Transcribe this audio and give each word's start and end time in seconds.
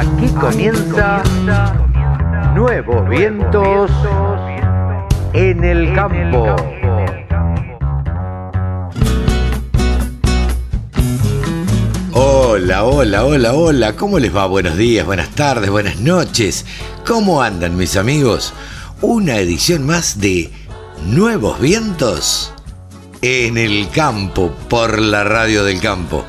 Aquí 0.00 0.28
comienza 0.28 1.22
Nuevos 2.54 3.06
Vientos 3.10 3.90
en 5.34 5.62
el 5.62 5.94
Campo. 5.94 6.56
Hola, 12.14 12.84
hola, 12.84 13.26
hola, 13.26 13.52
hola, 13.52 13.96
¿cómo 13.96 14.18
les 14.18 14.34
va? 14.34 14.46
Buenos 14.46 14.78
días, 14.78 15.04
buenas 15.04 15.28
tardes, 15.34 15.68
buenas 15.68 16.00
noches. 16.00 16.64
¿Cómo 17.06 17.42
andan 17.42 17.76
mis 17.76 17.98
amigos? 17.98 18.54
Una 19.02 19.36
edición 19.36 19.84
más 19.84 20.18
de 20.18 20.50
Nuevos 21.08 21.60
Vientos 21.60 22.54
en 23.20 23.58
el 23.58 23.90
Campo 23.90 24.50
por 24.70 24.98
la 24.98 25.24
Radio 25.24 25.62
del 25.62 25.78
Campo. 25.78 26.24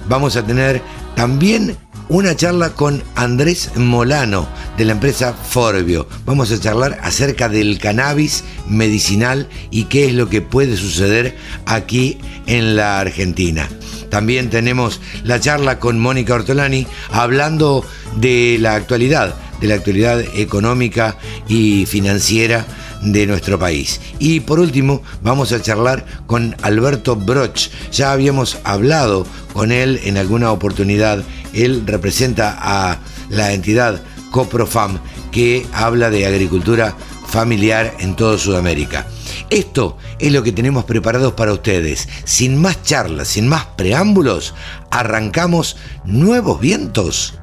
Vamos 0.09 0.35
a 0.35 0.45
tener 0.45 0.81
también 1.15 1.77
una 2.11 2.35
charla 2.35 2.73
con 2.73 3.01
Andrés 3.15 3.71
Molano 3.77 4.45
de 4.77 4.83
la 4.83 4.91
empresa 4.91 5.33
Forbio. 5.33 6.09
Vamos 6.25 6.51
a 6.51 6.59
charlar 6.59 6.99
acerca 7.03 7.47
del 7.47 7.79
cannabis 7.79 8.43
medicinal 8.67 9.47
y 9.69 9.85
qué 9.85 10.07
es 10.07 10.13
lo 10.13 10.27
que 10.27 10.41
puede 10.41 10.75
suceder 10.75 11.37
aquí 11.65 12.17
en 12.47 12.75
la 12.75 12.99
Argentina. 12.99 13.69
También 14.09 14.49
tenemos 14.49 14.99
la 15.23 15.39
charla 15.39 15.79
con 15.79 15.99
Mónica 15.99 16.33
Ortolani 16.33 16.85
hablando 17.11 17.85
de 18.17 18.57
la 18.59 18.75
actualidad, 18.75 19.33
de 19.61 19.67
la 19.67 19.75
actualidad 19.75 20.19
económica 20.35 21.17
y 21.47 21.85
financiera 21.85 22.65
de 23.01 23.25
nuestro 23.27 23.57
país. 23.57 24.01
Y 24.19 24.41
por 24.41 24.59
último, 24.59 25.01
vamos 25.21 25.51
a 25.51 25.61
charlar 25.61 26.05
con 26.27 26.55
Alberto 26.61 27.15
Broch. 27.15 27.69
Ya 27.91 28.11
habíamos 28.11 28.57
hablado 28.63 29.25
con 29.53 29.71
él 29.71 29.99
en 30.03 30.17
alguna 30.17 30.51
oportunidad. 30.51 31.23
Él 31.53 31.83
representa 31.85 32.57
a 32.59 32.99
la 33.29 33.53
entidad 33.53 34.01
Coprofam 34.31 34.99
que 35.31 35.65
habla 35.73 36.09
de 36.09 36.25
agricultura 36.25 36.95
familiar 37.27 37.95
en 37.99 38.15
toda 38.15 38.37
Sudamérica. 38.37 39.07
Esto 39.49 39.97
es 40.19 40.31
lo 40.31 40.43
que 40.43 40.51
tenemos 40.51 40.85
preparados 40.85 41.33
para 41.33 41.53
ustedes. 41.53 42.07
Sin 42.25 42.61
más 42.61 42.83
charlas, 42.83 43.29
sin 43.29 43.47
más 43.47 43.65
preámbulos, 43.77 44.53
arrancamos 44.89 45.77
nuevos 46.05 46.59
vientos 46.59 47.40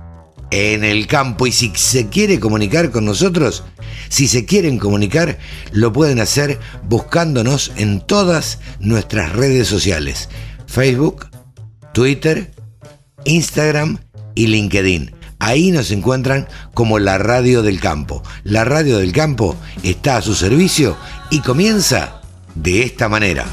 en 0.50 0.84
el 0.84 1.06
campo 1.06 1.46
y 1.46 1.52
si 1.52 1.72
se 1.74 2.08
quiere 2.08 2.40
comunicar 2.40 2.90
con 2.90 3.04
nosotros, 3.04 3.64
si 4.08 4.28
se 4.28 4.44
quieren 4.44 4.78
comunicar, 4.78 5.38
lo 5.72 5.92
pueden 5.92 6.20
hacer 6.20 6.58
buscándonos 6.88 7.72
en 7.76 8.00
todas 8.00 8.60
nuestras 8.80 9.32
redes 9.32 9.68
sociales. 9.68 10.28
Facebook, 10.66 11.28
Twitter, 11.92 12.52
Instagram 13.24 13.98
y 14.34 14.46
LinkedIn. 14.46 15.14
Ahí 15.40 15.70
nos 15.70 15.90
encuentran 15.90 16.48
como 16.74 16.98
la 16.98 17.18
radio 17.18 17.62
del 17.62 17.80
campo. 17.80 18.22
La 18.42 18.64
radio 18.64 18.98
del 18.98 19.12
campo 19.12 19.56
está 19.82 20.16
a 20.16 20.22
su 20.22 20.34
servicio 20.34 20.96
y 21.30 21.40
comienza 21.40 22.20
de 22.54 22.82
esta 22.82 23.08
manera. 23.08 23.46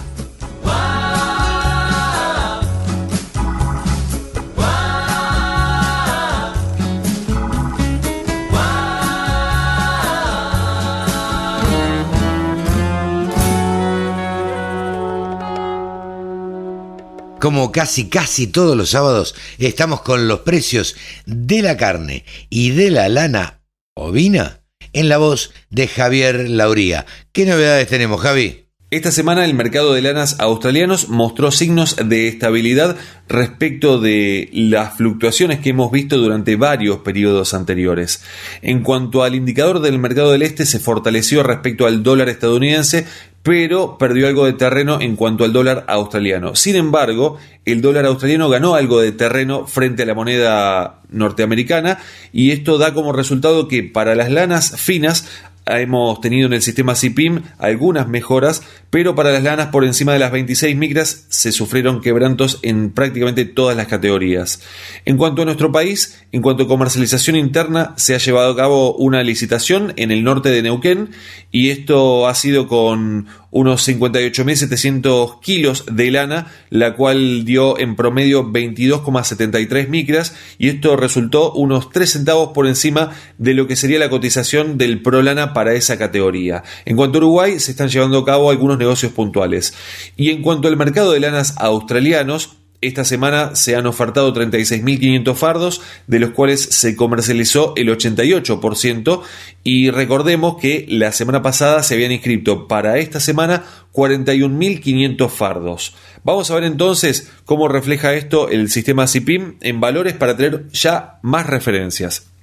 Como 17.46 17.72
casi 17.72 18.10
casi 18.10 18.48
todos 18.48 18.76
los 18.76 18.90
sábados, 18.90 19.36
estamos 19.60 20.02
con 20.02 20.28
los 20.28 20.40
precios 20.40 20.96
de 21.28 21.62
la 21.62 21.78
carne 21.78 22.26
y 22.50 22.72
de 22.72 22.90
la 22.90 23.08
lana 23.08 23.62
ovina 23.94 24.62
en 24.94 25.10
la 25.10 25.20
voz 25.20 25.54
de 25.70 25.88
Javier 25.88 26.50
Lauría. 26.50 27.06
¿Qué 27.34 27.46
novedades 27.46 27.88
tenemos, 27.88 28.20
Javi? 28.20 28.66
Esta 28.90 29.12
semana 29.12 29.46
el 29.46 29.54
mercado 29.54 29.94
de 29.94 30.02
lanas 30.02 30.38
australianos 30.40 31.10
mostró 31.10 31.52
signos 31.52 31.98
de 32.04 32.28
estabilidad 32.28 32.98
respecto 33.28 34.00
de 34.00 34.50
las 34.52 34.98
fluctuaciones 34.98 35.60
que 35.60 35.70
hemos 35.70 35.92
visto 35.92 36.18
durante 36.18 36.56
varios 36.56 37.00
periodos 37.00 37.54
anteriores. 37.54 38.24
En 38.64 38.82
cuanto 38.82 39.24
al 39.24 39.36
indicador 39.36 39.82
del 39.82 40.00
mercado 40.00 40.32
del 40.32 40.42
este, 40.42 40.66
se 40.66 40.80
fortaleció 40.80 41.44
respecto 41.44 41.86
al 41.86 42.02
dólar 42.02 42.30
estadounidense, 42.30 43.06
pero 43.46 44.00
perdió 44.00 44.28
algo 44.28 44.48
de 44.48 44.54
terreno 44.54 45.00
en 45.00 45.16
cuanto 45.16 45.44
al 45.44 45.54
dólar 45.54 45.86
australiano. 45.88 46.56
Sin 46.56 46.76
embargo, 46.76 47.38
el 47.64 47.80
dólar 47.80 48.08
australiano 48.08 48.50
ganó 48.50 48.74
algo 48.74 49.00
de 49.00 49.12
terreno 49.12 49.68
frente 49.68 50.02
a 50.02 50.08
la 50.08 50.16
moneda 50.16 51.02
norteamericana 51.12 52.00
y 52.34 52.50
esto 52.50 52.80
da 52.80 52.96
como 52.96 53.14
resultado 53.14 53.68
que 53.68 53.84
para 53.84 54.16
las 54.16 54.32
lanas 54.32 54.82
finas 54.82 55.28
hemos 55.66 56.22
tenido 56.22 56.48
en 56.48 56.54
el 56.54 56.62
sistema 56.62 56.96
CIPIM 56.96 57.42
algunas 57.58 58.08
mejoras, 58.08 58.62
pero 58.90 59.16
para 59.16 59.32
las 59.32 59.44
lanas 59.44 59.68
por 59.68 59.84
encima 59.84 60.14
de 60.14 60.20
las 60.20 60.32
26 60.32 60.76
micras 60.76 61.26
se 61.30 61.52
sufrieron 61.52 62.02
quebrantos 62.02 62.60
en 62.62 62.92
prácticamente 62.92 63.46
todas 63.46 63.76
las 63.76 63.88
categorías. 63.88 64.62
En 65.06 65.18
cuanto 65.18 65.42
a 65.42 65.46
nuestro 65.46 65.72
país, 65.72 66.24
en 66.32 66.42
cuanto 66.42 66.64
a 66.64 66.68
comercialización 66.68 67.36
interna, 67.36 67.94
se 67.98 68.16
ha 68.16 68.20
llevado 68.20 68.52
a 68.52 68.56
cabo 68.56 68.96
una 68.96 69.24
licitación 69.24 69.94
en 69.96 70.12
el 70.12 70.24
norte 70.24 70.50
de 70.50 70.62
Neuquén 70.62 71.10
y 71.52 71.70
esto 71.70 72.28
ha 72.28 72.36
sido 72.36 72.68
con 72.68 73.28
unos 73.56 73.88
58.700 73.88 75.40
kilos 75.40 75.86
de 75.90 76.12
lana, 76.12 76.52
la 76.70 76.98
cual 76.98 77.46
dio 77.46 77.80
en 77.80 77.96
promedio 77.96 78.44
22,73 78.52 79.88
micras 79.88 80.36
y 80.58 80.68
esto 80.68 80.98
resultó 80.98 81.54
unos 81.54 81.90
3 81.90 82.10
centavos 82.10 82.50
por 82.54 82.68
encima 82.68 83.12
de 83.38 83.54
lo 83.54 83.66
que 83.66 83.78
sería 83.78 83.98
la 83.98 84.10
cotización 84.10 84.78
del 84.78 85.02
ProLana 85.02 85.54
para 85.54 85.74
esa 85.74 85.98
categoría. 85.98 86.64
En 86.84 86.98
cuanto 86.98 87.18
a 87.18 87.22
Uruguay, 87.22 87.62
se 87.62 87.72
están 87.72 87.88
llevando 87.88 88.20
a 88.20 88.26
cabo 88.26 88.52
algunos 88.52 88.78
negocios 88.78 89.14
puntuales. 89.14 89.74
Y 90.18 90.32
en 90.32 90.42
cuanto 90.42 90.68
al 90.68 90.76
mercado 90.76 91.14
de 91.14 91.22
lanas 91.22 91.56
australianos, 91.58 92.58
esta 92.88 93.04
semana 93.06 93.56
se 93.56 93.76
han 93.76 93.88
ofertado 93.88 94.34
36.500 94.34 95.36
fardos, 95.36 95.82
de 96.08 96.20
los 96.20 96.32
cuales 96.32 96.62
se 96.62 96.96
comercializó 96.96 97.74
el 97.76 97.90
88%, 97.90 99.22
y 99.64 99.90
recordemos 99.90 100.58
que 100.58 100.86
la 100.88 101.12
semana 101.12 101.42
pasada 101.42 101.84
se 101.84 101.96
habían 101.96 102.12
inscrito 102.12 102.68
para 102.68 102.98
esta 102.98 103.20
semana 103.20 103.64
41.500 103.94 105.30
fardos. 105.30 105.96
Vamos 106.24 106.52
a 106.52 106.56
ver 106.56 106.64
entonces 106.66 107.32
cómo 107.46 107.68
refleja 107.68 108.14
esto 108.14 108.50
el 108.50 108.70
sistema 108.70 109.08
CIPIM 109.08 109.56
en 109.62 109.80
valores 109.80 110.14
para 110.14 110.36
tener 110.36 110.68
ya 110.70 111.20
más 111.22 111.48
referencias. 111.48 112.35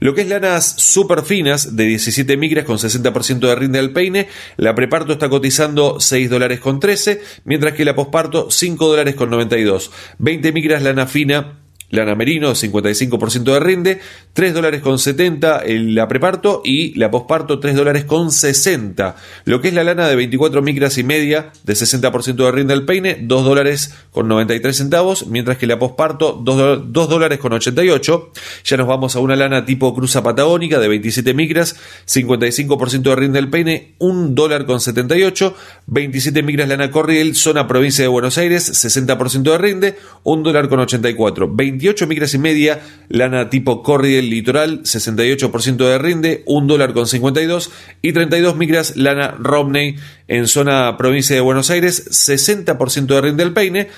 Lo 0.00 0.14
que 0.14 0.22
es 0.22 0.28
lanas 0.28 0.74
super 0.78 1.22
finas 1.22 1.76
de 1.76 1.84
17 1.84 2.36
micras 2.36 2.64
con 2.64 2.78
60% 2.78 3.40
de 3.40 3.54
rinde 3.54 3.78
al 3.78 3.90
peine, 3.90 4.28
la 4.56 4.74
preparto 4.74 5.12
está 5.12 5.28
cotizando 5.28 6.00
6 6.00 6.30
dólares 6.30 6.60
con 6.60 6.80
13, 6.80 7.20
mientras 7.44 7.74
que 7.74 7.84
la 7.84 7.94
posparto 7.94 8.50
5 8.50 8.86
dólares 8.86 9.14
con 9.14 9.30
92. 9.30 9.90
20 10.18 10.52
micras 10.52 10.82
lana 10.82 11.06
fina 11.06 11.67
lana 11.90 12.14
merino 12.14 12.54
55% 12.54 13.44
de 13.44 13.60
rinde, 13.60 14.00
3 14.34 14.54
dólares 14.54 14.82
con 14.82 14.98
70 14.98 15.62
la 15.66 16.08
preparto 16.08 16.62
y 16.64 16.94
la 16.98 17.10
posparto 17.10 17.60
3 17.60 17.76
dólares 17.76 18.04
con 18.04 18.30
60. 18.30 19.16
Lo 19.44 19.60
que 19.60 19.68
es 19.68 19.74
la 19.74 19.84
lana 19.84 20.08
de 20.08 20.16
24 20.16 20.62
micras 20.62 20.98
y 20.98 21.04
media 21.04 21.52
de 21.64 21.72
60% 21.72 22.34
de 22.34 22.52
rinde 22.52 22.74
al 22.74 22.84
peine, 22.84 23.18
2 23.20 23.44
dólares 23.44 23.94
con 24.10 24.28
93 24.28 24.76
centavos, 24.76 25.26
mientras 25.26 25.58
que 25.58 25.66
la 25.66 25.78
posparto 25.78 26.32
2, 26.42 26.92
dólares 26.92 27.38
con 27.38 27.52
88. 27.52 28.32
Ya 28.64 28.76
nos 28.76 28.86
vamos 28.86 29.16
a 29.16 29.20
una 29.20 29.36
lana 29.36 29.64
tipo 29.64 29.94
cruza 29.94 30.22
patagónica 30.22 30.78
de 30.78 30.88
27 30.88 31.34
micras, 31.34 31.76
55% 32.06 33.02
de 33.02 33.16
rinde 33.16 33.38
al 33.38 33.48
peine, 33.48 33.94
1 33.98 34.28
dólar 34.30 34.66
con 34.66 34.80
78, 34.80 35.54
27 35.86 36.42
micras 36.42 36.68
lana 36.68 36.90
corriel, 36.90 37.34
zona 37.34 37.66
provincia 37.66 38.04
de 38.04 38.08
Buenos 38.08 38.38
Aires, 38.38 38.84
60% 38.84 39.42
de 39.42 39.58
rinde, 39.58 39.96
1 40.24 40.42
dólar 40.42 40.68
con 40.68 40.80
84, 40.80 41.48
28 41.78 42.06
micras 42.08 42.34
y 42.34 42.38
media, 42.38 42.80
lana 43.08 43.50
tipo 43.50 43.84
Corriel 43.84 44.28
Litoral, 44.28 44.82
68% 44.82 45.76
de 45.76 45.98
rinde, 45.98 46.42
1 46.46 46.66
dólar 46.66 46.92
con 46.92 47.06
52 47.06 47.70
y 48.02 48.12
32 48.12 48.56
micras 48.56 48.96
lana 48.96 49.36
Romney 49.38 49.94
en 50.26 50.48
zona 50.48 50.96
provincia 50.96 51.36
de 51.36 51.40
Buenos 51.40 51.70
Aires, 51.70 52.08
60% 52.10 53.06
de 53.06 53.20
rinde 53.20 53.44
al 53.44 53.52
peine. 53.52 53.88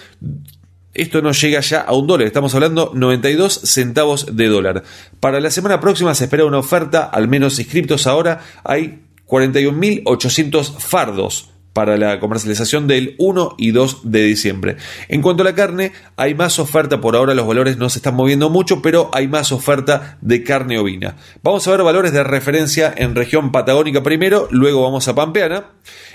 Esto 0.92 1.22
no 1.22 1.32
llega 1.32 1.60
ya 1.60 1.80
a 1.80 1.94
un 1.94 2.06
dólar, 2.06 2.26
estamos 2.26 2.54
hablando 2.54 2.92
92 2.94 3.60
centavos 3.64 4.36
de 4.36 4.48
dólar. 4.48 4.82
Para 5.18 5.40
la 5.40 5.50
semana 5.50 5.80
próxima 5.80 6.14
se 6.14 6.24
espera 6.24 6.44
una 6.44 6.58
oferta, 6.58 7.04
al 7.04 7.28
menos 7.28 7.58
inscriptos 7.58 8.06
ahora, 8.06 8.42
hay 8.62 9.00
41.800 9.26 10.78
fardos 10.78 11.50
para 11.80 11.96
la 11.96 12.20
comercialización 12.20 12.86
del 12.86 13.14
1 13.16 13.54
y 13.56 13.70
2 13.70 14.00
de 14.02 14.22
diciembre. 14.24 14.76
En 15.08 15.22
cuanto 15.22 15.42
a 15.42 15.46
la 15.46 15.54
carne, 15.54 15.92
hay 16.14 16.34
más 16.34 16.58
oferta, 16.58 17.00
por 17.00 17.16
ahora 17.16 17.32
los 17.32 17.46
valores 17.46 17.78
no 17.78 17.88
se 17.88 18.00
están 18.00 18.16
moviendo 18.16 18.50
mucho, 18.50 18.82
pero 18.82 19.08
hay 19.14 19.28
más 19.28 19.50
oferta 19.50 20.18
de 20.20 20.44
carne 20.44 20.78
ovina. 20.78 21.16
Vamos 21.42 21.66
a 21.66 21.70
ver 21.70 21.82
valores 21.82 22.12
de 22.12 22.22
referencia 22.22 22.92
en 22.94 23.14
región 23.14 23.50
patagónica 23.50 24.02
primero, 24.02 24.46
luego 24.50 24.82
vamos 24.82 25.08
a 25.08 25.14
Pampeana. 25.14 25.68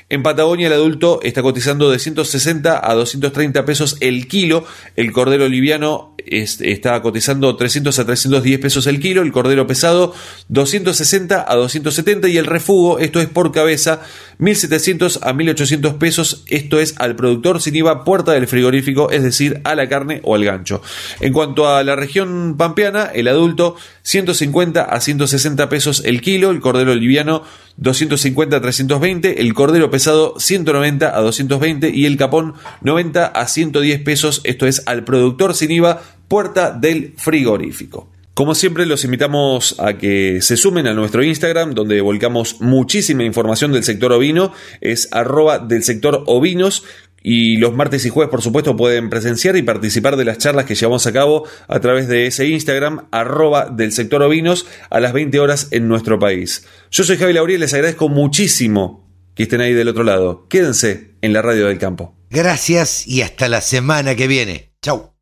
En 0.07 0.21
Patagonia 0.21 0.67
el 0.67 0.73
adulto 0.73 1.19
está 1.23 1.41
cotizando 1.41 1.89
de 1.89 1.97
160 1.97 2.87
a 2.87 2.93
230 2.93 3.65
pesos 3.65 3.97
el 4.01 4.27
kilo, 4.27 4.63
el 4.95 5.11
cordero 5.11 5.49
liviano 5.49 6.14
está 6.27 7.01
cotizando 7.01 7.55
300 7.55 7.97
a 7.99 8.05
310 8.05 8.59
pesos 8.59 8.87
el 8.87 8.99
kilo, 8.99 9.21
el 9.21 9.31
cordero 9.31 9.67
pesado 9.67 10.13
260 10.49 11.45
a 11.47 11.55
270 11.55 12.27
y 12.27 12.37
el 12.37 12.45
refugo, 12.45 12.99
esto 12.99 13.19
es 13.19 13.27
por 13.27 13.51
cabeza, 13.51 14.01
1700 14.37 15.19
a 15.23 15.33
1800 15.33 15.93
pesos, 15.95 16.43
esto 16.47 16.79
es 16.79 16.95
al 16.97 17.15
productor 17.15 17.61
sin 17.61 17.75
IVA 17.75 18.03
puerta 18.03 18.33
del 18.33 18.47
frigorífico, 18.47 19.11
es 19.11 19.23
decir, 19.23 19.61
a 19.63 19.75
la 19.75 19.87
carne 19.87 20.21
o 20.23 20.35
al 20.35 20.43
gancho. 20.43 20.81
En 21.19 21.33
cuanto 21.33 21.69
a 21.69 21.83
la 21.83 21.95
región 21.95 22.55
pampeana, 22.57 23.05
el 23.13 23.27
adulto 23.27 23.75
150 24.03 24.83
a 24.83 25.01
160 25.01 25.69
pesos 25.69 26.03
el 26.05 26.21
kilo, 26.21 26.51
el 26.51 26.61
cordero 26.61 26.93
liviano 26.93 27.43
250 27.77 28.55
a 28.55 28.61
320, 28.61 29.41
el 29.41 29.53
cordero 29.53 29.89
pesado 29.89 30.35
190 30.39 31.15
a 31.15 31.21
220 31.21 31.89
y 31.89 32.05
el 32.05 32.17
capón 32.17 32.53
90 32.81 33.25
a 33.25 33.47
110 33.47 34.01
pesos, 34.01 34.41
esto 34.43 34.67
es 34.67 34.83
al 34.85 35.03
productor 35.03 35.55
sin 35.55 35.71
IVA, 35.71 36.01
puerta 36.27 36.71
del 36.71 37.13
frigorífico. 37.17 38.09
Como 38.35 38.53
siempre, 38.53 38.85
los 38.85 39.05
invitamos 39.05 39.79
a 39.79 39.97
que 39.97 40.39
se 40.41 40.57
sumen 40.57 40.87
a 40.87 40.93
nuestro 40.93 41.23
Instagram, 41.23 41.73
donde 41.73 42.01
volcamos 42.01 42.59
muchísima 42.59 43.23
información 43.23 43.71
del 43.71 43.85
sector 43.85 44.11
ovino. 44.11 44.51
Es 44.81 45.07
arroba 45.11 45.57
del 45.57 45.83
sector 45.83 46.23
ovinos. 46.27 46.83
Y 47.23 47.55
los 47.57 47.73
martes 47.73 48.05
y 48.05 48.09
jueves, 48.09 48.29
por 48.29 48.41
supuesto, 48.41 48.75
pueden 48.75 49.09
presenciar 49.09 49.55
y 49.55 49.63
participar 49.63 50.17
de 50.17 50.25
las 50.25 50.37
charlas 50.37 50.65
que 50.65 50.75
llevamos 50.75 51.07
a 51.07 51.13
cabo 51.13 51.47
a 51.69 51.79
través 51.79 52.09
de 52.09 52.27
ese 52.27 52.45
Instagram, 52.45 53.07
arroba 53.09 53.69
del 53.69 53.93
sector 53.93 54.21
ovinos, 54.21 54.67
a 54.89 54.99
las 54.99 55.13
20 55.13 55.39
horas 55.39 55.69
en 55.71 55.87
nuestro 55.87 56.19
país. 56.19 56.67
Yo 56.91 57.05
soy 57.05 57.17
Javi 57.17 57.31
Lauriel, 57.31 57.61
les 57.61 57.73
agradezco 57.73 58.09
muchísimo 58.09 59.09
que 59.33 59.43
estén 59.43 59.61
ahí 59.61 59.73
del 59.73 59.87
otro 59.87 60.03
lado. 60.03 60.45
Quédense 60.49 61.15
en 61.21 61.31
la 61.31 61.41
radio 61.41 61.67
del 61.67 61.79
campo. 61.79 62.15
Gracias 62.29 63.07
y 63.07 63.21
hasta 63.21 63.47
la 63.47 63.61
semana 63.61 64.15
que 64.15 64.27
viene. 64.27 64.73
Chau. 64.81 65.14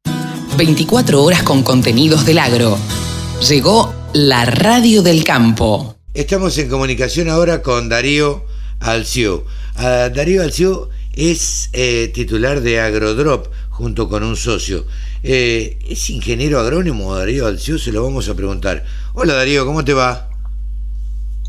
24 0.55 1.23
horas 1.23 1.44
con 1.44 1.63
contenidos 1.63 2.25
del 2.25 2.38
agro. 2.38 2.77
Llegó 3.47 3.94
la 4.13 4.45
radio 4.45 5.01
del 5.01 5.23
campo. 5.23 5.95
Estamos 6.13 6.57
en 6.57 6.69
comunicación 6.69 7.29
ahora 7.29 7.61
con 7.61 7.89
Darío 7.89 8.45
Alcio. 8.79 9.45
Ah, 9.75 10.09
Darío 10.13 10.44
Alcio 10.44 10.89
es 11.13 11.69
eh, 11.73 12.11
titular 12.13 12.61
de 12.61 12.79
Agrodrop 12.79 13.47
junto 13.69 14.07
con 14.07 14.23
un 14.23 14.35
socio. 14.35 14.85
Eh, 15.23 15.79
¿Es 15.89 16.09
ingeniero 16.09 16.59
agrónomo 16.59 17.15
Darío 17.15 17.47
Alcio? 17.47 17.79
Se 17.79 17.91
lo 17.91 18.03
vamos 18.03 18.29
a 18.29 18.35
preguntar. 18.35 18.83
Hola 19.13 19.33
Darío, 19.33 19.65
¿cómo 19.65 19.83
te 19.83 19.94
va? 19.94 20.29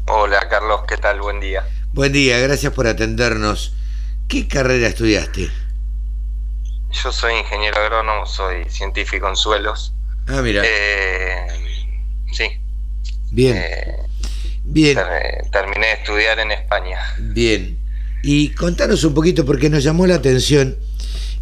Hola 0.06 0.48
Carlos, 0.48 0.80
¿qué 0.88 0.96
tal? 0.96 1.20
Buen 1.20 1.40
día. 1.40 1.64
Buen 1.92 2.12
día, 2.12 2.38
gracias 2.38 2.72
por 2.72 2.86
atendernos. 2.86 3.74
¿Qué 4.28 4.48
carrera 4.48 4.88
estudiaste? 4.88 5.50
Yo 7.02 7.12
soy 7.12 7.34
ingeniero 7.34 7.78
agrónomo, 7.78 8.26
soy 8.26 8.64
científico 8.68 9.28
en 9.28 9.36
suelos. 9.36 9.92
Ah, 10.26 10.40
mira. 10.42 10.62
Eh, 10.64 11.46
sí. 12.32 12.44
Bien. 13.30 13.62
Bien. 14.64 14.98
terminé 15.52 15.86
de 15.86 15.92
estudiar 15.94 16.38
en 16.38 16.52
España. 16.52 16.98
Bien. 17.18 17.78
Y 18.22 18.50
contanos 18.50 19.04
un 19.04 19.12
poquito, 19.12 19.44
porque 19.44 19.68
nos 19.68 19.84
llamó 19.84 20.06
la 20.06 20.14
atención, 20.14 20.76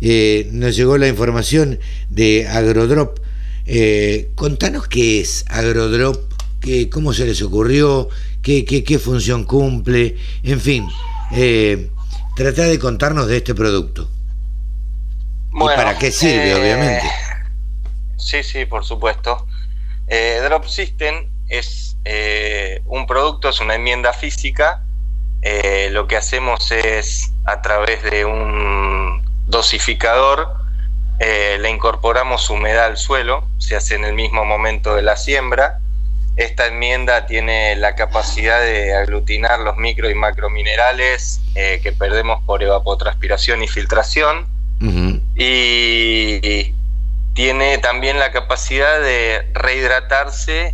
eh, 0.00 0.48
nos 0.50 0.74
llegó 0.74 0.98
la 0.98 1.06
información 1.06 1.78
de 2.08 2.48
Agrodrop. 2.48 3.18
Eh, 3.66 4.30
contanos 4.34 4.88
qué 4.88 5.20
es 5.20 5.44
Agrodrop, 5.48 6.32
qué, 6.60 6.90
cómo 6.90 7.12
se 7.12 7.26
les 7.26 7.40
ocurrió, 7.42 8.08
qué, 8.42 8.64
qué, 8.64 8.82
qué 8.82 8.98
función 8.98 9.44
cumple, 9.44 10.16
en 10.42 10.60
fin, 10.60 10.88
eh, 11.32 11.88
trata 12.34 12.64
de 12.64 12.78
contarnos 12.78 13.28
de 13.28 13.36
este 13.36 13.54
producto. 13.54 14.10
¿Y 15.54 15.76
para 15.76 15.98
qué 15.98 16.10
sirve, 16.10 16.50
eh, 16.50 16.54
obviamente? 16.54 17.10
Sí, 18.16 18.42
sí, 18.42 18.64
por 18.66 18.84
supuesto. 18.84 19.46
Drop 20.08 20.66
System 20.66 21.30
es 21.48 21.96
un 22.86 23.06
producto, 23.06 23.48
es 23.48 23.60
una 23.60 23.74
enmienda 23.76 24.12
física 24.12 24.82
eh, 25.42 25.88
lo 25.90 26.06
que 26.06 26.16
hacemos 26.16 26.70
es 26.70 27.32
a 27.44 27.60
través 27.62 28.02
de 28.04 28.24
un 28.24 29.22
dosificador 29.46 30.62
eh, 31.18 31.58
le 31.60 31.68
incorporamos 31.68 32.48
humedad 32.48 32.86
al 32.86 32.96
suelo, 32.96 33.46
se 33.58 33.76
hace 33.76 33.96
en 33.96 34.04
el 34.04 34.14
mismo 34.14 34.44
momento 34.44 34.94
de 34.94 35.02
la 35.02 35.16
siembra. 35.16 35.78
Esta 36.36 36.66
enmienda 36.66 37.26
tiene 37.26 37.76
la 37.76 37.94
capacidad 37.94 38.60
de 38.60 38.94
aglutinar 38.94 39.60
los 39.60 39.76
micro 39.76 40.08
y 40.08 40.14
macrominerales 40.14 41.40
eh, 41.54 41.80
que 41.82 41.92
perdemos 41.92 42.42
por 42.44 42.62
evapotranspiración 42.62 43.62
y 43.62 43.68
filtración. 43.68 44.46
Y 45.44 46.72
tiene 47.34 47.78
también 47.78 48.20
la 48.20 48.30
capacidad 48.30 49.00
de 49.00 49.50
rehidratarse 49.54 50.72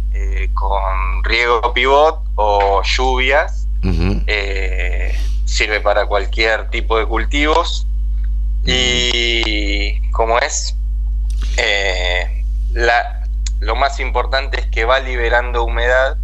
con 0.52 1.24
riego 1.24 1.72
pivot 1.72 2.22
o 2.34 2.82
lluvias. 2.82 3.66
Eh, 4.26 5.18
sirve 5.46 5.80
para 5.80 6.04
cualquier 6.04 6.68
tipo 6.68 6.98
de 6.98 7.06
cultivos. 7.06 7.86
Y 8.66 10.10
como 10.10 10.38
es, 10.38 10.76
eh, 11.56 12.44
la, 12.74 13.24
lo 13.60 13.74
más 13.74 14.00
importante 14.00 14.60
es 14.60 14.66
que 14.66 14.84
va 14.84 15.00
liberando 15.00 15.64
humedad 15.64 16.18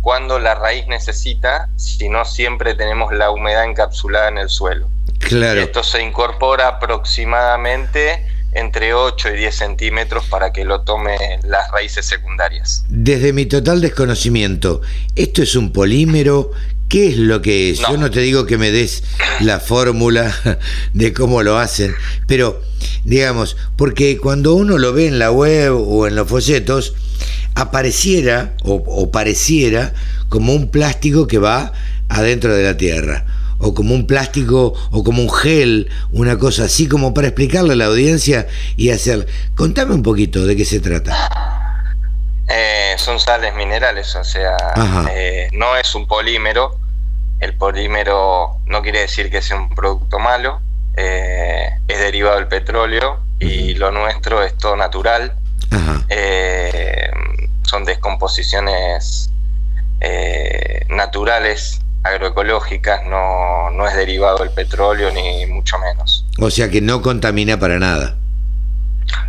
cuando 0.00 0.40
la 0.40 0.56
raíz 0.56 0.88
necesita, 0.88 1.68
si 1.76 2.08
no 2.08 2.24
siempre 2.24 2.74
tenemos 2.74 3.12
la 3.12 3.30
humedad 3.30 3.64
encapsulada 3.64 4.28
en 4.30 4.38
el 4.38 4.48
suelo. 4.48 4.88
Claro. 5.18 5.60
Esto 5.60 5.82
se 5.82 6.02
incorpora 6.02 6.68
aproximadamente 6.68 8.26
entre 8.54 8.94
8 8.94 9.30
y 9.34 9.38
10 9.38 9.54
centímetros 9.54 10.24
para 10.26 10.52
que 10.52 10.64
lo 10.64 10.82
tome 10.82 11.16
las 11.42 11.70
raíces 11.72 12.06
secundarias. 12.06 12.84
Desde 12.88 13.32
mi 13.32 13.46
total 13.46 13.80
desconocimiento, 13.80 14.80
¿esto 15.16 15.42
es 15.42 15.56
un 15.56 15.72
polímero? 15.72 16.52
¿Qué 16.88 17.08
es 17.08 17.16
lo 17.16 17.42
que 17.42 17.70
es? 17.70 17.80
Yo 17.80 17.96
no 17.96 18.10
te 18.10 18.20
digo 18.20 18.46
que 18.46 18.56
me 18.56 18.70
des 18.70 19.02
la 19.40 19.58
fórmula 19.58 20.32
de 20.92 21.12
cómo 21.12 21.42
lo 21.42 21.58
hacen, 21.58 21.94
pero 22.28 22.62
digamos, 23.04 23.56
porque 23.76 24.18
cuando 24.18 24.54
uno 24.54 24.78
lo 24.78 24.92
ve 24.92 25.08
en 25.08 25.18
la 25.18 25.32
web 25.32 25.74
o 25.74 26.06
en 26.06 26.14
los 26.14 26.28
folletos, 26.28 26.94
apareciera 27.56 28.54
o, 28.62 28.74
o 28.86 29.10
pareciera 29.10 29.92
como 30.28 30.54
un 30.54 30.70
plástico 30.70 31.26
que 31.26 31.38
va 31.38 31.72
adentro 32.08 32.54
de 32.54 32.62
la 32.62 32.76
tierra 32.76 33.24
o 33.64 33.72
como 33.72 33.94
un 33.94 34.06
plástico 34.06 34.74
o 34.90 35.02
como 35.02 35.22
un 35.22 35.32
gel, 35.32 35.90
una 36.12 36.38
cosa 36.38 36.64
así 36.64 36.86
como 36.86 37.14
para 37.14 37.28
explicarle 37.28 37.72
a 37.72 37.76
la 37.76 37.86
audiencia 37.86 38.46
y 38.76 38.90
hacer. 38.90 39.26
Contame 39.56 39.94
un 39.94 40.02
poquito 40.02 40.46
de 40.46 40.54
qué 40.54 40.66
se 40.66 40.80
trata. 40.80 41.30
Eh, 42.46 42.94
son 42.98 43.18
sales 43.18 43.54
minerales, 43.54 44.14
o 44.16 44.22
sea, 44.22 44.56
eh, 45.10 45.48
no 45.52 45.76
es 45.76 45.94
un 45.94 46.06
polímero. 46.06 46.78
El 47.40 47.56
polímero 47.56 48.58
no 48.66 48.82
quiere 48.82 49.00
decir 49.00 49.30
que 49.30 49.40
sea 49.40 49.56
un 49.56 49.70
producto 49.70 50.18
malo, 50.18 50.60
eh, 50.96 51.70
es 51.88 51.98
derivado 51.98 52.36
del 52.36 52.48
petróleo 52.48 53.20
y 53.40 53.74
lo 53.74 53.90
nuestro 53.90 54.42
es 54.42 54.56
todo 54.58 54.76
natural. 54.76 55.36
eh, 56.10 57.10
son 57.62 57.84
descomposiciones 57.84 59.30
eh, 60.00 60.84
naturales, 60.90 61.80
agroecológicas, 62.04 63.04
no, 63.06 63.70
no 63.70 63.88
es 63.88 63.96
derivado 63.96 64.38
del 64.38 64.50
petróleo 64.50 65.10
ni 65.10 65.46
mucho 65.46 65.78
menos. 65.78 66.24
O 66.38 66.50
sea 66.50 66.70
que 66.70 66.80
no 66.80 67.02
contamina 67.02 67.58
para 67.58 67.78
nada. 67.78 68.16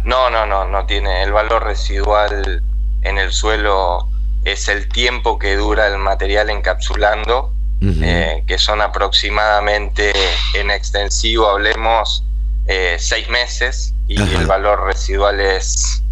No, 0.04 0.30
no, 0.30 0.46
no, 0.46 0.68
no 0.68 0.86
tiene 0.86 1.24
el 1.24 1.32
valor 1.32 1.64
residual 1.64 2.62
en 3.02 3.18
el 3.18 3.32
suelo 3.32 4.10
es 4.46 4.68
el 4.68 4.88
tiempo 4.90 5.40
que 5.40 5.56
dura 5.56 5.88
el 5.88 5.98
material 5.98 6.50
encapsulando, 6.50 7.52
eh, 7.82 8.44
que 8.48 8.58
son 8.58 8.82
aproximadamente 8.82 10.14
en 10.54 10.72
extensivo, 10.72 11.48
hablemos, 11.50 12.24
eh, 12.68 12.96
seis 13.00 13.28
meses, 13.30 13.94
y 14.08 14.20
el 14.22 14.46
valor 14.46 14.86
residual 14.86 15.40
es 15.40 16.04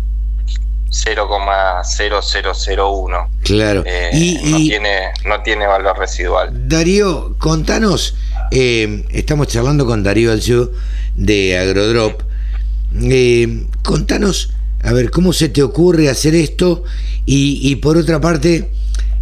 0,0001. 0.93 3.27
Claro. 3.43 3.83
Eh, 3.85 4.11
y, 4.13 4.39
no, 4.49 4.57
tiene, 4.57 4.99
no 5.25 5.41
tiene 5.41 5.67
valor 5.67 5.99
residual. 5.99 6.69
Darío, 6.69 7.35
contanos, 7.37 8.15
estamos 8.51 9.47
charlando 9.47 9.85
con 9.85 10.03
Darío 10.03 10.31
Alcio 10.31 10.71
de 11.15 11.57
Agrodrop. 11.57 12.21
contanos 13.81 14.53
a 14.83 14.91
ver, 14.91 15.11
¿cómo 15.11 15.31
se 15.31 15.47
te 15.47 15.63
ocurre 15.63 16.09
hacer 16.09 16.35
esto? 16.35 16.83
Y, 17.25 17.77
por 17.77 17.95
otra 17.95 18.19
parte, 18.19 18.69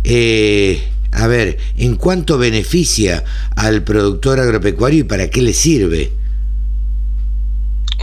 eh, 0.03 0.81
a 1.11 1.27
ver, 1.27 1.59
¿en 1.77 1.95
cuánto 1.95 2.39
beneficia 2.39 3.23
al 3.55 3.83
productor 3.83 4.39
agropecuario 4.39 5.01
y 5.01 5.03
para 5.03 5.29
qué 5.29 5.43
le 5.43 5.53
sirve? 5.53 6.11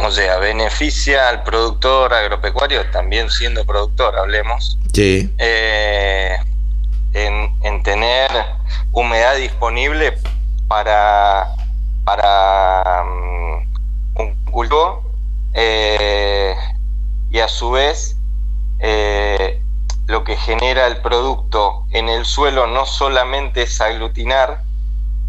O 0.04 0.10
sea, 0.10 0.38
beneficia 0.38 1.28
al 1.28 1.42
productor 1.42 2.14
agropecuario, 2.14 2.88
también 2.90 3.30
siendo 3.30 3.64
productor, 3.64 4.16
hablemos. 4.16 4.78
Sí. 4.92 5.32
Eh, 5.38 6.36
en, 7.12 7.82
tener 7.82 8.30
humedad 8.92 9.36
disponible 9.36 10.18
para, 10.68 11.48
para 12.04 13.04
mm, 13.04 14.20
un 14.20 14.44
cultivo. 14.50 15.02
Eh, 15.54 16.54
y 17.30 17.40
a 17.40 17.48
su 17.48 17.70
vez 17.70 18.16
eh, 18.78 19.60
lo 20.06 20.24
que 20.24 20.36
genera 20.36 20.86
el 20.86 20.98
producto 20.98 21.84
en 21.90 22.08
el 22.08 22.24
suelo 22.24 22.66
no 22.66 22.86
solamente 22.86 23.62
es 23.62 23.80
aglutinar 23.80 24.62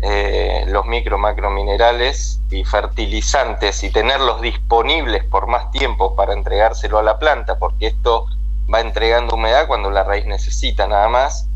eh, 0.01 0.63
los 0.67 0.85
micro 0.85 1.17
macro 1.17 1.49
minerales 1.49 2.39
y 2.49 2.63
fertilizantes 2.63 3.83
y 3.83 3.91
tenerlos 3.91 4.41
disponibles 4.41 5.25
por 5.25 5.47
más 5.47 5.71
tiempo 5.71 6.15
para 6.15 6.33
entregárselo 6.33 6.99
a 6.99 7.03
la 7.03 7.19
planta, 7.19 7.59
porque 7.59 7.87
esto 7.87 8.25
va 8.73 8.79
entregando 8.81 9.35
humedad 9.35 9.67
cuando 9.67 9.91
la 9.91 10.03
raíz 10.03 10.25
necesita 10.25 10.87
nada 10.87 11.09
más, 11.09 11.47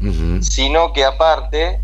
sino 0.42 0.92
que 0.94 1.06
aparte, 1.06 1.80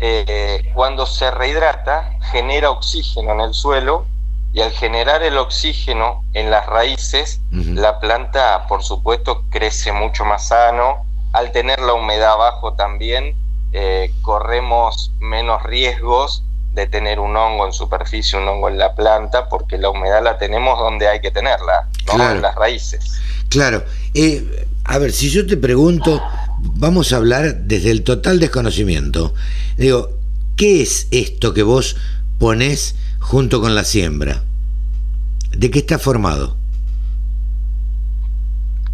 eh, 0.00 0.70
cuando 0.74 1.06
se 1.06 1.30
rehidrata, 1.30 2.10
genera 2.30 2.70
oxígeno 2.70 3.32
en 3.32 3.40
el 3.40 3.54
suelo 3.54 4.06
y 4.52 4.60
al 4.60 4.72
generar 4.72 5.22
el 5.22 5.38
oxígeno 5.38 6.24
en 6.34 6.50
las 6.50 6.66
raíces, 6.66 7.40
la 7.50 8.00
planta, 8.00 8.66
por 8.68 8.82
supuesto, 8.82 9.44
crece 9.48 9.92
mucho 9.92 10.24
más 10.24 10.48
sano. 10.48 11.06
Al 11.32 11.52
tener 11.52 11.80
la 11.80 11.94
humedad 11.94 12.32
abajo 12.32 12.74
también, 12.74 13.34
eh, 13.72 14.12
corremos 14.22 15.12
menos 15.20 15.62
riesgos 15.62 16.44
de 16.72 16.86
tener 16.86 17.20
un 17.20 17.36
hongo 17.36 17.66
en 17.66 17.72
superficie, 17.72 18.38
un 18.38 18.48
hongo 18.48 18.68
en 18.68 18.78
la 18.78 18.94
planta, 18.94 19.48
porque 19.48 19.76
la 19.76 19.90
humedad 19.90 20.22
la 20.22 20.38
tenemos 20.38 20.78
donde 20.78 21.08
hay 21.08 21.20
que 21.20 21.30
tenerla, 21.30 21.88
¿no? 22.06 22.30
en 22.30 22.40
las 22.40 22.54
raíces. 22.54 23.20
Claro. 23.48 23.84
Eh, 24.14 24.66
a 24.84 24.98
ver, 24.98 25.12
si 25.12 25.28
yo 25.28 25.46
te 25.46 25.56
pregunto, 25.56 26.22
vamos 26.58 27.12
a 27.12 27.16
hablar 27.16 27.54
desde 27.56 27.90
el 27.90 28.04
total 28.04 28.40
desconocimiento. 28.40 29.34
Digo, 29.76 30.10
¿qué 30.56 30.82
es 30.82 31.08
esto 31.10 31.52
que 31.52 31.62
vos 31.62 31.96
ponés 32.42 32.96
junto 33.22 33.60
con 33.60 33.74
la 33.76 33.84
siembra. 33.84 34.42
¿De 35.52 35.70
qué 35.70 35.78
está 35.78 35.98
formado? 35.98 36.56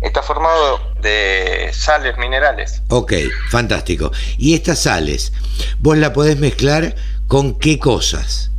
Está 0.03 0.23
formado 0.23 0.81
de 1.01 1.71
sales 1.73 2.17
minerales. 2.19 2.83
Ok, 2.89 3.13
fantástico. 3.51 4.13
¿Y 4.37 4.55
estas 4.55 4.81
sales, 4.81 5.33
vos 5.79 5.97
la 5.97 6.13
podés 6.13 6.39
mezclar 6.39 6.95
con 7.27 7.59
qué 7.59 7.79
cosas? 7.79 8.51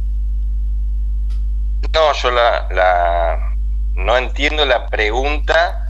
No, 1.93 2.13
yo 2.13 2.31
la, 2.31 3.55
no 3.96 4.17
entiendo 4.17 4.65
la 4.65 4.88
pregunta. 4.88 5.88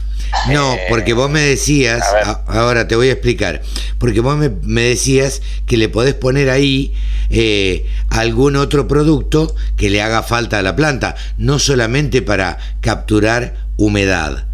No, 0.48 0.74
eh, 0.74 0.86
porque 0.89 1.13
vos 1.13 1.29
me 1.29 1.41
decías, 1.41 2.03
ahora 2.48 2.88
te 2.88 2.96
voy 2.96 3.10
a 3.10 3.13
explicar, 3.13 3.62
porque 3.98 4.20
vos 4.20 4.38
me, 4.38 4.50
me 4.50 4.82
decías 4.82 5.41
que 5.65 5.75
le 5.75 5.89
podés 5.89 6.13
poner 6.13 6.51
ahí 6.51 6.94
eh, 7.32 7.88
algún 8.10 8.56
otro 8.56 8.88
producto 8.88 9.56
que 9.75 9.89
le 9.89 10.01
haga 10.01 10.22
falta 10.22 10.60
a 10.60 10.62
la 10.62 10.75
planta, 10.75 11.15
no 11.38 11.58
solamente 11.58 12.22
para 12.22 12.58
capturar 12.82 13.56
humedad. 13.77 14.49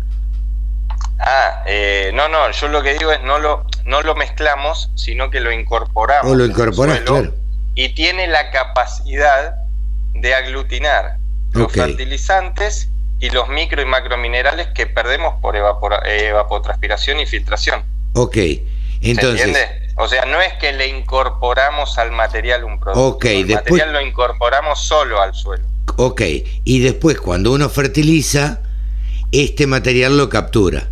Ah, 1.25 1.63
eh, 1.65 2.11
no, 2.13 2.29
no, 2.29 2.51
yo 2.51 2.67
lo 2.67 2.83
que 2.83 2.93
digo 2.93 3.11
es 3.11 3.21
no 3.23 3.39
lo, 3.39 3.65
no 3.83 4.03
lo 4.03 4.13
mezclamos, 4.15 4.91
sino 4.95 5.31
que 5.31 5.39
lo 5.39 5.51
incorporamos. 5.51 6.31
O 6.31 6.35
lo 6.35 6.45
claro. 6.53 7.33
Y 7.73 7.89
tiene 7.95 8.27
la 8.27 8.51
capacidad 8.51 9.55
de 10.13 10.35
aglutinar 10.35 11.17
los 11.51 11.71
fertilizantes 11.71 12.89
y 13.19 13.31
los 13.31 13.49
micro 13.49 13.81
y 13.81 13.85
macrominerales 13.85 14.67
que 14.67 14.85
perdemos 14.85 15.33
por 15.41 15.55
evapotranspiración 15.55 17.19
y 17.19 17.25
filtración. 17.25 17.83
Ok, 18.13 18.37
entonces... 19.01 19.57
O 19.97 20.09
sea, 20.09 20.25
no 20.25 20.41
es 20.41 20.51
que 20.55 20.73
le 20.73 20.87
incorporamos 20.87 21.97
al 21.97 22.11
material 22.11 22.65
un 22.65 22.79
producto. 22.79 23.15
Ok, 23.15 23.25
el 23.25 23.47
material 23.47 23.93
lo 23.93 24.01
incorporamos 24.01 24.81
solo 24.81 25.21
al 25.21 25.33
suelo. 25.33 25.65
Ok, 25.95 26.21
y 26.65 26.79
después 26.79 27.17
cuando 27.21 27.53
uno 27.53 27.69
fertiliza, 27.69 28.59
este 29.31 29.67
material 29.67 30.17
lo 30.17 30.27
captura. 30.27 30.89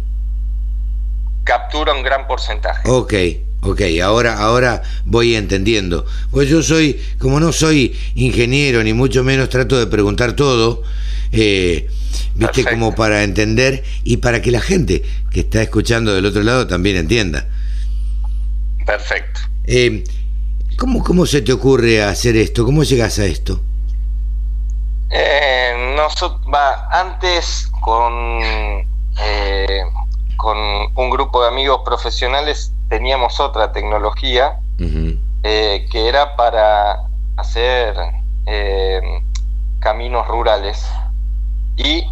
Captura 1.44 1.94
un 1.94 2.04
gran 2.04 2.28
porcentaje. 2.28 2.90
Ok, 2.90 3.14
ok, 3.62 3.82
ahora, 4.04 4.38
ahora 4.38 4.82
voy 5.06 5.36
entendiendo. 5.36 6.06
Pues 6.32 6.50
yo 6.50 6.62
soy, 6.64 7.02
como 7.20 7.40
no 7.40 7.52
soy 7.52 7.98
ingeniero, 8.16 8.84
ni 8.84 8.94
mucho 8.94 9.24
menos 9.24 9.50
trato 9.50 9.78
de 9.78 9.88
preguntar 9.88 10.34
todo, 10.34 10.84
eh, 11.32 11.90
viste, 12.36 12.64
como 12.66 12.96
para 12.96 13.24
entender 13.24 13.84
y 14.04 14.18
para 14.18 14.42
que 14.42 14.52
la 14.52 14.62
gente 14.62 15.04
que 15.32 15.42
está 15.42 15.62
escuchando 15.62 16.14
del 16.14 16.26
otro 16.26 16.44
lado 16.44 16.68
también 16.68 16.96
entienda. 16.96 17.48
Perfecto. 18.86 19.42
Eh, 19.66 20.04
¿cómo, 20.78 21.04
¿Cómo 21.04 21.26
se 21.26 21.42
te 21.42 21.54
ocurre 21.54 22.04
hacer 22.04 22.36
esto? 22.38 22.66
¿Cómo 22.66 22.84
llegas 22.84 23.20
a 23.20 23.26
esto? 23.26 23.62
Eh, 25.10 25.54
va, 26.54 26.88
antes 26.92 27.70
con, 27.82 28.40
eh, 29.20 29.84
con 30.44 30.58
un 30.58 31.10
grupo 31.10 31.42
de 31.42 31.48
amigos 31.48 31.84
profesionales 31.86 32.74
teníamos 32.90 33.40
otra 33.40 33.72
tecnología 33.72 34.60
eh, 35.42 35.88
que 35.90 36.10
era 36.10 36.36
para 36.36 37.08
hacer 37.38 37.96
caminos 39.80 40.28
rurales 40.28 40.86
y 41.78 42.06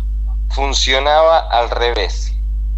funcionaba 0.51 1.39
al 1.39 1.69
revés. 1.71 2.33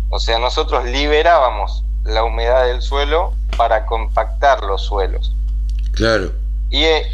O 0.09 0.17
sea, 0.17 0.39
nosotros 0.39 0.85
liberábamos 0.85 1.85
la 2.03 2.23
humedad 2.23 2.65
del 2.65 2.81
suelo 2.81 3.33
para 3.55 3.85
compactar 3.85 4.63
los 4.63 4.81
suelos. 4.81 5.35
Claro. 5.91 6.31
Y 6.71 6.85
eh, 6.85 7.05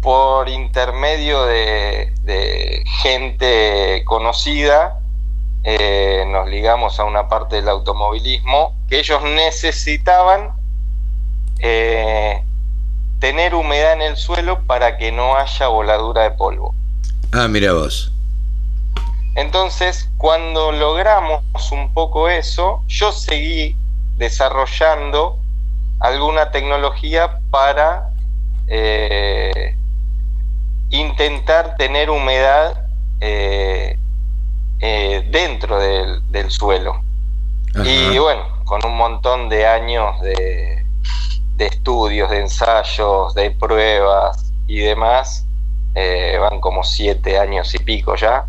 por 0.00 0.48
intermedio 0.48 1.46
de, 1.46 2.84
gente 3.02 4.04
conocida, 4.06 4.99
eh, 5.62 6.24
nos 6.26 6.48
ligamos 6.48 6.98
a 6.98 7.04
una 7.04 7.28
parte 7.28 7.56
del 7.56 7.68
automovilismo 7.68 8.74
que 8.88 9.00
ellos 9.00 9.22
necesitaban 9.22 10.52
eh, 11.58 12.42
tener 13.18 13.54
humedad 13.54 13.92
en 13.92 14.02
el 14.02 14.16
suelo 14.16 14.62
para 14.66 14.96
que 14.96 15.12
no 15.12 15.36
haya 15.36 15.68
voladura 15.68 16.22
de 16.22 16.30
polvo. 16.30 16.74
Ah, 17.32 17.46
mira 17.46 17.72
vos. 17.72 18.12
Entonces, 19.36 20.08
cuando 20.16 20.72
logramos 20.72 21.42
un 21.70 21.92
poco 21.92 22.28
eso, 22.28 22.82
yo 22.88 23.12
seguí 23.12 23.76
desarrollando 24.16 25.38
alguna 26.00 26.50
tecnología 26.50 27.38
para 27.50 28.10
eh, 28.66 29.76
intentar 30.88 31.76
tener 31.76 32.10
humedad 32.10 32.84
eh, 33.20 33.98
eh, 34.80 35.26
dentro 35.30 35.78
del, 35.78 36.50
suelo. 36.50 37.02
Y 37.84 38.18
bueno, 38.18 38.44
con 38.64 38.84
un 38.84 38.96
montón 38.96 39.48
de 39.48 39.66
años 39.66 40.20
de, 40.22 40.84
de 41.56 41.66
estudios, 41.66 42.30
de 42.30 42.40
ensayos, 42.40 43.34
de 43.34 43.52
pruebas 43.52 44.52
y 44.66 44.78
demás, 44.78 45.46
van 45.94 46.60
como 46.60 46.82
siete 46.82 47.38
años 47.38 47.74
y 47.74 47.78
pico 47.78 48.16
ya, 48.16 48.46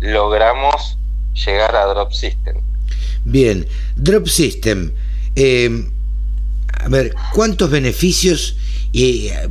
logramos 0.00 0.98
llegar 1.34 1.76
a 1.76 1.86
Drop 1.86 2.12
System. 2.12 2.56
Bien, 3.24 3.66
Drop 3.96 4.26
System. 4.26 4.92
Eh, 5.36 5.86
a 6.72 6.88
ver, 6.88 7.14
¿cuántos 7.32 7.70
beneficios? 7.70 8.56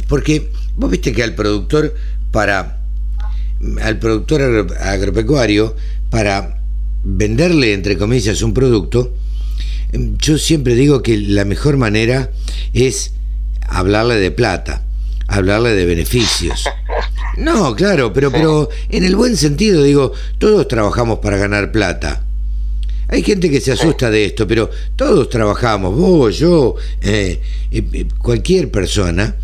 Porque 0.07 0.51
vos 0.75 0.89
viste 0.89 1.13
que 1.13 1.23
al 1.23 1.35
productor, 1.35 1.95
para 2.31 2.78
al 3.81 3.99
productor 3.99 4.67
agropecuario, 4.79 5.75
para 6.09 6.61
venderle, 7.03 7.73
entre 7.73 7.97
comillas, 7.97 8.41
un 8.41 8.53
producto, 8.53 9.13
yo 9.91 10.37
siempre 10.37 10.75
digo 10.75 11.01
que 11.01 11.17
la 11.17 11.45
mejor 11.45 11.77
manera 11.77 12.31
es 12.73 13.13
hablarle 13.67 14.15
de 14.15 14.31
plata, 14.31 14.83
hablarle 15.27 15.71
de 15.75 15.85
beneficios. 15.85 16.65
No, 17.37 17.73
claro, 17.73 18.11
pero, 18.11 18.31
pero 18.31 18.69
en 18.89 19.05
el 19.05 19.15
buen 19.15 19.37
sentido 19.37 19.83
digo, 19.83 20.11
todos 20.39 20.67
trabajamos 20.67 21.19
para 21.19 21.37
ganar 21.37 21.71
plata. 21.71 22.25
Hay 23.07 23.23
gente 23.23 23.49
que 23.49 23.61
se 23.61 23.71
asusta 23.71 24.09
de 24.09 24.25
esto, 24.25 24.45
pero 24.45 24.69
todos 24.97 25.29
trabajamos, 25.29 25.95
vos, 25.95 26.37
yo, 26.37 26.75
eh, 27.01 27.39
eh, 27.71 28.07
cualquier 28.17 28.69
persona 28.69 29.37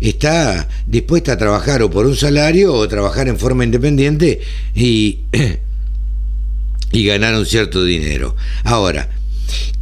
está 0.00 0.68
dispuesta 0.86 1.32
a 1.32 1.38
trabajar 1.38 1.82
o 1.82 1.90
por 1.90 2.06
un 2.06 2.16
salario 2.16 2.72
o 2.72 2.88
trabajar 2.88 3.28
en 3.28 3.38
forma 3.38 3.64
independiente 3.64 4.40
y, 4.74 5.20
y 6.92 7.04
ganar 7.04 7.34
un 7.34 7.46
cierto 7.46 7.84
dinero. 7.84 8.36
Ahora, 8.64 9.08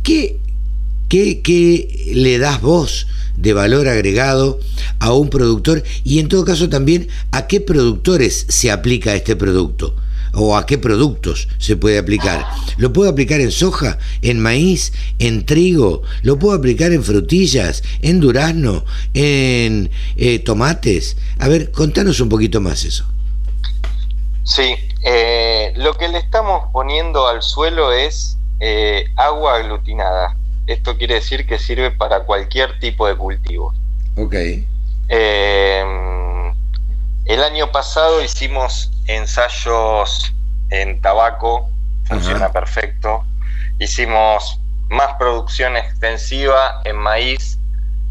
¿qué, 0.03 0.39
qué, 1.09 1.41
qué 1.43 2.13
le 2.15 2.39
das 2.39 2.61
vos 2.61 3.07
de 3.37 3.53
valor 3.53 3.89
agregado 3.89 4.61
a 4.99 5.13
un 5.13 5.29
productor 5.29 5.83
y 6.05 6.19
en 6.19 6.29
todo 6.29 6.45
caso 6.45 6.69
también 6.69 7.09
a 7.33 7.47
qué 7.47 7.61
productores 7.61 8.47
se 8.49 8.71
aplica 8.71 9.15
este 9.15 9.37
producto 9.37 9.95
o 10.37 10.57
a 10.57 10.67
qué 10.67 10.79
productos 10.79 11.49
se 11.59 11.77
puede 11.77 11.99
aplicar. 11.99 12.47
Lo 12.77 12.93
puedo 12.93 13.11
aplicar 13.11 13.41
en 13.41 13.51
soja, 13.51 13.99
en 14.23 14.41
maíz, 14.41 14.93
en 15.19 15.45
trigo, 15.47 16.03
lo 16.23 16.39
puedo 16.39 16.57
aplicar 16.57 16.93
en 16.93 17.03
frutillas, 17.03 17.83
en 18.03 18.21
durazno, 18.21 18.85
en 19.15 19.91
eh, 20.17 20.39
tomates. 20.39 21.17
A 21.39 21.49
ver, 21.49 21.73
contanos 21.73 22.21
un 22.21 22.29
poquito 22.29 22.61
más 22.61 22.85
eso. 22.85 23.07
Sí, 24.45 24.77
eh, 25.03 25.73
lo 25.77 25.95
que 25.95 26.09
le 26.09 26.19
estamos 26.19 26.71
poniendo 26.73 27.27
al 27.27 27.43
suelo 27.43 27.93
es 27.93 28.37
eh, 28.61 29.07
agua 29.17 29.57
aglutinada. 29.57 30.37
Esto 30.67 30.97
quiere 30.97 31.15
decir 31.15 31.47
que 31.47 31.59
sirve 31.59 31.91
para 31.91 32.25
cualquier 32.25 32.79
tipo 32.79 33.07
de 33.07 33.17
cultivo. 33.17 33.75
Ok. 34.17 34.35
Eh, 35.09 35.85
el 37.25 37.43
año 37.43 37.73
pasado 37.73 38.23
hicimos 38.23 38.91
ensayos 39.07 40.35
en 40.71 41.01
tabaco, 41.01 41.71
funciona 42.05 42.53
perfecto. 42.53 43.25
Hicimos 43.79 44.61
más 44.89 45.15
producción 45.15 45.77
extensiva 45.77 46.81
en 46.85 46.97
maíz. 46.97 47.59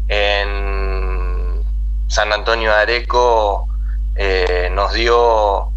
En 0.08 1.64
San 2.08 2.32
Antonio 2.32 2.70
de 2.70 2.76
Areco 2.76 3.68
eh, 4.14 4.70
nos 4.72 4.92
dio, 4.92 5.72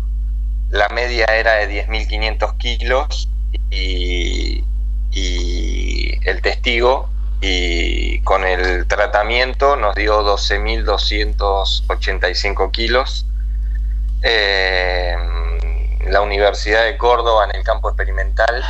la 0.69 0.87
media 0.89 1.25
era 1.25 1.55
de 1.55 1.87
10.500 1.87 2.57
kilos 2.57 3.27
y, 3.71 4.63
el 6.25 6.41
testigo 6.41 7.09
y 7.41 8.19
con 8.21 8.45
el 8.45 8.87
tratamiento 8.87 9.75
nos 9.75 9.95
dio 9.95 10.21
12.285 10.21 12.71
kilos. 12.71 13.25
Eh, 14.21 15.15
la 16.07 16.21
Universidad 16.21 16.83
de 16.83 16.97
Córdoba 16.97 17.45
en 17.45 17.55
el 17.55 17.63
campo 17.63 17.89
experimental 17.89 18.65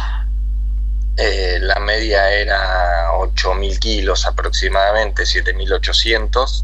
eh, 1.18 1.58
la 1.60 1.80
media 1.80 2.32
era 2.32 3.12
8.000 3.14 3.80
kilos 3.80 4.28
aproximadamente, 4.28 5.24
7.800 5.24 6.64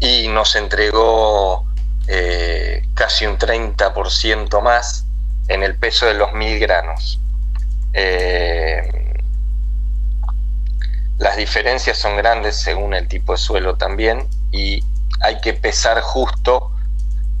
y 0.00 0.28
nos 0.28 0.56
entregó 0.56 1.66
eh, 2.08 2.82
casi 2.94 3.26
un 3.26 3.38
30% 3.38 4.60
más 4.62 5.04
en 5.48 5.62
el 5.62 5.76
peso 5.76 6.06
de 6.06 6.14
los 6.14 6.30
1.000 6.30 6.58
granos. 6.58 7.20
Las 11.18 11.36
diferencias 11.36 11.96
son 11.96 12.16
grandes 12.16 12.56
según 12.56 12.94
el 12.94 13.08
tipo 13.08 13.32
de 13.32 13.38
suelo 13.38 13.76
también 13.76 14.28
y 14.52 14.82
hay 15.20 15.40
que 15.40 15.54
pesar 15.54 16.00
justo 16.02 16.75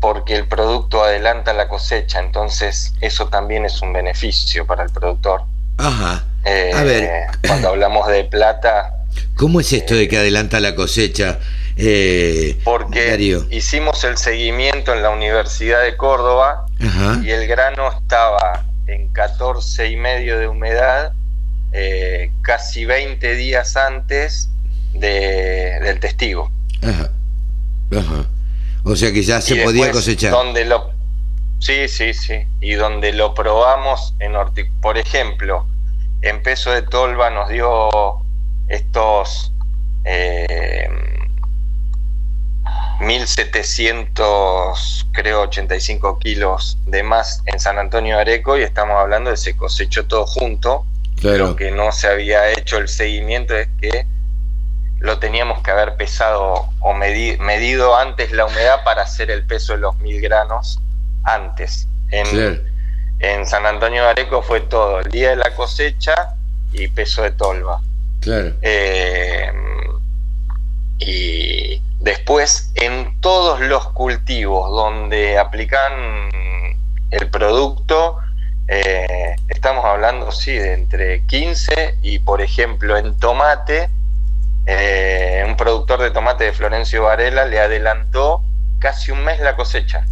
porque 0.00 0.36
el 0.36 0.46
producto 0.46 1.02
adelanta 1.02 1.52
la 1.52 1.68
cosecha, 1.68 2.20
entonces 2.20 2.92
eso 3.00 3.28
también 3.28 3.64
es 3.64 3.80
un 3.82 3.92
beneficio 3.92 4.66
para 4.66 4.84
el 4.84 4.90
productor. 4.90 5.42
Ajá. 5.78 6.24
Eh, 6.44 6.70
A 6.74 6.82
ver. 6.84 7.26
Cuando 7.46 7.68
hablamos 7.70 8.06
de 8.08 8.24
plata, 8.24 8.92
¿Cómo 9.34 9.60
es 9.60 9.72
esto 9.72 9.94
de 9.94 10.08
que 10.08 10.18
adelanta 10.18 10.60
la 10.60 10.74
cosecha? 10.74 11.38
Eh, 11.78 12.58
porque 12.64 13.10
Darío? 13.10 13.46
hicimos 13.50 14.02
el 14.04 14.16
seguimiento 14.16 14.92
en 14.94 15.02
la 15.02 15.10
Universidad 15.10 15.82
de 15.82 15.96
Córdoba 15.96 16.66
Ajá. 16.80 17.20
y 17.22 17.30
el 17.30 17.46
grano 17.46 17.90
estaba 17.92 18.64
en 18.86 19.08
14 19.08 19.88
y 19.88 19.96
medio 19.96 20.38
de 20.38 20.48
humedad 20.48 21.12
eh, 21.72 22.30
casi 22.42 22.84
20 22.86 23.34
días 23.34 23.76
antes 23.76 24.48
de- 24.94 25.78
del 25.82 25.98
testigo. 26.00 26.50
Ajá. 26.82 27.10
Ajá. 27.92 28.26
O 28.88 28.94
sea 28.94 29.12
que 29.12 29.22
ya 29.22 29.40
se 29.40 29.56
podía 29.56 29.90
cosechar. 29.90 30.30
Donde 30.30 30.64
lo, 30.64 30.92
sí, 31.58 31.88
sí, 31.88 32.14
sí. 32.14 32.46
Y 32.60 32.74
donde 32.74 33.12
lo 33.12 33.34
probamos 33.34 34.14
en 34.20 34.34
por 34.80 34.96
ejemplo, 34.96 35.66
en 36.22 36.40
peso 36.40 36.70
de 36.70 36.82
tolva 36.82 37.28
nos 37.30 37.48
dio 37.48 37.90
estos 38.68 39.52
eh, 40.04 40.88
1700, 43.00 45.08
creo, 45.12 45.40
85 45.42 46.20
kilos 46.20 46.78
de 46.86 47.02
más 47.02 47.42
en 47.46 47.58
San 47.58 47.80
Antonio 47.80 48.14
de 48.14 48.20
Areco 48.20 48.56
y 48.56 48.62
estamos 48.62 48.98
hablando 48.98 49.30
de 49.30 49.36
se 49.36 49.56
cosechó 49.56 50.06
todo 50.06 50.26
junto. 50.26 50.86
Claro. 51.16 51.48
Lo 51.48 51.56
que 51.56 51.72
no 51.72 51.90
se 51.90 52.06
había 52.06 52.52
hecho 52.52 52.78
el 52.78 52.86
seguimiento 52.86 53.56
es 53.56 53.66
que 53.80 54.06
lo 54.98 55.18
teníamos 55.18 55.62
que 55.62 55.70
haber 55.70 55.96
pesado 55.96 56.68
o 56.80 56.92
medi- 56.94 57.38
medido 57.38 57.96
antes 57.96 58.32
la 58.32 58.46
humedad 58.46 58.82
para 58.84 59.02
hacer 59.02 59.30
el 59.30 59.44
peso 59.44 59.74
de 59.74 59.78
los 59.80 59.98
mil 59.98 60.20
granos 60.20 60.80
antes. 61.24 61.88
En, 62.10 63.46
San 63.46 63.66
Antonio 63.66 64.02
de 64.04 64.10
Areco 64.10 64.42
fue 64.42 64.60
todo, 64.60 65.00
el 65.00 65.10
día 65.10 65.30
de 65.30 65.36
la 65.36 65.54
cosecha 65.54 66.34
y 66.72 66.88
peso 66.88 67.22
de 67.22 67.30
tolva. 67.32 67.80
Claro. 68.20 68.52
Eh, 68.62 69.50
y 70.98 71.82
después 72.00 72.72
en 72.74 73.20
todos 73.20 73.60
los 73.60 73.88
cultivos 73.88 74.70
donde 74.70 75.38
aplican 75.38 76.30
el 77.10 77.28
producto, 77.30 78.18
eh, 78.68 79.36
estamos 79.48 79.84
hablando, 79.84 80.32
sí, 80.32 80.52
de 80.52 80.72
entre 80.74 81.22
15 81.26 81.98
y, 82.02 82.18
por 82.18 82.40
ejemplo, 82.42 82.96
en 82.96 83.16
tomate, 83.18 83.88
eh, 84.66 85.44
un 85.46 85.56
productor 85.56 86.02
de 86.02 86.10
tomate 86.10 86.44
de 86.44 86.52
Florencio 86.52 87.04
Varela 87.04 87.44
le 87.46 87.58
adelantó 87.60 88.42
casi 88.78 89.10
un 89.12 89.24
mes 89.24 89.40
la 89.40 89.56
cosecha. 89.56 90.04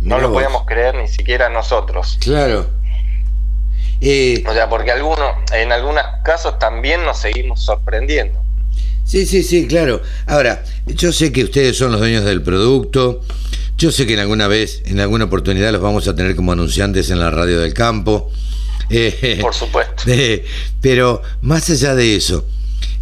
No 0.00 0.16
Mirá 0.16 0.18
lo 0.18 0.28
vos. 0.28 0.34
podíamos 0.36 0.64
creer 0.66 0.94
ni 0.94 1.08
siquiera 1.08 1.48
nosotros. 1.48 2.18
Claro. 2.20 2.70
Eh, 4.00 4.44
O 4.46 4.52
sea, 4.52 4.68
porque 4.68 4.92
algunos, 4.92 5.32
en 5.52 5.72
algunos 5.72 6.02
casos 6.24 6.58
también 6.58 7.04
nos 7.04 7.18
seguimos 7.18 7.64
sorprendiendo. 7.64 8.40
Sí, 9.04 9.26
sí, 9.26 9.42
sí, 9.42 9.66
claro. 9.66 10.02
Ahora, 10.26 10.62
yo 10.86 11.12
sé 11.12 11.32
que 11.32 11.42
ustedes 11.44 11.76
son 11.76 11.90
los 11.92 12.00
dueños 12.00 12.24
del 12.24 12.42
producto. 12.42 13.22
Yo 13.76 13.90
sé 13.90 14.06
que 14.06 14.14
en 14.14 14.20
alguna 14.20 14.46
vez, 14.48 14.82
en 14.86 15.00
alguna 15.00 15.24
oportunidad, 15.24 15.72
los 15.72 15.80
vamos 15.80 16.06
a 16.08 16.14
tener 16.14 16.36
como 16.36 16.52
anunciantes 16.52 17.10
en 17.10 17.18
la 17.18 17.30
radio 17.30 17.58
del 17.60 17.74
campo. 17.74 18.30
Eh, 18.90 19.38
Por 19.40 19.54
supuesto. 19.54 20.04
eh, 20.06 20.44
pero 20.80 21.22
más 21.42 21.68
allá 21.70 21.94
de 21.94 22.16
eso, 22.16 22.44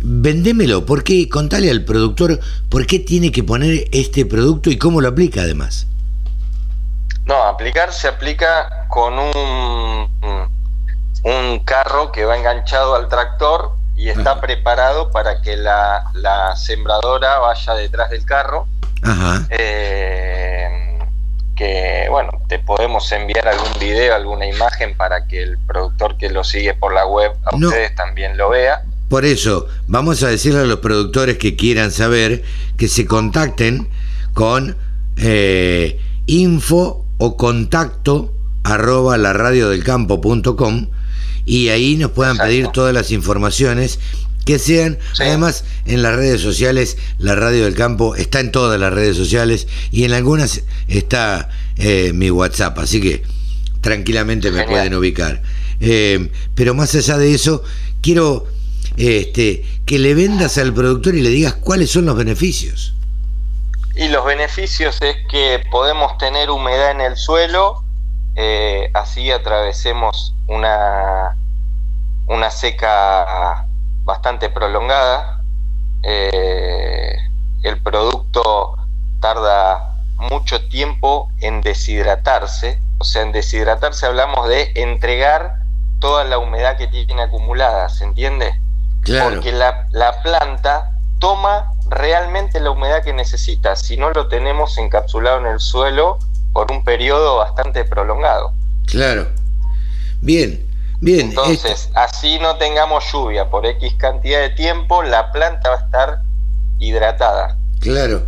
vendémelo. 0.03 0.87
¿Por 0.87 1.05
qué? 1.05 1.29
Contale 1.29 1.71
al 1.71 1.85
productor 1.85 2.39
por 2.69 2.87
qué 2.87 2.99
tiene 2.99 3.33
que 3.33 3.43
poner 3.43 3.85
este 3.93 4.27
producto 4.27 4.71
y 4.71 4.79
cómo 4.79 5.01
lo 5.01 5.09
aplica 5.09 5.43
además. 5.43 5.87
No, 7.25 7.43
aplicar 7.43 7.93
se 7.93 8.07
aplica 8.09 8.87
con 8.89 9.19
un, 9.19 10.09
un 11.25 11.59
carro 11.65 12.13
que 12.13 12.25
va 12.25 12.37
enganchado 12.37 12.95
al 12.95 13.09
tractor 13.09 13.73
y 13.97 14.11
está 14.11 14.33
Ajá. 14.33 14.41
preparado 14.41 15.11
para 15.11 15.41
que 15.43 15.57
la, 15.57 16.05
la 16.15 16.55
sembradora 16.55 17.39
vaya 17.41 17.75
detrás 17.75 18.11
del 18.11 18.25
carro. 18.25 18.69
Ajá. 19.03 19.47
Eh, 19.51 20.99
que 21.57 22.07
bueno, 22.11 22.31
te 22.49 22.59
podemos 22.59 23.11
enviar 23.13 23.49
algún 23.49 23.73
video, 23.81 24.15
alguna 24.15 24.47
imagen 24.47 24.97
para 24.97 25.27
que 25.27 25.43
el 25.43 25.59
productor 25.59 26.17
que 26.19 26.29
lo 26.29 26.45
sigue 26.45 26.75
por 26.75 26.93
la 26.93 27.07
web 27.07 27.33
a 27.45 27.57
No. 27.57 27.69
ustedes 27.69 27.95
también 27.95 28.37
lo 28.37 28.51
vea. 28.51 28.83
Por 29.09 29.25
eso, 29.25 29.69
vamos 29.87 30.23
a 30.23 30.29
decirle 30.29 30.61
a 30.61 30.65
los 30.65 30.81
productores 30.81 31.39
que 31.39 31.55
quieran 31.55 31.93
saber 31.93 32.43
que 32.77 32.89
se 32.89 33.07
contacten 33.07 33.89
con 34.33 34.77
eh, 35.17 35.99
info 36.27 37.05
o 37.19 37.37
contacto 37.37 38.35
arroba 38.65 39.17
laradiodelcampo.com 39.17 40.89
y 41.45 41.69
ahí 41.69 41.97
nos 41.97 42.11
puedan 42.11 42.37
pedir 42.37 42.67
todas 42.69 42.93
las 42.93 43.13
informaciones 43.13 44.01
que 44.45 44.59
sean, 44.59 44.99
además 45.19 45.65
en 45.87 46.03
las 46.03 46.15
redes 46.15 46.41
sociales, 46.41 46.97
la 47.19 47.35
Radio 47.35 47.65
del 47.65 47.75
Campo 47.75 48.15
está 48.15 48.41
en 48.41 48.53
todas 48.53 48.79
las 48.79 48.93
redes 48.93 49.17
sociales 49.17 49.67
y 49.91 50.05
en 50.05 50.13
algunas 50.13 50.63
está 50.89 51.49
eh, 51.77 52.13
mi 52.15 52.31
WhatsApp, 52.31 52.79
así 52.79 53.01
que 53.01 53.23
tranquilamente 53.81 54.51
me 54.51 54.65
pueden 54.65 54.95
ubicar. 54.95 55.43
Eh, 55.81 56.31
pero 56.55 56.75
más 56.75 56.95
allá 56.95 57.19
de 57.19 57.35
eso, 57.35 57.63
quiero 58.01 58.47
este, 58.97 59.65
que 59.85 59.99
le 59.99 60.15
vendas 60.15 60.59
al 60.59 60.73
productor 60.73 61.15
y 61.15 61.23
le 61.23 61.31
digas 61.31 61.55
cuáles 61.55 61.91
son 61.91 62.07
los 62.07 62.17
beneficios. 62.17 62.95
Y 63.95 64.09
los 64.09 64.25
beneficios 64.25 65.01
es 65.01 65.17
que 65.31 65.63
podemos 65.71 66.19
tener 66.19 66.51
humedad 66.51 66.91
en 66.91 67.01
el 67.01 67.17
suelo, 67.17 67.83
eh, 68.35 68.91
así 68.93 69.31
atravesemos 69.31 70.35
una, 70.47 71.35
una 72.27 72.51
seca 72.51 73.67
bastante 74.05 74.51
prolongada. 74.51 75.41
Eh, 76.03 77.17
el 77.63 77.81
producto 77.81 78.77
tarda 79.21 79.97
mucho 80.17 80.67
tiempo 80.69 81.31
en 81.41 81.63
deshidratarse, 81.63 82.79
o 82.99 83.05
sea, 83.05 83.23
en 83.23 83.33
deshidratarse 83.33 84.07
hablamos 84.07 84.49
de 84.49 84.73
entregar 84.75 85.57
toda 85.99 86.25
la 86.25 86.39
humedad 86.39 86.77
que 86.77 86.87
tiene 86.87 87.23
acumulada, 87.23 87.89
¿se 87.89 88.05
entiende? 88.05 88.61
Porque 89.07 89.53
la, 89.53 89.87
la 89.93 90.23
planta 90.23 90.93
toma 91.19 91.73
realmente 91.89 92.61
la 92.61 92.71
humedad 92.71 93.03
que 93.03 93.13
necesita, 93.13 93.77
si 93.77 93.97
no 93.97 94.11
lo 94.11 94.29
tenemos 94.29 94.77
encapsulado 94.79 95.39
en 95.39 95.47
el 95.47 95.61
suelo 95.61 96.19
por 96.53 96.71
un 96.73 96.83
periodo 96.85 97.37
bastante 97.37 97.85
prolongado. 97.85 98.53
Claro. 98.87 99.29
Bien, 100.21 100.67
bien. 101.01 101.29
Entonces, 101.29 101.91
así 101.95 102.39
no 102.39 102.57
tengamos 102.57 103.05
lluvia 103.13 103.49
por 103.51 103.67
X 103.67 103.95
cantidad 103.99 104.41
de 104.41 104.51
tiempo, 104.51 105.03
la 105.03 105.31
planta 105.33 105.71
va 105.71 105.77
a 105.77 105.85
estar 105.85 106.23
hidratada. 106.79 107.57
Claro. 107.81 108.23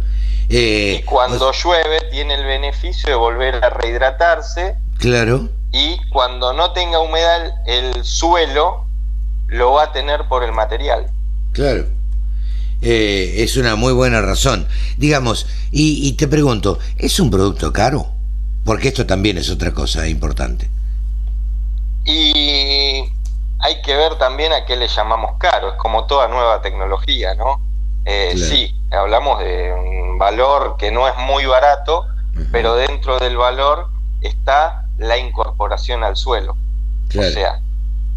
Eh, 0.50 0.98
y 1.00 1.02
cuando 1.04 1.52
llueve 1.52 2.00
tiene 2.10 2.34
el 2.34 2.44
beneficio 2.44 3.08
de 3.10 3.16
volver 3.16 3.62
a 3.62 3.70
rehidratarse. 3.70 4.76
Claro. 4.98 5.48
Y 5.72 5.98
cuando 6.08 6.52
no 6.52 6.72
tenga 6.72 7.00
humedad 7.00 7.52
el 7.66 8.04
suelo, 8.04 8.87
lo 9.48 9.72
va 9.72 9.84
a 9.84 9.92
tener 9.92 10.28
por 10.28 10.44
el 10.44 10.52
material. 10.52 11.10
Claro. 11.52 11.86
Eh, 12.80 13.34
es 13.38 13.56
una 13.56 13.74
muy 13.74 13.92
buena 13.92 14.20
razón. 14.20 14.68
Digamos, 14.96 15.46
y, 15.70 16.12
te 16.12 16.28
pregunto, 16.28 16.78
¿es 16.96 17.18
un 17.18 17.30
producto 17.30 17.72
caro? 17.72 18.06
Porque 18.64 18.88
esto 18.88 19.06
también 19.06 19.38
es 19.38 19.50
otra 19.50 19.72
cosa 19.72 20.06
importante. 20.06 20.68
Y 22.04 23.04
hay 23.60 23.82
que 23.82 23.96
ver 23.96 24.16
también 24.16 24.52
a 24.52 24.64
qué 24.64 24.76
le 24.76 24.88
llamamos 24.88 25.32
caro, 25.38 25.72
es 25.72 25.78
como 25.78 26.06
toda 26.06 26.28
nueva 26.28 26.62
tecnología, 26.62 27.34
¿no? 27.34 27.60
Eh, 28.04 28.34
Sí, 28.36 28.74
hablamos 28.90 29.40
de 29.40 29.72
un 29.72 30.18
valor 30.18 30.76
que 30.78 30.90
no 30.90 31.08
es 31.08 31.16
muy 31.18 31.44
barato, 31.46 32.06
pero 32.52 32.76
dentro 32.76 33.18
del 33.18 33.36
valor 33.36 33.88
está 34.20 34.86
la 34.96 35.18
incorporación 35.18 36.04
al 36.04 36.16
suelo. 36.16 36.56
O 37.08 37.22
sea, 37.22 37.60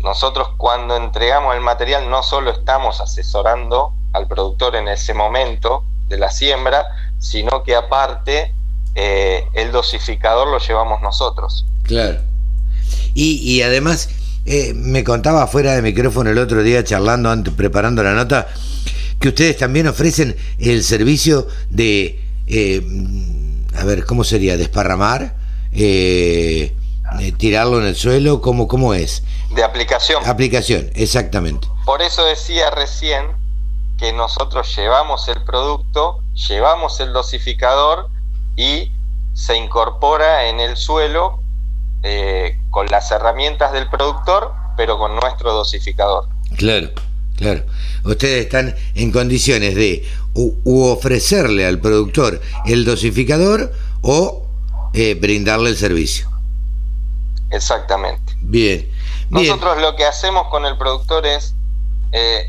nosotros 0.03 0.49
cuando 0.57 0.95
entregamos 0.95 1.55
el 1.55 1.61
material 1.61 2.09
no 2.09 2.23
solo 2.23 2.51
estamos 2.51 3.01
asesorando 3.01 3.93
al 4.13 4.27
productor 4.27 4.75
en 4.75 4.87
ese 4.87 5.13
momento 5.13 5.83
de 6.07 6.17
la 6.17 6.29
siembra, 6.29 6.85
sino 7.19 7.63
que 7.63 7.75
aparte 7.75 8.53
eh, 8.95 9.45
el 9.53 9.71
dosificador 9.71 10.47
lo 10.47 10.59
llevamos 10.59 11.01
nosotros. 11.01 11.65
Claro. 11.83 12.19
Y, 13.13 13.61
además, 13.61 14.09
eh, 14.45 14.73
me 14.73 15.03
contaba 15.03 15.45
fuera 15.47 15.73
de 15.73 15.81
micrófono 15.81 16.29
el 16.29 16.37
otro 16.37 16.63
día, 16.63 16.83
charlando, 16.83 17.29
antes, 17.29 17.53
preparando 17.53 18.03
la 18.03 18.13
nota, 18.13 18.47
que 19.19 19.29
ustedes 19.29 19.57
también 19.57 19.87
ofrecen 19.87 20.35
el 20.59 20.83
servicio 20.83 21.47
de, 21.69 22.21
eh, 22.47 22.81
a 23.75 23.83
ver, 23.83 24.05
¿cómo 24.05 24.23
sería? 24.23 24.57
¿Desparramar? 24.57 25.35
¿Tirarlo 27.37 27.79
en 27.79 27.87
el 27.87 27.95
suelo? 27.95 28.41
¿Cómo, 28.41 28.67
¿Cómo 28.67 28.93
es? 28.93 29.23
De 29.49 29.63
aplicación. 29.63 30.25
Aplicación, 30.25 30.89
exactamente. 30.95 31.67
Por 31.85 32.01
eso 32.01 32.23
decía 32.25 32.69
recién 32.71 33.27
que 33.97 34.13
nosotros 34.13 34.75
llevamos 34.75 35.27
el 35.27 35.43
producto, 35.43 36.23
llevamos 36.47 36.99
el 36.99 37.13
dosificador 37.13 38.07
y 38.55 38.91
se 39.33 39.55
incorpora 39.55 40.47
en 40.47 40.59
el 40.59 40.75
suelo 40.77 41.41
eh, 42.03 42.57
con 42.71 42.87
las 42.87 43.11
herramientas 43.11 43.73
del 43.73 43.87
productor, 43.89 44.53
pero 44.75 44.97
con 44.97 45.15
nuestro 45.15 45.53
dosificador. 45.53 46.27
Claro, 46.57 46.89
claro. 47.37 47.63
Ustedes 48.03 48.45
están 48.45 48.75
en 48.95 49.11
condiciones 49.11 49.75
de 49.75 50.03
u, 50.33 50.83
ofrecerle 50.85 51.67
al 51.67 51.79
productor 51.79 52.41
el 52.65 52.85
dosificador 52.85 53.71
o 54.01 54.47
eh, 54.93 55.13
brindarle 55.13 55.69
el 55.69 55.77
servicio. 55.77 56.30
Exactamente. 57.51 58.33
Bien. 58.41 58.89
Nosotros 59.29 59.79
lo 59.81 59.95
que 59.95 60.05
hacemos 60.05 60.47
con 60.47 60.65
el 60.65 60.77
productor 60.77 61.25
es 61.25 61.53
eh, 62.11 62.47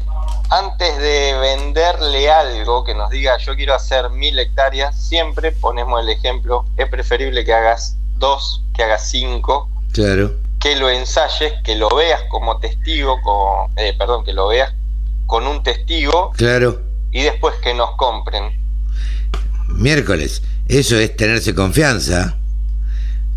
antes 0.50 0.98
de 0.98 1.34
venderle 1.40 2.30
algo 2.30 2.84
que 2.84 2.94
nos 2.94 3.10
diga 3.10 3.38
yo 3.38 3.54
quiero 3.56 3.74
hacer 3.74 4.10
mil 4.10 4.38
hectáreas, 4.38 5.00
siempre 5.00 5.52
ponemos 5.52 6.02
el 6.02 6.10
ejemplo, 6.10 6.66
es 6.76 6.88
preferible 6.88 7.44
que 7.44 7.54
hagas 7.54 7.96
dos, 8.18 8.62
que 8.74 8.82
hagas 8.82 9.08
cinco. 9.10 9.70
Claro. 9.92 10.32
Que 10.60 10.76
lo 10.76 10.90
ensayes, 10.90 11.54
que 11.64 11.74
lo 11.74 11.88
veas 11.90 12.22
como 12.30 12.58
testigo, 12.58 13.20
con, 13.22 13.72
eh, 13.76 13.94
perdón, 13.98 14.24
que 14.24 14.32
lo 14.32 14.48
veas 14.48 14.72
con 15.26 15.46
un 15.46 15.62
testigo. 15.62 16.32
Claro. 16.36 16.80
Y 17.10 17.22
después 17.22 17.54
que 17.62 17.74
nos 17.74 17.96
compren. 17.96 18.60
Miércoles, 19.68 20.42
eso 20.68 20.96
es 20.96 21.16
tenerse 21.16 21.54
confianza. 21.54 22.38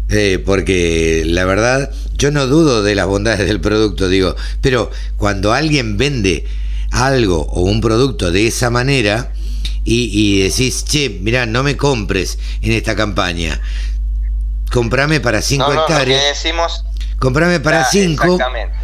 Eh, 0.09 0.41
porque 0.45 1.23
la 1.25 1.45
verdad, 1.45 1.91
yo 2.13 2.31
no 2.31 2.45
dudo 2.47 2.83
de 2.83 2.95
las 2.95 3.07
bondades 3.07 3.47
del 3.47 3.59
producto, 3.59 4.07
digo, 4.07 4.35
pero 4.61 4.91
cuando 5.17 5.53
alguien 5.53 5.97
vende 5.97 6.45
algo 6.91 7.41
o 7.41 7.61
un 7.61 7.81
producto 7.81 8.31
de 8.31 8.47
esa 8.47 8.69
manera 8.69 9.31
y, 9.83 10.41
decís, 10.41 10.83
che, 10.85 11.09
mirá, 11.09 11.45
no 11.45 11.61
me 11.61 11.77
compres 11.77 12.39
en 12.61 12.71
esta 12.71 12.95
campaña, 12.95 13.61
comprame 14.71 15.19
para 15.19 15.41
5 15.41 15.73
hectáreas. 15.73 16.23
decimos, 16.29 16.83
comprame 17.19 17.59
para 17.59 17.85
5. 17.85 18.39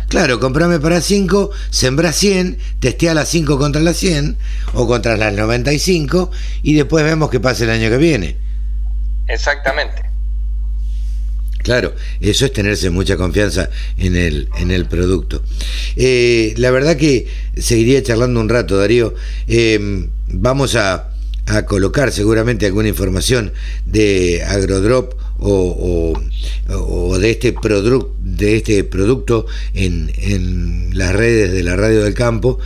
Claro, 0.10 0.40
comprame 0.40 0.80
para 0.80 1.02
5, 1.02 1.52
sembrá 1.70 2.12
100, 2.12 2.60
testea 2.80 3.14
las 3.14 3.30
5 3.30 3.58
contra 3.58 3.82
las 3.82 3.98
100 3.98 4.38
o 4.74 4.86
contra 4.86 5.18
las 5.18 5.34
95 5.34 6.30
y 6.62 6.74
después 6.74 7.04
vemos 7.06 7.30
qué 7.30 7.40
pasa 7.40 7.64
el 7.64 7.70
año 7.70 7.90
que 7.90 7.98
viene. 7.98 8.38
Exactamente. 9.28 10.11
Claro, 11.64 11.94
eso 12.20 12.46
es 12.46 12.54
tenerse 12.54 12.90
mucha 12.90 13.18
confianza 13.18 13.70
en 13.98 14.16
el, 14.16 14.50
en 14.58 14.72
el 14.72 14.86
producto. 14.86 15.44
Eh, 15.96 16.54
la 16.58 16.72
verdad 16.72 16.98
que 16.98 17.28
seguiría 17.58 18.02
charlando 18.02 18.40
un 18.40 18.50
rato, 18.50 18.78
Darío. 18.78 19.14
Em, 19.48 20.10
vamos 20.28 20.76
a, 20.76 21.08
colocar 21.68 22.14
seguramente 22.14 22.66
alguna 22.66 22.88
información 22.88 23.52
de 23.86 24.42
Agrodrop 24.44 25.16
o, 25.40 26.14
de, 27.20 27.30
este 27.30 27.54
de 28.24 28.56
este 28.56 28.84
producto 28.86 29.48
en, 29.74 30.92
las 30.94 31.14
redes 31.14 31.52
de 31.52 31.64
la 31.64 31.76
radio 31.76 32.04
del 32.04 32.14
campo. 32.14 32.60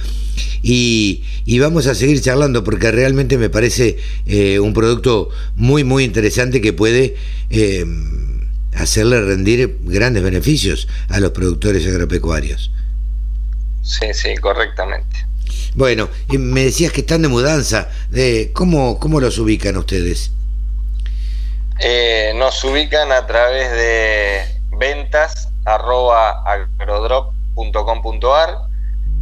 Y, 0.62 1.23
vamos 1.60 1.88
a 1.88 1.95
seguir 1.95 2.21
charlando 2.21 2.63
porque 2.63 2.91
realmente 2.91 3.39
me 3.39 3.49
parece 3.49 3.97
eh, 4.27 4.60
un 4.60 4.73
producto 4.73 5.29
muy, 5.55 5.84
muy 5.84 6.03
interesante 6.03 6.62
que 6.62 6.73
puede 6.73 7.15
em, 7.49 8.24
hacerle 8.75 9.21
rendir 9.21 9.79
grandes 9.83 10.23
beneficios 10.23 10.88
a 11.09 11.19
los 11.19 11.31
productores 11.31 11.85
agropecuarios. 11.88 12.71
Sí, 13.81 14.13
sí, 14.13 14.35
correctamente. 14.38 15.25
Bueno, 15.75 16.09
y 16.29 16.38
me 16.38 16.65
decías 16.65 16.91
que 16.91 17.01
están 17.01 17.21
de 17.21 17.27
mudanza. 17.27 17.89
De, 18.09 18.51
¿cómo, 18.53 18.99
¿Cómo 18.99 19.19
los 19.19 19.38
ubican 19.38 19.77
ustedes? 19.77 20.31
Eh, 21.79 22.33
nos 22.35 22.63
ubican 22.63 23.11
a 23.11 23.27
través 23.27 23.69
de 23.71 24.41
ventas 24.77 25.49
arroba 25.65 26.41
agrodrop.com.ar, 26.43 28.55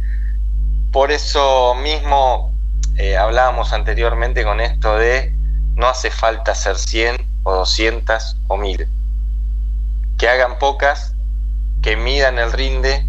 por 0.93 1.11
eso 1.11 1.75
mismo 1.75 2.55
eh, 2.97 3.17
hablábamos 3.17 3.73
anteriormente 3.73 4.45
con 4.45 4.61
esto 4.61 4.97
de 4.97 5.35
no 5.75 5.89
hace 5.89 6.11
falta 6.11 6.55
ser 6.55 6.77
100 6.77 7.34
o 7.45 7.55
200 7.55 8.37
o 8.49 8.57
1000. 8.57 8.89
Que 10.19 10.29
hagan 10.29 10.59
pocas, 10.59 11.15
que 11.83 11.97
midan 11.97 12.39
el 12.39 12.53
rinde, 12.53 13.05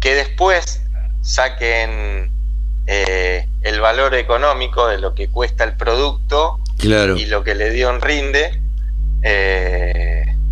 que 0.00 0.14
después 0.14 0.82
saquen 1.22 2.30
eh, 2.86 3.48
el 3.62 3.80
valor 3.80 4.14
económico 4.14 4.86
de 4.86 4.98
lo 4.98 5.14
que 5.14 5.28
cuesta 5.28 5.64
el 5.64 5.72
producto 5.74 6.60
y 6.78 7.26
lo 7.26 7.42
que 7.42 7.54
le 7.54 7.70
dio 7.70 7.90
en 7.90 8.00
rinde. 8.00 8.60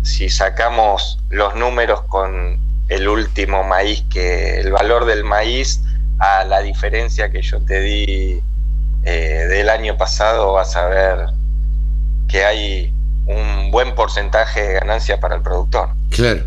si 0.03 0.29
sacamos 0.29 1.19
los 1.29 1.55
números 1.55 2.01
con 2.01 2.59
el 2.89 3.07
último 3.07 3.63
maíz, 3.63 4.03
que 4.11 4.59
el 4.59 4.71
valor 4.71 5.05
del 5.05 5.23
maíz 5.23 5.81
a 6.19 6.43
la 6.45 6.61
diferencia 6.61 7.29
que 7.29 7.41
yo 7.41 7.59
te 7.61 7.79
di 7.81 8.41
eh, 9.03 9.45
del 9.49 9.69
año 9.69 9.97
pasado, 9.97 10.53
vas 10.53 10.75
a 10.75 10.87
ver 10.87 11.27
que 12.27 12.43
hay 12.43 12.93
un 13.25 13.71
buen 13.71 13.95
porcentaje 13.95 14.61
de 14.61 14.73
ganancia 14.73 15.19
para 15.19 15.35
el 15.35 15.41
productor. 15.41 15.89
Claro. 16.09 16.43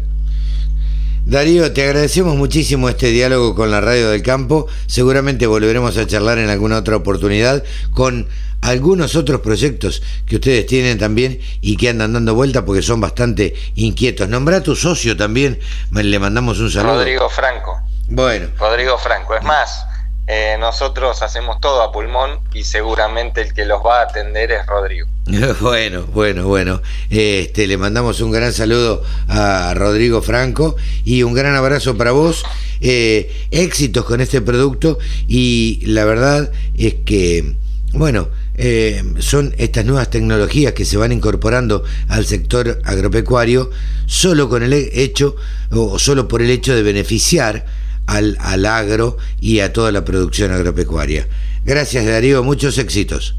Darío, 1.25 1.73
te 1.75 1.85
agradecemos 1.85 2.37
muchísimo 2.37 2.88
este 2.88 3.09
diálogo 3.09 3.55
con 3.55 3.71
la 3.71 3.83
Radio 3.83 4.09
del 4.11 4.23
Campo. 4.23 4.67
Seguramente 4.87 5.47
volveremos 5.47 5.99
a 5.99 6.07
charlar 6.07 6.38
en 6.38 6.49
alguna 6.49 6.79
otra 6.79 6.97
oportunidad 6.97 7.62
con 7.93 8.29
algunos 8.62 9.14
otros 9.14 9.41
proyectos 9.43 10.03
que 10.27 10.37
ustedes 10.37 10.67
tienen 10.67 10.99
también 10.99 11.38
y 11.61 11.77
que 11.77 11.91
andan 11.91 12.14
dando 12.14 12.35
vuelta 12.35 12.64
porque 12.64 12.83
son 12.83 13.01
bastante 13.01 13.55
inquietos. 13.75 14.29
Nombra 14.29 14.59
a 14.59 14.62
tu 14.62 14.75
socio 14.75 15.17
también, 15.19 15.61
le 15.93 16.19
mandamos 16.19 16.61
un 16.61 16.71
saludo. 16.71 16.95
Rodrigo 16.95 17.29
Franco. 17.29 17.79
Bueno. 18.09 18.49
Rodrigo 18.59 18.97
Franco. 18.97 19.35
Es 19.37 19.43
más, 19.43 19.85
eh, 20.27 20.57
nosotros 20.59 21.23
hacemos 21.23 21.61
todo 21.61 21.83
a 21.83 21.93
pulmón 21.93 22.41
y 22.55 22.64
seguramente 22.64 23.43
el 23.43 23.53
que 23.53 23.67
los 23.67 23.85
va 23.85 24.01
a 24.01 24.03
atender 24.05 24.51
es 24.51 24.67
Rodrigo. 24.67 25.09
Bueno, 25.61 26.07
bueno, 26.07 26.47
bueno. 26.47 26.83
Este, 27.11 27.67
le 27.67 27.77
mandamos 27.77 28.21
un 28.21 28.31
gran 28.31 28.53
saludo 28.53 29.03
a 29.29 29.75
Rodrigo 29.75 30.23
Franco 30.23 30.77
y 31.05 31.23
un 31.23 31.35
gran 31.35 31.55
abrazo 31.55 31.97
para 31.97 32.12
vos. 32.12 32.45
Eh, 32.81 33.31
éxitos 33.51 34.05
con 34.05 34.21
este 34.21 34.41
producto 34.41 34.99
y 35.27 35.81
la 35.85 36.05
verdad 36.05 36.51
es 36.77 36.95
que, 37.05 37.55
bueno, 37.93 38.29
eh, 38.55 39.03
son 39.19 39.53
estas 39.59 39.85
nuevas 39.85 40.11
tecnologías 40.11 40.75
que 40.75 40.85
se 40.85 40.97
van 40.97 41.11
incorporando 41.11 41.83
al 42.07 42.25
sector 42.25 42.81
agropecuario 42.85 43.71
solo 44.07 44.49
con 44.49 44.62
el 44.62 44.73
hecho 44.73 45.35
o 45.71 45.99
solo 45.99 46.29
por 46.29 46.41
el 46.41 46.51
hecho 46.51 46.75
de 46.75 46.83
beneficiar 46.83 47.67
al, 48.07 48.37
al 48.41 48.64
agro 48.64 49.17
y 49.41 49.59
a 49.59 49.73
toda 49.73 49.91
la 49.91 50.05
producción 50.05 50.53
agropecuaria. 50.53 51.27
Gracias 51.64 52.07
Darío, 52.07 52.45
muchos 52.45 52.79
éxitos. 52.79 53.35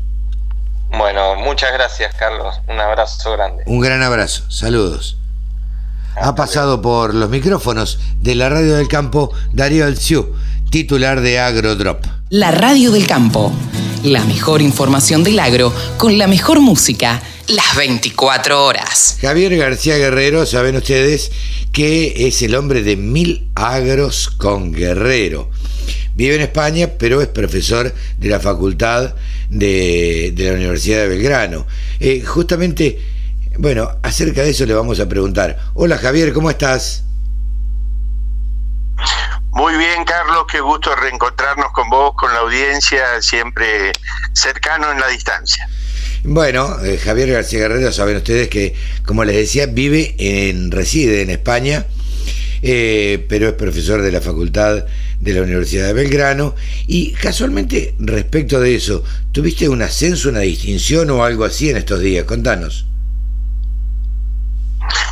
Bueno, 0.89 1.35
muchas 1.35 1.71
gracias 1.73 2.13
Carlos, 2.15 2.55
un 2.67 2.79
abrazo 2.79 3.31
grande. 3.33 3.63
Un 3.65 3.79
gran 3.79 4.01
abrazo, 4.01 4.43
saludos. 4.49 5.17
ha 6.15 6.35
pasado 6.35 6.81
por 6.81 7.13
los 7.13 7.29
micrófonos 7.29 7.99
de 8.19 8.35
la 8.35 8.49
Radio 8.49 8.75
del 8.75 8.87
Campo 8.87 9.31
Darío 9.53 9.85
Alciu, 9.85 10.35
titular 10.69 11.21
de 11.21 11.39
AgroDrop. 11.39 12.03
La 12.29 12.51
Radio 12.51 12.91
del 12.91 13.07
Campo 13.07 13.53
la 14.03 14.23
mejor 14.23 14.61
información 14.61 15.23
del 15.23 15.39
agro 15.39 15.73
con 15.97 16.17
la 16.17 16.27
mejor 16.27 16.61
música 16.61 17.21
las 17.47 17.75
24 17.75 18.63
horas. 18.63 19.17
Javier 19.21 19.57
García 19.57 19.97
Guerrero, 19.97 20.45
saben 20.45 20.77
ustedes 20.77 21.31
que 21.73 22.27
es 22.27 22.41
el 22.41 22.55
hombre 22.55 22.81
de 22.81 22.95
mil 22.95 23.49
agros 23.55 24.29
con 24.29 24.71
Guerrero. 24.71 25.49
Vive 26.15 26.35
en 26.35 26.41
España, 26.41 26.89
pero 26.97 27.21
es 27.21 27.27
profesor 27.27 27.93
de 28.17 28.29
la 28.29 28.39
Facultad 28.39 29.15
de, 29.49 30.33
la 30.37 30.53
Universidad 30.53 30.99
de 30.99 31.07
Belgrano. 31.07 31.65
Eh, 31.99 32.21
justamente, 32.21 32.99
bueno, 33.57 33.89
acerca 34.03 34.43
de 34.43 34.51
eso 34.51 34.65
le 34.65 34.73
vamos 34.73 34.99
a 34.99 35.07
preguntar. 35.07 35.57
Hola 35.73 35.97
Javier, 35.97 36.33
¿cómo 36.33 36.49
estás? 36.49 37.03
Muy 39.51 39.75
bien, 39.77 40.05
Carlos, 40.05 40.45
qué 40.49 40.61
gusto 40.61 40.95
reencontrarnos 40.95 41.71
con 41.73 41.89
vos, 41.89 42.13
con 42.15 42.31
la 42.31 42.39
audiencia, 42.39 43.21
siempre 43.21 43.91
cercano 44.33 44.91
en 44.91 44.99
la 44.99 45.07
distancia. 45.07 45.67
Bueno, 46.23 46.83
eh, 46.83 46.97
Javier 46.97 47.31
García 47.31 47.59
Guerrero, 47.59 47.91
saben 47.91 48.17
ustedes 48.17 48.49
que, 48.49 48.75
como 49.05 49.23
les 49.23 49.35
decía, 49.35 49.65
vive 49.65 50.15
en, 50.19 50.69
reside 50.69 51.21
en 51.21 51.29
España, 51.29 51.85
eh, 52.61 53.25
pero 53.29 53.47
es 53.47 53.53
profesor 53.53 54.01
de 54.01 54.11
la 54.11 54.21
Facultad 54.21 54.85
de 55.19 55.33
la 55.33 55.41
Universidad 55.41 55.87
de 55.87 55.93
Belgrano. 55.93 56.55
Y 56.87 57.13
casualmente, 57.13 57.95
respecto 57.99 58.59
de 58.59 58.75
eso, 58.75 59.03
¿tuviste 59.31 59.69
un 59.69 59.81
ascenso, 59.81 60.29
una 60.29 60.39
distinción 60.39 61.09
o 61.09 61.23
algo 61.23 61.45
así 61.45 61.69
en 61.69 61.77
estos 61.77 61.99
días? 61.99 62.25
Contanos. 62.25 62.85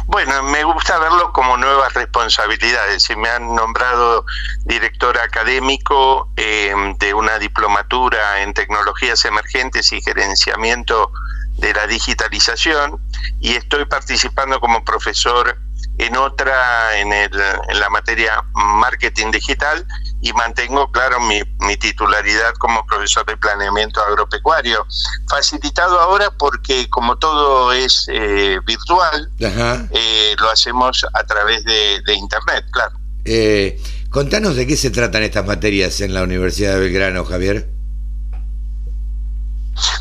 Bueno, 0.06 0.42
me 0.44 0.64
gusta 0.64 0.98
verlo 1.00 1.34
como 1.34 1.58
nuevas 1.58 1.94
responsabilidades. 1.94 3.06
Me 3.18 3.30
han 3.30 3.54
nombrado 3.54 4.26
director 4.64 5.18
académico 5.18 6.32
em, 6.38 6.98
de 6.98 7.14
una 7.14 7.38
diplomatura 7.38 8.42
en 8.42 8.54
tecnologías 8.54 9.26
emergentes 9.26 9.92
y 9.92 10.02
gerenciamiento 10.02 11.12
de 11.58 11.74
la 11.74 11.88
digitalización 11.88 13.02
y 13.40 13.56
estoy 13.56 13.86
participando 13.86 14.60
como 14.60 14.86
profesor 14.86 15.58
en 15.98 16.16
otra 16.16 17.00
en, 17.00 17.12
el, 17.12 17.32
en 17.70 17.80
la 17.80 17.90
materia 17.90 18.44
marketing 18.54 19.32
digital 19.32 19.86
y 20.22 20.34
mantengo, 20.34 20.92
claro, 20.92 21.20
mi, 21.22 21.42
mi, 21.60 21.78
titularidad 21.78 22.54
como 22.60 22.86
profesor 22.86 23.26
de 23.26 23.38
planeamiento 23.38 24.02
agropecuario. 24.02 24.86
Facilitado 25.30 26.00
ahora 26.00 26.32
porque 26.32 26.90
como 26.90 27.18
todo 27.18 27.72
es 27.74 28.08
eh, 28.12 28.60
virtual, 28.66 29.30
eh, 29.40 30.36
lo 30.40 30.50
hacemos 30.50 31.06
a 31.14 31.24
través 31.24 31.64
de, 31.66 32.02
de 32.06 32.14
Internet, 32.16 32.66
claro. 32.72 32.98
Eh, 33.26 33.82
contanos 34.10 34.56
de 34.56 34.66
qué 34.66 34.78
se 34.78 34.90
tratan 34.90 35.24
estas 35.24 35.46
materias 35.46 36.00
en 36.02 36.14
la 36.14 36.24
Universidad 36.24 36.74
de 36.74 36.80
Belgrano, 36.80 37.26
Javier. 37.26 37.77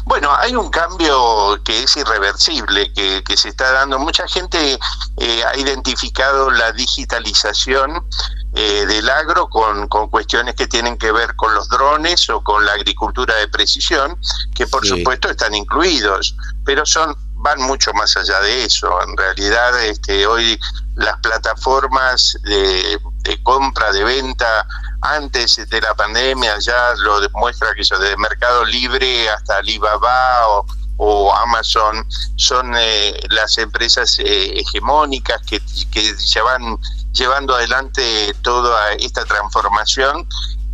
Bueno, 0.05 0.35
hay 0.35 0.55
un 0.55 0.71
cambio 0.71 1.61
que 1.65 1.83
es 1.83 1.97
irreversible, 1.97 2.93
que, 2.93 3.23
que 3.25 3.37
se 3.37 3.49
está 3.49 3.73
dando. 3.73 3.99
Mucha 3.99 4.27
gente 4.29 4.79
eh, 5.17 5.45
ha 5.45 5.57
identificado 5.59 6.51
la 6.51 6.73
digitalización 6.73 8.07
eh, 8.55 8.87
del 8.87 9.09
agro 9.11 9.49
con, 9.49 9.89
con, 9.89 10.09
cuestiones 10.09 10.55
que 10.55 10.67
tienen 10.67 10.97
que 10.97 11.13
ver 11.13 11.37
con 11.37 11.55
los 11.55 11.69
drones 11.69 12.29
o 12.31 12.43
con 12.43 12.65
la 12.65 12.73
agricultura 12.73 13.35
de 13.37 13.49
precisión, 13.49 14.19
que 14.55 14.67
por 14.67 14.87
supuesto 14.87 15.29
están 15.29 15.55
incluidos, 15.55 16.35
pero 16.65 16.87
son 16.87 17.15
van 17.39 17.61
mucho 17.63 17.93
más 17.93 18.17
allá 18.17 18.41
de 18.41 18.65
eso. 18.65 18.91
En 19.03 19.17
realidad, 19.17 19.79
este, 19.85 20.27
hoy 20.27 20.59
las 20.95 21.21
plataformas 21.21 22.39
de, 22.43 22.99
de 23.25 23.43
compra, 23.43 23.93
de 23.93 24.05
venta, 24.05 24.67
antes 25.15 25.57
de 25.69 25.81
la 25.81 25.95
pandemia 25.95 26.59
ya 26.59 26.95
lo 26.99 27.21
demuestra 27.21 27.75
que 27.75 27.83
eso 27.83 27.99
de 27.99 28.17
Mercado 28.17 28.65
Libre 28.65 29.29
hasta 29.31 29.59
Alibaba 29.59 30.65
o, 30.99 31.35
Amazon 31.35 32.07
son 32.37 32.75
eh, 32.77 33.21
las 33.29 33.59
empresas 33.59 34.19
eh, 34.19 34.55
hegemónicas 34.59 35.43
que, 35.43 35.61
que 35.93 36.15
llevan 36.15 36.79
llevando 37.13 37.55
adelante 37.55 38.35
toda 38.43 38.93
esta 38.95 39.25
transformación 39.25 40.27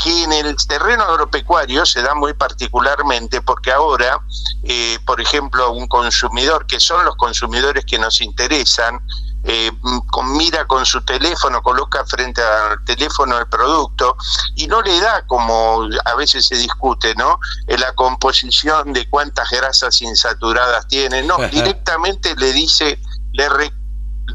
que 0.02 0.24
en 0.24 0.32
el 0.32 0.56
terreno 0.66 1.04
agropecuario 1.04 1.86
se 1.86 2.02
da 2.02 2.14
muy 2.14 2.34
particularmente 2.34 3.40
porque 3.40 3.70
ahora, 3.70 4.20
eh, 4.64 4.98
por 5.06 5.20
ejemplo, 5.20 5.70
un 5.70 5.86
consumidor, 5.86 6.66
que 6.66 6.80
son 6.80 7.04
los 7.04 7.14
consumidores 7.16 7.84
que 7.84 7.98
nos 7.98 8.20
interesan, 8.20 9.00
eh, 9.44 9.72
con 10.10 10.36
mira 10.36 10.66
con 10.66 10.86
su 10.86 11.02
teléfono, 11.02 11.62
coloca 11.62 12.04
frente 12.04 12.42
al 12.42 12.84
teléfono 12.84 13.38
el 13.38 13.46
producto 13.46 14.16
y 14.54 14.66
no 14.68 14.80
le 14.82 15.00
da 15.00 15.26
como 15.26 15.88
a 16.04 16.14
veces 16.14 16.46
se 16.46 16.56
discute, 16.56 17.14
¿no? 17.16 17.40
En 17.66 17.80
la 17.80 17.92
composición 17.94 18.92
de 18.92 19.08
cuántas 19.10 19.50
grasas 19.50 20.00
insaturadas 20.02 20.86
tiene, 20.86 21.22
no, 21.22 21.36
directamente 21.50 22.36
le 22.36 22.52
dice, 22.52 23.00
le, 23.32 23.48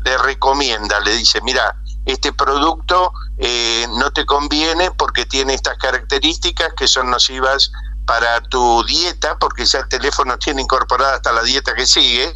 le 0.03 0.17
recomienda, 0.17 0.99
le 0.99 1.15
dice, 1.15 1.39
mira, 1.41 1.75
este 2.05 2.33
producto 2.33 3.13
eh, 3.37 3.85
no 3.97 4.11
te 4.11 4.25
conviene 4.25 4.91
porque 4.91 5.25
tiene 5.25 5.53
estas 5.53 5.77
características 5.77 6.73
que 6.75 6.87
son 6.87 7.09
nocivas 7.09 7.71
para 8.07 8.39
tu 8.39 8.83
dieta, 8.85 9.37
porque 9.37 9.65
ya 9.65 9.79
el 9.79 9.89
teléfono 9.89 10.37
tiene 10.37 10.61
incorporada 10.61 11.15
hasta 11.15 11.33
la 11.33 11.43
dieta 11.43 11.75
que 11.75 11.85
sigue, 11.85 12.33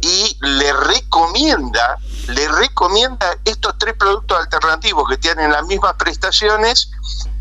y 0.00 0.38
le 0.40 0.72
recomienda, 0.72 1.98
le 2.28 2.46
recomienda 2.46 3.36
estos 3.44 3.76
tres 3.76 3.94
productos 3.98 4.38
alternativos 4.38 5.08
que 5.10 5.18
tienen 5.18 5.50
las 5.50 5.66
mismas 5.66 5.94
prestaciones 5.94 6.90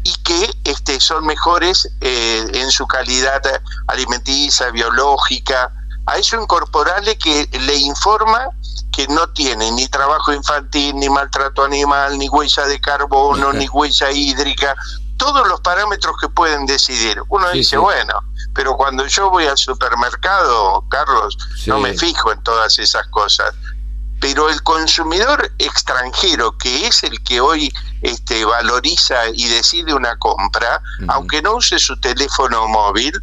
y 0.04 0.14
que 0.24 0.52
este, 0.64 1.00
son 1.00 1.28
mejores 1.28 1.88
eh, 2.02 2.48
en 2.54 2.72
su 2.72 2.88
calidad 2.88 3.42
alimenticia, 3.86 4.72
biológica, 4.72 5.72
a 6.08 6.18
eso 6.18 6.42
incorporarle 6.42 7.20
que 7.20 7.48
le 7.52 7.76
informa 7.76 8.50
que 8.92 9.08
no 9.10 9.30
tiene 9.30 9.72
ni 9.74 9.88
trabajo 9.88 10.34
infantil, 10.34 10.96
ni 10.96 11.08
maltrato 11.08 11.64
animal, 11.64 12.18
ni 12.18 12.28
huella 12.30 12.66
de 12.66 12.82
carbono, 12.82 13.54
ni 13.54 13.68
huella 13.68 14.12
hídrica, 14.12 14.76
todos 15.20 15.48
los 15.48 15.62
parámetros 15.62 16.16
que 16.20 16.30
pueden 16.30 16.66
decidir. 16.66 17.22
Uno 17.28 17.52
dice, 17.52 17.78
bueno, 17.78 18.14
pero 18.56 18.76
cuando 18.76 19.06
yo 19.06 19.30
voy 19.30 19.46
al 19.46 19.58
supermercado, 19.58 20.84
Carlos, 20.90 21.38
no 21.68 21.80
me 21.80 21.94
fijo 21.94 22.32
en 22.32 22.42
todas 22.42 22.80
esas 22.80 23.06
cosas. 23.10 23.54
Pero 24.22 24.50
el 24.50 24.62
consumidor 24.64 25.52
extranjero, 25.60 26.58
que 26.58 26.88
es 26.88 27.04
el 27.04 27.22
que 27.24 27.40
hoy 27.40 27.72
este, 28.02 28.44
valoriza 28.44 29.28
y 29.34 29.48
decide 29.48 29.94
una 29.94 30.18
compra, 30.18 30.82
aunque 31.10 31.42
no 31.42 31.56
use 31.56 31.78
su 31.78 32.00
teléfono 32.00 32.68
móvil, 32.68 33.14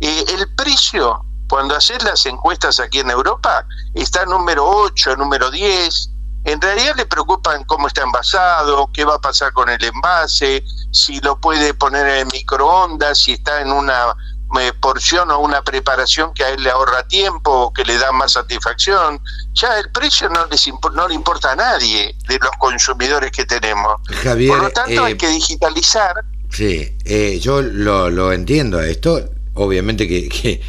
eh, 0.00 0.24
el 0.28 0.52
precio, 0.54 1.24
cuando 1.48 1.76
haces 1.76 2.02
las 2.02 2.26
encuestas 2.26 2.80
aquí 2.80 3.00
en 3.00 3.10
Europa, 3.10 3.66
está 3.94 4.24
número 4.24 4.66
8, 4.66 5.16
número 5.16 5.50
10. 5.50 6.10
En 6.44 6.60
realidad 6.60 6.94
le 6.96 7.06
preocupan 7.06 7.64
cómo 7.64 7.88
está 7.88 8.02
envasado, 8.02 8.90
qué 8.92 9.04
va 9.04 9.14
a 9.14 9.20
pasar 9.20 9.52
con 9.52 9.68
el 9.70 9.82
envase, 9.82 10.62
si 10.90 11.18
lo 11.20 11.40
puede 11.40 11.72
poner 11.74 12.06
en 12.06 12.28
microondas, 12.28 13.18
si 13.18 13.32
está 13.32 13.62
en 13.62 13.72
una 13.72 14.14
eh, 14.60 14.72
porción 14.78 15.30
o 15.30 15.38
una 15.40 15.62
preparación 15.62 16.32
que 16.32 16.44
a 16.44 16.50
él 16.50 16.62
le 16.62 16.70
ahorra 16.70 17.08
tiempo 17.08 17.50
o 17.50 17.72
que 17.72 17.82
le 17.84 17.96
da 17.98 18.12
más 18.12 18.32
satisfacción. 18.32 19.20
Ya 19.54 19.78
el 19.80 19.90
precio 19.90 20.28
no, 20.28 20.46
les 20.46 20.70
no 20.94 21.08
le 21.08 21.14
importa 21.14 21.52
a 21.52 21.56
nadie 21.56 22.14
de 22.28 22.38
los 22.38 22.50
consumidores 22.58 23.32
que 23.32 23.46
tenemos. 23.46 23.96
Javier, 24.22 24.50
Por 24.50 24.62
lo 24.62 24.70
tanto, 24.70 25.04
hay 25.04 25.14
eh, 25.14 25.16
que 25.16 25.28
digitalizar. 25.28 26.14
Sí, 26.50 26.96
eh, 27.04 27.40
yo 27.40 27.62
lo, 27.62 28.10
lo 28.10 28.32
entiendo 28.32 28.78
a 28.78 28.86
esto, 28.86 29.28
obviamente 29.54 30.06
que, 30.06 30.28
que, 30.28 30.60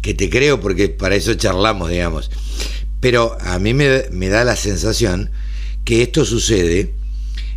que, 0.00 0.14
te 0.14 0.30
creo 0.30 0.60
porque 0.60 0.88
para 0.88 1.14
eso 1.14 1.34
charlamos, 1.34 1.90
digamos. 1.90 2.30
Pero 3.04 3.36
a 3.38 3.58
mí 3.58 3.74
me, 3.74 4.28
da 4.30 4.44
la 4.44 4.56
sensación 4.56 5.30
que 5.84 6.00
esto 6.00 6.24
sucede 6.24 6.94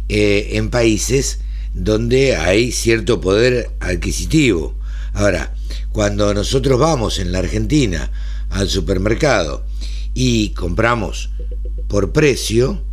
eh, 0.10 0.50
en 0.56 0.70
países 0.70 1.40
donde 1.74 2.36
hay 2.36 2.74
cierto 2.74 3.22
poder 3.22 3.72
adquisitivo. 3.80 4.78
Ahora, 5.14 5.54
cuando 5.94 6.34
nosotros 6.34 6.78
vamos 6.78 7.18
en 7.20 7.32
la 7.32 7.40
Argentina 7.40 8.12
al 8.50 8.68
supermercado 8.68 9.66
y 10.14 10.50
compramos 10.50 11.30
por 11.88 12.12
precio, 12.12 12.84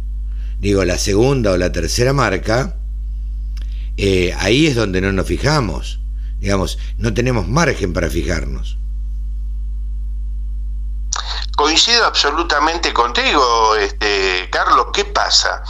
digo 0.60 0.84
la 0.84 0.98
segunda 0.98 1.50
o 1.50 1.56
la 1.56 1.72
tercera 1.72 2.12
marca, 2.12 2.76
eh, 3.96 4.32
ahí 4.38 4.68
es 4.68 4.76
donde 4.76 5.00
no 5.00 5.12
nos 5.12 5.26
fijamos. 5.26 5.98
Digamos, 6.38 6.78
no 6.98 7.12
tenemos 7.14 7.48
margen 7.48 7.92
para 7.92 8.10
fijarnos. 8.10 8.78
Coincido 11.56 12.04
absolutamente 12.04 12.92
contigo, 12.92 13.76
este, 13.76 14.48
Carlos. 14.50 14.86
¿Qué 14.92 15.04
pasa? 15.04 15.62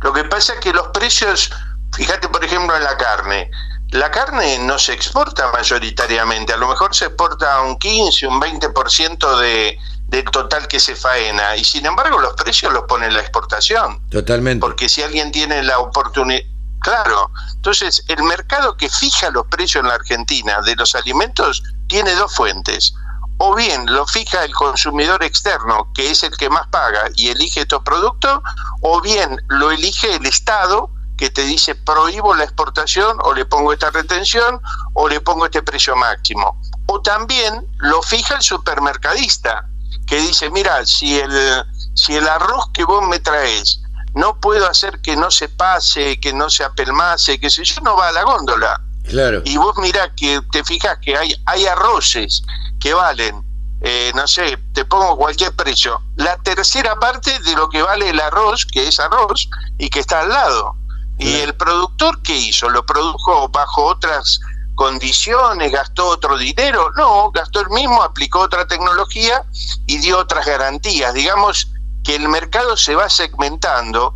Lo 0.00 0.12
que 0.12 0.24
pasa 0.24 0.54
es 0.54 0.60
que 0.60 0.72
los 0.72 0.88
precios, 0.88 1.50
fíjate 1.94 2.28
por 2.28 2.44
ejemplo 2.44 2.76
en 2.76 2.82
la 2.82 2.96
carne, 2.96 3.50
la 3.90 4.10
carne 4.10 4.58
no 4.58 4.78
se 4.78 4.92
exporta 4.92 5.50
mayoritariamente, 5.52 6.52
a 6.52 6.56
lo 6.56 6.68
mejor 6.68 6.94
se 6.94 7.06
exporta 7.06 7.62
un 7.62 7.78
15, 7.78 8.26
un 8.26 8.40
20% 8.40 9.38
de, 9.38 9.78
del 10.08 10.24
total 10.24 10.68
que 10.68 10.78
se 10.78 10.94
faena, 10.94 11.56
y 11.56 11.64
sin 11.64 11.86
embargo 11.86 12.18
los 12.18 12.34
precios 12.34 12.72
los 12.72 12.84
pone 12.84 13.10
la 13.10 13.20
exportación. 13.20 14.06
Totalmente. 14.10 14.60
Porque 14.60 14.88
si 14.88 15.02
alguien 15.02 15.32
tiene 15.32 15.62
la 15.62 15.78
oportunidad, 15.78 16.42
claro, 16.80 17.30
entonces 17.54 18.04
el 18.08 18.22
mercado 18.24 18.76
que 18.76 18.90
fija 18.90 19.30
los 19.30 19.46
precios 19.46 19.82
en 19.82 19.88
la 19.88 19.94
Argentina 19.94 20.60
de 20.62 20.76
los 20.76 20.94
alimentos 20.94 21.62
tiene 21.86 22.14
dos 22.14 22.34
fuentes. 22.34 22.92
O 23.38 23.54
bien 23.54 23.86
lo 23.86 24.06
fija 24.06 24.44
el 24.44 24.52
consumidor 24.52 25.22
externo, 25.22 25.90
que 25.94 26.10
es 26.10 26.22
el 26.22 26.36
que 26.36 26.50
más 26.50 26.66
paga 26.68 27.08
y 27.14 27.28
elige 27.28 27.60
estos 27.60 27.82
productos, 27.82 28.40
o 28.82 29.00
bien 29.00 29.40
lo 29.48 29.70
elige 29.70 30.14
el 30.14 30.26
Estado, 30.26 30.90
que 31.16 31.30
te 31.30 31.42
dice 31.42 31.74
prohíbo 31.74 32.34
la 32.34 32.44
exportación 32.44 33.18
o 33.24 33.34
le 33.34 33.44
pongo 33.44 33.72
esta 33.72 33.90
retención 33.90 34.60
o 34.94 35.08
le 35.08 35.20
pongo 35.20 35.44
este 35.44 35.62
precio 35.62 35.96
máximo. 35.96 36.60
O 36.86 37.00
también 37.00 37.66
lo 37.78 38.02
fija 38.02 38.36
el 38.36 38.42
supermercadista, 38.42 39.68
que 40.06 40.16
dice, 40.20 40.48
mira, 40.50 40.86
si 40.86 41.18
el, 41.18 41.64
si 41.94 42.16
el 42.16 42.28
arroz 42.28 42.70
que 42.72 42.84
vos 42.84 43.06
me 43.06 43.18
traes 43.18 43.80
no 44.14 44.40
puedo 44.40 44.66
hacer 44.68 45.00
que 45.00 45.16
no 45.16 45.30
se 45.30 45.48
pase, 45.48 46.18
que 46.18 46.32
no 46.32 46.50
se 46.50 46.64
apelmase, 46.64 47.38
que 47.38 47.50
si 47.50 47.62
yo 47.64 47.80
no 47.82 47.96
va 47.96 48.08
a 48.08 48.12
la 48.12 48.24
góndola. 48.24 48.80
Claro. 49.08 49.42
Y 49.44 49.56
vos 49.56 49.76
mirá 49.78 50.14
que 50.14 50.40
te 50.52 50.62
fijas 50.64 50.98
que 51.02 51.16
hay, 51.16 51.34
hay 51.46 51.66
arroces 51.66 52.42
que 52.78 52.94
valen, 52.94 53.42
eh, 53.80 54.12
no 54.14 54.26
sé, 54.26 54.58
te 54.74 54.84
pongo 54.84 55.16
cualquier 55.16 55.54
precio, 55.54 56.00
la 56.16 56.36
tercera 56.38 56.96
parte 56.96 57.38
de 57.40 57.54
lo 57.54 57.68
que 57.68 57.82
vale 57.82 58.10
el 58.10 58.20
arroz, 58.20 58.66
que 58.66 58.88
es 58.88 59.00
arroz, 59.00 59.48
y 59.78 59.88
que 59.88 60.00
está 60.00 60.20
al 60.20 60.28
lado. 60.28 60.76
Y 61.18 61.34
el 61.40 61.54
productor, 61.54 62.22
¿qué 62.22 62.36
hizo? 62.36 62.68
¿Lo 62.70 62.86
produjo 62.86 63.48
bajo 63.48 63.86
otras 63.86 64.38
condiciones? 64.76 65.72
¿Gastó 65.72 66.06
otro 66.06 66.38
dinero? 66.38 66.92
No, 66.96 67.32
gastó 67.32 67.60
el 67.60 67.70
mismo, 67.70 68.02
aplicó 68.02 68.40
otra 68.40 68.66
tecnología 68.68 69.42
y 69.86 69.98
dio 69.98 70.18
otras 70.18 70.46
garantías. 70.46 71.12
Digamos 71.14 71.72
que 72.04 72.14
el 72.14 72.28
mercado 72.28 72.76
se 72.76 72.94
va 72.94 73.10
segmentando 73.10 74.14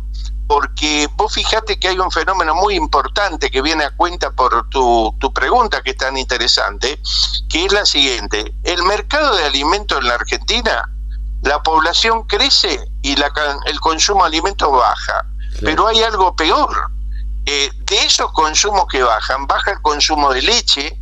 porque 0.53 1.09
vos 1.15 1.33
fíjate 1.33 1.79
que 1.79 1.87
hay 1.87 1.97
un 1.97 2.11
fenómeno 2.11 2.53
muy 2.53 2.75
importante 2.75 3.49
que 3.49 3.63
viene 3.63 3.85
a 3.85 3.89
cuenta 3.95 4.29
por 4.29 4.69
tu, 4.69 5.15
tu 5.19 5.33
pregunta, 5.33 5.81
que 5.81 5.89
es 5.91 5.97
tan 5.97 6.15
interesante, 6.15 7.01
que 7.49 7.65
es 7.65 7.73
la 7.73 7.87
siguiente. 7.87 8.53
El 8.61 8.83
mercado 8.83 9.35
de 9.35 9.45
alimentos 9.45 9.97
en 9.97 10.09
la 10.09 10.13
Argentina, 10.13 10.87
la 11.41 11.63
población 11.63 12.25
crece 12.27 12.79
y 13.01 13.15
la, 13.15 13.31
el 13.65 13.79
consumo 13.79 14.21
de 14.21 14.27
alimentos 14.27 14.71
baja. 14.71 15.25
Pero 15.59 15.87
hay 15.87 16.03
algo 16.03 16.35
peor. 16.35 16.91
Eh, 17.47 17.71
de 17.75 18.03
esos 18.03 18.31
consumos 18.33 18.85
que 18.91 19.01
bajan, 19.01 19.47
baja 19.47 19.71
el 19.71 19.81
consumo 19.81 20.31
de 20.31 20.43
leche, 20.43 21.01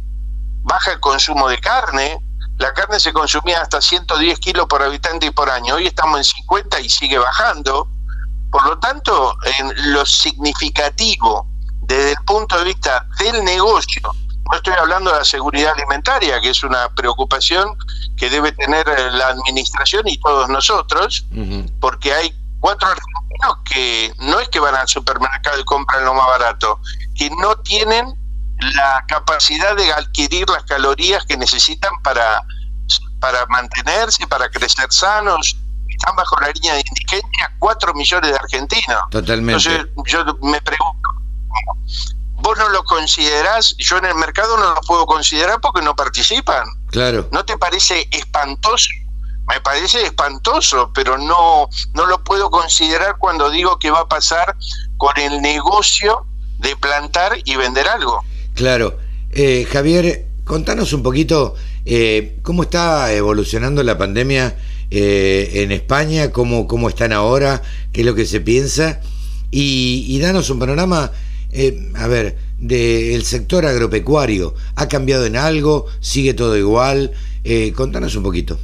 baja 0.61 0.93
el 0.93 1.01
consumo 1.01 1.49
de 1.49 1.59
carne. 1.59 2.21
La 2.57 2.71
carne 2.71 3.01
se 3.01 3.11
consumía 3.11 3.59
hasta 3.59 3.81
110 3.81 4.39
kilos 4.39 4.67
por 4.67 4.81
habitante 4.81 5.25
y 5.25 5.31
por 5.31 5.49
año. 5.49 5.75
Hoy 5.75 5.87
estamos 5.87 6.19
en 6.19 6.23
50 6.23 6.79
y 6.79 6.89
sigue 6.89 7.17
bajando. 7.17 7.89
Por 8.51 8.65
lo 8.67 8.77
tanto, 8.79 9.37
en 9.59 9.93
lo 9.93 10.05
significativo 10.05 11.47
desde 11.81 12.11
el 12.11 12.23
punto 12.25 12.57
de 12.57 12.65
vista 12.65 13.07
del 13.19 13.43
negocio, 13.43 14.01
no 14.51 14.57
estoy 14.57 14.73
hablando 14.73 15.11
de 15.11 15.19
la 15.19 15.25
seguridad 15.25 15.73
alimentaria, 15.73 16.41
que 16.41 16.49
es 16.49 16.63
una 16.63 16.89
preocupación 16.89 17.77
que 18.17 18.29
debe 18.29 18.51
tener 18.51 18.85
la 19.13 19.27
administración 19.29 20.07
y 20.07 20.19
todos 20.19 20.49
nosotros, 20.49 21.25
uh 21.31 21.35
-huh. 21.35 21.71
porque 21.79 22.13
hay 22.13 22.35
cuatro 22.59 22.87
argentinos 22.87 23.57
que 23.65 24.13
no 24.19 24.39
es 24.39 24.49
que 24.49 24.59
van 24.59 24.75
al 24.75 24.87
supermercado 24.87 25.59
y 25.59 25.63
compran 25.63 26.05
lo 26.05 26.13
más 26.13 26.27
barato, 26.27 26.79
que 27.15 27.29
no 27.29 27.55
tienen 27.57 28.13
la 28.75 29.03
capacidad 29.07 29.75
de 29.75 29.91
adquirir 29.91 30.47
las 30.49 30.63
calorías 30.63 31.25
que 31.25 31.37
necesitan 31.37 31.91
para, 32.03 32.43
para 33.19 33.45
mantenerse, 33.47 34.27
para 34.27 34.49
crecer 34.49 34.87
sanos. 34.91 35.57
Están 36.01 36.15
bajo 36.15 36.35
la 36.41 36.49
línea 36.49 36.73
de 36.73 36.83
indigencia 36.87 37.55
cuatro 37.59 37.93
millones 37.93 38.31
de 38.31 38.35
argentinos. 38.35 39.03
Totalmente. 39.11 39.69
Entonces 39.69 39.93
yo 40.07 40.25
me 40.41 40.59
pregunto, 40.61 41.09
vos 42.41 42.57
no 42.57 42.69
lo 42.69 42.83
considerás, 42.83 43.75
yo 43.77 43.97
en 43.97 44.05
el 44.05 44.15
mercado 44.15 44.57
no 44.57 44.73
lo 44.73 44.81
puedo 44.81 45.05
considerar 45.05 45.61
porque 45.61 45.83
no 45.83 45.95
participan. 45.95 46.65
Claro. 46.87 47.29
¿No 47.31 47.45
te 47.45 47.55
parece 47.57 48.07
espantoso? 48.11 48.89
me 49.47 49.59
parece 49.59 50.03
espantoso, 50.03 50.91
pero 50.93 51.17
no, 51.17 51.67
no 51.93 52.05
lo 52.05 52.23
puedo 52.23 52.49
considerar 52.49 53.17
cuando 53.17 53.49
digo 53.49 53.79
que 53.79 53.91
va 53.91 54.01
a 54.01 54.07
pasar 54.07 54.55
con 54.97 55.17
el 55.19 55.41
negocio 55.41 56.25
de 56.59 56.75
plantar 56.77 57.37
y 57.43 57.55
vender 57.57 57.87
algo. 57.87 58.23
Claro. 58.53 58.97
Eh, 59.31 59.67
Javier, 59.69 60.27
contanos 60.45 60.93
un 60.93 61.03
poquito 61.03 61.55
eh, 61.85 62.39
cómo 62.43 62.63
está 62.63 63.11
evolucionando 63.11 63.83
la 63.83 63.97
pandemia 63.97 64.55
eh, 64.91 65.49
en 65.55 65.71
España, 65.71 66.31
cómo, 66.31 66.67
cómo 66.67 66.89
están 66.89 67.13
ahora, 67.13 67.61
qué 67.91 68.01
es 68.01 68.05
lo 68.05 68.13
que 68.13 68.25
se 68.25 68.41
piensa, 68.41 68.99
y, 69.49 70.19
danos 70.19 70.49
un 70.49 70.59
panorama, 70.59 71.11
a 71.95 72.07
ver, 72.07 72.37
del 72.57 73.25
sector 73.25 73.65
agropecuario. 73.65 74.53
¿Ha 74.75 74.87
cambiado 74.87 75.25
en 75.25 75.35
algo? 75.35 75.87
¿Sigue 75.99 76.33
todo 76.33 76.57
igual? 76.57 77.11
contanos 77.75 78.15
un 78.15 78.23
poquito. 78.23 78.59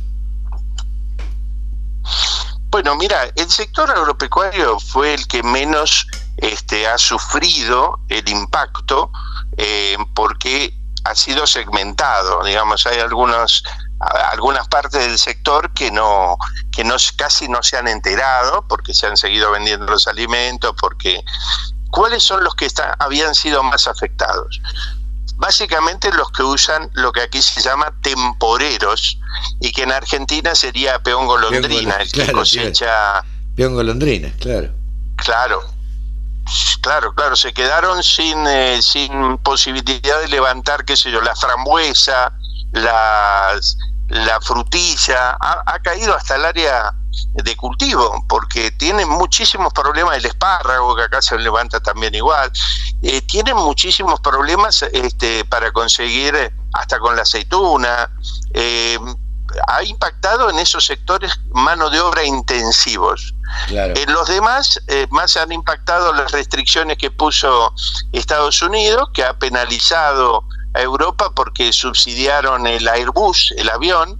Bueno, 2.69 2.95
mira, 2.95 3.31
el 3.35 3.49
sector 3.49 3.89
agropecuario 3.89 4.79
fue 4.79 5.13
el 5.13 5.27
que 5.27 5.41
menos 5.41 6.05
este, 6.37 6.85
ha 6.85 6.97
sufrido 6.97 7.99
el 8.09 8.27
impacto 8.29 9.09
eh, 9.57 9.97
porque 10.13 10.73
ha 11.05 11.15
sido 11.15 11.47
segmentado. 11.47 12.43
Digamos, 12.43 12.85
hay 12.85 12.99
algunos 12.99 13.63
algunas 13.99 14.67
partes 14.67 15.01
del 15.01 15.17
sector 15.17 15.73
que 15.73 15.89
no 15.89 16.37
que 16.71 16.83
no 16.83 16.95
casi 17.15 17.47
no 17.47 17.63
se 17.63 17.77
han 17.77 17.87
enterado 17.87 18.65
porque 18.67 18.93
se 18.93 19.07
han 19.07 19.17
seguido 19.17 19.51
vendiendo 19.51 19.85
los 19.87 20.07
alimentos 20.07 20.75
porque 20.79 21.23
cuáles 21.89 22.21
son 22.21 22.43
los 22.43 22.53
que 22.53 22.67
están, 22.67 22.93
habían 22.99 23.33
sido 23.33 23.63
más 23.63 23.87
afectados 23.87 24.61
básicamente 25.37 26.11
los 26.13 26.29
que 26.31 26.43
usan 26.43 26.89
lo 26.93 27.11
que 27.11 27.21
aquí 27.21 27.41
se 27.41 27.61
llama 27.61 27.93
temporeros 28.01 29.19
y 29.59 29.71
que 29.71 29.83
en 29.83 29.91
Argentina 29.91 30.55
sería 30.55 30.99
peón 30.99 31.27
golondrina, 31.27 31.95
el 31.97 32.11
que 32.11 32.31
cosecha... 32.31 33.23
Peón 33.55 33.75
golondrina, 33.75 34.31
claro. 34.39 34.71
Claro, 35.15 35.63
claro, 36.81 37.13
claro, 37.13 37.35
se 37.35 37.53
quedaron 37.53 38.03
sin, 38.03 38.45
eh, 38.47 38.79
sin 38.81 39.37
posibilidad 39.39 40.21
de 40.21 40.27
levantar, 40.27 40.85
qué 40.85 40.95
sé 40.95 41.11
yo, 41.11 41.21
la 41.21 41.35
frambuesa, 41.35 42.33
las, 42.71 43.77
la 44.09 44.39
frutilla, 44.41 45.37
ha, 45.39 45.79
caído 45.79 46.15
hasta 46.15 46.35
el 46.35 46.45
área 46.45 46.93
de 47.33 47.55
cultivo, 47.55 48.23
porque 48.27 48.71
tienen 48.71 49.09
muchísimos 49.09 49.73
problemas, 49.73 50.17
el 50.17 50.25
espárrago, 50.25 50.95
que 50.95 51.03
acá 51.03 51.21
se 51.21 51.37
levanta 51.37 51.79
también 51.79 52.13
igual, 52.15 52.51
eh, 53.01 53.21
tienen 53.21 53.55
muchísimos 53.55 54.19
problemas 54.21 54.83
este, 54.83 55.45
para 55.45 55.71
conseguir 55.71 56.35
hasta 56.73 56.99
con 56.99 57.15
la 57.15 57.23
aceituna. 57.23 58.09
Eh, 58.53 58.97
ha 59.67 59.83
impactado 59.83 60.49
en 60.49 60.59
esos 60.59 60.85
sectores 60.85 61.39
mano 61.51 61.89
de 61.89 61.99
obra 61.99 62.23
intensivos. 62.23 63.33
En 63.69 64.11
los 64.11 64.27
demás, 64.27 64.79
eh, 64.87 65.07
más 65.09 65.37
han 65.37 65.51
impactado 65.51 66.13
las 66.13 66.31
restricciones 66.31 66.97
que 66.97 67.11
puso 67.11 67.73
Estados 68.11 68.61
Unidos, 68.61 69.09
que 69.13 69.23
ha 69.23 69.37
penalizado 69.37 70.43
a 70.73 70.81
Europa 70.81 71.31
porque 71.33 71.71
subsidiaron 71.73 72.67
el 72.67 72.87
Airbus, 72.87 73.53
el 73.57 73.69
avión, 73.69 74.17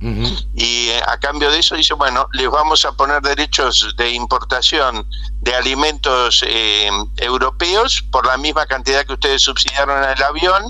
y 0.56 0.90
eh, 0.90 1.02
a 1.08 1.18
cambio 1.20 1.52
de 1.52 1.60
eso 1.60 1.76
dice, 1.76 1.94
bueno, 1.94 2.28
les 2.34 2.50
vamos 2.50 2.86
a 2.86 2.94
poner 2.94 3.22
derechos 3.22 3.94
de 3.98 4.12
importación 4.12 5.08
de 5.42 5.54
alimentos 5.54 6.44
eh, 6.48 6.90
europeos 7.18 8.04
por 8.12 8.26
la 8.26 8.38
misma 8.38 8.66
cantidad 8.66 9.06
que 9.06 9.14
ustedes 9.14 9.42
subsidiaron 9.44 10.04
el 10.04 10.24
avión, 10.24 10.64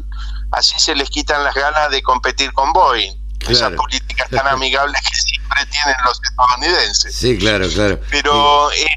así 0.52 0.78
se 0.80 0.96
les 0.96 1.10
quitan 1.10 1.44
las 1.44 1.56
ganas 1.56 1.90
de 1.92 2.02
competir 2.02 2.52
con 2.54 2.74
Boeing. 2.74 3.14
Esas 3.48 3.72
políticas 3.74 4.30
tan 4.30 4.46
amigables 4.48 5.00
que 5.00 5.16
siempre 5.16 5.66
tienen 5.72 5.96
los 6.04 6.20
estadounidenses. 6.22 7.16
Sí, 7.16 7.38
claro, 7.38 7.70
claro. 7.70 8.02
Pero... 8.10 8.72
Eh, 8.74 8.88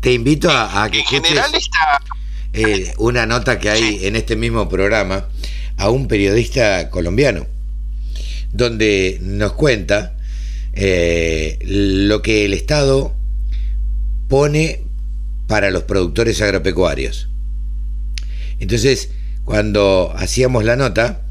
te 0.00 0.12
invito 0.12 0.50
a, 0.50 0.88
que... 0.90 0.98
En 1.00 1.06
general 1.06 1.54
está... 1.54 2.02
una 2.98 3.24
nota 3.24 3.58
que 3.58 3.70
hay 3.70 4.06
en 4.06 4.16
este 4.16 4.36
mismo 4.36 4.68
programa 4.68 5.24
a 5.80 5.88
un 5.88 6.08
periodista 6.08 6.90
colombiano, 6.90 7.46
donde 8.52 9.18
nos 9.22 9.54
cuenta 9.54 10.14
eh, 10.74 11.58
lo 11.62 12.20
que 12.20 12.44
el 12.44 12.52
Estado 12.52 13.14
pone 14.28 14.82
para 15.46 15.70
los 15.70 15.84
productores 15.84 16.42
agropecuarios. 16.42 17.30
Entonces, 18.58 19.08
cuando 19.46 20.12
hacíamos 20.14 20.64
la 20.64 20.76
nota, 20.76 21.22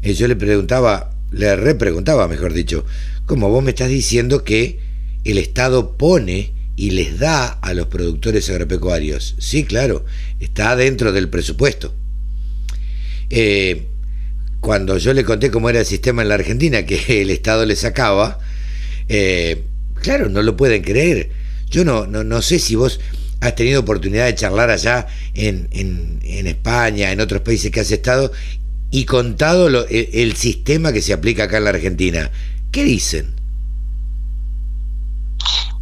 eh, 0.00 0.14
yo 0.14 0.26
le 0.26 0.36
preguntaba, 0.36 1.14
le 1.30 1.54
repreguntaba, 1.54 2.28
mejor 2.28 2.54
dicho, 2.54 2.86
¿cómo 3.26 3.50
vos 3.50 3.62
me 3.62 3.72
estás 3.72 3.90
diciendo 3.90 4.42
que 4.42 4.78
el 5.24 5.36
Estado 5.36 5.98
pone 5.98 6.54
y 6.76 6.92
les 6.92 7.18
da 7.18 7.46
a 7.46 7.74
los 7.74 7.88
productores 7.88 8.48
agropecuarios? 8.48 9.34
Sí, 9.38 9.64
claro, 9.64 10.06
está 10.40 10.76
dentro 10.76 11.12
del 11.12 11.28
presupuesto. 11.28 11.92
Eh, 13.28 13.86
cuando 14.60 14.98
yo 14.98 15.12
le 15.12 15.24
conté 15.24 15.50
cómo 15.50 15.70
era 15.70 15.80
el 15.80 15.86
sistema 15.86 16.22
en 16.22 16.28
la 16.28 16.34
Argentina, 16.34 16.84
que 16.84 17.22
el 17.22 17.30
Estado 17.30 17.66
le 17.66 17.76
sacaba, 17.76 18.38
eh, 19.08 19.64
claro, 20.00 20.28
no 20.28 20.42
lo 20.42 20.56
pueden 20.56 20.82
creer. 20.82 21.30
Yo 21.70 21.84
no, 21.84 22.06
no, 22.06 22.42
sé 22.42 22.58
si 22.58 22.76
vos 22.76 22.98
has 23.40 23.54
tenido 23.54 23.80
oportunidad 23.80 24.24
de 24.24 24.34
charlar 24.34 24.70
allá 24.70 25.06
en, 25.34 25.68
en, 25.72 26.46
España, 26.46 27.12
en 27.12 27.20
otros 27.20 27.42
países 27.42 27.70
que 27.70 27.80
has 27.80 27.90
estado, 27.90 28.32
y 28.90 29.04
contado 29.04 29.68
lo, 29.68 29.86
el, 29.86 30.34
sistema 30.34 30.92
que 30.92 31.02
se 31.02 31.12
aplica 31.12 31.44
acá 31.44 31.58
en 31.58 31.64
la 31.64 31.70
Argentina. 31.70 32.30
¿Qué 32.72 32.84
dicen? 32.84 33.34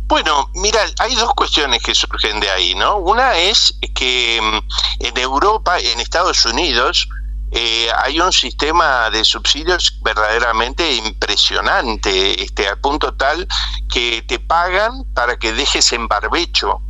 Bueno, 0.09 0.51
mira, 0.55 0.81
hay 0.99 1.15
dos 1.15 1.33
cuestiones 1.35 1.83
que 1.83 1.95
surgen 1.95 2.41
de 2.41 2.51
ahí, 2.51 2.75
¿no? 2.75 2.99
Una 2.99 3.39
es 3.39 3.75
que 3.95 4.41
mm, 4.43 5.05
en 5.07 5.19
Europa, 5.19 5.79
en 5.79 6.01
Estados 6.01 6.45
Unidos, 6.47 7.09
eh, 7.53 7.89
hay 8.03 8.21
un 8.21 8.33
sistema 8.33 9.09
de 9.11 9.25
subsidios 9.25 9.99
verdaderamente 10.03 10.95
impresionante, 10.95 12.43
este, 12.43 12.69
al 12.69 12.79
punto 12.81 13.15
tal 13.15 13.47
que 13.93 14.23
te 14.23 14.39
pagan 14.39 15.05
para 15.15 15.37
que 15.37 15.53
dejes 15.53 15.93
en 15.93 16.09
barbecho 16.09 16.81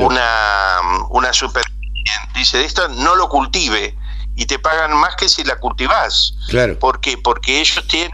una, 0.00 0.80
una 1.10 1.32
super... 1.32 1.62
Dice, 2.34 2.64
esto 2.64 2.88
no 2.88 3.16
lo 3.16 3.28
cultive 3.28 3.94
y 4.34 4.46
te 4.46 4.58
pagan 4.58 4.96
más 4.96 5.14
que 5.16 5.28
si 5.28 5.44
la 5.44 5.58
cultivas. 5.58 6.34
Claro. 6.48 6.78
¿Por 6.78 7.00
qué? 7.00 7.18
Porque 7.18 7.60
ellos 7.60 7.86
tienen 7.86 8.12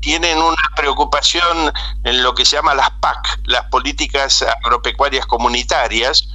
tienen 0.00 0.38
una 0.38 0.56
preocupación 0.76 1.72
en 2.04 2.22
lo 2.22 2.34
que 2.34 2.44
se 2.44 2.56
llama 2.56 2.74
las 2.74 2.90
PAC, 3.00 3.40
las 3.44 3.64
políticas 3.64 4.42
agropecuarias 4.64 5.26
comunitarias, 5.26 6.28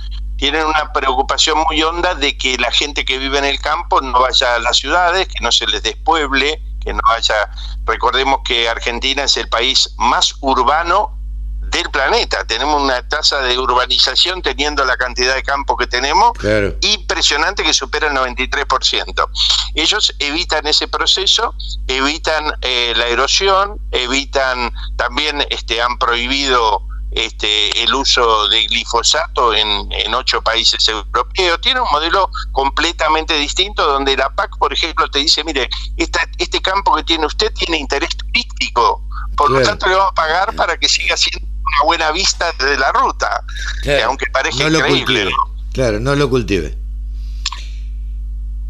tienen 0.44 0.66
una 0.66 0.92
preocupación 0.92 1.64
muy 1.70 1.82
honda 1.84 2.16
de 2.16 2.38
que 2.38 2.58
la 2.58 2.70
gente 2.70 3.06
que 3.06 3.18
vive 3.18 3.38
en 3.38 3.46
el 3.46 3.62
campo 3.62 4.02
no 4.02 4.20
vaya 4.20 4.56
a 4.56 4.60
las 4.60 4.76
ciudades, 4.76 5.26
que 5.30 5.42
no 5.42 5.54
se 5.54 5.66
les 5.68 5.82
despueble, 5.84 6.62
que 6.84 6.92
no 6.92 7.00
vaya... 7.08 7.50
Recordemos 7.86 8.40
que 8.44 8.68
Argentina 8.68 9.24
es 9.24 9.38
el 9.38 9.48
país 9.48 9.96
más 9.96 10.36
urbano 10.42 11.18
del 11.62 11.90
planeta. 11.92 12.44
Tenemos 12.46 12.84
una 12.84 13.08
tasa 13.08 13.40
de 13.40 13.58
urbanización 13.58 14.42
teniendo 14.42 14.84
la 14.84 14.98
cantidad 14.98 15.34
de 15.34 15.44
campo 15.44 15.78
que 15.78 15.88
tenemos 15.88 16.34
impresionante 16.82 17.64
que 17.64 17.74
supera 17.74 18.08
el 18.08 18.14
93%. 18.14 19.26
Ellos 19.76 20.14
evitan 20.20 20.68
ese 20.68 20.90
proceso, 20.90 21.56
evitan 21.88 22.52
eh, 22.64 22.92
la 22.98 23.08
erosión, 23.08 23.80
evitan 23.92 24.74
también 24.98 25.46
este 25.50 25.82
han 25.82 25.98
prohibido 25.98 26.86
este, 27.16 27.84
el 27.84 27.94
uso 27.94 28.48
de 28.50 28.66
glifosato 28.68 29.54
en, 29.54 29.92
en 29.92 30.14
ocho 30.14 30.42
países 30.42 30.88
europeos. 30.88 31.60
Tiene 31.62 31.82
un 31.82 31.90
modelo 31.92 32.30
completamente 32.52 33.36
distinto 33.36 33.86
donde 33.86 34.16
la 34.18 34.34
PAC, 34.34 34.58
por 34.58 34.74
ejemplo, 34.74 35.08
te 35.10 35.20
dice, 35.20 35.44
mire, 35.44 35.70
este 35.98 36.62
campo 36.62 36.96
que 36.96 37.04
tiene 37.04 37.26
usted 37.26 37.52
tiene 37.54 37.78
interés 37.78 38.16
turístico, 38.18 39.08
por 39.36 39.52
lo 39.52 39.62
tanto 39.62 39.88
le 39.88 39.96
vamos 39.96 40.12
a 40.12 40.16
pagar 40.16 40.56
para 40.56 40.78
que 40.78 40.88
siga 40.88 41.18
siendo 41.18 41.48
una 41.48 41.86
buena 41.86 42.12
vista 42.12 42.52
de 42.60 42.78
la 42.78 42.92
ruta, 42.92 43.44
aunque 44.06 44.28
parezca 44.28 44.68
increíble. 44.68 45.32
Claro, 45.74 46.00
no 46.00 46.16
lo 46.16 46.30
cultive. 46.30 46.83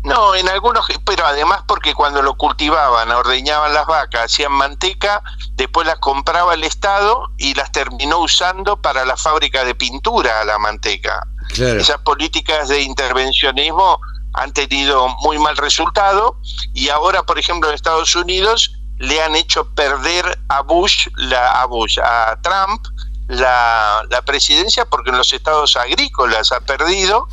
No, 0.03 0.35
en 0.35 0.49
algunos, 0.49 0.85
pero 1.05 1.25
además 1.25 1.61
porque 1.65 1.93
cuando 1.93 2.21
lo 2.21 2.35
cultivaban, 2.35 3.09
ordeñaban 3.11 3.73
las 3.73 3.85
vacas, 3.85 4.25
hacían 4.25 4.51
manteca, 4.51 5.23
después 5.53 5.87
las 5.87 5.97
compraba 5.99 6.53
el 6.55 6.63
Estado 6.65 7.31
y 7.37 7.53
las 7.53 7.71
terminó 7.71 8.17
usando 8.19 8.81
para 8.81 9.05
la 9.05 9.15
fábrica 9.15 9.63
de 9.63 9.75
pintura 9.75 10.43
la 10.43 10.59
manteca. 10.59 11.25
Esas 11.55 11.99
políticas 11.99 12.67
de 12.67 12.81
intervencionismo 12.81 13.99
han 14.33 14.51
tenido 14.51 15.07
muy 15.21 15.37
mal 15.39 15.55
resultado 15.55 16.37
y 16.73 16.89
ahora, 16.89 17.23
por 17.23 17.39
ejemplo, 17.39 17.69
en 17.69 17.75
Estados 17.75 18.15
Unidos 18.15 18.73
le 18.97 19.21
han 19.21 19.35
hecho 19.35 19.65
perder 19.73 20.37
a 20.49 20.61
Bush, 20.61 21.07
la, 21.15 21.61
a 21.61 21.65
Bush, 21.65 21.99
a 21.99 22.37
Trump, 22.41 22.81
la, 23.27 24.03
la, 24.09 24.21
presidencia 24.21 24.85
porque 24.85 25.09
en 25.09 25.17
los 25.17 25.31
estados 25.31 25.77
agrícolas 25.77 26.51
ha 26.51 26.59
perdido 26.59 27.27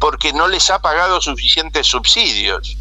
porque 0.00 0.32
no 0.32 0.48
les 0.48 0.70
ha 0.70 0.80
pagado 0.80 1.20
suficientes 1.20 1.86
subsidios. 1.86 2.76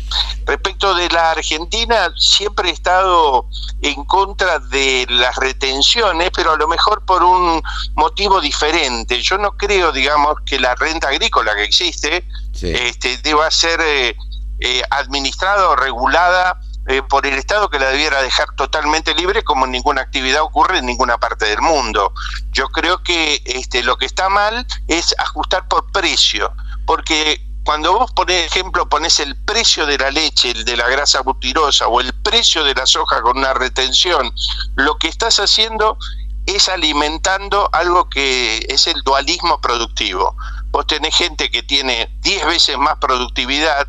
Respecto 0.45 0.95
de 0.95 1.09
la 1.09 1.32
Argentina, 1.32 2.11
siempre 2.18 2.70
he 2.70 2.74
estado 2.74 3.47
en 3.82 4.03
contra 4.05 4.59
de 4.59 5.05
las 5.09 5.36
retenciones, 5.36 6.32
pero 6.36 6.53
a 6.53 6.57
lo 6.57 6.68
mejor 6.68 7.05
por 7.05 7.24
un 7.24 7.61
motivo 7.95 8.41
diferente. 8.41 9.22
Yo 9.22 9.38
no 9.38 9.51
creo, 9.51 9.91
digamos, 9.91 10.36
que 10.45 10.59
la 10.59 10.76
renta 10.76 11.09
agrícola 11.09 11.55
que 11.55 11.63
existe 11.63 12.28
este, 12.61 13.18
deba 13.18 13.49
ser 13.51 13.80
eh, 13.82 14.16
eh, 14.59 14.82
administrada 14.89 15.70
o 15.70 15.76
regulada 15.76 16.59
eh, 16.88 17.01
por 17.01 17.25
el 17.25 17.33
Estado 17.33 17.69
que 17.69 17.79
la 17.79 17.89
debiera 17.89 18.21
dejar 18.21 18.47
totalmente 18.55 19.15
libre 19.15 19.43
como 19.43 19.65
ninguna 19.65 20.01
actividad 20.01 20.43
ocurre 20.43 20.79
en 20.79 20.86
ninguna 20.86 21.17
parte 21.17 21.45
del 21.45 21.61
mundo. 21.61 22.13
Yo 22.51 22.67
creo 22.69 23.01
que 23.03 23.41
este, 23.45 23.83
lo 23.83 23.97
que 23.97 24.05
está 24.05 24.29
mal 24.29 24.65
es 24.88 25.15
ajustar 25.17 25.67
por 25.67 25.91
precio, 25.91 26.53
porque 26.86 27.41
cuando 27.65 27.93
vos, 27.93 28.11
por 28.11 28.29
ejemplo, 28.29 28.88
pones 28.88 29.19
el 29.19 29.36
precio 29.36 29.88
de 29.88 29.97
la 29.97 30.11
leche, 30.11 30.51
el 30.51 30.65
de 30.65 30.77
la 30.77 30.88
grasa 30.88 31.21
butirosa 31.21 31.88
o 31.88 31.99
el 31.99 32.13
precio 32.21 32.63
de 32.63 32.75
la 32.75 32.86
soja 32.86 33.23
con 33.23 33.39
una 33.39 33.55
retención, 33.55 34.31
lo 34.75 34.97
que 34.99 35.07
estás 35.07 35.39
haciendo 35.39 35.97
es 36.45 36.69
alimentando 36.69 37.67
algo 37.73 38.07
que 38.07 38.63
es 38.69 38.86
el 38.86 39.01
dualismo 39.01 39.59
productivo. 39.61 40.38
Vos 40.69 40.86
tenés 40.86 41.15
gente 41.15 41.49
que 41.49 41.63
tiene 41.63 42.15
10 42.21 42.45
veces 42.45 42.77
más 42.77 42.97
productividad, 42.99 43.88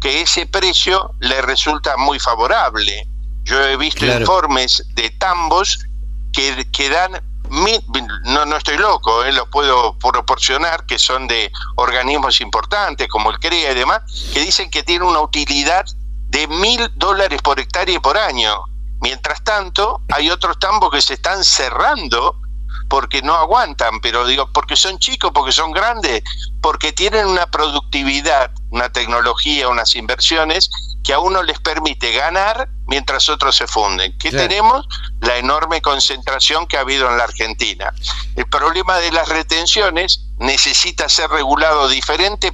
que 0.00 0.22
ese 0.22 0.46
precio 0.46 1.14
le 1.20 1.40
resulta 1.42 1.96
muy 1.96 2.18
favorable. 2.18 3.06
Yo 3.44 3.60
he 3.62 3.76
visto 3.76 4.04
informes 4.06 4.84
de 4.94 5.10
tambos 5.10 5.78
que, 6.32 6.66
que 6.70 6.90
dan, 6.90 7.22
no, 8.24 8.44
no 8.44 8.56
estoy 8.56 8.76
loco, 8.76 9.24
eh, 9.24 9.32
los 9.32 9.48
puedo 9.48 9.98
proporcionar, 9.98 10.84
que 10.86 10.98
son 10.98 11.26
de 11.26 11.50
organismos 11.76 12.40
importantes 12.40 13.08
como 13.08 13.30
el 13.30 13.38
CREA 13.38 13.72
y 13.72 13.74
demás, 13.74 14.02
que 14.32 14.40
dicen 14.40 14.70
que 14.70 14.82
tiene 14.82 15.04
una 15.04 15.20
utilidad 15.20 15.84
de 16.28 16.46
mil 16.46 16.90
dólares 16.96 17.40
por 17.42 17.58
hectárea 17.58 17.96
y 17.96 17.98
por 17.98 18.18
año. 18.18 18.64
Mientras 19.00 19.42
tanto, 19.44 20.02
hay 20.12 20.28
otros 20.30 20.58
tambos 20.58 20.90
que 20.90 21.00
se 21.00 21.14
están 21.14 21.42
cerrando 21.44 22.36
porque 22.88 23.22
no 23.22 23.34
aguantan, 23.34 24.00
pero 24.00 24.26
digo, 24.26 24.50
porque 24.52 24.76
son 24.76 24.98
chicos, 24.98 25.30
porque 25.32 25.52
son 25.52 25.72
grandes, 25.72 26.22
porque 26.60 26.92
tienen 26.92 27.26
una 27.26 27.46
productividad, 27.46 28.50
una 28.70 28.90
tecnología, 28.90 29.68
unas 29.68 29.94
inversiones 29.94 30.70
que 31.04 31.12
a 31.12 31.20
uno 31.20 31.42
les 31.42 31.58
permite 31.60 32.12
ganar 32.12 32.68
mientras 32.86 33.28
otros 33.28 33.56
se 33.56 33.66
funden. 33.66 34.16
¿Qué 34.18 34.30
tenemos? 34.30 34.86
La 35.20 35.36
enorme 35.38 35.80
concentración 35.80 36.66
que 36.66 36.76
ha 36.76 36.80
habido 36.80 37.08
en 37.10 37.16
la 37.16 37.24
Argentina. 37.24 37.92
El 38.36 38.46
problema 38.46 38.98
de 38.98 39.12
las 39.12 39.28
retenciones 39.28 40.24
necesita 40.38 41.08
ser 41.08 41.30
regulado 41.30 41.88
diferente 41.88 42.52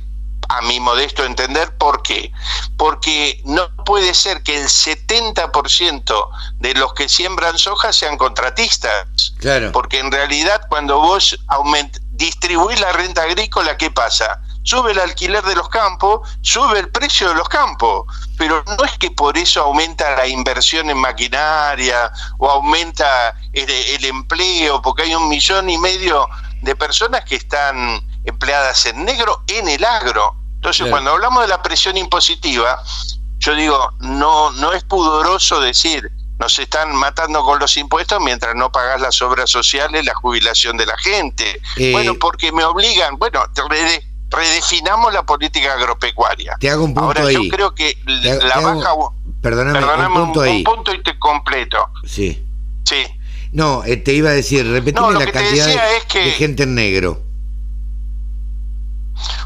a 0.48 0.62
mi 0.62 0.78
modesto 0.80 1.24
entender, 1.24 1.76
¿por 1.78 2.02
qué? 2.02 2.32
Porque 2.76 3.40
no 3.44 3.74
puede 3.84 4.14
ser 4.14 4.42
que 4.42 4.60
el 4.60 4.66
70% 4.66 6.28
de 6.58 6.74
los 6.74 6.94
que 6.94 7.08
siembran 7.08 7.58
soja 7.58 7.92
sean 7.92 8.16
contratistas. 8.18 9.34
Claro. 9.38 9.72
Porque 9.72 9.98
en 9.98 10.12
realidad 10.12 10.66
cuando 10.68 10.98
vos 11.00 11.38
distribuís 12.12 12.80
la 12.80 12.92
renta 12.92 13.22
agrícola, 13.22 13.76
¿qué 13.76 13.90
pasa? 13.90 14.40
Sube 14.64 14.92
el 14.92 14.98
alquiler 14.98 15.44
de 15.44 15.54
los 15.54 15.68
campos, 15.68 16.28
sube 16.40 16.80
el 16.80 16.88
precio 16.90 17.28
de 17.28 17.34
los 17.36 17.48
campos, 17.48 18.06
pero 18.36 18.64
no 18.66 18.84
es 18.84 18.98
que 18.98 19.10
por 19.10 19.38
eso 19.38 19.62
aumenta 19.62 20.16
la 20.16 20.26
inversión 20.26 20.90
en 20.90 20.98
maquinaria 20.98 22.10
o 22.38 22.50
aumenta 22.50 23.36
el, 23.52 23.70
el 23.70 24.04
empleo, 24.06 24.82
porque 24.82 25.02
hay 25.02 25.14
un 25.14 25.28
millón 25.28 25.70
y 25.70 25.78
medio 25.78 26.26
de 26.62 26.74
personas 26.74 27.24
que 27.24 27.36
están 27.36 28.02
empleadas 28.24 28.86
en 28.86 29.04
negro 29.04 29.44
en 29.46 29.68
el 29.68 29.84
agro. 29.84 30.34
Entonces, 30.56 30.88
cuando 30.88 31.10
hablamos 31.10 31.42
de 31.42 31.48
la 31.48 31.62
presión 31.62 31.96
impositiva, 31.98 32.82
yo 33.38 33.54
digo, 33.54 33.92
no, 34.00 34.50
no 34.52 34.72
es 34.72 34.82
pudoroso 34.82 35.60
decir, 35.60 36.10
nos 36.38 36.58
están 36.58 36.94
matando 36.96 37.44
con 37.44 37.58
los 37.58 37.76
impuestos 37.76 38.18
mientras 38.22 38.54
no 38.54 38.72
pagas 38.72 39.00
las 39.00 39.20
obras 39.20 39.50
sociales, 39.50 40.04
la 40.06 40.14
jubilación 40.14 40.78
de 40.78 40.86
la 40.86 40.96
gente. 40.96 41.60
Eh, 41.76 41.92
bueno, 41.92 42.14
porque 42.18 42.50
me 42.50 42.64
obligan, 42.64 43.18
bueno, 43.18 43.44
redefinamos 44.34 45.12
la 45.12 45.24
política 45.24 45.74
agropecuaria. 45.74 46.56
Te 46.60 46.70
hago 46.70 46.84
un 46.84 46.94
punto 46.94 47.08
Ahora, 47.08 47.26
ahí. 47.26 47.34
yo 47.34 47.56
creo 47.56 47.74
que 47.74 47.96
la 48.06 48.60
baja... 48.60 48.90
Perdóname, 49.40 49.78
un 50.06 50.14
punto 50.14 50.40
un, 50.40 50.46
ahí. 50.46 50.56
Un 50.58 50.64
punto 50.64 50.94
y 50.94 51.02
te 51.02 51.18
completo. 51.18 51.88
Sí. 52.04 52.46
Sí. 52.84 53.04
No, 53.52 53.84
eh, 53.84 53.96
te 53.96 54.12
iba 54.12 54.30
a 54.30 54.32
decir, 54.32 54.66
repetime 54.66 55.12
la 55.12 55.30
cantidad 55.30 55.66
de 55.66 56.30
gente 56.32 56.64
en 56.64 56.74
negro 56.74 57.24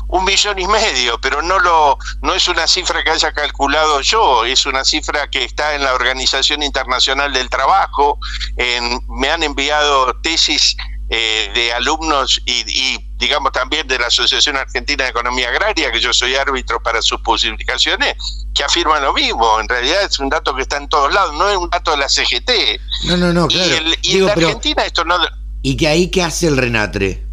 un 0.08 0.24
millón 0.24 0.58
y 0.58 0.66
medio, 0.66 1.20
pero 1.20 1.42
no 1.42 1.58
lo 1.58 1.98
no 2.22 2.34
es 2.34 2.48
una 2.48 2.66
cifra 2.66 3.04
que 3.04 3.10
haya 3.10 3.32
calculado 3.32 4.00
yo, 4.00 4.44
es 4.44 4.66
una 4.66 4.84
cifra 4.84 5.28
que 5.28 5.44
está 5.44 5.74
en 5.74 5.84
la 5.84 5.94
Organización 5.94 6.62
Internacional 6.62 7.32
del 7.32 7.50
Trabajo. 7.50 8.18
En, 8.56 9.00
me 9.08 9.30
han 9.30 9.42
enviado 9.42 10.14
tesis 10.22 10.76
eh, 11.10 11.50
de 11.54 11.72
alumnos 11.72 12.40
y, 12.46 13.07
digamos 13.18 13.50
también 13.52 13.86
de 13.88 13.98
la 13.98 14.06
Asociación 14.06 14.56
Argentina 14.56 15.04
de 15.04 15.10
Economía 15.10 15.48
Agraria, 15.48 15.90
que 15.90 16.00
yo 16.00 16.12
soy 16.12 16.36
árbitro 16.36 16.80
para 16.80 17.02
sus 17.02 17.20
publicaciones, 17.20 18.14
que 18.54 18.62
afirman 18.62 19.02
lo 19.02 19.12
mismo. 19.12 19.60
En 19.60 19.68
realidad 19.68 20.02
es 20.02 20.18
un 20.20 20.28
dato 20.28 20.54
que 20.54 20.62
está 20.62 20.76
en 20.76 20.88
todos 20.88 21.12
lados, 21.12 21.34
no 21.34 21.50
es 21.50 21.56
un 21.56 21.68
dato 21.68 21.90
de 21.90 21.96
la 21.96 22.08
CGT. 22.08 22.50
No, 23.04 23.16
no, 23.16 23.32
no, 23.32 23.48
claro. 23.48 23.84
Y, 24.02 24.18
en 24.18 24.26
la 24.26 24.32
Argentina 24.32 24.84
esto 24.84 25.04
no... 25.04 25.16
¿Y 25.62 25.76
que 25.76 25.88
ahí 25.88 26.10
qué 26.10 26.22
hace 26.22 26.46
el 26.46 26.56
Renatre? 26.56 27.26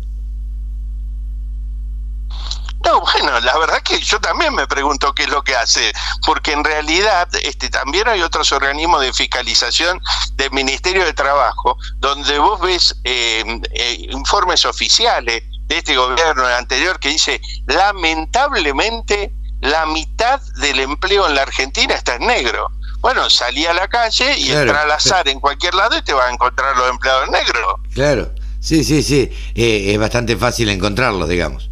No, 2.83 3.01
bueno, 3.01 3.39
la 3.39 3.57
verdad 3.57 3.81
que 3.81 3.99
yo 3.99 4.19
también 4.19 4.53
me 4.53 4.67
pregunto 4.67 5.13
qué 5.13 5.23
es 5.23 5.29
lo 5.29 5.43
que 5.43 5.55
hace, 5.55 5.91
porque 6.25 6.51
en 6.51 6.63
realidad 6.63 7.27
este, 7.41 7.69
también 7.69 8.07
hay 8.07 8.21
otros 8.21 8.51
organismos 8.51 9.01
de 9.01 9.11
fiscalización 9.11 9.99
del 10.33 10.51
Ministerio 10.51 11.03
de 11.03 11.13
Trabajo, 11.13 11.77
donde 11.97 12.38
vos 12.38 12.59
ves 12.61 12.95
eh, 13.03 13.43
eh, 13.71 14.07
informes 14.11 14.65
oficiales 14.65 15.43
de 15.68 15.78
este 15.78 15.95
gobierno 15.95 16.45
anterior 16.45 16.99
que 16.99 17.09
dice, 17.09 17.41
lamentablemente, 17.68 19.34
la 19.61 19.86
mitad 19.86 20.41
del 20.57 20.80
empleo 20.80 21.28
en 21.28 21.36
la 21.36 21.41
Argentina 21.43 21.95
está 21.95 22.16
en 22.16 22.28
negro. 22.28 22.70
Bueno, 23.01 23.30
salí 23.30 23.66
a 23.66 23.74
la 23.74 23.88
calle 23.88 24.38
y 24.38 24.51
entra 24.51 24.82
al 24.82 24.91
azar 24.91 25.28
en 25.28 25.39
cualquier 25.39 25.76
lado 25.76 25.97
y 25.97 26.01
te 26.01 26.13
vas 26.13 26.28
a 26.28 26.34
encontrar 26.34 26.76
los 26.78 26.89
empleados 26.89 27.30
negros. 27.30 27.76
Claro, 27.93 28.32
sí, 28.59 28.84
sí, 28.84 29.03
sí, 29.03 29.32
eh, 29.55 29.93
es 29.93 29.99
bastante 29.99 30.36
fácil 30.36 30.70
encontrarlos, 30.70 31.30
digamos. 31.30 31.70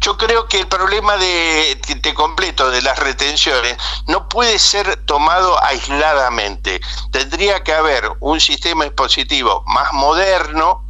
Yo 0.00 0.16
creo 0.16 0.46
que 0.46 0.60
el 0.60 0.68
problema 0.68 1.16
de, 1.16 1.78
de, 2.00 2.14
completo 2.14 2.70
de 2.70 2.80
las 2.82 2.98
retenciones 2.98 3.76
no 4.06 4.28
puede 4.28 4.58
ser 4.58 4.96
tomado 5.04 5.62
aisladamente. 5.62 6.80
Tendría 7.10 7.62
que 7.64 7.72
haber 7.72 8.08
un 8.20 8.40
sistema 8.40 8.86
expositivo 8.86 9.64
más 9.66 9.92
moderno, 9.92 10.87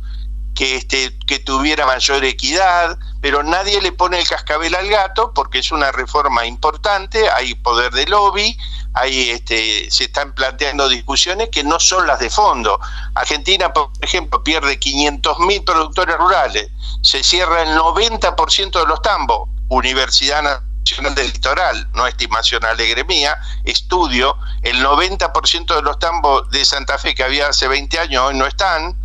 que, 0.58 0.74
este, 0.74 1.16
que 1.20 1.38
tuviera 1.38 1.86
mayor 1.86 2.24
equidad, 2.24 2.98
pero 3.20 3.44
nadie 3.44 3.80
le 3.80 3.92
pone 3.92 4.18
el 4.18 4.26
cascabel 4.26 4.74
al 4.74 4.88
gato 4.88 5.32
porque 5.32 5.60
es 5.60 5.70
una 5.70 5.92
reforma 5.92 6.46
importante, 6.46 7.30
hay 7.30 7.54
poder 7.54 7.92
de 7.92 8.06
lobby, 8.06 8.58
hay, 8.92 9.30
este, 9.30 9.88
se 9.88 10.06
están 10.06 10.34
planteando 10.34 10.88
discusiones 10.88 11.50
que 11.52 11.62
no 11.62 11.78
son 11.78 12.08
las 12.08 12.18
de 12.18 12.28
fondo. 12.28 12.80
Argentina, 13.14 13.72
por 13.72 13.92
ejemplo, 14.00 14.42
pierde 14.42 14.80
500.000 14.80 15.64
productores 15.64 16.16
rurales, 16.16 16.68
se 17.02 17.22
cierra 17.22 17.62
el 17.62 17.78
90% 17.78 18.80
de 18.80 18.86
los 18.86 19.00
tambos, 19.00 19.48
Universidad 19.68 20.42
Nacional 20.42 21.14
del 21.14 21.32
Litoral, 21.32 21.88
no 21.94 22.04
estimación 22.08 22.64
alegre 22.64 23.04
mía, 23.04 23.38
estudio, 23.62 24.36
el 24.62 24.84
90% 24.84 25.76
de 25.76 25.82
los 25.82 26.00
tambos 26.00 26.50
de 26.50 26.64
Santa 26.64 26.98
Fe 26.98 27.14
que 27.14 27.22
había 27.22 27.46
hace 27.46 27.68
20 27.68 27.96
años 28.00 28.24
hoy 28.24 28.34
no 28.34 28.44
están, 28.44 28.96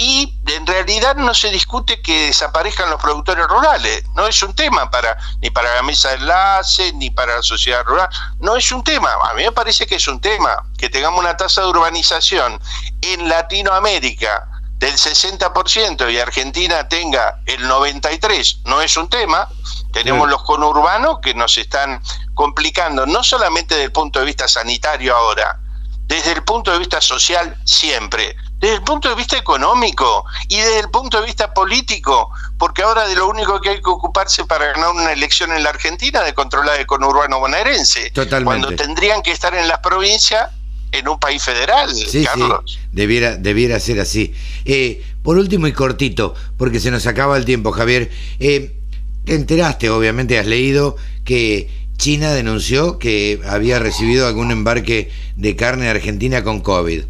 y 0.00 0.40
en 0.46 0.66
realidad 0.66 1.14
no 1.16 1.34
se 1.34 1.50
discute 1.50 2.00
que 2.00 2.28
desaparezcan 2.28 2.88
los 2.88 2.98
productores 2.98 3.46
rurales, 3.46 4.02
no 4.14 4.26
es 4.26 4.42
un 4.42 4.54
tema 4.54 4.90
para 4.90 5.18
ni 5.42 5.50
para 5.50 5.74
la 5.74 5.82
mesa 5.82 6.08
de 6.08 6.14
enlace 6.14 6.94
ni 6.94 7.10
para 7.10 7.36
la 7.36 7.42
sociedad 7.42 7.84
rural, 7.84 8.08
no 8.38 8.56
es 8.56 8.72
un 8.72 8.82
tema, 8.82 9.10
a 9.30 9.34
mí 9.34 9.42
me 9.42 9.52
parece 9.52 9.86
que 9.86 9.96
es 9.96 10.08
un 10.08 10.18
tema 10.18 10.56
que 10.78 10.88
tengamos 10.88 11.20
una 11.20 11.36
tasa 11.36 11.60
de 11.60 11.66
urbanización 11.66 12.58
en 13.02 13.28
Latinoamérica 13.28 14.48
del 14.78 14.94
60% 14.94 16.10
y 16.10 16.18
Argentina 16.18 16.88
tenga 16.88 17.38
el 17.44 17.68
93, 17.68 18.60
no 18.64 18.80
es 18.80 18.96
un 18.96 19.10
tema, 19.10 19.50
tenemos 19.92 20.30
los 20.30 20.42
conurbanos 20.44 21.18
que 21.20 21.34
nos 21.34 21.58
están 21.58 22.02
complicando 22.32 23.04
no 23.04 23.22
solamente 23.22 23.74
desde 23.74 23.84
el 23.84 23.92
punto 23.92 24.20
de 24.20 24.24
vista 24.24 24.48
sanitario 24.48 25.14
ahora, 25.14 25.60
desde 26.06 26.32
el 26.32 26.42
punto 26.42 26.72
de 26.72 26.78
vista 26.78 27.02
social 27.02 27.54
siempre 27.66 28.34
desde 28.60 28.74
el 28.74 28.82
punto 28.82 29.08
de 29.08 29.14
vista 29.14 29.38
económico 29.38 30.24
y 30.48 30.56
desde 30.56 30.80
el 30.80 30.90
punto 30.90 31.20
de 31.20 31.26
vista 31.26 31.52
político, 31.54 32.30
porque 32.58 32.82
ahora 32.82 33.08
de 33.08 33.16
lo 33.16 33.28
único 33.28 33.60
que 33.60 33.70
hay 33.70 33.76
que 33.76 33.88
ocuparse 33.88 34.44
para 34.44 34.72
ganar 34.72 34.90
una 34.90 35.12
elección 35.12 35.50
en 35.52 35.62
la 35.62 35.70
Argentina 35.70 36.22
de 36.22 36.34
controlar 36.34 36.78
el 36.78 36.86
conurbano 36.86 37.40
bonaerense, 37.40 38.10
Totalmente. 38.10 38.44
cuando 38.44 38.76
tendrían 38.76 39.22
que 39.22 39.32
estar 39.32 39.54
en 39.54 39.66
las 39.66 39.78
provincias 39.78 40.50
en 40.92 41.08
un 41.08 41.18
país 41.18 41.42
federal, 41.42 41.90
sí, 41.94 42.24
Carlos. 42.24 42.62
Sí, 42.66 42.78
debiera, 42.92 43.36
debiera 43.36 43.80
ser 43.80 44.00
así. 44.00 44.34
Eh, 44.64 45.02
por 45.22 45.38
último 45.38 45.66
y 45.66 45.72
cortito, 45.72 46.34
porque 46.58 46.80
se 46.80 46.90
nos 46.90 47.06
acaba 47.06 47.36
el 47.36 47.44
tiempo, 47.44 47.72
Javier, 47.72 48.10
eh, 48.40 48.76
te 49.24 49.34
enteraste, 49.34 49.88
obviamente 49.88 50.38
has 50.38 50.46
leído 50.46 50.96
que 51.24 51.70
China 51.96 52.32
denunció 52.32 52.98
que 52.98 53.40
había 53.46 53.78
recibido 53.78 54.26
algún 54.26 54.50
embarque 54.50 55.10
de 55.36 55.56
carne 55.56 55.88
Argentina 55.88 56.42
con 56.42 56.60
COVID. 56.60 57.04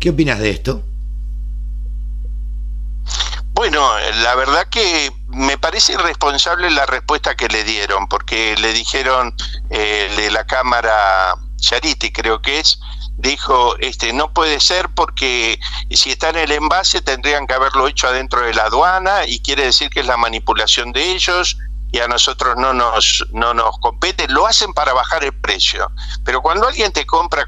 ¿Qué 0.00 0.08
opinas 0.08 0.38
de 0.38 0.48
esto? 0.48 0.82
Bueno, 3.52 3.86
la 4.22 4.34
verdad 4.34 4.66
que 4.70 5.12
me 5.26 5.58
parece 5.58 5.92
irresponsable 5.92 6.70
la 6.70 6.86
respuesta 6.86 7.36
que 7.36 7.48
le 7.48 7.64
dieron, 7.64 8.08
porque 8.08 8.56
le 8.56 8.72
dijeron 8.72 9.34
eh, 9.68 10.10
de 10.16 10.30
la 10.30 10.46
Cámara 10.46 11.34
Charity, 11.56 12.12
creo 12.12 12.40
que 12.40 12.60
es, 12.60 12.80
dijo, 13.18 13.76
este, 13.80 14.14
no 14.14 14.32
puede 14.32 14.58
ser 14.60 14.88
porque 14.88 15.60
si 15.90 16.12
está 16.12 16.30
en 16.30 16.36
el 16.36 16.52
envase 16.52 17.02
tendrían 17.02 17.46
que 17.46 17.52
haberlo 17.52 17.86
hecho 17.86 18.08
adentro 18.08 18.40
de 18.40 18.54
la 18.54 18.62
aduana 18.64 19.26
y 19.26 19.40
quiere 19.40 19.64
decir 19.64 19.90
que 19.90 20.00
es 20.00 20.06
la 20.06 20.16
manipulación 20.16 20.92
de 20.92 21.12
ellos 21.12 21.58
y 21.92 21.98
a 21.98 22.08
nosotros 22.08 22.56
no 22.56 22.72
nos, 22.72 23.26
no 23.32 23.52
nos 23.52 23.78
compete, 23.80 24.26
lo 24.28 24.46
hacen 24.46 24.72
para 24.72 24.94
bajar 24.94 25.24
el 25.24 25.38
precio. 25.38 25.90
Pero 26.24 26.40
cuando 26.40 26.66
alguien 26.66 26.90
te 26.92 27.04
compra 27.04 27.46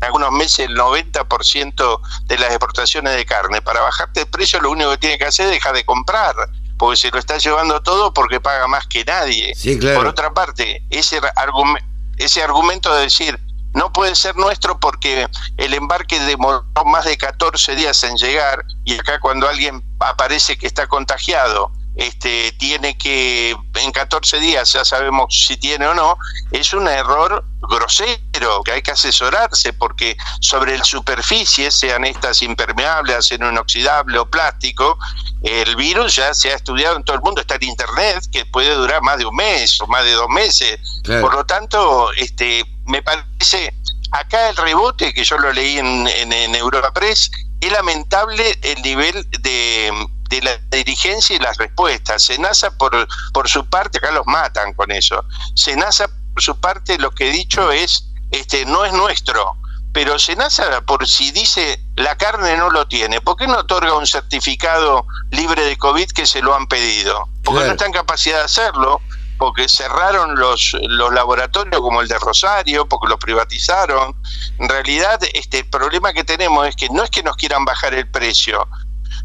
algunos 0.00 0.32
meses 0.32 0.60
el 0.60 0.76
90% 0.76 2.00
de 2.24 2.38
las 2.38 2.50
exportaciones 2.50 3.14
de 3.16 3.24
carne. 3.24 3.62
Para 3.62 3.80
bajarte 3.80 4.20
el 4.20 4.26
precio 4.26 4.60
lo 4.60 4.70
único 4.70 4.90
que 4.92 4.98
tiene 4.98 5.18
que 5.18 5.26
hacer 5.26 5.46
es 5.46 5.52
dejar 5.52 5.74
de 5.74 5.84
comprar, 5.84 6.34
porque 6.78 6.96
se 6.96 7.10
lo 7.10 7.18
está 7.18 7.38
llevando 7.38 7.82
todo 7.82 8.12
porque 8.12 8.40
paga 8.40 8.66
más 8.66 8.86
que 8.86 9.04
nadie. 9.04 9.54
Sí, 9.54 9.78
claro. 9.78 9.98
Por 9.98 10.06
otra 10.06 10.32
parte, 10.32 10.82
ese, 10.90 11.20
argum 11.36 11.76
ese 12.16 12.42
argumento 12.42 12.94
de 12.94 13.02
decir 13.02 13.38
no 13.72 13.92
puede 13.92 14.16
ser 14.16 14.36
nuestro 14.36 14.80
porque 14.80 15.28
el 15.56 15.74
embarque 15.74 16.18
demoró 16.20 16.64
más 16.86 17.04
de 17.04 17.16
14 17.16 17.76
días 17.76 18.02
en 18.02 18.16
llegar 18.16 18.64
y 18.84 18.98
acá 18.98 19.20
cuando 19.20 19.48
alguien 19.48 19.84
aparece 20.00 20.58
que 20.58 20.66
está 20.66 20.88
contagiado 20.88 21.70
este, 22.00 22.52
tiene 22.52 22.96
que, 22.96 23.54
en 23.74 23.92
14 23.92 24.40
días 24.40 24.72
ya 24.72 24.86
sabemos 24.86 25.44
si 25.46 25.58
tiene 25.58 25.86
o 25.86 25.92
no, 25.92 26.16
es 26.50 26.72
un 26.72 26.88
error 26.88 27.44
grosero, 27.60 28.62
que 28.64 28.72
hay 28.72 28.80
que 28.80 28.92
asesorarse, 28.92 29.74
porque 29.74 30.16
sobre 30.40 30.78
la 30.78 30.84
superficie, 30.84 31.70
sean 31.70 32.06
estas 32.06 32.40
impermeables, 32.40 33.16
acero 33.16 33.50
inoxidable 33.50 34.18
o 34.18 34.24
plástico, 34.24 34.98
el 35.42 35.76
virus 35.76 36.16
ya 36.16 36.32
se 36.32 36.50
ha 36.50 36.56
estudiado 36.56 36.96
en 36.96 37.04
todo 37.04 37.16
el 37.16 37.22
mundo, 37.22 37.42
está 37.42 37.56
en 37.56 37.64
internet, 37.64 38.24
que 38.32 38.46
puede 38.46 38.74
durar 38.74 39.02
más 39.02 39.18
de 39.18 39.26
un 39.26 39.36
mes 39.36 39.78
o 39.82 39.86
más 39.86 40.02
de 40.02 40.12
dos 40.12 40.28
meses. 40.30 40.80
Por 41.04 41.34
lo 41.34 41.44
tanto, 41.44 42.10
este, 42.14 42.64
me 42.86 43.02
parece, 43.02 43.74
acá 44.12 44.48
el 44.48 44.56
rebote, 44.56 45.12
que 45.12 45.22
yo 45.22 45.36
lo 45.36 45.52
leí 45.52 45.76
en, 45.76 46.08
en, 46.08 46.54
Europa 46.54 46.94
Press, 46.94 47.30
es 47.60 47.70
lamentable 47.70 48.58
el 48.62 48.80
nivel 48.80 49.28
de, 49.42 49.92
de 50.30 50.40
la 50.42 50.56
dirigencia 50.70 51.36
y 51.36 51.38
las 51.40 51.58
respuestas. 51.58 52.22
Senasa 52.22 52.70
por, 52.70 53.06
por 53.32 53.48
su 53.48 53.66
parte, 53.66 53.98
acá 53.98 54.12
los 54.12 54.26
matan 54.26 54.72
con 54.74 54.90
eso. 54.90 55.22
Senasa 55.54 56.08
por 56.32 56.42
su 56.42 56.58
parte 56.58 56.98
lo 56.98 57.10
que 57.10 57.28
he 57.28 57.32
dicho 57.32 57.70
es, 57.72 58.06
este, 58.30 58.64
no 58.64 58.84
es 58.84 58.92
nuestro, 58.92 59.56
pero 59.92 60.18
Senasa 60.18 60.80
por 60.82 61.06
si 61.06 61.32
dice 61.32 61.80
la 61.96 62.16
carne 62.16 62.56
no 62.56 62.70
lo 62.70 62.86
tiene, 62.86 63.20
¿por 63.20 63.36
qué 63.36 63.46
no 63.46 63.58
otorga 63.58 63.94
un 63.94 64.06
certificado 64.06 65.04
libre 65.30 65.64
de 65.64 65.76
COVID 65.76 66.10
que 66.12 66.26
se 66.26 66.40
lo 66.40 66.54
han 66.54 66.66
pedido? 66.68 67.28
Porque 67.42 67.66
no 67.66 67.72
está 67.72 67.86
en 67.86 67.92
capacidad 67.92 68.38
de 68.38 68.44
hacerlo, 68.44 69.00
porque 69.36 69.68
cerraron 69.68 70.38
los, 70.38 70.76
los 70.82 71.12
laboratorios 71.12 71.80
como 71.80 72.02
el 72.02 72.08
de 72.08 72.18
Rosario, 72.18 72.86
porque 72.86 73.08
los 73.08 73.18
privatizaron. 73.18 74.14
En 74.58 74.68
realidad, 74.68 75.18
este, 75.32 75.60
el 75.60 75.70
problema 75.70 76.12
que 76.12 76.24
tenemos 76.24 76.68
es 76.68 76.76
que 76.76 76.88
no 76.90 77.02
es 77.02 77.10
que 77.10 77.22
nos 77.22 77.36
quieran 77.36 77.64
bajar 77.64 77.94
el 77.94 78.08
precio, 78.08 78.68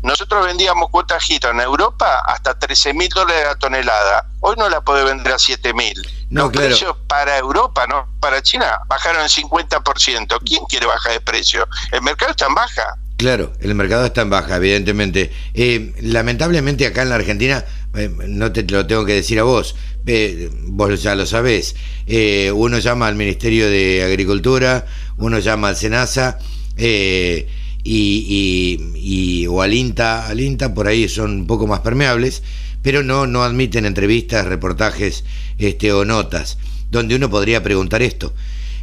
nosotros 0.01 0.45
vendíamos 0.45 0.89
cuotas 0.89 1.23
giro 1.23 1.51
en 1.51 1.59
Europa 1.59 2.23
hasta 2.27 2.57
13 2.57 2.93
mil 2.93 3.09
dólares 3.09 3.43
la 3.45 3.55
tonelada. 3.55 4.29
Hoy 4.41 4.55
no 4.57 4.69
la 4.69 4.81
puede 4.81 5.03
vender 5.03 5.33
a 5.33 5.39
7 5.39 5.73
mil. 5.73 5.93
No, 6.29 6.43
Los 6.43 6.51
precios 6.51 6.95
para 7.07 7.38
Europa, 7.38 7.86
no 7.88 8.07
para 8.19 8.41
China, 8.41 8.79
bajaron 8.88 9.23
el 9.23 9.29
50%. 9.29 10.39
¿Quién 10.45 10.63
quiere 10.65 10.86
bajar 10.86 11.13
de 11.13 11.21
precio? 11.21 11.67
El 11.91 12.01
mercado 12.01 12.31
está 12.31 12.47
en 12.47 12.55
baja. 12.55 12.97
Claro, 13.17 13.53
el 13.61 13.73
mercado 13.75 14.05
está 14.05 14.21
en 14.21 14.29
baja, 14.29 14.57
evidentemente. 14.57 15.31
Eh, 15.53 15.93
lamentablemente 16.01 16.86
acá 16.86 17.03
en 17.03 17.09
la 17.09 17.15
Argentina, 17.15 17.63
eh, 17.95 18.09
no 18.09 18.51
te 18.51 18.63
lo 18.63 18.86
tengo 18.86 19.05
que 19.05 19.13
decir 19.13 19.39
a 19.39 19.43
vos, 19.43 19.75
eh, 20.05 20.49
vos 20.63 21.01
ya 21.01 21.15
lo 21.15 21.25
sabés, 21.25 21.75
uno 22.53 22.79
llama 22.79 23.07
al 23.07 23.15
Ministerio 23.15 23.69
de 23.69 24.03
Agricultura, 24.03 24.86
uno 25.17 25.39
llama 25.39 25.69
al 25.69 25.77
SENASA, 25.77 26.39
eh, 26.77 27.47
y, 27.86 28.79
y, 28.95 29.47
o 29.47 29.61
al 29.61 29.73
INTA, 29.73 30.27
al 30.27 30.41
INTA 30.41 30.73
por 30.73 30.88
ahí 30.88 31.07
son 31.07 31.31
un 31.31 31.47
poco 31.47 31.67
más 31.67 31.81
permeables, 31.81 32.41
pero 32.81 33.03
no, 33.03 33.27
no 33.27 33.43
admiten 33.43 33.86
entrevistas, 33.86 34.45
reportajes 34.45 35.23
este, 35.59 35.93
o 35.93 36.03
notas, 36.03 36.57
donde 36.89 37.15
uno 37.15 37.29
podría 37.29 37.61
preguntar 37.63 38.01
esto. 38.01 38.33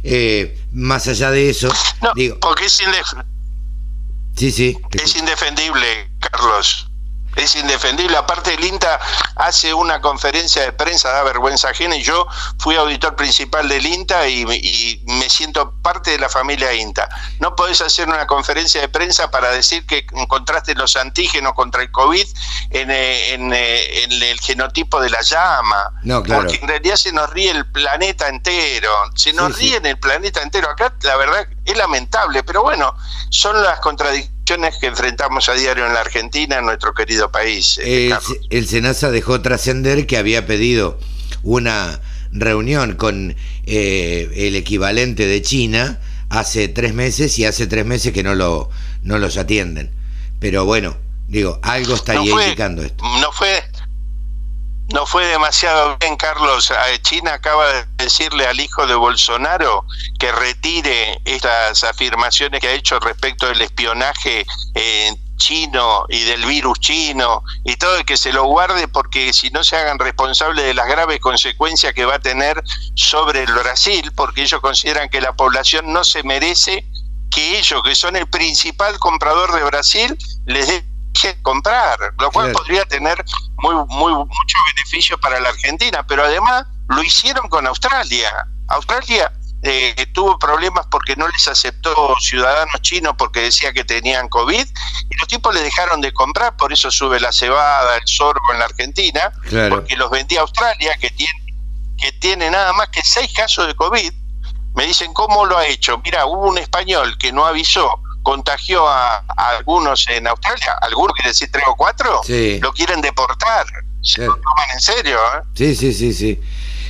Eh, 0.03 0.57
más 0.71 1.07
allá 1.07 1.31
de 1.31 1.49
eso, 1.49 1.71
digo, 2.15 2.37
porque 2.39 2.65
es, 2.65 2.81
sí, 4.35 4.51
sí, 4.51 4.77
es 4.91 5.15
indefendible, 5.15 6.09
Carlos 6.19 6.87
es 7.35 7.55
indefendible. 7.55 8.15
Aparte, 8.17 8.53
el 8.53 8.63
INTA 8.63 8.99
hace 9.35 9.73
una 9.73 10.01
conferencia 10.01 10.63
de 10.63 10.71
prensa, 10.73 11.11
da 11.11 11.23
vergüenza 11.23 11.69
ajena, 11.69 11.95
y 11.95 12.03
yo 12.03 12.27
fui 12.59 12.75
auditor 12.75 13.15
principal 13.15 13.67
del 13.67 13.85
INTA 13.85 14.27
y, 14.27 14.43
me 15.05 15.29
siento 15.29 15.73
parte 15.81 16.11
de 16.11 16.19
la 16.19 16.29
familia 16.29 16.73
INTA. 16.73 17.09
No 17.39 17.55
podés 17.55 17.81
hacer 17.81 18.07
una 18.07 18.27
conferencia 18.27 18.81
de 18.81 18.89
prensa 18.89 19.31
para 19.31 19.51
decir 19.51 19.85
que 19.85 20.05
encontraste 20.13 20.75
los 20.75 20.95
antígenos 20.95 21.53
contra 21.53 21.81
el 21.81 21.91
COVID 21.91 22.25
en, 22.71 22.91
eh, 22.91 23.33
eh, 23.33 24.03
en, 24.03 24.23
el 24.23 24.39
genotipo 24.39 25.01
de 25.01 25.09
la 25.09 25.21
llama. 25.21 25.91
No, 26.03 26.23
claro. 26.23 26.43
Porque 26.43 26.57
en 26.61 26.67
realidad 26.67 26.95
se 26.95 27.11
nos 27.11 27.29
ríe 27.29 27.51
el 27.51 27.65
planeta 27.71 28.27
entero. 28.27 28.91
Se 29.15 29.33
nos 29.33 29.57
ríe 29.57 29.77
en 29.77 29.85
el 29.85 29.99
planeta 29.99 30.41
entero. 30.41 30.69
Acá, 30.69 30.93
la 31.01 31.15
verdad, 31.15 31.47
es 31.65 31.77
lamentable, 31.77 32.43
pero 32.43 32.63
bueno, 32.63 32.95
son 33.29 33.61
las 33.61 33.79
contradicciones 33.79 34.32
que 34.45 34.87
enfrentamos 34.87 35.49
a 35.49 35.53
diario 35.53 35.85
en 35.85 35.93
la 35.93 36.01
Argentina, 36.01 36.59
en 36.59 36.65
nuestro 36.65 36.93
querido 36.93 37.31
país. 37.31 37.79
Eh, 37.83 38.11
el, 38.49 38.67
Senasa 38.67 39.09
dejó 39.09 39.41
trascender 39.41 40.05
que 40.05 40.17
había 40.17 40.45
pedido 40.45 40.99
una 41.43 42.01
reunión 42.31 42.95
con 42.95 43.35
eh, 43.65 44.31
el 44.35 44.55
equivalente 44.55 45.25
de 45.25 45.41
China 45.41 45.99
hace 46.29 46.67
tres 46.67 46.93
meses 46.93 47.37
y 47.39 47.45
hace 47.45 47.67
tres 47.67 47.85
meses 47.85 48.11
que 48.11 48.23
no 48.23 48.35
lo 48.35 48.69
no 49.03 49.17
los 49.17 49.37
atienden. 49.37 49.91
Pero 50.39 50.65
bueno, 50.65 50.97
digo, 51.27 51.59
algo 51.61 51.95
estaría 51.95 52.31
indicando 52.31 52.83
esto. 52.83 53.03
No 53.19 53.31
fue 53.31 53.63
no 54.93 55.07
fue 55.07 55.25
demasiado 55.25 55.97
bien, 55.97 56.15
Carlos. 56.17 56.71
China 57.01 57.33
acaba 57.33 57.67
de 57.67 57.85
decirle 57.97 58.45
al 58.45 58.59
hijo 58.59 58.85
de 58.85 58.93
Bolsonaro 58.93 59.85
que 60.19 60.31
retire 60.31 61.19
estas 61.25 61.83
afirmaciones 61.83 62.61
que 62.61 62.67
ha 62.67 62.73
hecho 62.73 62.99
respecto 62.99 63.47
del 63.47 63.61
espionaje 63.61 64.45
eh, 64.75 65.11
chino 65.37 66.05
y 66.09 66.21
del 66.25 66.45
virus 66.45 66.79
chino 66.79 67.43
y 67.65 67.75
todo, 67.75 67.99
y 67.99 68.03
que 68.03 68.17
se 68.17 68.31
lo 68.31 68.43
guarde 68.45 68.87
porque 68.87 69.33
si 69.33 69.49
no 69.49 69.63
se 69.63 69.77
hagan 69.77 69.97
responsables 69.97 70.63
de 70.63 70.75
las 70.75 70.87
graves 70.87 71.19
consecuencias 71.19 71.91
que 71.93 72.05
va 72.05 72.15
a 72.15 72.19
tener 72.19 72.63
sobre 72.95 73.41
el 73.41 73.51
Brasil, 73.51 74.11
porque 74.15 74.43
ellos 74.43 74.61
consideran 74.61 75.09
que 75.09 75.21
la 75.21 75.33
población 75.33 75.91
no 75.91 76.03
se 76.03 76.21
merece 76.21 76.85
que 77.31 77.57
ellos, 77.57 77.81
que 77.83 77.95
son 77.95 78.15
el 78.15 78.27
principal 78.27 78.99
comprador 78.99 79.55
de 79.55 79.63
Brasil, 79.63 80.15
les 80.45 80.83
dé 81.21 81.41
comprar, 81.41 81.97
lo 82.19 82.31
cual 82.31 82.51
podría 82.51 82.85
tener 82.85 83.23
muy, 83.57 83.75
muy 83.87 84.13
mucho 84.13 84.57
beneficio 84.75 85.17
para 85.19 85.39
la 85.39 85.49
Argentina, 85.49 86.05
pero 86.07 86.23
además 86.23 86.65
lo 86.89 87.03
hicieron 87.03 87.47
con 87.49 87.67
Australia. 87.67 88.31
Australia 88.67 89.31
eh, 89.61 90.07
tuvo 90.13 90.37
problemas 90.37 90.85
porque 90.91 91.15
no 91.15 91.27
les 91.27 91.47
aceptó 91.47 92.15
ciudadanos 92.19 92.81
chinos 92.81 93.13
porque 93.17 93.41
decía 93.41 93.71
que 93.71 93.85
tenían 93.85 94.27
COVID 94.27 94.65
y 95.09 95.17
los 95.17 95.27
tipos 95.27 95.53
le 95.53 95.61
dejaron 95.61 96.01
de 96.01 96.11
comprar, 96.11 96.57
por 96.57 96.73
eso 96.73 96.91
sube 96.91 97.19
la 97.19 97.31
cebada, 97.31 97.95
el 97.95 98.05
sorgo 98.05 98.51
en 98.51 98.59
la 98.59 98.65
Argentina, 98.65 99.31
porque 99.69 99.95
los 99.95 100.09
vendía 100.11 100.41
Australia, 100.41 100.97
que 100.99 101.09
tiene, 101.11 101.45
que 101.97 102.11
tiene 102.13 102.51
nada 102.51 102.73
más 102.73 102.89
que 102.89 103.01
seis 103.03 103.31
casos 103.33 103.67
de 103.67 103.75
COVID. 103.75 104.11
Me 104.75 104.85
dicen, 104.87 105.13
¿cómo 105.13 105.45
lo 105.45 105.57
ha 105.57 105.67
hecho? 105.67 106.01
Mira, 106.03 106.25
hubo 106.25 106.47
un 106.47 106.57
español 106.57 107.15
que 107.17 107.31
no 107.31 107.45
avisó 107.45 108.02
contagió 108.23 108.87
a, 108.87 109.23
algunos 109.35 110.07
en 110.09 110.27
Australia, 110.27 110.77
algunos 110.81 111.13
quiere 111.13 111.29
decir 111.29 111.49
tres 111.51 111.65
o 111.67 111.75
cuatro, 111.75 112.21
lo 112.61 112.73
quieren 112.73 113.01
deportar. 113.01 113.67
Se 114.01 114.25
lo 114.25 114.35
toman 114.35 114.69
en 114.73 114.81
serio. 114.81 115.17
¿eh? 115.17 115.41
Sí, 115.53 115.75
sí, 115.75 115.93
sí, 115.93 116.13
sí. 116.13 116.41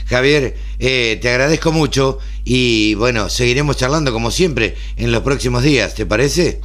Javier, 0.10 0.58
eh, 0.80 1.20
te 1.22 1.30
agradezco 1.30 1.72
mucho 1.72 2.20
y 2.44 2.96
bueno, 2.96 3.30
seguiremos 3.30 3.78
charlando 3.78 4.12
como 4.12 4.32
siempre 4.32 4.78
en 4.98 5.12
los 5.12 5.24
próximos 5.24 5.64
días, 5.64 5.96
¿te 5.96 6.06
parece? 6.06 6.60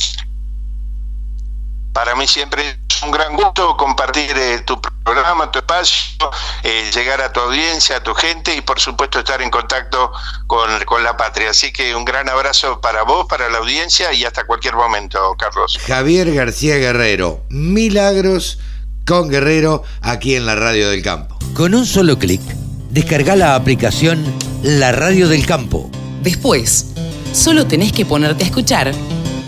Para 1.99 2.15
mí 2.15 2.29
siempre 2.29 2.63
es 2.89 3.03
un 3.03 3.11
gran 3.11 3.35
gusto 3.35 3.77
compartir 3.77 4.31
eh, 4.37 4.61
tu 4.65 4.81
programa, 4.81 5.51
tu 5.51 5.59
espacio, 5.59 6.31
eh, 6.63 6.89
llegar 6.95 7.21
a 7.21 7.33
tu 7.33 7.41
audiencia, 7.41 7.97
a 7.97 8.01
tu 8.05 8.15
gente 8.15 8.55
y 8.55 8.61
por 8.61 8.79
supuesto 8.79 9.19
estar 9.19 9.43
en 9.43 9.51
contacto 9.51 10.13
con, 10.47 10.71
con, 10.85 11.03
la 11.03 11.17
patria. 11.17 11.51
Así 11.51 11.73
que 11.73 11.97
un 11.97 12.05
gran 12.05 12.29
abrazo 12.29 12.81
para 12.81 13.03
vos, 13.03 13.27
para 13.29 13.49
la 13.49 13.59
audiencia 13.59 14.13
y 14.13 14.25
hasta 14.25 14.47
cualquier 14.47 14.77
momento, 14.77 15.19
Carlos. 15.37 15.77
Javier 15.89 16.33
García 16.33 16.77
Guerrero, 16.77 17.41
Milagros 17.49 18.61
con 19.05 19.29
Guerrero 19.29 19.83
aquí 20.01 20.37
en 20.37 20.47
la 20.47 20.55
Radio 20.55 20.91
del 20.91 21.03
Campo. 21.03 21.37
Con 21.53 21.75
un 21.75 21.85
solo 21.85 22.17
clic, 22.17 22.43
descarga 22.91 23.35
la 23.35 23.57
aplicación 23.57 24.25
La 24.63 24.93
Radio 24.93 25.27
del 25.27 25.45
Campo. 25.47 25.91
Después, 26.23 26.93
solo 27.33 27.67
tenés 27.67 27.91
que 27.91 28.07
ponerte 28.07 28.45
a 28.45 28.47
escuchar 28.47 28.95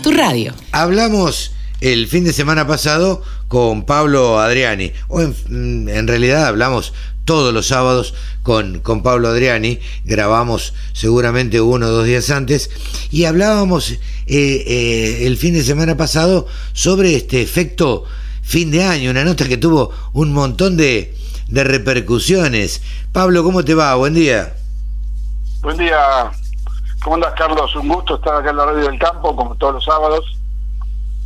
tu 0.03 0.11
radio. 0.11 0.53
Hablamos 0.73 1.51
el 1.81 2.07
fin 2.07 2.23
de 2.23 2.31
semana 2.31 2.65
pasado 2.67 3.23
con 3.47 3.83
Pablo 3.83 4.39
Adriani. 4.39 4.93
O 5.07 5.21
en, 5.21 5.89
en 5.89 6.07
realidad 6.07 6.45
hablamos 6.45 6.93
todos 7.25 7.53
los 7.53 7.67
sábados 7.67 8.13
con, 8.43 8.79
con, 8.79 9.03
Pablo 9.03 9.29
Adriani, 9.29 9.79
grabamos 10.03 10.73
seguramente 10.93 11.61
uno 11.61 11.87
o 11.87 11.91
dos 11.91 12.05
días 12.05 12.29
antes, 12.31 12.69
y 13.11 13.25
hablábamos 13.25 13.91
eh, 13.91 13.99
eh, 14.27 15.27
el 15.27 15.37
fin 15.37 15.53
de 15.53 15.63
semana 15.63 15.95
pasado 15.97 16.47
sobre 16.73 17.15
este 17.15 17.41
efecto 17.41 18.05
fin 18.41 18.71
de 18.71 18.83
año, 18.83 19.11
una 19.11 19.23
nota 19.23 19.47
que 19.47 19.57
tuvo 19.57 19.91
un 20.13 20.33
montón 20.33 20.77
de, 20.77 21.15
de 21.47 21.63
repercusiones. 21.63 22.81
Pablo, 23.11 23.43
¿cómo 23.43 23.63
te 23.63 23.75
va? 23.75 23.95
Buen 23.95 24.13
día. 24.13 24.53
Buen 25.61 25.77
día. 25.77 26.31
¿Cómo 27.03 27.15
andas, 27.15 27.33
Carlos? 27.37 27.75
Un 27.75 27.87
gusto 27.87 28.15
estar 28.15 28.35
acá 28.35 28.49
en 28.49 28.57
la 28.57 28.65
radio 28.65 28.85
del 28.85 28.99
campo, 28.99 29.35
como 29.35 29.55
todos 29.55 29.75
los 29.75 29.85
sábados. 29.85 30.40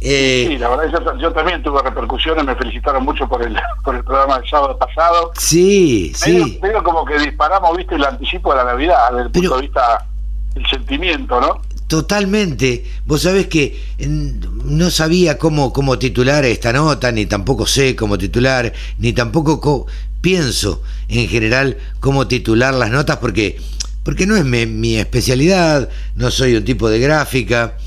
Eh, 0.02 0.46
sí, 0.48 0.58
la 0.58 0.70
verdad, 0.70 1.18
yo, 1.20 1.32
también 1.32 1.64
tuve 1.64 1.82
repercusiones, 1.82 2.46
me 2.46 2.56
felicitaron 2.56 3.04
mucho 3.04 3.28
por 3.28 3.41
el, 3.41 3.58
por 3.84 3.96
el 3.96 4.04
programa 4.04 4.39
del 4.39 4.50
sábado 4.50 4.78
pasado. 4.78 5.32
Sí, 5.38 6.12
sí. 6.16 6.60
Veo 6.62 6.84
como 6.84 7.06
que 7.06 7.18
disparamos, 7.18 7.76
viste, 7.76 7.96
el 7.96 8.04
anticipo 8.04 8.52
de 8.52 8.58
la 8.58 8.66
Navidad, 8.66 9.12
desde 9.12 9.24
el 9.24 9.32
punto 9.32 9.56
de 9.56 9.62
vista 9.62 10.06
del 10.54 10.68
sentimiento, 10.68 11.41
¿no? 11.41 11.62
Totalmente. 11.88 12.84
Vos 13.06 13.22
sabés 13.22 13.48
que 13.48 13.80
no 14.00 14.89
sabía 14.89 15.38
cómo, 15.38 15.72
cómo 15.72 16.00
titular 16.00 16.43
esta 16.46 16.74
nota, 16.74 17.12
ni 17.12 17.28
tampoco 17.28 17.68
sé 17.68 17.96
cómo 17.96 18.18
titular, 18.18 18.74
ni 18.98 19.14
tampoco 19.14 19.86
pienso 20.22 20.82
en 21.08 21.28
general 21.28 21.78
cómo 22.00 22.28
titular 22.28 22.74
las 22.74 22.89
notas 22.89 23.18
porque, 23.18 23.62
porque 24.02 24.26
no 24.26 24.36
es 24.36 24.43
mi, 24.43 24.96
especialidad, 24.96 25.88
no 26.16 26.32
soy 26.32 26.56
un 26.56 26.66
tipo 26.66 26.89
de 26.89 27.00
gráfica, 27.00 27.78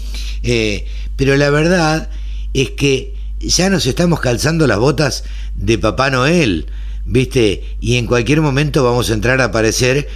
eh, 0.42 0.86
pero 1.16 1.36
la 1.36 1.50
verdad 1.50 2.08
es 2.54 2.70
que 2.70 3.14
ya 3.40 3.70
nos 3.70 3.86
estamos 3.86 4.20
calzando 4.20 4.66
las 4.66 4.78
botas 4.78 5.24
de 5.54 5.78
Papá 5.78 6.10
Noel, 6.10 6.66
¿viste? 7.04 7.76
Y 7.80 7.96
en 7.98 8.06
cualquier 8.06 8.40
momento 8.40 8.84
vamos 8.84 9.10
a 9.10 9.14
entrar 9.14 9.40
a 9.40 9.44
aparecer 9.44 10.08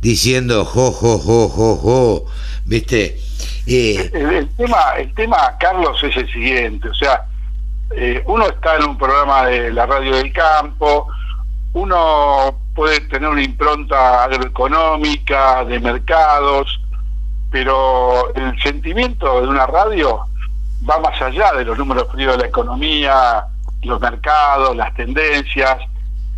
diciendo 0.00 0.64
jo, 0.64 0.90
jo, 0.92 1.18
jo, 1.18 1.48
jo, 1.48 1.76
jo, 1.76 2.26
¿viste? 2.64 3.18
Eh, 3.66 4.10
el, 4.12 4.48
tema, 4.56 4.78
el 4.98 5.14
tema, 5.14 5.56
Carlos, 5.60 6.02
es 6.02 6.16
el 6.16 6.32
siguiente, 6.32 6.88
o 6.88 6.94
sea, 6.94 7.24
eh, 7.94 8.22
uno 8.26 8.48
está 8.48 8.76
en 8.76 8.84
un 8.84 8.98
programa 8.98 9.46
de 9.46 9.72
la 9.72 9.86
radio 9.86 10.16
del 10.16 10.32
campo, 10.32 11.06
uno 11.74 12.58
puede 12.74 13.00
tener 13.00 13.28
una 13.28 13.42
impronta 13.42 14.24
agroeconómica, 14.24 15.64
de 15.64 15.78
mercados, 15.78 16.81
pero 17.52 18.34
el 18.34 18.60
sentimiento 18.60 19.42
de 19.42 19.46
una 19.46 19.66
radio 19.66 20.24
va 20.88 20.98
más 20.98 21.20
allá 21.20 21.52
de 21.52 21.64
los 21.66 21.78
números 21.78 22.08
fríos 22.10 22.32
de 22.36 22.42
la 22.42 22.48
economía, 22.48 23.44
los 23.82 24.00
mercados, 24.00 24.74
las 24.74 24.92
tendencias, 24.94 25.78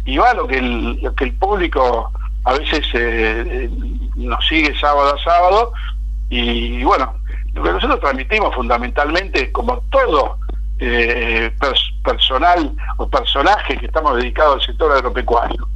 y 0.04 0.18
va 0.18 0.34
lo 0.34 0.46
que 0.46 0.58
el, 0.58 1.00
lo 1.00 1.14
que 1.14 1.24
el 1.24 1.34
público 1.34 2.10
a 2.44 2.52
veces 2.52 2.84
eh, 2.94 3.44
eh, 3.46 3.70
nos 4.16 4.44
sigue 4.46 4.78
sábado 4.78 5.14
a 5.14 5.24
sábado, 5.24 5.72
y 6.28 6.82
bueno, 6.82 7.14
lo 7.52 7.62
que 7.62 7.72
nosotros 7.72 8.00
transmitimos 8.00 8.52
fundamentalmente, 8.54 9.52
como 9.52 9.80
todo 9.90 10.38
eh, 10.80 11.52
personal 12.02 12.74
o 12.96 13.08
personaje 13.08 13.78
que 13.78 13.86
estamos 13.86 14.16
dedicados 14.16 14.56
al 14.56 14.66
sector 14.66 14.92
agropecuario. 14.92 15.68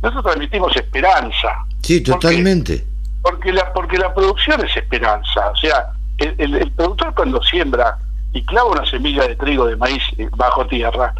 Nosotros 0.00 0.26
transmitimos 0.26 0.76
esperanza. 0.76 1.48
Sí, 1.82 2.00
totalmente. 2.02 2.95
Porque, 3.22 3.52
la, 3.52 3.72
porque 3.72 3.98
la 3.98 4.14
producción 4.14 4.64
es 4.64 4.76
esperanza. 4.76 5.50
O 5.50 5.56
sea, 5.56 5.86
el, 6.18 6.70
productor 6.72 7.14
cuando 7.14 7.42
siembra 7.42 7.98
y 8.32 8.44
clava 8.44 8.70
una 8.70 8.86
semilla 8.86 9.26
de 9.26 9.36
trigo, 9.36 9.66
de 9.66 9.76
maíz 9.76 10.02
eh, 10.18 10.28
bajo 10.36 10.66
tierra, 10.66 11.14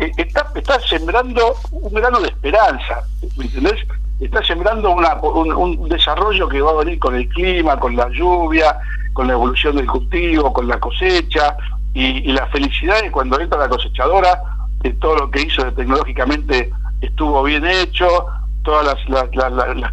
eh, 0.00 0.10
está, 0.16 0.46
está 0.54 0.80
sembrando 0.80 1.54
un 1.70 1.92
grano 1.92 2.20
de 2.20 2.28
esperanza, 2.28 3.02
¿me 3.36 3.44
entendés? 3.44 3.86
Está 4.20 4.42
sembrando 4.44 4.90
una, 4.90 5.14
un, 5.16 5.88
desarrollo 5.88 6.48
que 6.48 6.60
va 6.60 6.70
a 6.70 6.84
venir 6.84 6.98
con 6.98 7.14
el 7.16 7.28
clima, 7.28 7.78
con 7.78 7.96
la 7.96 8.08
lluvia, 8.08 8.78
con 9.12 9.26
la 9.26 9.32
evolución 9.32 9.76
del 9.76 9.86
cultivo, 9.86 10.52
con 10.52 10.68
la 10.68 10.78
cosecha, 10.78 11.56
y, 11.94 12.32
la 12.32 12.46
felicidad 12.46 13.02
de 13.02 13.10
cuando 13.10 13.40
entra 13.40 13.58
la 13.58 13.68
cosechadora, 13.68 14.40
de 14.80 14.92
todo 14.94 15.16
lo 15.16 15.30
que 15.30 15.42
hizo 15.42 15.70
tecnológicamente 15.72 16.70
estuvo 17.00 17.42
bien 17.42 17.66
hecho, 17.66 18.26
todas 18.62 18.98
las, 19.08 19.30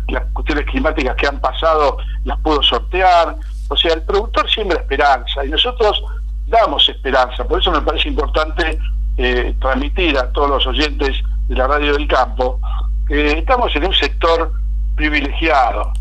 las, 0.07 0.24
cuestiones 0.34 0.65
climáticas 0.65 1.15
que 1.15 1.28
han 1.28 1.39
pasado 1.39 1.97
las 2.24 2.39
pudo 2.39 2.61
sortear. 2.63 3.36
O 3.67 3.76
sea, 3.76 3.93
el 3.93 4.03
productor 4.03 4.49
siembra 4.49 4.80
esperanza 4.80 5.45
y 5.45 5.49
nosotros 5.49 6.01
damos 6.47 6.88
esperanza. 6.89 7.43
Por 7.43 7.59
eso 7.59 7.72
me 7.72 7.82
parece 7.82 8.09
importante 8.09 8.80
eh, 9.17 9.55
transmitir 9.59 10.17
a 10.17 10.32
todos 10.32 10.49
los 10.49 10.67
oyentes 10.67 11.17
de 11.47 11.55
la 11.55 11.67
radio 11.67 11.93
del 11.93 12.07
campo 12.07 12.59
que 13.07 13.39
estamos 13.39 13.76
en 13.76 13.86
un 13.86 13.93
sector 13.93 14.51
privilegiado. 14.95 15.91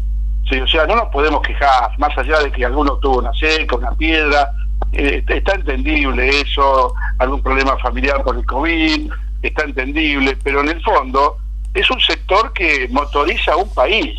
o 0.62 0.66
sea, 0.66 0.86
no 0.86 0.96
nos 0.96 1.08
podemos 1.08 1.42
quejar, 1.42 1.98
más 1.98 2.16
allá 2.18 2.40
de 2.40 2.52
que 2.52 2.64
alguno 2.64 2.96
tuvo 2.96 3.18
una 3.18 3.32
seca, 3.32 3.76
una 3.76 3.92
piedra, 3.92 4.50
eh, 4.92 5.22
está 5.26 5.54
entendible 5.54 6.28
eso, 6.40 6.94
algún 7.18 7.42
problema 7.42 7.76
familiar 7.78 8.22
por 8.22 8.36
el 8.36 8.44
COVID, 8.46 9.10
está 9.42 9.64
entendible, 9.64 10.36
pero 10.42 10.60
en 10.60 10.68
el 10.68 10.82
fondo 10.82 11.38
es 11.74 11.90
un 11.90 12.00
sector 12.00 12.52
que 12.52 12.88
motoriza 12.90 13.56
un 13.56 13.72
país. 13.72 14.18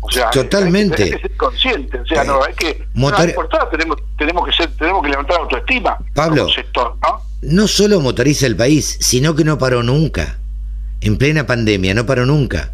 O 0.00 0.10
sea, 0.10 0.30
totalmente. 0.30 1.04
Hay 1.04 1.10
que, 1.12 1.18
ser 1.20 1.36
consciente, 1.36 2.00
o 2.00 2.06
sea, 2.06 2.24
no, 2.24 2.42
hay 2.42 2.54
que 2.54 2.84
tenemos 3.70 3.96
tenemos 4.18 4.46
que 4.46 4.52
ser 4.52 4.76
tenemos 4.76 5.02
que 5.02 5.10
levantar 5.10 5.38
autoestima 5.38 5.96
Pablo, 6.12 6.48
sector, 6.48 6.96
¿no? 7.02 7.22
No 7.42 7.68
solo 7.68 8.00
motoriza 8.00 8.46
el 8.46 8.56
país, 8.56 8.98
sino 9.00 9.34
que 9.34 9.44
no 9.44 9.58
paró 9.58 9.82
nunca. 9.82 10.38
En 11.00 11.18
plena 11.18 11.46
pandemia 11.46 11.94
no 11.94 12.04
paró 12.04 12.26
nunca. 12.26 12.72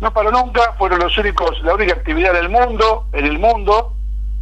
No 0.00 0.12
paró 0.12 0.30
nunca, 0.30 0.74
fueron 0.78 1.00
los 1.00 1.16
únicos 1.18 1.62
la 1.62 1.74
única 1.74 1.92
actividad 1.92 2.32
del 2.32 2.48
mundo, 2.48 3.06
en 3.12 3.26
el 3.26 3.38
mundo 3.38 3.94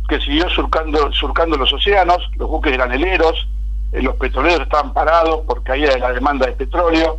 que 0.09 0.21
siguió 0.21 0.49
surcando, 0.51 1.13
surcando 1.13 1.57
los 1.57 1.73
océanos, 1.73 2.19
los 2.37 2.49
buques 2.49 2.73
graneleros, 2.73 3.47
eh, 3.93 4.03
los 4.03 4.17
petroleros 4.17 4.63
estaban 4.63 4.93
parados 4.93 5.45
por 5.47 5.63
caída 5.63 5.95
de 5.95 6.01
la 6.01 6.13
demanda 6.13 6.47
de 6.47 6.53
petróleo, 6.53 7.19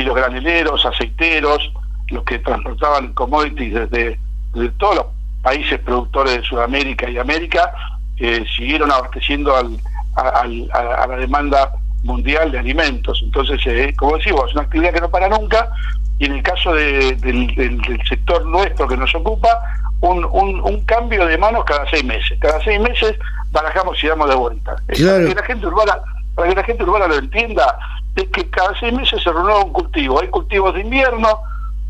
y 0.00 0.04
los 0.04 0.16
graneleros, 0.16 0.84
aceiteros, 0.86 1.72
los 2.08 2.24
que 2.24 2.38
transportaban 2.38 3.12
commodities 3.12 3.90
desde, 3.90 4.18
todos 4.78 4.96
los 4.96 5.06
países 5.42 5.78
productores 5.80 6.36
de 6.38 6.42
Sudamérica 6.42 7.08
y 7.08 7.18
América, 7.18 7.72
eh, 8.18 8.44
siguieron 8.56 8.90
abasteciendo 8.90 9.56
al, 9.56 9.78
a, 10.16 11.06
la 11.06 11.16
demanda 11.16 11.72
mundial 12.02 12.50
de 12.50 12.58
alimentos. 12.58 13.20
Entonces, 13.22 13.60
eh, 13.66 13.94
como 13.96 14.16
decimos, 14.16 14.46
es 14.48 14.52
una 14.54 14.62
actividad 14.62 14.92
que 14.92 15.00
no 15.00 15.10
para 15.10 15.28
nunca, 15.28 15.68
y 16.18 16.26
en 16.26 16.32
el 16.32 16.42
caso 16.42 16.74
del, 16.74 17.18
del 17.20 18.00
sector 18.08 18.44
nuestro 18.46 18.88
que 18.88 18.96
nos 18.96 19.14
ocupa, 19.14 19.48
un, 20.00 20.24
un, 20.24 20.80
cambio 20.86 21.26
de 21.26 21.36
manos 21.36 21.64
cada 21.64 21.88
seis 21.90 22.04
meses. 22.04 22.38
Cada 22.40 22.62
seis 22.64 22.80
meses 22.80 23.14
barajamos 23.50 24.02
y 24.02 24.06
damos 24.06 24.28
de 24.30 24.34
vuelta. 24.34 24.76
Que 24.88 25.02
la 25.02 25.42
gente 25.42 25.66
urbana, 25.66 25.94
para 26.34 26.48
que 26.48 26.54
la 26.54 26.64
gente 26.64 26.82
urbana 26.84 27.06
lo 27.08 27.16
entienda, 27.16 27.78
es 28.16 28.28
que 28.28 28.48
cada 28.50 28.78
seis 28.78 28.92
meses 28.92 29.22
se 29.22 29.32
renueva 29.32 29.64
un 29.64 29.72
cultivo. 29.72 30.20
Hay 30.20 30.28
cultivos 30.28 30.74
de 30.74 30.80
invierno 30.80 31.40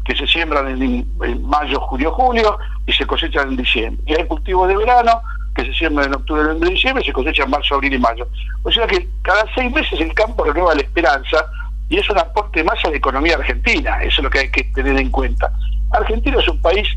que 0.04 0.16
se 0.16 0.26
siembran 0.26 0.68
en, 0.82 1.06
mayo, 1.46 1.80
junio, 1.80 2.12
julio 2.12 2.58
y 2.86 2.92
se 2.92 3.06
cosechan 3.06 3.50
en 3.50 3.56
diciembre. 3.56 4.02
Y 4.06 4.14
hay 4.14 4.26
cultivos 4.26 4.68
de 4.68 4.76
verano 4.76 5.20
que 5.54 5.64
se 5.64 5.72
siembran 5.74 6.08
en 6.08 6.14
octubre, 6.14 6.42
noviembre, 6.42 6.70
diciembre 6.70 7.02
y 7.02 7.06
se 7.06 7.12
cosechan 7.12 7.46
en 7.46 7.50
marzo, 7.50 7.74
abril 7.74 7.94
y 7.94 7.98
mayo. 7.98 8.26
O 8.62 8.70
sea 8.70 8.86
que 8.86 9.08
cada 9.22 9.44
seis 9.54 9.72
meses 9.72 10.00
el 10.00 10.14
campo 10.14 10.44
renueva 10.44 10.74
la 10.74 10.82
esperanza 10.82 11.46
y 11.88 11.98
es 11.98 12.08
un 12.08 12.18
aporte 12.18 12.62
más 12.64 12.82
a 12.84 12.90
la 12.90 12.96
economía 12.96 13.34
argentina. 13.34 14.02
Eso 14.02 14.20
es 14.20 14.24
lo 14.24 14.30
que 14.30 14.40
hay 14.40 14.50
que 14.50 14.64
tener 14.64 14.96
en 14.96 15.10
cuenta. 15.10 15.52
Argentina 15.90 16.38
es 16.38 16.48
un 16.48 16.60
país 16.60 16.88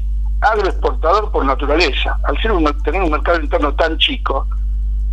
agroexportador 0.42 1.32
por 1.32 1.46
naturaleza. 1.46 2.18
Al 2.24 2.40
ser 2.42 2.52
un, 2.52 2.64
tener 2.84 3.02
un 3.02 3.12
mercado 3.12 3.40
interno 3.40 3.74
tan 3.74 3.98
chico, 3.98 4.48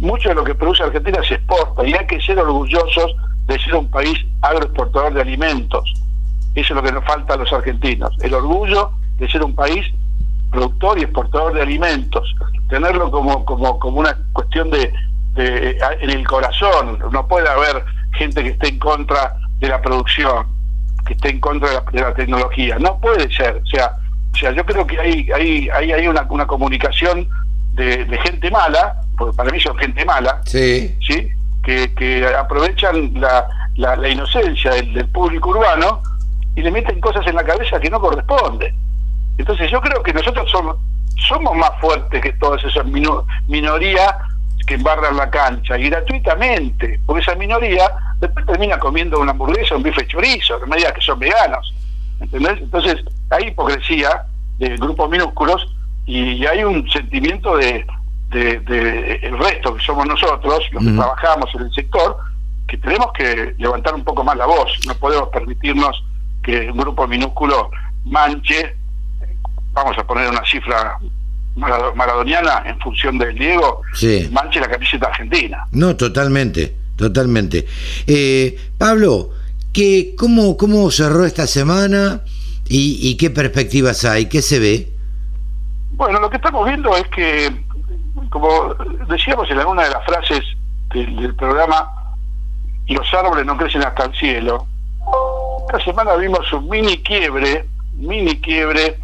mucho 0.00 0.30
de 0.30 0.34
lo 0.34 0.44
que 0.44 0.54
produce 0.54 0.82
Argentina 0.82 1.18
se 1.26 1.34
exporta 1.34 1.86
y 1.86 1.92
hay 1.92 2.06
que 2.06 2.20
ser 2.20 2.38
orgullosos 2.38 3.14
de 3.46 3.58
ser 3.58 3.74
un 3.74 3.90
país 3.90 4.18
agroexportador 4.42 5.14
de 5.14 5.20
alimentos. 5.20 5.92
Eso 6.54 6.74
es 6.74 6.76
lo 6.76 6.82
que 6.82 6.92
nos 6.92 7.04
falta 7.04 7.34
a 7.34 7.36
los 7.36 7.52
argentinos, 7.52 8.10
el 8.22 8.34
orgullo 8.34 8.92
de 9.18 9.28
ser 9.30 9.44
un 9.44 9.54
país 9.54 9.86
productor 10.50 10.98
y 10.98 11.02
exportador 11.02 11.54
de 11.54 11.62
alimentos, 11.62 12.34
tenerlo 12.68 13.10
como, 13.10 13.44
como, 13.44 13.78
como 13.78 14.00
una 14.00 14.16
cuestión 14.32 14.70
de, 14.70 14.92
de 15.34 15.78
en 16.00 16.10
el 16.10 16.26
corazón. 16.26 16.98
No 17.12 17.28
puede 17.28 17.48
haber 17.48 17.84
gente 18.14 18.42
que 18.42 18.50
esté 18.50 18.68
en 18.68 18.78
contra 18.78 19.36
de 19.60 19.68
la 19.68 19.80
producción, 19.80 20.46
que 21.06 21.12
esté 21.12 21.30
en 21.30 21.40
contra 21.40 21.68
de 21.68 21.74
la, 21.76 21.84
de 21.92 22.00
la 22.00 22.14
tecnología. 22.14 22.78
No 22.78 22.98
puede 22.98 23.32
ser. 23.32 23.60
O 23.62 23.66
sea, 23.66 23.96
o 24.32 24.36
sea, 24.36 24.52
yo 24.52 24.64
creo 24.64 24.86
que 24.86 24.98
hay, 24.98 25.28
hay, 25.34 25.68
hay, 25.70 25.92
hay 25.92 26.08
una, 26.08 26.26
una 26.30 26.46
comunicación 26.46 27.28
de, 27.74 28.18
gente 28.24 28.50
mala, 28.50 28.96
porque 29.20 29.36
para 29.36 29.50
mí 29.50 29.60
son 29.60 29.76
gente 29.76 30.02
mala, 30.06 30.40
sí. 30.46 30.96
¿sí? 31.06 31.28
Que, 31.62 31.92
que 31.92 32.26
aprovechan 32.26 33.12
la, 33.20 33.46
la, 33.76 34.08
inocencia 34.08 34.70
del, 34.70 35.06
público 35.08 35.50
urbano 35.50 36.02
y 36.56 36.62
le 36.62 36.70
meten 36.70 36.98
cosas 37.02 37.26
en 37.26 37.34
la 37.34 37.44
cabeza 37.44 37.78
que 37.78 37.90
no 37.90 38.00
corresponden. 38.00 38.74
Entonces 39.36 39.70
yo 39.70 39.78
creo 39.82 40.02
que 40.02 40.14
nosotros 40.14 40.50
somos, 40.50 40.78
somos 41.28 41.54
más 41.54 41.70
fuertes 41.82 42.22
que 42.22 42.32
todas 42.32 42.64
esas 42.64 42.86
minorías 42.86 44.14
que 44.66 44.76
embarran 44.76 45.18
la 45.18 45.28
cancha 45.28 45.78
y 45.78 45.90
gratuitamente, 45.90 46.98
porque 47.04 47.20
esa 47.20 47.34
minoría 47.34 47.90
después 48.20 48.46
termina 48.46 48.78
comiendo 48.78 49.20
una 49.20 49.32
hamburguesa, 49.32 49.76
un 49.76 49.82
bife 49.82 50.06
chorizo, 50.06 50.58
no 50.60 50.66
me 50.66 50.78
digas 50.78 50.94
que 50.94 51.02
son 51.02 51.18
veganos. 51.18 51.74
¿entendés? 52.20 52.58
Entonces 52.58 52.96
hay 53.28 53.48
hipocresía 53.48 54.24
de 54.56 54.78
grupos 54.78 55.10
minúsculos 55.10 55.68
y 56.06 56.46
hay 56.46 56.64
un 56.64 56.90
sentimiento 56.90 57.58
de, 57.58 57.84
de, 58.30 59.20
el 59.22 59.38
resto 59.38 59.74
que 59.74 59.82
somos 59.82 60.06
nosotros, 60.06 60.62
los 60.72 60.84
que 60.84 60.92
trabajamos 60.92 61.50
en 61.54 61.62
el 61.62 61.72
sector, 61.72 62.16
que 62.68 62.76
tenemos 62.78 63.12
que 63.12 63.54
levantar 63.58 63.94
un 63.94 64.04
poco 64.04 64.22
más 64.22 64.36
la 64.36 64.46
voz. 64.46 64.72
No 64.86 64.94
podemos 64.94 65.28
permitirnos 65.30 66.02
que 66.42 66.70
un 66.70 66.78
grupo 66.78 67.06
minúsculo 67.06 67.70
manche, 68.04 68.76
vamos 69.72 69.96
a 69.98 70.06
poner 70.06 70.28
una 70.28 70.44
cifra 70.44 70.98
maradoniana 71.56 72.62
en 72.64 72.78
función 72.80 73.18
del 73.18 73.34
Diego, 73.34 73.82
manche 74.30 74.60
la 74.60 74.68
camiseta 74.68 75.08
argentina. 75.08 75.66
No, 75.72 75.96
totalmente, 75.96 76.76
totalmente. 76.96 77.66
Eh, 78.06 78.56
Pablo, 78.78 79.30
¿qué, 79.72 80.14
cómo, 80.16 80.56
¿cómo 80.56 80.90
cerró 80.90 81.24
esta 81.24 81.46
semana? 81.46 82.22
¿Y, 82.72 83.16
qué 83.16 83.30
perspectivas 83.30 84.04
hay? 84.04 84.26
¿Qué 84.26 84.42
se 84.42 84.60
ve? 84.60 84.92
Bueno, 85.90 86.20
lo 86.20 86.30
que 86.30 86.36
estamos 86.36 86.64
viendo 86.68 86.96
es 86.96 87.06
que 87.08 87.50
como 88.30 88.74
decíamos 89.08 89.50
en 89.50 89.58
alguna 89.58 89.84
de 89.84 89.90
las 89.90 90.04
frases 90.04 90.40
del, 90.94 91.34
programa, 91.34 92.16
los 92.86 93.14
árboles 93.14 93.44
no 93.44 93.56
crecen 93.56 93.84
hasta 93.84 94.04
el 94.04 94.14
cielo. 94.14 94.66
Esta 95.66 95.84
semana 95.84 96.14
vimos 96.14 96.52
un 96.52 96.68
mini 96.68 97.02
quiebre, 97.02 97.68
mini 97.94 98.40
quiebre 98.40 98.98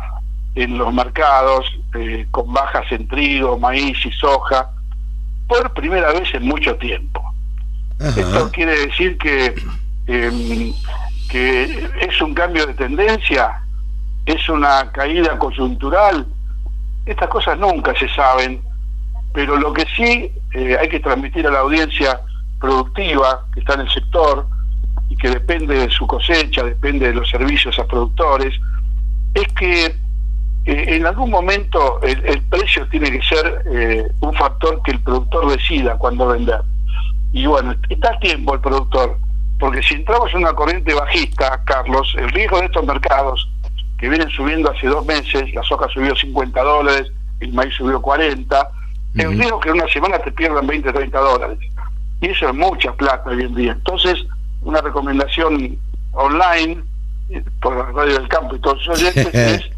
en 0.55 0.79
los 0.79 0.93
mercados, 0.93 1.67
eh, 1.95 2.27
con 2.31 2.53
bajas 2.53 2.91
en 2.91 3.07
trigo, 3.09 3.59
maíz 3.59 4.05
y 4.07 4.13
soja, 4.13 4.71
por 5.49 5.73
primera 5.75 6.13
vez 6.13 6.33
en 6.35 6.45
mucho 6.45 6.77
tiempo. 6.77 7.23
Esto 7.99 8.51
quiere 8.53 8.87
decir 8.87 9.17
que, 9.19 9.55
em, 10.07 10.73
que 11.29 11.91
es 12.01 12.21
un 12.21 12.35
cambio 12.35 12.67
de 12.67 12.75
tendencia, 12.75 13.63
es 14.25 14.49
una 14.49 14.91
caída 14.93 15.39
coyuntural. 15.39 16.27
Estas 17.07 17.29
cosas 17.29 17.59
nunca 17.59 17.95
se 17.99 18.09
saben, 18.09 18.61
pero 19.37 19.59
lo 19.59 19.71
que 19.75 19.85
sí 19.95 20.33
eh, 20.55 20.79
hay 20.81 20.89
que 20.89 20.99
transmitir 20.99 21.47
a 21.47 21.51
la 21.51 21.59
audiencia 21.59 22.23
productiva 22.59 23.45
que 23.53 23.61
está 23.61 23.75
en 23.75 23.81
el 23.81 23.91
sector 23.91 24.47
y 25.11 25.17
que 25.17 25.29
depende 25.29 25.75
de 25.75 25.91
su 25.91 26.07
cosecha, 26.07 26.65
depende 26.65 27.09
de 27.09 27.13
los 27.13 27.29
servicios 27.29 27.79
a 27.79 27.87
productores, 27.87 28.59
es 29.35 29.47
que 29.49 29.85
eh, 29.85 29.95
en 30.65 31.05
algún 31.05 31.29
momento 31.29 32.01
el, 32.01 32.41
precio 32.45 32.89
tiene 32.89 33.11
que 33.11 33.23
ser 33.23 33.63
eh, 33.71 34.07
un 34.21 34.33
factor 34.33 34.81
que 34.83 34.93
el 34.93 35.01
productor 35.03 35.51
decida 35.51 35.99
cuándo 35.99 36.29
vender. 36.29 36.63
Y 37.35 37.45
bueno, 37.45 37.75
está 37.91 38.15
a 38.15 38.19
tiempo 38.21 38.55
el 38.55 38.61
productor, 38.63 39.19
porque 39.59 39.83
si 39.83 39.97
entramos 39.97 40.33
en 40.33 40.39
una 40.39 40.55
corriente 40.55 40.95
bajista, 40.95 41.61
Carlos, 41.67 42.11
el 42.17 42.31
riesgo 42.31 42.59
de 42.59 42.65
estos 42.65 42.87
mercados 42.87 43.47
que 43.99 44.09
vienen 44.09 44.31
subiendo 44.31 44.71
hace 44.71 44.87
dos 44.87 45.05
meses, 45.05 45.53
la 45.53 45.63
soja 45.63 45.89
subió 45.89 46.17
50 46.17 46.63
dólares, 46.63 47.13
el 47.41 47.53
maíz 47.53 47.75
subió 47.75 48.01
40, 48.01 48.71
el 49.17 49.39
riesgo 49.39 49.61
que 49.61 49.71
en 49.71 49.77
una 49.77 49.89
semana 49.89 50.19
te 50.19 50.33
pierdan 50.33 50.67
20, 50.67 50.93
30 50.93 51.19
dólares. 51.19 51.59
Y 52.21 52.29
eso 52.29 52.49
es 52.49 52.55
mucha 52.55 52.93
plata 52.93 53.31
hoy 53.31 53.43
en 53.43 53.55
día. 53.55 53.73
Entonces, 53.73 54.25
una 54.63 54.81
recomendación 54.81 55.79
online, 56.13 56.83
eh, 57.31 57.43
por 57.61 57.77
la 57.77 57.87
radio 57.93 58.15
del 58.15 58.29
campo 58.29 58.57
y 58.57 58.61
todos 58.61 58.87
los 58.87 58.99
oyentes, 58.99 59.35
es 59.35 59.71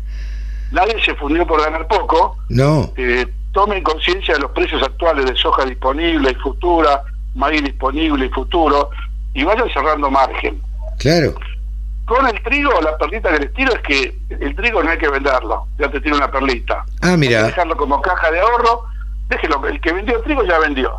nadie 0.70 1.02
se 1.04 1.14
fundió 1.14 1.46
por 1.46 1.62
ganar 1.62 1.86
poco. 1.86 2.36
No. 2.48 2.92
Eh, 2.96 3.26
tomen 3.52 3.82
conciencia 3.82 4.34
de 4.34 4.40
los 4.40 4.50
precios 4.52 4.82
actuales 4.82 5.26
de 5.26 5.36
soja 5.36 5.64
disponible 5.64 6.30
y 6.30 6.34
futura, 6.36 7.02
maíz 7.34 7.62
disponible 7.62 8.26
y 8.26 8.28
futuro, 8.30 8.90
y 9.34 9.44
vayan 9.44 9.68
cerrando 9.70 10.10
margen. 10.10 10.60
Claro. 10.98 11.34
Con 12.04 12.26
el 12.26 12.42
trigo, 12.42 12.72
la 12.80 12.96
perlita 12.96 13.30
que 13.32 13.40
les 13.40 13.52
tiro 13.52 13.72
es 13.74 13.80
que 13.82 14.18
el 14.30 14.56
trigo 14.56 14.82
no 14.82 14.90
hay 14.90 14.98
que 14.98 15.08
venderlo, 15.08 15.66
ya 15.78 15.90
te 15.90 16.00
tiro 16.00 16.16
una 16.16 16.30
perlita. 16.30 16.84
Ah, 17.02 17.16
mira. 17.16 17.42
dejarlo 17.42 17.76
como 17.76 18.00
caja 18.00 18.30
de 18.30 18.40
ahorro, 18.40 18.84
déjelo, 19.28 19.66
el 19.66 19.80
que 19.80 19.92
vendió 19.92 20.20
trigo 20.22 20.44
ya 20.44 20.58
vendió. 20.58 20.92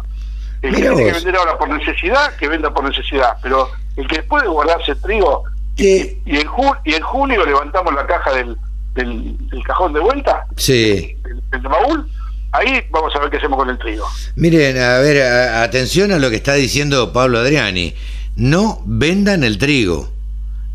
El 0.62 0.76
que 0.76 0.82
tiene 0.82 1.06
que 1.06 1.12
vender 1.14 1.36
ahora 1.38 1.58
por 1.58 1.70
necesidad, 1.70 2.36
que 2.36 2.48
venda 2.48 2.74
por 2.74 2.84
necesidad, 2.84 3.38
pero 3.42 3.70
el 3.96 4.08
que 4.08 4.24
puede 4.24 4.48
guardarse 4.48 4.96
trigo, 4.96 5.44
y, 5.78 5.92
en 6.26 6.48
y 6.84 6.94
en 6.94 7.02
junio 7.02 7.46
levantamos 7.46 7.94
la 7.94 8.06
caja 8.06 8.34
del, 8.34 8.58
del, 8.94 9.38
cajón 9.66 9.94
de 9.94 10.02
vuelta, 10.02 10.46
sí. 10.58 11.16
del, 11.52 11.62
baúl, 11.62 12.10
ahí 12.52 12.82
vamos 12.90 13.16
a 13.16 13.20
ver 13.20 13.30
qué 13.30 13.38
hacemos 13.38 13.58
con 13.58 13.70
el 13.70 13.78
trigo. 13.78 14.06
Miren, 14.36 14.78
a 14.78 14.98
ver, 15.00 15.22
atención 15.22 16.12
a 16.12 16.20
lo 16.20 16.30
que 16.30 16.36
está 16.36 16.54
diciendo 16.54 17.14
Pablo 17.14 17.40
Adriani. 17.40 17.94
No 18.36 18.82
vendan 18.86 19.44
el 19.44 19.58
trigo. 19.58 20.12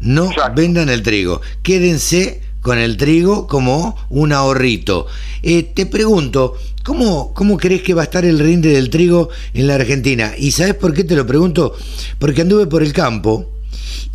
No 0.00 0.30
vendan 0.54 0.88
el 0.88 1.02
trigo. 1.02 1.40
Quédense 1.62 2.42
con 2.64 2.78
el 2.78 2.96
trigo 2.96 3.46
como 3.46 3.96
un 4.08 4.32
ahorrito. 4.32 5.06
Eh, 5.42 5.62
te 5.62 5.86
pregunto, 5.86 6.56
¿cómo, 6.82 7.32
¿cómo 7.32 7.58
crees 7.58 7.82
que 7.82 7.94
va 7.94 8.00
a 8.00 8.04
estar 8.04 8.24
el 8.24 8.40
rinde 8.40 8.70
del 8.70 8.90
trigo 8.90 9.28
en 9.52 9.68
la 9.68 9.76
Argentina? 9.76 10.32
¿Y 10.36 10.50
sabes 10.50 10.74
por 10.74 10.94
qué 10.94 11.04
te 11.04 11.14
lo 11.14 11.24
pregunto? 11.26 11.76
Porque 12.18 12.40
anduve 12.40 12.66
por 12.66 12.82
el 12.82 12.92
campo 12.92 13.50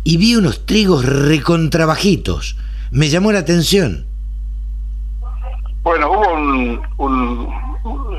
y 0.04 0.18
vi 0.18 0.36
unos 0.36 0.66
trigos 0.66 1.06
recontrabajitos 1.06 2.56
me 2.90 3.08
llamó 3.08 3.32
la 3.32 3.38
atención. 3.40 4.04
Bueno, 5.82 6.10
hubo 6.10 6.34
un, 6.98 7.48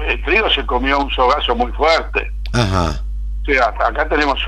El 0.08 0.24
trigo 0.24 0.50
se 0.50 0.66
comió 0.66 1.00
un 1.00 1.12
sogazo 1.12 1.56
muy 1.56 1.72
fuerte. 1.74 2.32
Ajá. 2.54 3.02
O 3.42 3.46
sea, 3.46 3.68
acá 3.68 4.08
tenemos 4.08 4.40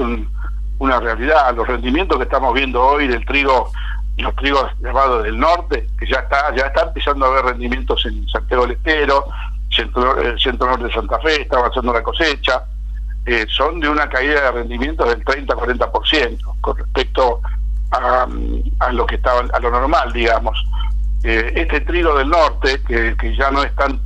una 0.79 0.99
realidad. 0.99 1.55
Los 1.55 1.67
rendimientos 1.67 2.17
que 2.17 2.23
estamos 2.23 2.53
viendo 2.53 2.81
hoy 2.81 3.07
del 3.07 3.25
trigo, 3.25 3.71
los 4.17 4.35
trigos 4.35 4.71
llamados 4.79 5.23
del 5.23 5.39
norte, 5.39 5.87
que 5.99 6.07
ya 6.07 6.19
está 6.19 6.55
ya 6.55 6.67
está 6.67 6.83
empezando 6.83 7.25
a 7.25 7.29
haber 7.29 7.45
rendimientos 7.45 8.05
en 8.05 8.27
Santiago 8.27 8.63
del 8.63 8.77
Estero, 8.77 9.25
centro, 9.69 10.19
el 10.19 10.39
centro 10.39 10.67
norte 10.67 10.85
de 10.85 10.93
Santa 10.93 11.19
Fe, 11.19 11.41
está 11.41 11.57
avanzando 11.57 11.93
la 11.93 12.03
cosecha. 12.03 12.63
Eh, 13.25 13.45
son 13.49 13.79
de 13.79 13.87
una 13.87 14.09
caída 14.09 14.41
de 14.41 14.51
rendimientos 14.51 15.07
del 15.07 15.23
30-40% 15.23 16.39
con 16.59 16.77
respecto 16.77 17.39
a, 17.91 18.27
lo 18.91 19.05
que 19.05 19.15
estaba 19.15 19.43
a 19.53 19.59
lo 19.59 19.69
normal 19.69 20.11
digamos 20.11 20.57
eh, 21.23 21.53
este 21.55 21.81
trigo 21.81 22.17
del 22.17 22.27
norte 22.27 22.81
que, 22.85 23.15
que, 23.15 23.35
ya 23.35 23.51
no 23.51 23.63
es 23.63 23.73
tan 23.75 24.01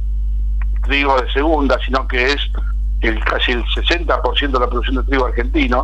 trigo 0.84 1.20
de 1.20 1.32
segunda 1.32 1.80
sino 1.84 2.08
que 2.08 2.34
es 2.34 2.52
el 3.02 3.24
casi 3.24 3.54
el 3.54 3.64
60% 3.64 4.52
de 4.52 4.60
la 4.60 4.68
producción 4.68 4.98
de 4.98 5.04
trigo 5.04 5.26
argentino 5.26 5.82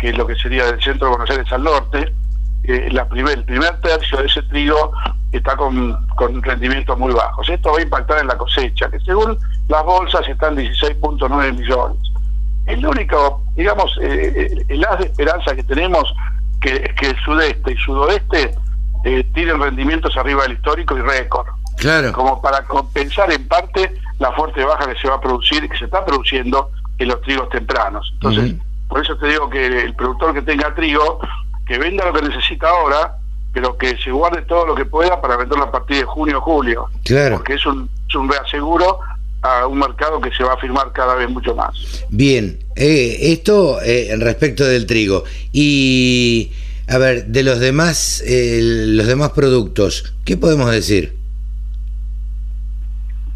que 0.00 0.10
es 0.10 0.18
lo 0.18 0.26
que 0.26 0.34
sería 0.34 0.66
del 0.66 0.82
centro 0.82 1.06
de 1.06 1.16
Buenos 1.16 1.30
Aires 1.30 1.52
al 1.52 1.62
norte 1.62 2.12
eh, 2.68 2.88
la 2.92 3.08
primer, 3.08 3.38
el 3.38 3.44
primer 3.44 3.80
tercio 3.80 4.18
de 4.18 4.26
ese 4.26 4.42
trigo 4.44 4.92
está 5.32 5.56
con, 5.56 6.06
con 6.16 6.42
rendimientos 6.42 6.98
muy 6.98 7.12
bajos 7.12 7.48
esto 7.48 7.72
va 7.72 7.78
a 7.78 7.82
impactar 7.82 8.20
en 8.20 8.28
la 8.28 8.36
cosecha 8.36 8.88
que 8.90 9.00
según 9.00 9.38
las 9.68 9.84
bolsas 9.84 10.26
están 10.28 10.56
16.9 10.56 11.58
millones 11.58 11.98
el 12.66 12.86
único 12.86 13.42
digamos 13.54 13.96
eh, 14.02 14.64
el 14.68 14.84
haz 14.84 14.98
de 14.98 15.06
esperanza 15.06 15.54
que 15.54 15.62
tenemos 15.64 16.12
que, 16.60 17.08
el 17.08 17.16
sudeste 17.24 17.72
y 17.72 17.76
sudoeste 17.76 18.54
eh, 19.04 19.24
tienen 19.34 19.60
rendimientos 19.60 20.16
arriba 20.16 20.42
del 20.42 20.52
histórico 20.54 20.96
y 20.96 21.00
récord. 21.00 21.46
Claro. 21.76 22.12
Como 22.12 22.40
para 22.40 22.62
compensar 22.64 23.30
en 23.32 23.46
parte 23.46 23.94
la 24.18 24.32
fuerte 24.32 24.64
baja 24.64 24.86
que 24.92 24.98
se 24.98 25.08
va 25.08 25.16
a 25.16 25.20
producir 25.20 25.62
y 25.62 25.68
que 25.68 25.76
se 25.76 25.84
está 25.84 26.04
produciendo 26.04 26.70
en 26.98 27.08
los 27.08 27.20
trigos 27.20 27.48
tempranos. 27.50 28.10
Entonces, 28.14 28.54
por 28.88 29.02
eso 29.02 29.16
te 29.18 29.28
digo 29.28 29.50
que 29.50 29.66
el 29.66 29.94
productor 29.94 30.32
que 30.32 30.42
tenga 30.42 30.74
trigo, 30.74 31.20
que 31.66 31.78
venda 31.78 32.04
lo 32.04 32.12
que 32.12 32.22
necesita 32.22 32.68
ahora, 32.68 33.16
pero 33.52 33.76
que 33.76 33.96
se 33.98 34.10
guarde 34.10 34.42
todo 34.42 34.66
lo 34.66 34.74
que 34.74 34.84
pueda 34.84 35.20
para 35.20 35.36
venderlo 35.36 35.64
a 35.64 35.72
partir 35.72 35.98
de 35.98 36.04
junio 36.04 36.38
o 36.38 36.40
julio. 36.40 36.88
Claro. 37.04 37.36
Porque 37.36 37.54
es 37.54 37.66
un, 37.66 37.88
es 38.08 38.14
un 38.14 38.30
reaseguro 38.30 39.00
a 39.42 39.66
un 39.66 39.78
mercado 39.78 40.20
que 40.20 40.30
se 40.32 40.44
va 40.44 40.54
a 40.54 40.56
firmar 40.58 40.92
cada 40.92 41.14
vez 41.14 41.28
mucho 41.28 41.54
más. 41.54 42.04
Bien, 42.08 42.58
eh, 42.74 43.32
esto 43.32 43.80
eh, 43.82 44.14
respecto 44.18 44.64
del 44.64 44.86
trigo. 44.86 45.24
Y, 45.52 46.52
a 46.88 46.98
ver, 46.98 47.26
de 47.26 47.42
los 47.42 47.58
demás, 47.58 48.22
eh, 48.26 48.60
los 48.62 49.06
demás 49.06 49.30
productos, 49.30 50.14
¿qué 50.24 50.36
podemos 50.36 50.70
decir? 50.70 51.16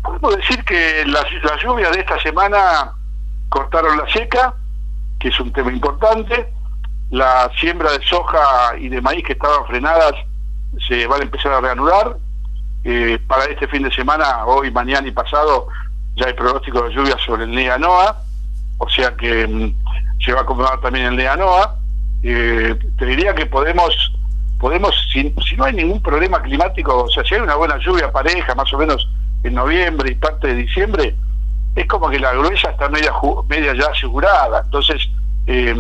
Podemos 0.03 0.37
decir 0.37 0.64
que 0.64 1.05
las, 1.07 1.24
las 1.45 1.62
lluvias 1.62 1.93
de 1.93 2.01
esta 2.01 2.20
semana 2.20 2.93
cortaron 3.49 3.99
la 3.99 4.11
seca, 4.11 4.55
que 5.18 5.28
es 5.28 5.41
un 5.41 5.53
tema 5.53 5.72
importante. 5.72 6.49
La 7.11 7.51
siembra 7.59 7.93
de 7.93 8.05
soja 8.07 8.77
y 8.79 8.89
de 8.89 9.01
maíz 9.01 9.25
que 9.25 9.33
estaban 9.33 9.67
frenadas 9.67 10.15
se 10.89 11.07
van 11.07 11.21
a 11.21 11.25
empezar 11.25 11.53
a 11.53 11.61
reanudar. 11.61 12.17
para 13.27 13.45
este 13.45 13.67
fin 13.69 13.83
de 13.83 13.93
semana, 13.93 14.45
hoy, 14.47 14.71
mañana 14.71 15.07
y 15.07 15.11
pasado, 15.11 15.69
ya 16.17 16.27
hay 16.27 16.35
pronóstico 16.35 16.83
de 16.83 16.95
lluvia 16.95 17.17
sobre 17.25 17.45
el 17.45 17.51
NEA 17.51 17.79
NOA, 17.79 18.17
o 18.79 18.89
sea 18.89 19.15
que 19.17 19.47
mm, 19.47 19.75
se 20.25 20.33
va 20.33 20.41
a 20.41 20.43
acomodar 20.43 20.81
también 20.81 21.07
el 21.07 21.17
NEA 21.17 21.37
NOA. 21.37 21.77
Eh, 22.23 22.79
te 22.99 23.07
diría 23.07 23.35
que 23.35 23.47
podemos, 23.47 24.13
podemos 24.59 24.95
si, 25.13 25.35
no 25.57 25.65
hay 25.65 25.73
ningún 25.73 26.03
problema 26.03 26.41
climático, 26.43 27.05
o 27.05 27.09
sea, 27.09 27.25
si 27.25 27.35
hay 27.35 27.41
una 27.41 27.57
buena 27.57 27.79
lluvia 27.79 28.13
pareja, 28.13 28.55
más 28.55 28.73
o 28.73 28.79
menos 28.79 29.09
en 29.43 29.55
noviembre 29.55 30.13
y 30.13 30.15
parte 30.15 30.49
de 30.49 30.55
diciembre, 30.55 31.17
es 31.75 31.87
como 31.87 32.11
que 32.11 32.19
la 32.19 32.33
gruesa 32.33 32.71
está 32.71 32.89
media, 32.89 33.13
media 33.49 33.75
ya 33.75 33.87
asegurada. 33.87 34.63
Entonces, 34.65 35.09
eh, 35.47 35.74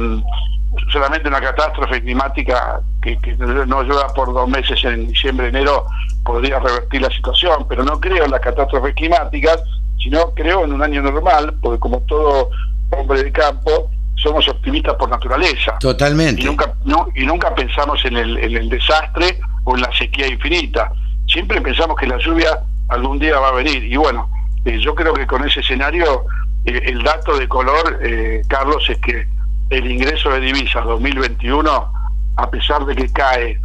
solamente 0.92 1.28
una 1.28 1.40
catástrofe 1.40 2.00
climática 2.02 2.80
que, 3.02 3.18
que, 3.18 3.36
no 3.36 3.82
llueva 3.82 4.08
por 4.14 4.32
dos 4.32 4.48
meses 4.48 4.82
en 4.84 5.08
diciembre, 5.08 5.48
enero, 5.48 5.86
podría 6.24 6.58
revertir 6.58 7.02
la 7.02 7.10
situación, 7.10 7.66
pero 7.68 7.82
no 7.82 8.00
creo 8.00 8.24
en 8.24 8.30
las 8.30 8.40
catástrofes 8.40 8.94
climáticas 8.94 9.62
sino 10.02 10.32
creo 10.34 10.64
en 10.64 10.72
un 10.72 10.82
año 10.82 11.02
normal, 11.02 11.54
porque 11.60 11.78
como 11.78 12.00
todo 12.02 12.50
hombre 12.90 13.22
de 13.22 13.32
campo, 13.32 13.90
somos 14.16 14.46
optimistas 14.48 14.94
por 14.96 15.08
naturaleza. 15.08 15.78
Totalmente. 15.78 16.42
Y 16.42 16.44
nunca, 16.44 16.74
y 17.14 17.24
nunca 17.24 17.54
pensamos 17.54 18.04
en 18.04 18.16
el, 18.16 18.38
en 18.38 18.56
el 18.56 18.68
desastre 18.68 19.38
o 19.64 19.76
en 19.76 19.82
la 19.82 19.92
sequía 19.96 20.26
infinita. 20.26 20.90
Siempre 21.26 21.60
pensamos 21.60 21.96
que 21.96 22.06
la 22.06 22.18
lluvia 22.18 22.58
algún 22.88 23.18
día 23.18 23.38
va 23.38 23.48
a 23.48 23.52
venir. 23.52 23.84
Y 23.84 23.96
bueno, 23.96 24.28
eh, 24.64 24.78
yo 24.80 24.94
creo 24.94 25.14
que 25.14 25.26
con 25.26 25.46
ese 25.46 25.60
escenario, 25.60 26.24
eh, 26.64 26.80
el 26.86 27.02
dato 27.02 27.38
de 27.38 27.46
color, 27.48 27.98
eh, 28.02 28.42
Carlos, 28.48 28.84
es 28.88 28.98
que 28.98 29.26
el 29.70 29.90
ingreso 29.90 30.30
de 30.30 30.40
divisas 30.40 30.84
2021, 30.84 31.92
a 32.36 32.50
pesar 32.50 32.84
de 32.84 32.96
que 32.96 33.12
cae 33.12 33.58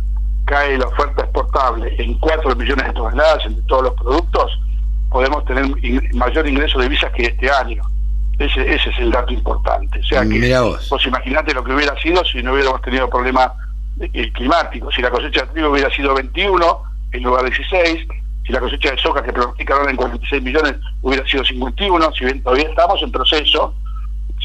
cae 0.45 0.77
la 0.77 0.85
oferta 0.85 1.23
exportable 1.23 1.95
en 1.97 2.13
4 2.19 2.55
millones 2.55 2.85
de 2.85 2.93
toneladas 2.93 3.45
entre 3.45 3.63
todos 3.63 3.83
los 3.83 3.93
productos, 3.95 4.59
podemos 5.09 5.43
tener 5.45 5.65
mayor 6.13 6.47
ingreso 6.47 6.77
de 6.77 6.85
divisas 6.85 7.11
que 7.13 7.23
este 7.23 7.49
año. 7.49 7.83
Ese, 8.37 8.61
ese 8.61 8.89
es 8.89 8.99
el 8.99 9.11
dato 9.11 9.33
importante. 9.33 9.99
O 9.99 10.03
sea 10.03 10.23
que 10.23 10.59
vos. 10.59 10.89
vos 10.89 11.05
imaginate 11.05 11.53
lo 11.53 11.63
que 11.63 11.73
hubiera 11.73 11.99
sido 11.99 12.23
si 12.25 12.43
no 12.43 12.53
hubiéramos 12.53 12.81
tenido 12.81 13.09
problemas 13.09 13.51
eh, 13.99 14.31
climáticos. 14.33 14.93
Si 14.93 15.01
la 15.01 15.09
cosecha 15.09 15.45
de 15.45 15.53
trigo 15.53 15.69
hubiera 15.71 15.89
sido 15.89 16.13
21 16.13 16.77
en 17.13 17.23
lugar 17.23 17.43
de 17.43 17.49
16, 17.49 18.07
si 18.45 18.51
la 18.51 18.59
cosecha 18.59 18.91
de 18.91 18.97
soja 18.97 19.23
que 19.23 19.33
pronosticaron 19.33 19.89
en 19.89 19.95
46 19.95 20.43
millones 20.43 20.75
hubiera 21.01 21.25
sido 21.27 21.45
51, 21.45 22.11
si 22.11 22.25
bien 22.25 22.43
todavía 22.43 22.69
estamos 22.69 23.01
en 23.01 23.11
proceso, 23.11 23.73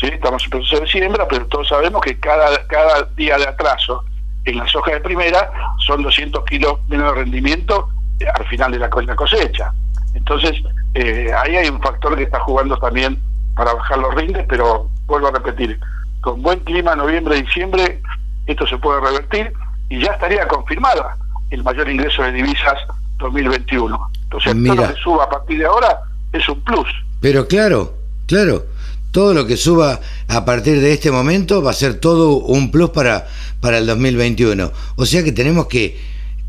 ¿sí? 0.00 0.06
estamos 0.06 0.42
en 0.44 0.50
proceso 0.50 0.80
de 0.80 0.88
siembra, 0.88 1.26
pero 1.28 1.46
todos 1.46 1.68
sabemos 1.68 2.00
que 2.02 2.18
cada, 2.18 2.66
cada 2.66 3.02
día 3.16 3.36
de 3.36 3.46
atraso 3.46 4.04
en 4.44 4.58
la 4.58 4.66
soja 4.66 4.92
de 4.92 5.00
primera 5.00 5.50
son 5.86 6.02
200 6.02 6.44
kilos 6.44 6.78
menos 6.88 7.14
de 7.14 7.20
rendimiento 7.20 7.88
al 8.34 8.46
final 8.46 8.72
de 8.72 8.78
la, 8.78 8.88
cosecha. 8.88 9.72
Entonces, 10.14 10.52
eh, 10.94 11.30
ahí 11.42 11.56
hay 11.56 11.68
un 11.68 11.80
factor 11.80 12.16
que 12.16 12.24
está 12.24 12.40
jugando 12.40 12.76
también 12.78 13.20
para 13.54 13.74
bajar 13.74 13.98
los 13.98 14.14
rindes, 14.14 14.44
pero 14.48 14.88
vuelvo 15.06 15.28
a 15.28 15.32
repetir, 15.32 15.78
con 16.20 16.42
buen 16.42 16.60
clima 16.60 16.94
noviembre, 16.94 17.40
diciembre, 17.42 18.00
esto 18.46 18.66
se 18.66 18.78
puede 18.78 19.00
revertir 19.00 19.52
y 19.88 20.00
ya 20.00 20.12
estaría 20.12 20.46
confirmada 20.48 21.16
el 21.50 21.62
mayor 21.62 21.88
ingreso 21.88 22.22
de 22.22 22.32
divisas 22.32 22.78
2021. 23.18 24.10
Entonces, 24.24 24.52
todo 24.64 24.74
lo 24.74 24.94
que 24.94 25.00
suba 25.00 25.24
a 25.24 25.28
partir 25.28 25.58
de 25.58 25.66
ahora 25.66 26.00
es 26.32 26.48
un 26.48 26.60
plus. 26.62 26.88
Pero 27.20 27.46
claro, 27.46 27.94
claro, 28.26 28.64
todo 29.10 29.34
lo 29.34 29.46
que 29.46 29.56
suba 29.56 30.00
a 30.28 30.44
partir 30.44 30.80
de 30.80 30.92
este 30.92 31.10
momento 31.10 31.62
va 31.62 31.70
a 31.70 31.74
ser 31.74 31.94
todo 31.94 32.36
un 32.36 32.70
plus 32.70 32.90
para, 32.90 33.26
para 33.60 33.78
el 33.78 33.86
2021. 33.86 34.72
O 34.96 35.06
sea 35.06 35.24
que 35.24 35.32
tenemos 35.32 35.66
que, 35.66 36.00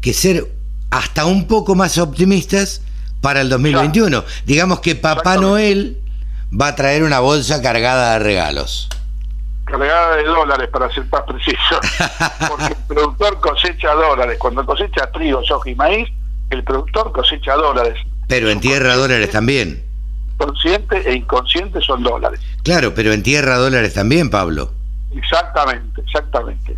que 0.01 0.14
ser 0.14 0.47
hasta 0.91 1.26
un 1.26 1.47
poco 1.47 1.76
más 1.76 1.97
optimistas 1.97 2.82
para 3.22 3.41
el 3.41 3.49
2021. 3.49 4.24
Digamos 4.45 4.80
que 4.82 4.95
Papá 4.95 5.38
Noel 5.38 6.01
va 6.59 6.68
a 6.68 6.76
traer 6.76 7.03
una 7.03 7.20
bolsa 7.20 7.62
cargada 7.62 8.14
de 8.14 8.20
regalos. 8.20 8.89
Cargada 9.66 10.18
de 10.18 10.24
dólares, 10.26 10.70
para 10.72 10.93
ser 10.93 11.05
más 11.12 11.22
preciso. 11.22 11.80
Porque 12.49 12.74
el 12.74 12.86
productor 12.88 13.39
cosecha 13.39 13.93
dólares. 13.93 14.38
Cuando 14.39 14.66
cosecha 14.66 15.09
trigo, 15.12 15.43
soja 15.43 15.70
y 15.70 15.76
maíz, 15.76 16.09
el 16.49 16.64
productor 16.64 17.12
cosecha 17.12 17.55
dólares. 17.55 17.97
Pero 18.28 18.49
en 18.49 18.59
tierra 18.59 18.95
dólares 18.95 19.32
también. 19.32 19.90
Consciente 20.41 21.07
e 21.07 21.13
inconsciente 21.13 21.79
son 21.81 22.01
dólares. 22.01 22.39
Claro, 22.63 22.95
pero 22.95 23.13
en 23.13 23.21
tierra 23.21 23.57
dólares 23.57 23.93
también, 23.93 24.31
Pablo. 24.31 24.71
Exactamente, 25.15 26.01
exactamente. 26.01 26.75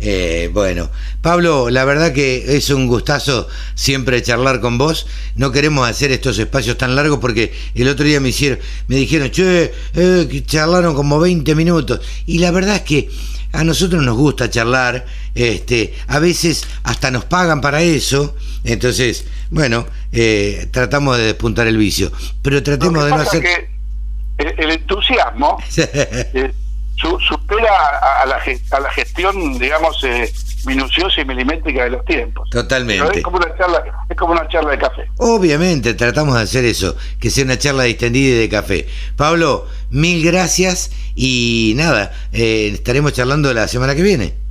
Eh, 0.00 0.50
bueno, 0.52 0.90
Pablo, 1.22 1.70
la 1.70 1.84
verdad 1.84 2.12
que 2.12 2.56
es 2.56 2.68
un 2.70 2.88
gustazo 2.88 3.46
siempre 3.76 4.22
charlar 4.22 4.60
con 4.60 4.76
vos. 4.76 5.06
No 5.36 5.52
queremos 5.52 5.88
hacer 5.88 6.10
estos 6.10 6.36
espacios 6.40 6.78
tan 6.78 6.96
largos 6.96 7.20
porque 7.20 7.54
el 7.76 7.86
otro 7.88 8.04
día 8.04 8.18
me 8.18 8.30
hicieron, 8.30 8.58
me 8.88 8.96
dijeron, 8.96 9.30
che, 9.30 9.72
eh, 9.94 10.42
charlaron 10.44 10.96
como 10.96 11.20
20 11.20 11.54
minutos. 11.54 12.00
Y 12.26 12.40
la 12.40 12.50
verdad 12.50 12.74
es 12.74 12.82
que 12.82 13.08
a 13.52 13.64
nosotros 13.64 14.02
nos 14.02 14.16
gusta 14.16 14.50
charlar, 14.50 15.06
este, 15.34 15.94
a 16.08 16.18
veces 16.18 16.66
hasta 16.82 17.10
nos 17.10 17.24
pagan 17.24 17.60
para 17.60 17.82
eso. 17.82 18.36
Entonces, 18.64 19.26
bueno, 19.50 19.86
eh, 20.12 20.68
tratamos 20.70 21.16
de 21.18 21.24
despuntar 21.24 21.66
el 21.66 21.76
vicio, 21.76 22.10
pero 22.42 22.62
tratemos 22.62 23.04
de 23.04 23.10
no 23.10 23.16
hacer. 23.16 23.42
Que 23.42 23.68
el, 24.38 24.70
entusiasmo 24.70 25.58
supera 26.96 27.70
a, 28.22 28.26
la, 28.26 28.36
a 28.36 28.80
la 28.80 28.90
gestión, 28.90 29.58
digamos, 29.58 30.02
eh, 30.04 30.32
minuciosa 30.66 31.20
y 31.20 31.24
milimétrica 31.24 31.84
de 31.84 31.90
los 31.90 32.04
tiempos. 32.04 32.48
Totalmente. 32.50 33.18
es 33.18 33.24
como, 33.24 33.36
una 33.36 33.56
charla, 33.56 33.84
es 34.08 34.16
como 34.16 34.32
una 34.32 34.48
charla 34.48 34.70
de 34.72 34.78
café. 34.78 35.10
Obviamente, 35.18 35.94
tratamos 35.94 36.34
de 36.34 36.42
hacer 36.42 36.64
eso, 36.64 36.96
que 37.20 37.30
sea 37.30 37.44
una 37.44 37.58
charla 37.58 37.84
distendida 37.84 38.34
y 38.34 38.38
de 38.38 38.48
café. 38.48 38.88
Pablo, 39.16 39.66
mil 39.90 40.24
gracias 40.24 40.90
y 41.14 41.74
nada, 41.76 42.12
eh, 42.32 42.70
estaremos 42.74 43.12
charlando 43.12 43.52
la 43.54 43.68
semana 43.68 43.94
que 43.94 44.02
viene. 44.02 44.45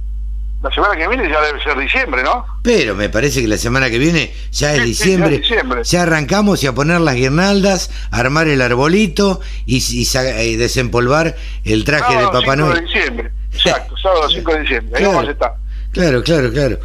La 0.66 0.72
semana 0.74 0.96
que 0.98 1.08
viene 1.08 1.30
ya 1.30 1.40
debe 1.42 1.62
ser 1.62 1.78
diciembre, 1.78 2.24
¿no? 2.24 2.44
Pero 2.64 2.96
me 2.96 3.08
parece 3.08 3.40
que 3.40 3.48
la 3.48 3.60
semana 3.60 3.88
que 3.92 4.00
viene 4.00 4.34
ya 4.52 4.74
es 4.74 4.84
diciembre. 4.84 5.40
ya, 5.84 6.02
arrancamos 6.02 6.64
y 6.64 6.68
a 6.68 6.74
poner 6.74 7.02
las 7.02 7.14
guirnaldas, 7.14 7.92
armar 8.10 8.48
el 8.48 8.60
arbolito 8.64 9.42
y, 9.68 10.58
desempolvar 10.58 11.36
el 11.66 11.84
traje 11.84 12.18
de 12.18 12.24
Papá 12.30 12.56
Noel. 12.56 12.80
de 12.80 12.82
diciembre, 12.82 13.32
exacto, 13.54 13.96
sábado 14.02 14.28
5 14.28 14.54
de 14.54 14.62
diciembre. 14.62 14.98
Ahí 14.98 15.06
vamos 15.06 15.28
a 15.28 15.32
estar. 15.32 15.54
Claro, 15.92 16.24
claro, 16.24 16.52
claro. 16.52 16.80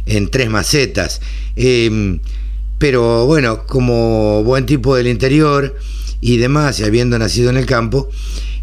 en 0.06 0.30
tres 0.30 0.50
macetas. 0.50 1.22
Em, 1.56 2.20
pero 2.78 3.26
bueno, 3.26 3.66
como 3.66 4.44
buen 4.44 4.66
tipo 4.66 4.94
del 4.94 5.08
interior 5.08 5.78
y 6.20 6.36
demás, 6.36 6.82
y 6.82 6.84
habiendo 6.84 7.18
nacido 7.18 7.50
en 7.50 7.56
el 7.56 7.66
campo, 7.66 8.10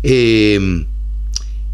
eh, 0.03 0.85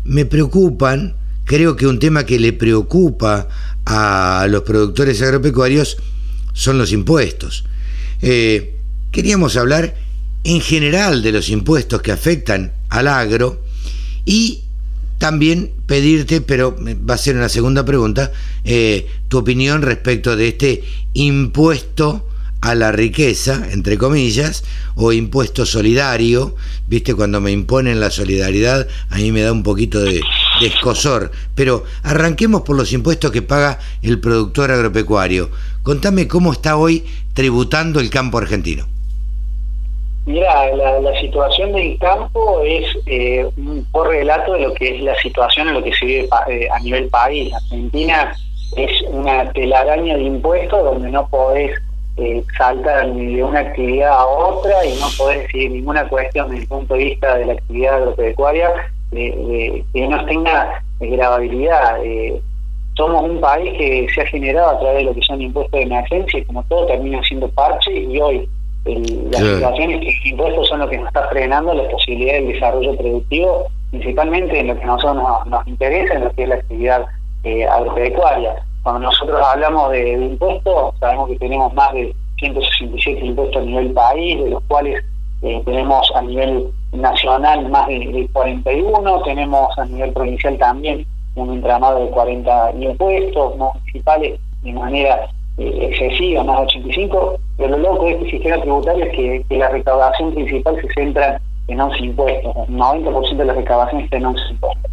me 0.04 0.26
preocupan, 0.26 1.16
creo 1.44 1.76
que 1.76 1.86
un 1.86 1.98
tema 1.98 2.24
que 2.24 2.38
le 2.38 2.52
preocupa 2.52 3.48
a 3.84 4.46
los 4.48 4.62
productores 4.62 5.20
agropecuarios 5.22 5.96
son 6.52 6.78
los 6.78 6.92
impuestos. 6.92 7.64
Eh, 8.20 8.76
queríamos 9.10 9.56
hablar 9.56 9.96
en 10.44 10.60
general 10.60 11.22
de 11.22 11.32
los 11.32 11.48
impuestos 11.48 12.02
que 12.02 12.12
afectan 12.12 12.72
al 12.88 13.08
agro 13.08 13.62
y 14.24 14.62
también 15.18 15.72
pedirte, 15.86 16.40
pero 16.40 16.76
va 17.08 17.14
a 17.14 17.18
ser 17.18 17.36
una 17.36 17.48
segunda 17.48 17.84
pregunta, 17.84 18.32
eh, 18.64 19.06
tu 19.28 19.38
opinión 19.38 19.82
respecto 19.82 20.36
de 20.36 20.48
este 20.48 20.84
impuesto 21.14 22.26
a 22.62 22.76
la 22.76 22.92
riqueza, 22.92 23.66
entre 23.72 23.98
comillas, 23.98 24.64
o 24.94 25.12
impuesto 25.12 25.66
solidario, 25.66 26.54
viste, 26.86 27.14
cuando 27.14 27.40
me 27.40 27.50
imponen 27.50 27.98
la 27.98 28.10
solidaridad, 28.10 28.86
a 29.10 29.16
mí 29.16 29.32
me 29.32 29.42
da 29.42 29.52
un 29.52 29.64
poquito 29.64 30.00
de, 30.00 30.20
escosor. 30.62 31.32
Pero 31.56 31.82
arranquemos 32.04 32.62
por 32.62 32.76
los 32.76 32.92
impuestos 32.92 33.32
que 33.32 33.42
paga 33.42 33.80
el 34.00 34.20
productor 34.20 34.70
agropecuario. 34.70 35.50
Contame 35.82 36.28
cómo 36.28 36.52
está 36.52 36.76
hoy 36.76 37.04
tributando 37.34 37.98
el 37.98 38.10
campo 38.10 38.38
argentino. 38.38 38.86
Mira, 40.24 40.72
la, 40.76 41.20
situación 41.20 41.72
del 41.72 41.98
campo 41.98 42.62
es 42.64 42.84
eh, 43.06 43.44
un 43.56 43.84
correlato 43.90 44.52
de 44.52 44.60
lo 44.60 44.74
que 44.74 44.96
es 44.96 45.02
la 45.02 45.20
situación 45.20 45.66
en 45.66 45.74
lo 45.74 45.82
que 45.82 45.92
se 45.94 46.06
vive 46.06 46.28
eh, 46.48 46.68
a 46.70 46.78
nivel 46.78 47.08
país. 47.08 47.52
Argentina 47.52 48.32
es 48.76 49.02
una 49.08 49.52
telaraña 49.52 50.16
de 50.16 50.22
impuestos 50.22 50.84
donde 50.84 51.10
no 51.10 51.26
podés 51.28 51.72
eh, 52.16 52.44
saltar 52.58 53.12
de 53.12 53.42
una 53.42 53.60
actividad 53.60 54.12
a 54.12 54.26
otra 54.26 54.84
y 54.84 54.94
no 55.00 55.06
poder 55.16 55.42
decir 55.42 55.70
ninguna 55.70 56.08
cuestión 56.08 56.50
desde 56.50 56.62
el 56.62 56.68
punto 56.68 56.94
de 56.94 57.04
vista 57.04 57.36
de 57.36 57.46
la 57.46 57.52
actividad 57.54 57.94
agropecuaria 57.94 58.70
que 59.12 59.84
no 60.08 60.24
tenga 60.24 60.82
gravabilidad. 61.00 62.04
Eh, 62.04 62.40
somos 62.96 63.24
un 63.24 63.40
país 63.40 63.72
que 63.78 64.06
se 64.14 64.20
ha 64.20 64.26
generado 64.26 64.70
a 64.70 64.80
través 64.80 64.98
de 64.98 65.04
lo 65.04 65.14
que 65.14 65.22
son 65.22 65.40
impuestos 65.40 65.72
de 65.72 65.82
emergencia 65.82 66.38
y 66.38 66.44
como 66.44 66.62
todo 66.64 66.86
termina 66.86 67.22
siendo 67.22 67.48
parche 67.50 67.92
y 67.92 68.20
hoy 68.20 68.48
las 68.84 69.40
situaciones 69.40 70.00
que 70.00 70.28
impuestos 70.28 70.68
son 70.68 70.80
lo 70.80 70.88
que 70.88 70.98
nos 70.98 71.06
está 71.06 71.28
frenando 71.28 71.72
la 71.72 71.88
posibilidad 71.88 72.34
del 72.34 72.48
desarrollo 72.48 72.96
productivo, 72.96 73.68
principalmente 73.90 74.58
en 74.58 74.66
lo 74.68 74.76
que 74.76 74.82
a 74.82 74.86
nosotros 74.86 75.46
nos, 75.46 75.66
interesa, 75.68 76.14
en 76.14 76.24
lo 76.24 76.32
que 76.32 76.42
es 76.42 76.48
la 76.48 76.54
actividad 76.56 77.06
eh, 77.44 77.64
agropecuaria. 77.64 78.64
Cuando 78.82 79.00
nosotros 79.06 79.40
hablamos 79.40 79.92
de, 79.92 80.12
impuestos, 80.12 80.94
sabemos 80.98 81.28
que 81.28 81.38
tenemos 81.38 81.72
más 81.74 81.92
de 81.92 82.14
167 82.38 83.26
impuestos 83.26 83.62
a 83.62 83.64
nivel 83.64 83.92
país, 83.92 84.42
de 84.42 84.50
los 84.50 84.62
cuales 84.64 85.04
eh, 85.42 85.62
tenemos 85.64 86.10
a 86.14 86.22
nivel 86.22 86.68
nacional 86.92 87.68
más 87.68 87.86
de, 87.88 88.28
41, 88.32 89.22
tenemos 89.22 89.78
a 89.78 89.84
nivel 89.86 90.12
provincial 90.12 90.58
también 90.58 91.06
un 91.34 91.52
entramado 91.52 92.04
de 92.04 92.10
40 92.10 92.72
impuestos 92.80 93.56
municipales 93.56 94.38
de 94.62 94.72
manera 94.72 95.28
eh, 95.58 95.88
excesiva, 95.90 96.44
más 96.44 96.58
de 96.58 96.64
85, 96.64 97.38
pero 97.56 97.68
lo 97.70 97.78
loco 97.78 98.04
de 98.04 98.12
este 98.12 98.30
sistema 98.30 98.60
tributario 98.60 99.04
es 99.04 99.16
que, 99.48 99.56
la 99.56 99.68
recaudación 99.68 100.34
principal 100.34 100.80
se 100.80 100.92
centra 100.94 101.40
en 101.68 101.80
11 101.80 101.98
impuestos, 101.98 102.56
el 102.68 102.76
90% 102.76 103.36
de 103.36 103.44
la 103.44 103.54
recaudación 103.54 104.02
está 104.02 104.16
en 104.16 104.26
11 104.26 104.42
impuestos. 104.50 104.90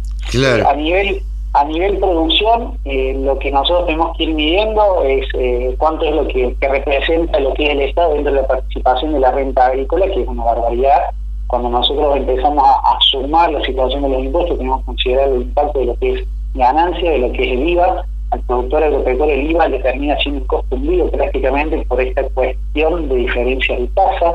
a 0.66 0.74
nivel 0.74 1.22
a 1.52 1.64
nivel 1.64 1.98
producción, 1.98 2.78
eh, 2.84 3.12
lo 3.18 3.36
que 3.40 3.50
nosotros 3.50 3.86
tenemos 3.86 4.16
que 4.16 4.24
ir 4.24 4.34
midiendo 4.34 5.02
es 5.02 5.26
eh, 5.34 5.74
cuánto 5.78 6.04
es 6.04 6.14
lo 6.14 6.28
que, 6.28 6.54
representa 6.60 7.40
lo 7.40 7.52
que 7.54 7.64
es 7.64 7.70
el 7.70 7.80
Estado 7.80 8.14
dentro 8.14 8.32
de 8.32 8.42
la 8.42 8.46
participación 8.46 9.14
de 9.14 9.20
la 9.20 9.32
renta 9.32 9.66
agrícola, 9.66 10.06
que 10.06 10.22
es 10.22 10.28
una 10.28 10.44
barbaridad. 10.44 11.00
Cuando 11.48 11.68
nosotros 11.70 12.16
empezamos 12.16 12.62
a, 12.64 12.96
sumar 13.10 13.50
la 13.50 13.60
situación 13.64 14.02
de 14.02 14.10
los 14.10 14.24
impuestos, 14.24 14.58
tenemos 14.58 14.80
que 14.80 14.86
considerar 14.86 15.28
el 15.30 15.42
impacto 15.42 15.80
de 15.80 15.84
lo 15.86 15.96
que 15.96 16.12
es 16.12 16.28
ganancia, 16.54 17.10
de 17.10 17.18
lo 17.18 17.32
que 17.32 17.42
es 17.42 17.58
el 17.58 17.68
IVA. 17.68 18.04
Al 18.30 18.40
productor 18.42 18.84
agropecuario 18.84 19.34
el 19.34 19.50
IVA 19.50 19.68
le 19.68 19.80
termina 19.80 20.16
siendo 20.18 20.42
un 20.42 20.46
costo 20.46 20.76
hundido 20.76 21.10
prácticamente 21.10 21.84
por 21.88 22.00
esta 22.00 22.22
cuestión 22.28 23.08
de 23.08 23.16
diferencias 23.16 23.80
de 23.80 23.88
tasa, 23.88 24.34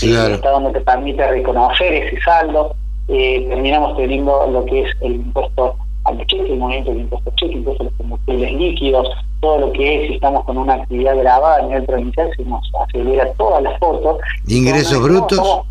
que 0.00 0.06
el 0.06 0.32
Estado 0.32 0.60
no 0.60 0.72
te 0.72 0.80
permite 0.80 1.28
reconocer 1.28 1.92
ese 1.92 2.18
saldo. 2.22 2.74
Eh, 3.08 3.44
terminamos 3.46 3.94
teniendo 3.98 4.46
lo 4.46 4.64
que 4.64 4.80
es 4.80 4.88
el 5.02 5.16
impuesto 5.16 5.76
al 6.06 6.26
cheque, 6.26 6.52
el 6.52 6.58
movimiento 6.58 6.90
del 6.90 7.00
impuesto 7.00 7.30
cheque, 7.36 7.54
impuesto 7.54 7.82
a 7.82 7.86
los 7.86 7.94
combustibles 7.94 8.52
líquidos, 8.52 9.08
todo 9.40 9.58
lo 9.58 9.72
que 9.72 10.02
es, 10.02 10.08
si 10.08 10.14
estamos 10.14 10.44
con 10.44 10.58
una 10.58 10.74
actividad 10.74 11.16
grabada 11.16 11.58
a 11.58 11.62
nivel 11.62 11.84
provincial, 11.84 12.30
se 12.36 12.44
nos 12.44 12.62
acelera 12.86 13.32
todas 13.34 13.62
las 13.62 13.78
fotos. 13.78 14.18
¿Ingresos 14.46 15.02
brutos? 15.02 15.62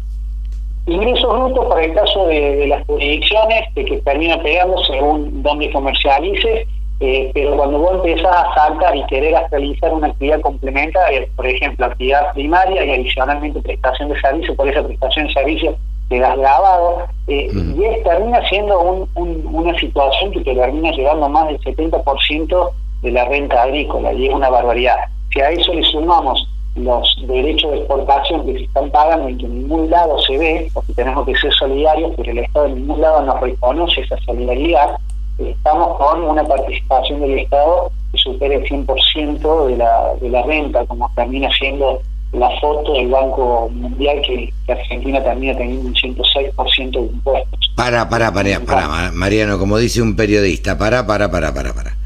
ingresos 0.87 1.33
brutos 1.33 1.65
para 1.65 1.83
el 1.83 1.93
caso 1.93 2.27
de, 2.27 2.67
las 2.67 2.85
jurisdicciones, 2.85 3.73
de 3.73 3.85
que 3.85 3.97
termina 3.97 4.41
pegando 4.41 4.77
según 4.83 5.41
donde 5.41 5.71
comercialices, 5.71 6.67
eh, 6.99 7.31
pero 7.33 7.57
cuando 7.57 7.79
vos 7.79 8.05
empezás 8.05 8.31
a 8.31 8.53
saltar 8.53 8.95
y 8.95 9.05
querer 9.07 9.35
realizar 9.51 9.93
una 9.93 10.07
actividad 10.07 10.39
complementaria, 10.41 11.27
por 11.35 11.47
ejemplo, 11.47 11.87
actividad 11.87 12.33
primaria 12.33 12.85
y 12.85 12.91
adicionalmente 12.91 13.59
prestación 13.61 14.09
de 14.09 14.21
servicio, 14.21 14.55
por 14.55 14.69
esa 14.69 14.83
prestación 14.83 15.27
de 15.27 15.33
servicio 15.33 15.77
quedas 16.09 16.37
grabado, 16.37 17.03
eh, 17.27 17.49
y 17.53 17.83
es, 17.83 18.03
termina 18.03 18.47
siendo 18.47 19.07
una 19.15 19.79
situación 19.79 20.31
que 20.31 20.41
te 20.41 20.55
termina 20.55 20.91
llevando 20.91 21.29
más 21.29 21.47
del 21.47 21.59
70% 21.61 22.71
de 23.01 23.11
la 23.11 23.25
renta 23.25 23.63
agrícola, 23.63 24.13
y 24.13 24.27
es 24.27 24.33
una 24.33 24.49
barbaridad. 24.49 24.97
Si 25.31 25.41
a 25.41 25.49
eso 25.49 25.73
le 25.73 25.83
sumamos 25.83 26.47
los 26.75 27.15
derechos 27.27 27.71
de 27.71 27.77
exportación 27.77 28.45
que 28.45 28.53
se 28.53 28.63
están 28.65 28.91
pagando 28.91 29.29
y 29.29 29.37
que 29.37 29.45
en 29.45 29.61
ningún 29.61 29.89
lado 29.89 30.19
se 30.19 30.37
ve, 30.37 30.69
porque 30.73 30.93
tenemos 30.93 31.25
que 31.25 31.35
ser 31.35 31.53
solidarios, 31.53 32.11
pero 32.17 32.31
el 32.31 32.39
Estado 32.39 32.65
en 32.65 32.75
ningún 32.75 33.01
lado 33.01 33.21
nos 33.21 33.39
reconoce 33.39 34.01
esa 34.01 34.17
solidaridad, 34.25 34.97
estamos 35.39 35.97
con 35.97 36.23
una 36.23 36.43
participación 36.43 37.21
del 37.21 37.39
Estado 37.39 37.91
que 38.11 38.17
supera 38.17 38.55
el 38.55 38.63
100% 38.65 39.67
de 39.67 39.77
la, 39.77 40.15
de 40.15 40.29
la 40.29 40.43
renta, 40.43 40.85
como 40.85 41.09
termina 41.15 41.49
siendo 41.51 42.01
la 42.37 42.49
foto 42.59 42.93
del 42.93 43.09
Banco 43.09 43.69
Mundial 43.73 44.21
que, 44.21 44.53
Argentina 44.67 45.23
termina 45.23 45.55
teniendo 45.55 45.87
un 45.87 45.93
106% 45.93 46.91
de 46.91 46.99
impuestos. 46.99 47.59
Para, 47.75 48.09
para, 48.09 48.33
para, 48.33 48.59
para, 48.61 49.11
Mariano, 49.11 49.59
como 49.59 49.77
dice 49.77 50.01
un 50.01 50.15
periodista, 50.15 50.77
para, 50.77 51.05
para, 51.05 51.29
para, 51.29 51.53
para, 51.53 51.73
para. 51.73 51.97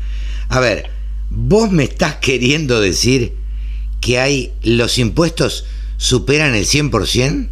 A 0.49 0.59
ver, 0.59 0.89
vos 1.29 1.71
me 1.71 1.83
estás 1.83 2.15
queriendo 2.15 2.81
decir 2.81 3.35
que 4.01 4.19
hay 4.19 4.53
los 4.63 4.97
impuestos 4.97 5.65
superan 5.97 6.55
el 6.55 6.63
100%? 6.63 7.49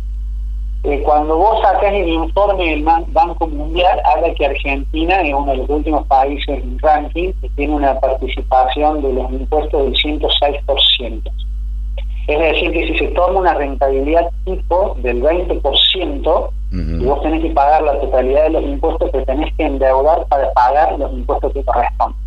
Eh, 0.83 1.01
cuando 1.03 1.35
vos 1.35 1.59
sacás 1.61 1.93
el 1.93 2.07
informe 2.07 2.69
del 2.69 2.83
Banco 2.83 3.47
Mundial, 3.47 3.99
habla 4.05 4.33
que 4.35 4.45
Argentina 4.45 5.21
es 5.21 5.33
uno 5.33 5.51
de 5.51 5.57
los 5.57 5.69
últimos 5.69 6.07
países 6.07 6.47
en 6.47 6.79
ranking 6.79 7.33
que 7.41 7.49
tiene 7.49 7.75
una 7.75 7.99
participación 7.99 9.01
de 9.01 9.13
los 9.13 9.31
impuestos 9.31 9.83
del 9.83 9.93
106%. 9.93 11.31
Es 12.27 12.39
decir, 12.39 12.71
que 12.71 12.87
si 12.87 12.97
se 12.97 13.07
toma 13.09 13.39
una 13.39 13.53
rentabilidad 13.53 14.29
tipo 14.45 14.97
del 15.01 15.21
20%, 15.21 16.49
y 16.69 17.05
vos 17.05 17.21
tenés 17.23 17.41
que 17.41 17.49
pagar 17.51 17.81
la 17.81 17.97
totalidad 18.01 18.43
de 18.43 18.49
los 18.49 18.63
impuestos 18.63 19.09
que 19.11 19.21
tenés 19.21 19.53
que 19.55 19.65
endeudar 19.65 20.27
para 20.27 20.51
pagar 20.51 20.99
los 20.99 21.13
impuestos 21.13 21.53
que 21.53 21.63
corresponden. 21.63 22.17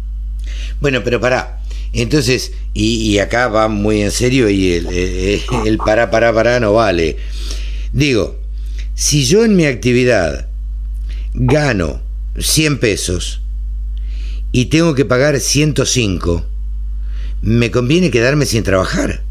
Bueno, 0.80 1.00
pero 1.04 1.20
para, 1.20 1.60
entonces, 1.92 2.54
y, 2.72 3.18
acá 3.18 3.48
va 3.48 3.68
muy 3.68 4.00
en 4.00 4.10
serio 4.10 4.48
y 4.48 4.72
el, 4.72 4.86
el, 4.86 5.40
el 5.66 5.78
para, 5.78 6.10
para, 6.10 6.32
para 6.32 6.58
no 6.58 6.72
vale. 6.72 7.18
Digo, 7.92 8.36
si 8.94 9.24
yo 9.26 9.44
en 9.44 9.56
mi 9.56 9.66
actividad 9.66 10.48
gano 11.34 12.00
100 12.38 12.80
pesos 12.80 13.42
y 14.52 14.66
tengo 14.66 14.94
que 14.94 15.04
pagar 15.04 15.38
105, 15.38 16.44
¿me 17.42 17.70
conviene 17.70 18.10
quedarme 18.10 18.46
sin 18.46 18.62
trabajar? 18.62 19.22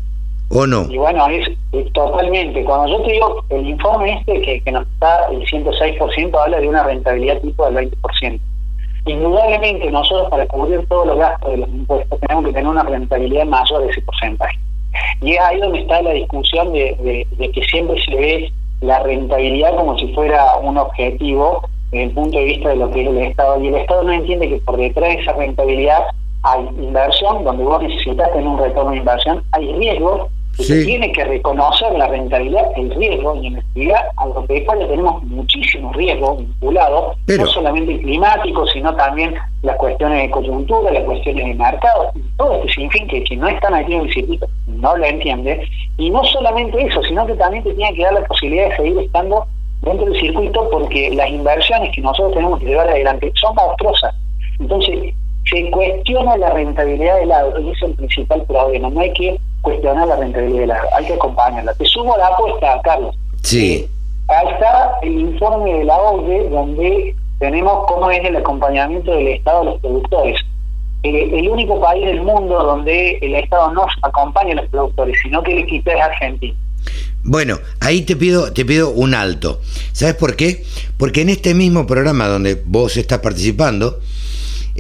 ¿O 0.52 0.66
no? 0.66 0.88
Y 0.90 0.98
bueno, 0.98 1.28
es, 1.28 1.48
totalmente. 1.94 2.64
Cuando 2.64 2.98
yo 2.98 3.04
te 3.04 3.12
digo, 3.12 3.44
el 3.50 3.68
informe 3.68 4.14
este 4.14 4.42
que, 4.42 4.62
que 4.62 4.72
nos 4.72 4.88
está 4.88 5.28
el 5.32 5.46
106% 5.46 6.44
habla 6.44 6.60
de 6.60 6.68
una 6.68 6.84
rentabilidad 6.84 7.40
tipo 7.42 7.70
del 7.70 7.92
20%. 7.92 8.40
Indudablemente 9.06 9.92
nosotros 9.92 10.30
para 10.30 10.46
cubrir 10.48 10.86
todos 10.88 11.08
los 11.08 11.18
gastos 11.18 11.52
de 11.52 11.58
los 11.58 11.70
impuestos 11.70 12.20
tenemos 12.20 12.46
que 12.46 12.54
tener 12.54 12.68
una 12.68 12.84
rentabilidad 12.84 13.46
mayor 13.46 13.84
de 13.84 13.90
ese 13.90 14.02
porcentaje. 14.02 14.58
Y 15.22 15.34
es 15.34 15.40
ahí 15.40 15.60
donde 15.60 15.80
está 15.80 16.02
la 16.02 16.12
discusión 16.12 16.74
de, 16.74 17.26
de, 17.38 17.52
que 17.52 17.64
siempre 17.66 18.02
se 18.04 18.16
ve 18.16 18.52
la 18.82 19.00
rentabilidad 19.04 19.76
como 19.76 19.98
si 20.00 20.08
fuera 20.14 20.56
un 20.62 20.78
objetivo 20.78 21.62
desde 21.92 22.06
el 22.06 22.12
punto 22.12 22.38
de 22.38 22.46
vista 22.46 22.70
de 22.70 22.76
lo 22.76 22.92
que 22.92 23.02
es 23.02 23.08
el 23.08 23.18
Estado. 23.20 23.62
Y 23.62 23.68
el 23.68 23.76
Estado 23.76 24.04
no 24.04 24.14
entiende 24.14 24.50
que 24.50 24.58
por 24.58 24.78
detrás 24.78 25.10
de 25.10 25.22
esa 25.22 25.34
rentabilidad 25.34 26.04
hay 26.44 26.68
inversión, 26.78 27.44
donde 27.44 27.64
vos 27.64 27.82
necesitas 27.84 28.32
tener 28.32 28.48
un 28.48 28.58
retorno 28.58 28.92
de 28.92 28.98
inversión, 28.98 29.44
hay 29.52 29.70
se 30.60 30.86
tiene 30.86 31.12
que 31.12 31.24
reconocer 31.24 31.92
la 31.94 32.08
rentabilidad, 32.08 32.66
el 32.76 32.94
riesgo, 32.96 33.36
y 33.36 33.48
en 33.48 33.58
actividad 33.58 34.02
agropecuaria 34.18 34.88
tenemos 34.88 35.24
muchísimos 35.24 35.96
riesgos 35.96 36.40
vinculados, 36.40 37.18
no 37.28 37.46
solamente 37.48 38.00
climáticos, 38.00 38.70
sino 38.72 38.96
también 38.96 39.34
las 39.62 39.76
cuestiones 39.78 40.24
de 40.24 40.30
coyuntura, 40.30 40.92
las 40.92 41.04
cuestiones 41.04 41.46
de 41.46 41.54
mercado, 41.54 42.12
todo 42.38 42.56
este 42.56 42.74
sinfín 42.74 43.08
que, 43.08 43.24
que 43.24 43.38
no 43.38 43.48
están 43.48 43.74
aquí 43.74 43.94
en 43.94 44.02
el 44.02 44.14
circuito 44.14 44.48
no 44.68 44.96
lo 44.96 45.06
entiende, 45.06 45.68
y 45.98 46.10
no 46.10 46.24
solamente 46.24 46.82
eso, 46.82 47.02
sino 47.04 47.26
que 47.26 47.34
también 47.34 47.64
te 47.64 47.74
tiene 47.74 47.94
que 47.94 48.04
dar 48.04 48.14
la 48.14 48.24
posibilidad 48.26 48.70
de 48.70 48.76
seguir 48.78 49.00
estando 49.00 49.46
dentro 49.82 50.06
del 50.06 50.20
circuito 50.20 50.70
porque 50.70 51.10
las 51.12 51.30
inversiones 51.30 51.94
que 51.96 52.02
nosotros 52.02 52.34
tenemos 52.34 52.60
que 52.60 52.66
llevar 52.66 52.90
adelante 52.90 53.32
son 53.36 53.56
monstruosas. 53.56 54.14
Entonces, 54.60 55.14
se 55.50 55.70
cuestiona 55.72 56.38
la 56.38 56.52
rentabilidad 56.52 57.20
del 57.20 57.32
agro 57.32 57.60
y 57.60 57.70
es 57.72 57.82
el 57.82 57.94
principal 57.94 58.44
problema. 58.44 58.90
No 58.90 59.02
hay 59.02 59.14
que 59.14 59.40
cuestionar 59.62 60.08
la 60.08 60.16
rentabilidad 60.18 60.62
del 60.62 60.72
agro, 60.72 60.90
hay 60.96 61.06
que 61.06 61.14
acompañarla. 61.14 61.74
Te 61.74 61.86
sumo 61.86 62.16
la 62.18 62.28
apuesta, 62.28 62.80
Carlos. 62.84 63.16
Sí. 63.44 63.74
Eh, 63.74 63.90
ahí 64.28 64.48
está 64.54 64.92
el 65.02 65.20
informe 65.20 65.74
de 65.74 65.84
la 65.86 65.98
OCDE 65.98 66.50
donde 66.50 67.16
tenemos 67.40 67.86
cómo 67.88 68.12
es 68.12 68.24
el 68.24 68.36
acompañamiento 68.36 69.12
del 69.12 69.28
Estado 69.30 69.62
a 69.62 69.64
los 69.66 69.80
productores. 69.82 70.40
Eh, 71.04 71.30
el 71.34 71.50
único 71.50 71.80
país 71.80 72.06
del 72.06 72.22
mundo 72.22 72.62
donde 72.62 73.18
el 73.22 73.36
Estado 73.36 73.72
no 73.72 73.86
acompaña 74.02 74.52
a 74.54 74.56
los 74.56 74.70
productores, 74.70 75.18
sino 75.24 75.42
que 75.42 75.56
le 75.56 75.66
quita 75.66 75.94
es 75.94 76.02
Argentina. 76.02 76.56
Bueno, 77.24 77.60
ahí 77.82 78.02
te 78.02 78.16
pido, 78.16 78.54
te 78.54 78.66
pido 78.66 78.92
un 78.92 79.14
alto. 79.14 79.62
¿Sabes 79.92 80.16
por 80.16 80.36
qué? 80.36 80.64
Porque 80.98 81.22
en 81.22 81.30
este 81.30 81.54
mismo 81.54 81.86
programa 81.86 82.28
donde 82.28 82.62
vos 82.66 82.98
estás 82.98 83.20
participando, 83.20 84.00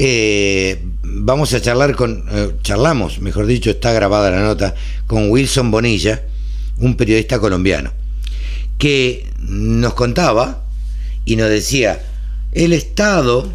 eh, 0.02 0.82
vamos 1.04 1.54
a 1.54 1.60
charlar 1.60 1.94
con, 1.94 2.24
eh, 2.32 2.56
charlamos, 2.62 3.20
mejor 3.20 3.46
dicho, 3.48 3.70
está 3.70 3.92
grabada 3.92 4.32
la 4.32 4.40
nota, 4.40 4.74
con 5.08 5.30
Wilson 5.30 5.72
Bonilla, 5.72 6.24
un 6.78 6.96
periodista 6.96 7.38
colombiano, 7.38 7.92
que 8.78 9.28
nos 9.40 9.96
contaba 9.96 10.64
y 11.26 11.36
nos 11.36 11.50
decía, 11.50 12.02
el 12.54 12.72
Estado 12.72 13.52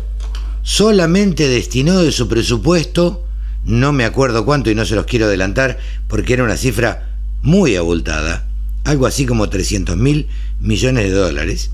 solamente 0.63 1.49
destinó 1.49 2.03
de 2.03 2.13
su 2.13 2.29
presupuesto, 2.29 3.25
no 3.65 3.95
me 3.95 4.05
acuerdo 4.05 4.45
cuánto 4.45 4.71
y 4.71 4.75
no 4.75 4.85
se 4.85 4.97
los 4.97 5.07
quiero 5.07 5.25
adelantar, 5.25 5.79
porque 6.09 6.35
era 6.35 6.45
una 6.45 6.59
cifra 6.59 7.17
muy 7.41 7.75
abultada, 7.75 8.47
algo 8.85 9.07
así 9.07 9.25
como 9.25 9.49
300 9.49 9.97
mil 9.97 10.29
millones 10.61 11.05
de 11.05 11.17
dólares, 11.17 11.71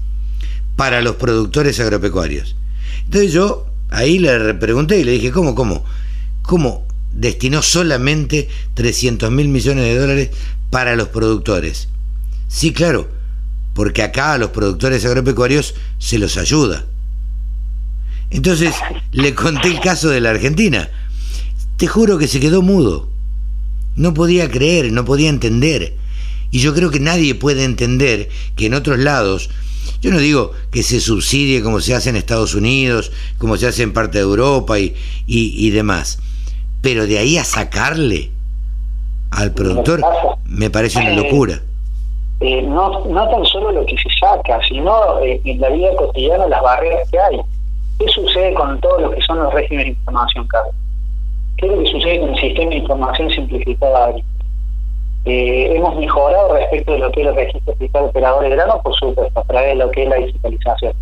para 0.77 1.03
los 1.03 1.17
productores 1.17 1.81
agropecuarios. 1.81 2.55
Entonces 3.07 3.33
yo 3.33 3.70
Ahí 3.91 4.19
le 4.19 4.55
pregunté 4.55 4.99
y 4.99 5.05
le 5.05 5.13
dije, 5.13 5.31
¿cómo, 5.31 5.55
cómo? 5.55 5.85
¿Cómo 6.43 6.87
destinó 7.13 7.63
solamente 7.63 8.49
300 8.75 9.31
mil 9.31 9.49
millones 9.49 9.85
de 9.85 9.99
dólares 9.99 10.31
para 10.71 10.97
los 10.97 11.09
productores? 11.09 11.89
Sí, 12.49 12.73
claro, 12.73 13.09
porque 13.75 14.03
acá 14.03 14.33
a 14.33 14.39
los 14.39 14.51
productores 14.51 15.05
agropecuarios 15.05 15.75
se 15.99 16.19
los 16.19 16.37
ayuda. 16.37 16.87
Entonces 18.31 18.75
le 19.13 19.35
conté 19.35 19.69
el 19.69 19.81
caso 19.81 20.09
de 20.09 20.21
la 20.21 20.31
Argentina. 20.31 20.89
Te 21.77 21.89
juro 21.89 22.19
que 22.19 22.29
se 22.29 22.41
quedó 22.41 22.63
mudo. 22.63 23.09
no 23.97 24.15
podía 24.15 24.51
creer, 24.51 24.93
no 24.93 25.05
podía 25.05 25.29
entender. 25.29 25.97
Y 26.53 26.61
yo 26.61 26.75
creo 26.75 26.91
que 26.91 27.01
nadie 27.01 27.35
puede 27.35 27.65
entender 27.65 28.29
que 28.57 28.67
en 28.67 28.75
otros 28.75 28.99
lados, 28.99 29.51
yo 30.01 30.11
no 30.11 30.19
digo 30.19 30.53
que 30.71 30.83
se 30.83 31.01
subsidie 31.01 31.63
como 31.63 31.81
se 31.81 31.95
hace 31.95 32.11
en 32.11 32.17
Estados 32.17 32.55
Unidos, 32.55 33.13
como 33.39 33.57
se 33.57 33.67
hace 33.67 33.83
en 33.83 33.93
parte 33.93 34.19
de 34.19 34.25
Europa 34.25 34.79
y, 34.79 34.95
y, 35.27 35.71
demás, 35.71 36.19
pero 36.81 37.07
de 37.07 37.19
ahí 37.19 37.37
a 37.37 37.45
sacarle 37.45 38.31
al 39.31 39.53
productor 39.53 40.01
me 40.45 40.71
parece 40.71 40.99
una 40.99 41.15
locura. 41.15 41.61
Eh, 42.41 42.63
no, 42.63 43.05
no 43.05 43.29
tan 43.29 43.45
solo 43.45 43.71
lo 43.71 43.85
que 43.85 43.97
se 43.99 44.09
saca, 44.19 44.61
sino 44.67 45.21
eh, 45.21 45.41
en 45.45 45.61
la 45.61 45.69
vida 45.69 45.95
cotidiana 45.97 46.47
las 46.47 46.63
barreras 46.63 47.09
que 47.11 47.19
hay. 47.19 47.41
¿Qué 47.99 48.09
sucede 48.09 48.55
con 48.55 48.81
todo 48.81 48.99
lo 48.99 49.11
que 49.11 49.21
son 49.21 49.41
los 49.41 49.53
regímenes 49.53 49.89
de 49.89 49.91
información, 49.91 50.49
Carlos? 50.49 50.75
¿Qué 51.59 51.67
es 51.67 51.73
lo 51.73 51.83
que 51.83 51.91
sucede 51.91 52.21
con 52.21 52.31
el 52.31 52.41
sistema 52.41 52.71
de 52.71 52.77
información 52.77 53.31
simplificada 53.31 54.15
eh, 55.25 55.77
hemos 55.77 55.97
mejorado 55.97 56.55
respecto 56.55 56.93
de 56.93 56.99
lo 56.99 57.13
que 57.13 57.21
es 57.21 57.27
el 57.27 57.35
registro 57.35 57.75
fiscal 57.75 58.05
operador 58.05 58.43
de 58.43 58.51
grano, 58.51 58.81
por 58.83 58.95
supuesto, 58.95 59.41
a 59.41 59.45
través 59.45 59.71
de 59.71 59.75
lo 59.77 59.91
que 59.91 60.05
es 60.05 60.09
la 60.09 60.17
digitalización. 60.17 60.93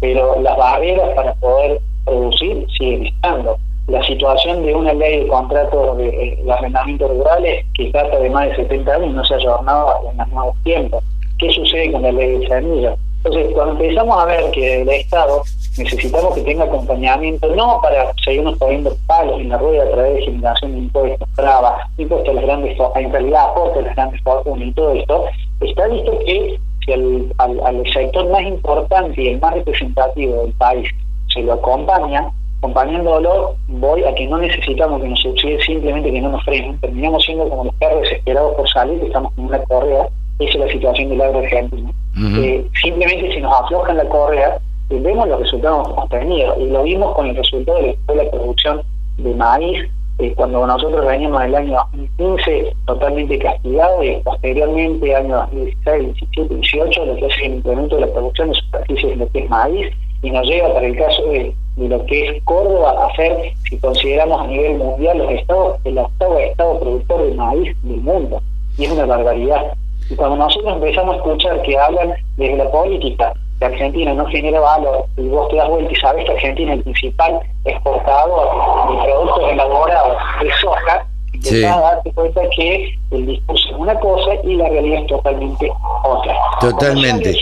Pero 0.00 0.40
las 0.40 0.56
barreras 0.56 1.08
para 1.14 1.34
poder 1.34 1.80
producir 2.04 2.66
siguen 2.76 3.06
estando. 3.06 3.56
La 3.86 4.02
situación 4.02 4.64
de 4.64 4.74
una 4.74 4.92
ley 4.94 5.20
de 5.20 5.26
contratos 5.28 5.98
de, 5.98 6.38
de 6.42 6.52
arrendamientos 6.52 7.10
rurales 7.10 7.64
que 7.74 7.90
data 7.90 8.18
de 8.18 8.30
más 8.30 8.48
de 8.48 8.56
70 8.56 8.94
años 8.94 9.14
no 9.14 9.24
se 9.24 9.34
ha 9.34 9.36
adornado 9.38 10.10
en 10.10 10.16
los 10.18 10.28
nuevos 10.28 10.56
tiempos. 10.64 11.04
¿Qué 11.38 11.50
sucede 11.50 11.92
con 11.92 12.02
la 12.02 12.12
ley 12.12 12.38
de 12.38 12.48
semillas? 12.48 12.98
Entonces, 13.24 13.54
cuando 13.54 13.72
empezamos 13.72 14.18
a 14.18 14.26
ver 14.26 14.50
que 14.50 14.82
el 14.82 14.88
Estado 14.90 15.42
necesitamos 15.78 16.34
que 16.34 16.42
tenga 16.42 16.64
acompañamiento, 16.64 17.54
no 17.56 17.80
para 17.82 18.12
seguirnos 18.22 18.58
poniendo 18.58 18.94
palos 19.06 19.40
en 19.40 19.48
la 19.48 19.56
rueda 19.56 19.84
a 19.84 19.90
través 19.90 20.14
de 20.14 20.22
generación 20.22 20.72
de 20.72 20.78
impuestos, 20.78 21.28
trabas, 21.34 21.88
impuestos 21.96 22.28
a 22.28 22.32
las 22.34 22.44
grandes, 22.44 22.78
en 22.96 23.12
realidad 23.12 23.46
a 23.56 23.80
las 23.80 23.96
grandes 23.96 24.22
fortunas 24.22 24.68
y 24.68 24.72
todo 24.72 24.92
esto, 24.92 25.24
está 25.60 25.88
visto 25.88 26.18
que 26.26 26.60
si 26.84 26.92
al, 26.92 27.32
al, 27.38 27.82
sector 27.92 28.28
más 28.28 28.42
importante 28.42 29.22
y 29.22 29.28
el 29.28 29.40
más 29.40 29.54
representativo 29.54 30.42
del 30.42 30.52
país 30.52 30.88
se 31.32 31.40
lo 31.42 31.54
acompaña, 31.54 32.30
acompañándolo, 32.58 33.56
voy 33.68 34.04
a 34.04 34.14
que 34.14 34.26
no 34.26 34.36
necesitamos 34.36 35.00
que 35.00 35.08
nos 35.08 35.20
subsidie 35.20 35.60
simplemente 35.62 36.12
que 36.12 36.20
no 36.20 36.28
nos 36.28 36.44
frenen, 36.44 36.78
terminamos 36.78 37.24
siendo 37.24 37.48
como 37.48 37.64
los 37.64 37.74
perros 37.76 38.02
desesperados 38.02 38.54
por 38.54 38.68
salir, 38.68 39.00
que 39.00 39.06
estamos 39.06 39.32
con 39.32 39.46
una 39.46 39.58
correa, 39.64 40.08
esa 40.38 40.50
es 40.50 40.56
la 40.56 40.68
situación 40.68 41.08
del 41.10 41.20
agro 41.20 41.38
argentino. 41.40 41.90
Eh, 42.16 42.64
simplemente 42.80 43.34
si 43.34 43.40
nos 43.40 43.52
aflojan 43.60 43.96
la 43.96 44.08
correa, 44.08 44.58
vemos 44.88 45.28
los 45.28 45.40
resultados 45.40 46.08
tenido 46.10 46.56
y 46.60 46.66
lo 46.70 46.82
vimos 46.82 47.14
con 47.14 47.26
el 47.26 47.36
resultado 47.36 47.78
de 47.78 47.96
la 48.14 48.30
producción 48.30 48.82
de 49.18 49.34
maíz 49.34 49.88
eh, 50.18 50.32
cuando 50.36 50.64
nosotros 50.64 51.04
veníamos 51.04 51.42
en 51.42 51.48
el 51.48 51.54
año 51.56 51.76
2015 51.92 52.76
totalmente 52.86 53.36
castigado 53.36 54.04
y 54.04 54.16
posteriormente 54.22 55.14
año 55.14 55.38
2016, 55.52 56.14
17, 56.14 56.54
18 56.54 57.06
lo 57.06 57.16
que 57.16 57.26
es 57.26 57.38
el 57.38 57.54
incremento 57.54 57.96
de 57.96 58.00
la 58.02 58.12
producción 58.12 58.50
de 58.50 58.54
superficies 58.54 59.10
de 59.10 59.16
lo 59.16 59.28
que 59.30 59.38
es 59.40 59.50
maíz 59.50 59.92
y 60.22 60.30
nos 60.30 60.46
lleva 60.46 60.72
para 60.72 60.86
el 60.86 60.96
caso 60.96 61.22
de, 61.26 61.54
lo 61.76 62.06
que 62.06 62.28
es 62.28 62.42
Córdoba 62.44 62.94
a 63.04 63.16
ser, 63.16 63.52
si 63.68 63.76
consideramos 63.78 64.40
a 64.40 64.46
nivel 64.46 64.76
mundial 64.76 65.18
los 65.18 65.30
estados, 65.32 65.78
el 65.82 65.98
octavo 65.98 66.38
estado 66.38 66.78
productor 66.78 67.24
de 67.24 67.34
maíz 67.34 67.76
del 67.82 68.00
mundo 68.00 68.40
y 68.78 68.84
es 68.84 68.92
una 68.92 69.06
barbaridad. 69.06 69.74
Y 70.10 70.14
cuando 70.16 70.36
nosotros 70.36 70.74
empezamos 70.74 71.14
a 71.14 71.16
escuchar 71.18 71.62
que 71.62 71.78
hablan 71.78 72.14
desde 72.36 72.56
la 72.56 72.70
política 72.70 73.32
que 73.58 73.64
Argentina 73.64 74.12
no 74.14 74.26
genera 74.26 74.60
valor 74.60 75.06
y 75.16 75.28
vos 75.28 75.48
te 75.48 75.56
das 75.56 75.68
vuelta 75.68 75.92
y 75.92 75.96
sabes 75.96 76.24
que 76.24 76.32
Argentina 76.32 76.72
es 76.72 76.78
el 76.78 76.84
principal 76.84 77.40
exportador 77.64 78.48
de 78.90 79.04
productos 79.04 79.52
elaborados 79.52 80.16
de 80.42 80.50
soja, 80.60 81.06
sí. 81.40 81.60
te 81.60 81.66
a 81.66 81.80
darte 81.80 82.12
cuenta 82.12 82.40
que 82.56 82.94
el 83.12 83.26
discurso 83.26 83.68
es 83.68 83.76
una 83.76 83.98
cosa 84.00 84.34
y 84.42 84.56
la 84.56 84.68
realidad 84.68 85.00
es 85.02 85.06
totalmente 85.06 85.72
otra. 86.02 86.36
Totalmente. 86.60 87.34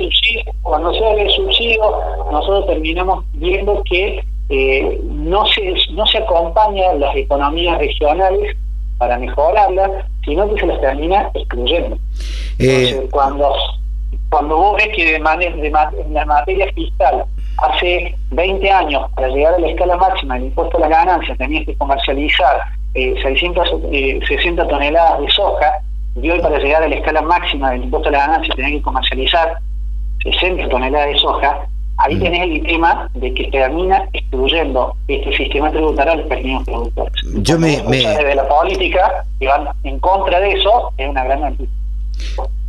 Cuando 0.62 0.92
se 0.94 1.04
habla 1.04 1.24
de 1.24 1.30
subsidio, 1.30 1.98
nosotros 2.30 2.66
terminamos 2.66 3.24
viendo 3.34 3.82
que 3.84 4.22
eh, 4.48 5.00
no 5.04 5.46
se 5.46 5.74
no 5.92 6.06
se 6.06 6.18
acompaña 6.18 6.92
las 6.94 7.16
economías 7.16 7.78
regionales 7.78 8.56
para 8.98 9.18
mejorarlas, 9.18 9.90
sino 10.24 10.52
que 10.52 10.60
se 10.60 10.66
las 10.66 10.80
termina 10.80 11.30
excluyendo. 11.34 11.96
Eh, 12.58 12.88
Entonces, 12.88 13.10
cuando 13.10 13.52
cuando 14.32 14.56
vos 14.56 14.76
ves 14.78 14.88
que 14.96 15.12
de, 15.12 15.18
manera, 15.18 15.54
de, 15.54 15.70
la 16.10 16.24
materia 16.24 16.66
fiscal 16.72 17.24
hace 17.58 18.14
20 18.30 18.70
años, 18.70 19.10
para 19.14 19.28
llegar 19.28 19.54
a 19.54 19.58
la 19.58 19.68
escala 19.68 19.96
máxima 19.98 20.34
del 20.34 20.44
impuesto 20.44 20.78
a 20.78 20.80
la 20.80 20.88
ganancia, 20.88 21.36
tenías 21.36 21.66
que 21.66 21.76
comercializar 21.76 22.62
eh, 22.94 23.14
660 23.22 24.62
eh, 24.62 24.66
toneladas 24.66 25.20
de 25.20 25.30
soja, 25.30 25.72
y 26.16 26.30
hoy 26.30 26.40
para 26.40 26.58
llegar 26.58 26.82
a 26.82 26.88
la 26.88 26.94
escala 26.94 27.20
máxima 27.20 27.70
del 27.72 27.84
impuesto 27.84 28.08
a 28.08 28.12
la 28.12 28.26
ganancia 28.26 28.54
tenías 28.54 28.72
que 28.72 28.82
comercializar 28.82 29.58
60 30.22 30.68
toneladas 30.68 31.08
de 31.08 31.18
soja, 31.18 31.66
ahí 31.98 32.18
tenés 32.18 32.50
el 32.50 32.62
tema 32.64 33.10
de 33.14 33.32
que 33.34 33.44
termina 33.50 34.08
excluyendo 34.12 34.96
este 35.08 35.36
sistema 35.36 35.70
tributario 35.70 36.12
a 36.12 36.16
los 36.16 36.26
pequeños 36.26 36.64
productores. 36.64 37.12
Yo 37.36 37.58
me, 37.58 37.82
me... 37.88 37.98
Desde 37.98 38.34
la 38.34 38.48
política, 38.48 39.24
que 39.38 39.46
van 39.46 39.68
en 39.84 39.98
contra 40.00 40.40
de 40.40 40.52
eso, 40.52 40.92
es 40.96 41.08
una 41.08 41.24
gran 41.24 41.40
noticia 41.40 41.82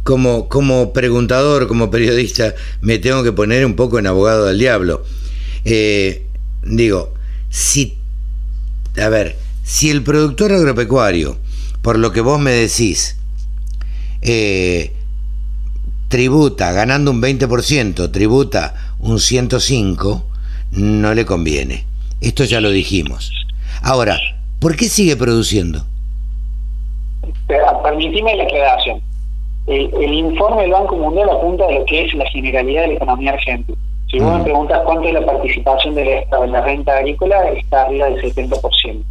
como, 0.04 0.50
como 0.50 0.92
preguntador, 0.94 1.68
como 1.68 1.90
periodista, 1.90 2.54
me 2.82 3.00
tengo 3.00 3.24
que 3.24 3.32
poner 3.32 3.66
un 3.66 3.76
poco 3.76 4.00
en 4.00 4.08
abogado 4.08 4.46
del 4.46 4.60
diablo. 4.60 5.04
Eh, 5.66 6.28
digo, 6.64 7.14
si, 7.50 7.98
a 9.02 9.08
ver, 9.10 9.38
si 9.64 9.90
el 9.90 10.04
productor 10.04 10.52
agropecuario, 10.52 11.38
por 11.82 11.98
lo 11.98 12.12
que 12.12 12.22
vos 12.22 12.40
me 12.40 12.52
decís, 12.52 13.18
eh, 14.22 14.94
tributa 16.10 16.72
ganando 16.74 17.12
un 17.12 17.22
20%, 17.22 18.12
tributa 18.12 18.93
un 19.04 19.18
105%, 19.18 20.24
no 20.72 21.14
le 21.14 21.26
conviene. 21.26 21.86
Esto 22.22 22.44
ya 22.44 22.60
lo 22.62 22.72
dijimos. 22.72 23.32
Ahora, 23.82 24.18
¿por 24.60 24.76
qué 24.76 24.90
sigue 24.90 25.16
produciendo? 25.16 25.86
Permitime 27.84 28.36
la 28.36 28.44
aclaración 28.44 29.02
el, 29.68 30.14
informe 30.14 30.64
del 30.64 30.72
Banco 30.72 30.96
Mundial 30.96 31.30
apunta 31.30 31.66
a 31.66 31.72
lo 31.72 31.86
que 31.86 32.06
es 32.06 32.14
la 32.14 32.26
generalidad 32.30 32.82
de 32.82 32.88
la 32.90 32.94
economía 32.96 33.32
argentina. 33.32 33.78
Si 34.10 34.20
vos 34.20 34.34
me 34.34 34.40
mm. 34.40 34.44
preguntas 34.44 34.82
cuánto 34.86 35.08
es 35.08 35.14
la 35.14 35.26
participación 35.26 35.96
del 35.96 36.08
Estado 36.10 36.44
en 36.44 36.52
la 36.52 36.62
renta 36.62 36.98
agrícola, 36.98 37.50
está 37.50 37.84
arriba 37.84 38.08
del 38.08 38.22
70%. 38.22 39.04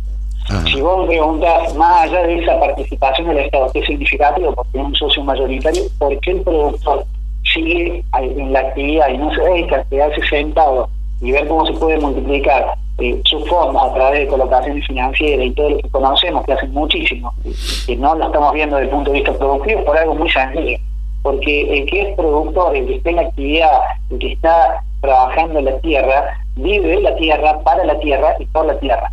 Ah. 0.51 0.65
Si 0.67 0.81
vos 0.81 1.01
me 1.01 1.07
preguntas, 1.07 1.75
más 1.75 2.03
allá 2.03 2.27
de 2.27 2.39
esa 2.39 2.59
participación 2.61 3.29
del 3.29 3.39
Estado, 3.39 3.71
¿qué 3.73 3.81
es 3.81 3.87
significativo? 3.87 4.55
Porque 4.55 4.79
es 4.79 4.85
un 4.85 4.95
socio 4.95 5.25
mayoritario, 5.25 5.83
¿por 5.99 6.19
qué 6.21 6.33
el 6.33 6.43
productor 6.43 7.05
sigue 7.53 8.05
en 8.19 8.53
la 8.53 8.61
actividad 8.61 9.09
y 9.09 9.19
no 9.19 9.35
se 9.35 9.41
dedica 9.43 9.77
a 9.77 9.85
quedarse 9.85 10.23
sentado 10.29 10.89
y 11.21 11.33
ver 11.33 11.47
cómo 11.47 11.67
se 11.67 11.73
puede 11.75 11.99
multiplicar 11.99 12.75
eh, 12.99 13.21
sus 13.25 13.49
fondos 13.49 13.83
a 13.83 13.95
través 13.95 14.21
de 14.21 14.27
colocaciones 14.27 14.87
financieras 14.87 15.47
y 15.47 15.51
todo 15.53 15.71
lo 15.71 15.79
que 15.79 15.89
conocemos, 15.89 16.45
que 16.45 16.53
hacen 16.53 16.73
muchísimo, 16.73 17.33
que 17.87 17.97
no 17.97 18.15
lo 18.15 18.27
estamos 18.27 18.53
viendo 18.53 18.77
desde 18.77 18.91
el 18.91 18.95
punto 18.95 19.11
de 19.11 19.19
vista 19.19 19.33
productivo, 19.33 19.85
por 19.85 19.97
algo 19.97 20.15
muy 20.15 20.31
sencillo. 20.31 20.79
Porque 21.23 21.79
el 21.79 21.87
que 21.87 22.03
es 22.03 22.17
productor, 22.17 22.77
el 22.77 22.87
que 22.87 22.97
está 22.97 23.11
en 23.11 23.17
la 23.17 23.23
actividad, 23.23 23.81
el 24.11 24.19
que 24.19 24.33
está 24.33 24.83
trabajando 25.01 25.61
en 25.61 25.65
la 25.67 25.79
tierra, 25.79 26.39
vive 26.57 27.01
la 27.01 27.15
tierra, 27.17 27.61
para 27.61 27.85
la 27.85 27.99
tierra 28.01 28.35
y 28.39 28.47
por 28.47 28.67
la 28.67 28.79
tierra. 28.79 29.13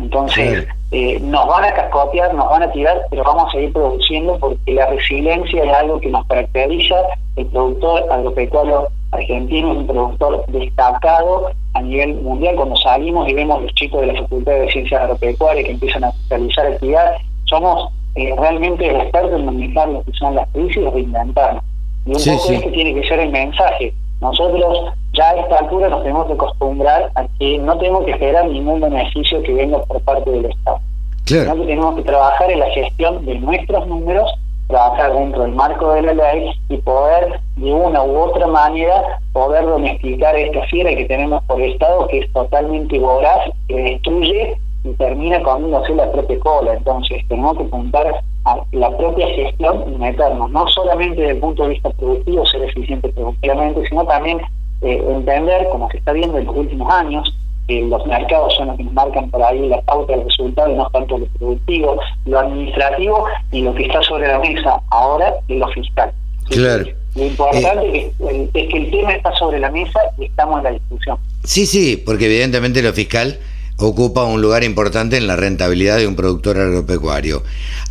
Entonces, 0.00 0.66
eh, 0.92 1.18
nos 1.20 1.46
van 1.46 1.64
a 1.64 1.72
cascotear, 1.72 2.34
nos 2.34 2.48
van 2.48 2.62
a 2.62 2.72
tirar, 2.72 3.00
pero 3.10 3.22
vamos 3.22 3.48
a 3.48 3.52
seguir 3.52 3.72
produciendo 3.72 4.38
porque 4.38 4.72
la 4.72 4.86
resiliencia 4.86 5.64
es 5.64 5.72
algo 5.72 6.00
que 6.00 6.08
nos 6.08 6.26
caracteriza. 6.26 6.96
El 7.36 7.46
productor 7.46 8.10
agropecuario 8.10 8.88
argentino 9.12 9.72
es 9.72 9.78
un 9.78 9.86
productor 9.86 10.44
destacado 10.48 11.50
a 11.74 11.82
nivel 11.82 12.14
mundial. 12.14 12.56
Cuando 12.56 12.76
salimos 12.76 13.28
y 13.28 13.34
vemos 13.34 13.62
los 13.62 13.74
chicos 13.74 14.00
de 14.00 14.08
la 14.08 14.20
Facultad 14.22 14.52
de 14.52 14.70
Ciencias 14.70 15.02
Agropecuarias 15.02 15.66
que 15.66 15.72
empiezan 15.72 16.04
a 16.04 16.12
realizar 16.28 16.66
actividades, 16.66 17.20
somos 17.44 17.92
eh, 18.16 18.34
realmente 18.36 18.86
expertos 18.86 19.38
en 19.38 19.46
manejar 19.46 19.88
lo 19.88 20.02
que 20.02 20.12
son 20.12 20.34
las 20.34 20.48
crisis 20.50 20.78
y 20.78 20.88
reinventarnos. 20.88 21.62
Y 22.06 22.10
un 22.10 22.36
poco 22.36 22.52
este 22.52 22.70
tiene 22.70 22.94
que 23.00 23.06
ser 23.06 23.20
el 23.20 23.30
mensaje. 23.30 23.92
Nosotros 24.20 24.92
ya 25.14 25.30
a 25.30 25.34
esta 25.36 25.56
altura 25.58 25.88
nos 25.88 26.02
tenemos 26.02 26.26
que 26.26 26.34
acostumbrar 26.34 27.10
a 27.14 27.26
que 27.38 27.58
no 27.58 27.76
tenemos 27.78 28.04
que 28.04 28.12
esperar 28.12 28.46
ningún 28.46 28.80
beneficio 28.80 29.42
que 29.42 29.54
venga 29.54 29.78
por 29.84 30.00
parte 30.02 30.30
del 30.30 30.44
Estado. 30.46 30.78
Sino 31.24 31.54
que 31.54 31.66
tenemos 31.66 31.96
que 31.96 32.02
trabajar 32.02 32.50
en 32.50 32.60
la 32.60 32.70
gestión 32.70 33.24
de 33.24 33.34
nuestros 33.36 33.86
números, 33.86 34.30
trabajar 34.68 35.14
dentro 35.14 35.42
del 35.42 35.52
marco 35.52 35.92
de 35.92 36.02
la 36.02 36.14
ley 36.14 36.50
y 36.68 36.76
poder 36.78 37.40
de 37.56 37.72
una 37.72 38.02
u 38.02 38.18
otra 38.18 38.46
manera 38.46 39.20
poder 39.32 39.64
domesticar 39.64 40.36
esta 40.36 40.62
fiera 40.66 40.90
que 40.94 41.04
tenemos 41.06 41.42
por 41.44 41.60
el 41.60 41.72
Estado 41.72 42.06
que 42.08 42.18
es 42.18 42.32
totalmente 42.32 42.98
voraz, 42.98 43.50
que 43.68 43.76
destruye 43.76 44.56
y 44.84 44.92
termina 44.94 45.42
comiéndose 45.42 45.94
la 45.94 46.10
propia 46.10 46.38
cola. 46.40 46.74
Entonces 46.74 47.22
tenemos 47.28 47.56
que 47.56 47.64
apuntar 47.64 48.22
a 48.44 48.56
la 48.72 48.96
propia 48.96 49.28
gestión 49.28 49.84
y 49.94 49.98
meternos, 49.98 50.50
no 50.50 50.66
solamente 50.68 51.20
desde 51.20 51.34
el 51.34 51.40
punto 51.40 51.64
de 51.64 51.70
vista 51.70 51.90
productivo, 51.90 52.46
ser 52.46 52.64
eficiente 52.64 53.08
productivamente, 53.10 53.86
sino 53.88 54.04
también 54.06 54.40
eh, 54.82 55.02
entender, 55.08 55.68
como 55.70 55.90
se 55.90 55.98
está 55.98 56.12
viendo 56.12 56.38
en 56.38 56.46
los 56.46 56.56
últimos 56.56 56.92
años, 56.92 57.36
que 57.68 57.82
los 57.82 58.04
mercados 58.06 58.54
son 58.56 58.68
los 58.68 58.76
que 58.76 58.84
nos 58.84 58.92
marcan 58.94 59.30
por 59.30 59.42
ahí 59.42 59.68
la 59.68 59.80
pauta 59.82 60.14
del 60.14 60.24
resultado 60.24 60.70
y 60.70 60.74
no 60.74 60.88
tanto 60.90 61.18
lo 61.18 61.26
productivo, 61.26 62.00
lo 62.24 62.38
administrativo 62.38 63.26
y 63.52 63.62
lo 63.62 63.74
que 63.74 63.84
está 63.84 64.02
sobre 64.02 64.26
la 64.26 64.38
mesa 64.38 64.80
ahora 64.90 65.34
es 65.46 65.58
lo 65.58 65.68
fiscal. 65.68 66.12
Claro. 66.48 66.84
Lo 67.16 67.24
importante 67.24 68.12
es, 68.18 68.50
que 68.52 68.76
el 68.76 68.90
tema 68.90 69.12
está 69.12 69.34
sobre 69.36 69.58
la 69.58 69.70
mesa 69.70 70.00
y 70.18 70.26
estamos 70.26 70.58
en 70.58 70.64
la 70.64 70.70
discusión. 70.70 71.18
Sí, 71.44 71.66
sí, 71.66 72.02
porque 72.04 72.26
evidentemente 72.26 72.82
lo 72.82 72.92
fiscal 72.92 73.38
ocupa 73.80 74.24
un 74.24 74.40
lugar 74.42 74.62
importante 74.62 75.16
en 75.16 75.26
la 75.26 75.36
rentabilidad 75.36 75.98
de 75.98 76.06
un 76.06 76.16
productor 76.16 76.58
agropecuario. 76.58 77.42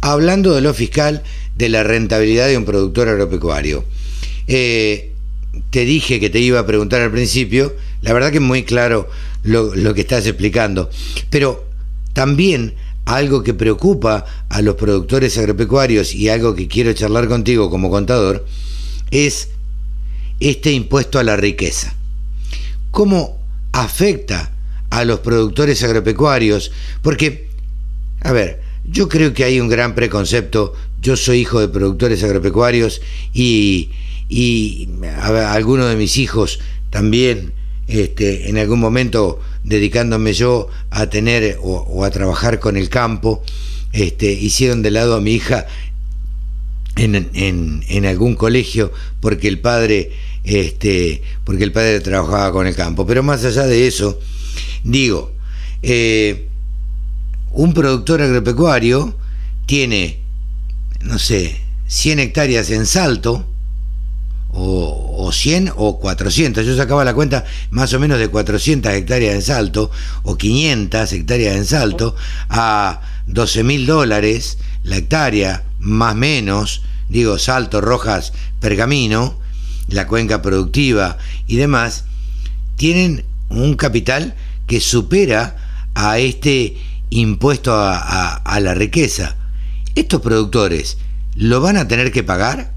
Hablando 0.01 0.53
de 0.53 0.61
lo 0.61 0.73
fiscal, 0.73 1.23
de 1.55 1.69
la 1.69 1.83
rentabilidad 1.83 2.47
de 2.47 2.57
un 2.57 2.65
productor 2.65 3.09
agropecuario. 3.09 3.83
Eh, 4.47 5.11
te 5.71 5.85
dije 5.85 6.19
que 6.19 6.29
te 6.29 6.39
iba 6.39 6.59
a 6.59 6.65
preguntar 6.65 7.01
al 7.01 7.11
principio, 7.11 7.75
la 8.01 8.13
verdad 8.13 8.31
que 8.31 8.37
es 8.37 8.43
muy 8.43 8.63
claro 8.63 9.09
lo, 9.43 9.75
lo 9.75 9.93
que 9.93 10.01
estás 10.01 10.25
explicando, 10.25 10.89
pero 11.29 11.65
también 12.13 12.75
algo 13.05 13.43
que 13.43 13.53
preocupa 13.53 14.25
a 14.49 14.61
los 14.61 14.75
productores 14.75 15.37
agropecuarios 15.37 16.13
y 16.13 16.29
algo 16.29 16.53
que 16.55 16.67
quiero 16.67 16.93
charlar 16.93 17.27
contigo 17.27 17.69
como 17.69 17.89
contador, 17.89 18.45
es 19.09 19.49
este 20.39 20.71
impuesto 20.71 21.19
a 21.19 21.23
la 21.23 21.35
riqueza. 21.35 21.95
¿Cómo 22.91 23.39
afecta 23.71 24.51
a 24.89 25.05
los 25.05 25.19
productores 25.19 25.83
agropecuarios? 25.83 26.71
Porque, 27.01 27.49
a 28.21 28.31
ver, 28.31 28.61
yo 28.85 29.09
creo 29.09 29.33
que 29.33 29.43
hay 29.43 29.59
un 29.59 29.69
gran 29.69 29.95
preconcepto. 29.95 30.73
Yo 31.01 31.15
soy 31.15 31.39
hijo 31.39 31.59
de 31.59 31.67
productores 31.67 32.23
agropecuarios 32.23 33.01
y, 33.33 33.89
y 34.27 34.89
algunos 35.47 35.89
de 35.89 35.95
mis 35.95 36.17
hijos 36.17 36.59
también, 36.89 37.53
este, 37.87 38.49
en 38.49 38.57
algún 38.57 38.79
momento 38.79 39.39
dedicándome 39.63 40.33
yo 40.33 40.67
a 40.89 41.07
tener 41.07 41.57
o, 41.61 42.03
a 42.03 42.09
trabajar 42.09 42.59
con 42.59 42.77
el 42.77 42.89
campo, 42.89 43.43
este, 43.91 44.31
hicieron 44.31 44.81
de 44.81 44.91
lado 44.91 45.15
a 45.15 45.21
mi 45.21 45.33
hija 45.33 45.65
en, 46.95 47.29
en, 47.33 48.05
algún 48.05 48.35
colegio 48.35 48.91
porque 49.21 49.47
el 49.47 49.59
padre 49.59 50.11
este 50.43 51.21
porque 51.43 51.63
el 51.63 51.71
padre 51.71 51.99
trabajaba 52.01 52.51
con 52.51 52.67
el 52.67 52.75
campo 52.75 53.05
pero 53.07 53.23
más 53.23 53.45
allá 53.45 53.65
de 53.67 53.87
eso 53.87 54.19
digo 54.83 55.31
eh, 55.81 56.49
un 57.51 57.73
productor 57.73 58.21
agropecuario 58.21 59.15
tiene 59.65 60.19
no 61.01 61.19
sé 61.19 61.61
100 61.87 62.19
hectáreas 62.19 62.69
en 62.71 62.85
salto 62.85 63.45
o, 64.51 65.15
o 65.17 65.31
100 65.31 65.73
o 65.75 65.99
400. 65.99 66.65
Yo 66.65 66.75
sacaba 66.75 67.05
la 67.05 67.13
cuenta 67.13 67.45
más 67.69 67.93
o 67.93 67.99
menos 67.99 68.19
de 68.19 68.27
400 68.27 68.91
hectáreas 68.93 69.35
en 69.35 69.41
salto 69.41 69.91
o 70.23 70.37
500 70.37 71.13
hectáreas 71.13 71.55
en 71.55 71.65
salto 71.65 72.15
a 72.49 73.01
12 73.27 73.63
mil 73.63 73.85
dólares 73.85 74.57
la 74.83 74.97
hectárea, 74.97 75.63
más 75.79 76.15
menos, 76.15 76.83
digo, 77.09 77.37
salto, 77.37 77.81
rojas, 77.81 78.33
pergamino, 78.59 79.37
la 79.87 80.07
cuenca 80.07 80.41
productiva 80.41 81.17
y 81.47 81.57
demás, 81.57 82.05
tienen 82.75 83.25
un 83.49 83.75
capital 83.75 84.35
que 84.69 84.79
supera 84.79 85.57
a 85.95 86.17
este 86.19 86.75
impuesto 87.09 87.73
a, 87.73 88.35
a 88.35 88.59
la 88.61 88.73
riqueza. 88.73 89.35
¿Estos 89.95 90.21
productores 90.21 90.97
lo 91.35 91.59
van 91.59 91.75
a 91.75 91.87
tener 91.87 92.11
que 92.13 92.23
pagar? 92.23 92.67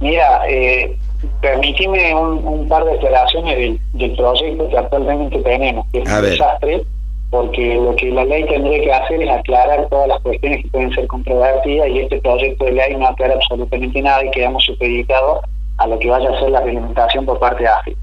Mira, 0.00 0.42
eh, 0.48 0.96
permíteme 1.40 2.12
un, 2.14 2.68
par 2.68 2.84
de 2.84 2.92
declaraciones 2.92 3.78
del, 3.92 4.16
proyecto 4.16 4.68
que 4.68 4.76
actualmente 4.76 5.38
tenemos, 5.38 5.86
que 5.92 6.00
es 6.00 6.10
un 6.10 6.22
desastre, 6.22 6.82
porque 7.30 7.76
lo 7.76 7.94
que 7.94 8.10
la 8.10 8.24
ley 8.24 8.44
tendría 8.46 8.80
que 8.80 8.92
hacer 8.92 9.22
es 9.22 9.30
aclarar 9.30 9.88
todas 9.88 10.08
las 10.08 10.20
cuestiones 10.22 10.62
que 10.62 10.68
pueden 10.70 10.92
ser 10.92 11.06
controvertidas 11.06 11.88
y 11.88 12.00
este 12.00 12.20
proyecto 12.20 12.64
de 12.64 12.72
ley 12.72 12.96
no 12.96 13.06
aclara 13.06 13.34
absolutamente 13.34 14.02
nada 14.02 14.24
y 14.24 14.30
quedamos 14.32 14.64
supeditados 14.64 15.44
a 15.78 15.86
lo 15.86 15.98
que 15.98 16.10
vaya 16.10 16.30
a 16.30 16.40
ser 16.40 16.50
la 16.50 16.60
reglamentación 16.60 17.24
por 17.24 17.38
parte 17.38 17.62
de 17.62 17.68
AFI. 17.68 17.96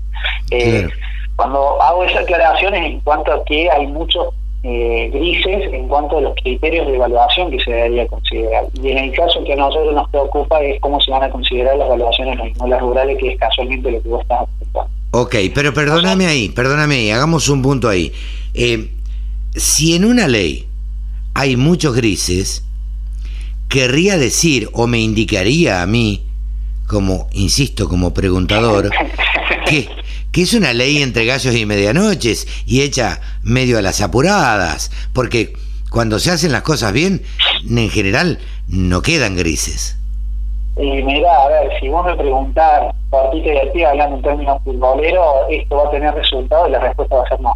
Eh, 0.51 0.88
cuando 1.39 1.81
hago 1.81 2.03
esas 2.03 2.23
aclaraciones 2.23 2.85
en 2.85 2.99
cuanto 2.99 3.31
a 3.31 3.45
que 3.45 3.71
hay 3.71 3.87
muchos 3.87 4.27
eh, 4.61 5.09
grises 5.13 5.71
en 5.71 5.87
cuanto 5.87 6.17
a 6.17 6.21
los 6.21 6.35
criterios 6.43 6.85
de 6.85 6.95
evaluación 6.95 7.49
que 7.49 7.63
se 7.63 7.71
debería 7.71 8.05
considerar. 8.07 8.65
Y 8.73 8.89
en 8.89 8.97
el 8.97 9.13
caso 9.13 9.41
que 9.45 9.53
a 9.53 9.55
nosotros 9.55 9.95
nos 9.95 10.09
preocupa 10.09 10.59
es 10.61 10.81
cómo 10.81 10.99
se 10.99 11.11
van 11.11 11.23
a 11.23 11.29
considerar 11.29 11.77
las 11.77 11.87
evaluaciones 11.87 12.37
en 12.39 12.57
las 12.57 12.69
las 12.69 12.81
rurales, 12.81 13.17
que 13.17 13.31
es 13.31 13.39
casualmente 13.39 13.89
lo 13.89 14.01
que 14.01 14.09
vos 14.09 14.21
estás 14.21 14.41
apuntando. 14.41 14.91
Ok, 15.11 15.35
pero 15.55 15.73
perdóname 15.73 16.25
ahí, 16.25 16.49
perdóname 16.49 16.95
ahí, 16.95 17.11
hagamos 17.11 17.47
un 17.47 17.61
punto 17.61 17.87
ahí. 17.87 18.11
Eh, 18.53 18.89
si 19.55 19.95
en 19.95 20.03
una 20.03 20.27
ley 20.27 20.67
hay 21.35 21.55
muchos 21.55 21.95
grises, 21.95 22.65
querría 23.69 24.17
decir 24.17 24.67
o 24.73 24.87
me 24.87 24.99
indicaría 24.99 25.81
a 25.81 25.85
mí, 25.85 26.25
como, 26.85 27.29
insisto, 27.31 27.87
como 27.87 28.13
preguntador, 28.13 28.89
que 29.65 29.87
que 30.31 30.43
es 30.43 30.53
una 30.53 30.73
ley 30.73 31.01
entre 31.01 31.26
gallos 31.26 31.56
y 31.56 31.65
medianoches 31.65 32.47
y 32.65 32.81
hecha 32.81 33.19
medio 33.43 33.77
a 33.77 33.81
las 33.81 34.01
apuradas, 34.01 34.91
porque 35.14 35.53
cuando 35.89 36.19
se 36.19 36.31
hacen 36.31 36.51
las 36.51 36.61
cosas 36.61 36.93
bien, 36.93 37.22
en 37.69 37.89
general 37.89 38.39
no 38.68 39.01
quedan 39.01 39.35
grises. 39.35 39.97
Y 40.77 41.03
mira, 41.03 41.35
a 41.35 41.47
ver, 41.49 41.72
si 41.80 41.89
vos 41.89 42.06
me 42.06 42.15
preguntás, 42.15 42.95
partite 43.10 43.49
de 43.49 43.72
ti 43.73 43.84
hablando 43.84 44.18
en 44.18 44.22
términos 44.22 44.61
futboleros, 44.64 45.26
esto 45.49 45.76
va 45.76 45.88
a 45.88 45.91
tener 45.91 46.14
resultado 46.14 46.68
y 46.68 46.72
la 46.72 46.80
respuesta 46.80 47.15
va 47.15 47.23
a 47.23 47.27
ser 47.27 47.41
no. 47.41 47.53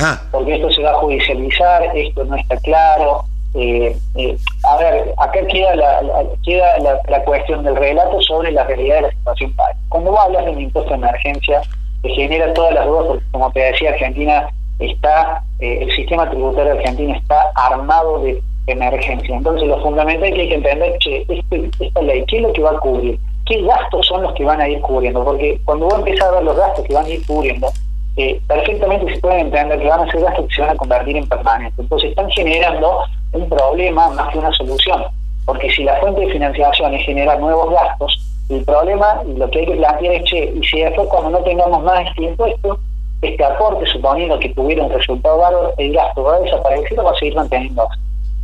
Ah. 0.00 0.20
Porque 0.32 0.54
esto 0.54 0.70
se 0.72 0.82
va 0.82 0.90
a 0.90 0.94
judicializar, 0.94 1.96
esto 1.96 2.24
no 2.24 2.36
está 2.36 2.56
claro. 2.58 3.24
Eh, 3.54 3.96
eh, 4.16 4.36
a 4.64 4.76
ver, 4.78 5.14
acá 5.18 5.46
queda, 5.46 5.76
la, 5.76 6.00
queda 6.42 6.78
la, 7.06 7.24
cuestión 7.24 7.62
del 7.62 7.76
relato 7.76 8.20
sobre 8.22 8.50
la 8.50 8.64
realidad 8.64 8.96
de 8.96 9.02
la 9.02 9.10
situación 9.10 9.52
país. 9.54 9.76
Cuando 9.90 10.10
vos 10.10 10.20
hablas 10.24 10.46
de 10.46 10.50
un 10.52 10.60
impuesto 10.62 10.90
de 10.90 10.96
emergencia, 10.96 11.62
que 12.02 12.10
genera 12.10 12.52
todas 12.52 12.74
las 12.74 12.86
dudas, 12.86 13.06
porque 13.06 13.24
como 13.30 13.50
te 13.52 13.60
decía, 13.60 13.90
Argentina 13.90 14.48
está, 14.78 15.42
eh, 15.60 15.78
el 15.82 15.92
sistema 15.94 16.28
tributario 16.28 16.72
argentino 16.72 17.14
está 17.14 17.36
armado 17.54 18.20
de 18.20 18.42
emergencia. 18.66 19.36
Entonces 19.36 19.68
lo 19.68 19.80
fundamental 19.82 20.32
que 20.32 20.40
hay 20.40 20.48
que 20.48 20.54
entender 20.54 20.98
que 20.98 21.26
este, 21.28 21.70
esta 21.80 22.02
ley, 22.02 22.24
¿qué 22.26 22.36
es 22.36 22.42
lo 22.42 22.52
que 22.52 22.62
va 22.62 22.70
a 22.70 22.78
cubrir? 22.78 23.18
¿Qué 23.46 23.62
gastos 23.62 24.06
son 24.06 24.22
los 24.22 24.34
que 24.34 24.44
van 24.44 24.60
a 24.60 24.68
ir 24.68 24.80
cubriendo? 24.80 25.24
Porque 25.24 25.60
cuando 25.64 25.86
vos 25.86 25.98
empezás 25.98 26.28
a 26.28 26.32
ver 26.32 26.44
los 26.44 26.56
gastos 26.56 26.84
que 26.84 26.94
van 26.94 27.06
a 27.06 27.08
ir 27.08 27.26
cubriendo, 27.26 27.68
eh, 28.16 28.40
perfectamente 28.46 29.14
se 29.14 29.20
puede 29.20 29.40
entender 29.40 29.78
que 29.78 29.88
van 29.88 30.08
a 30.08 30.10
ser 30.10 30.20
gastos 30.20 30.46
que 30.46 30.54
se 30.54 30.60
van 30.60 30.70
a 30.70 30.76
convertir 30.76 31.16
en 31.16 31.28
permanentes. 31.28 31.78
Entonces 31.78 32.10
están 32.10 32.30
generando 32.30 32.98
un 33.32 33.48
problema 33.48 34.10
más 34.10 34.28
que 34.32 34.38
una 34.38 34.52
solución. 34.52 35.02
Porque 35.44 35.70
si 35.70 35.82
la 35.82 35.96
fuente 35.96 36.20
de 36.20 36.32
financiación 36.32 36.94
es 36.94 37.04
generar 37.04 37.40
nuevos 37.40 37.72
gastos, 37.72 38.31
el 38.54 38.64
problema, 38.64 39.22
lo 39.36 39.50
que 39.50 39.60
hay 39.60 39.66
que 39.66 39.76
plantear 39.76 40.14
es, 40.14 40.24
che, 40.24 40.52
y 40.54 40.62
si 40.64 40.80
después 40.80 41.08
cuando 41.08 41.30
no 41.30 41.38
tengamos 41.44 41.82
más 41.82 42.06
este 42.08 42.24
impuesto, 42.24 42.78
este 43.22 43.44
aporte, 43.44 43.86
suponiendo 43.86 44.38
que 44.38 44.48
tuviera 44.50 44.84
un 44.84 44.92
resultado 44.92 45.38
valor, 45.38 45.74
el 45.78 45.92
gasto 45.92 46.22
va 46.24 46.36
a 46.36 46.40
desaparecer 46.40 46.98
o 46.98 47.04
va 47.04 47.10
a 47.12 47.14
seguir 47.14 47.34
manteniendo. 47.36 47.86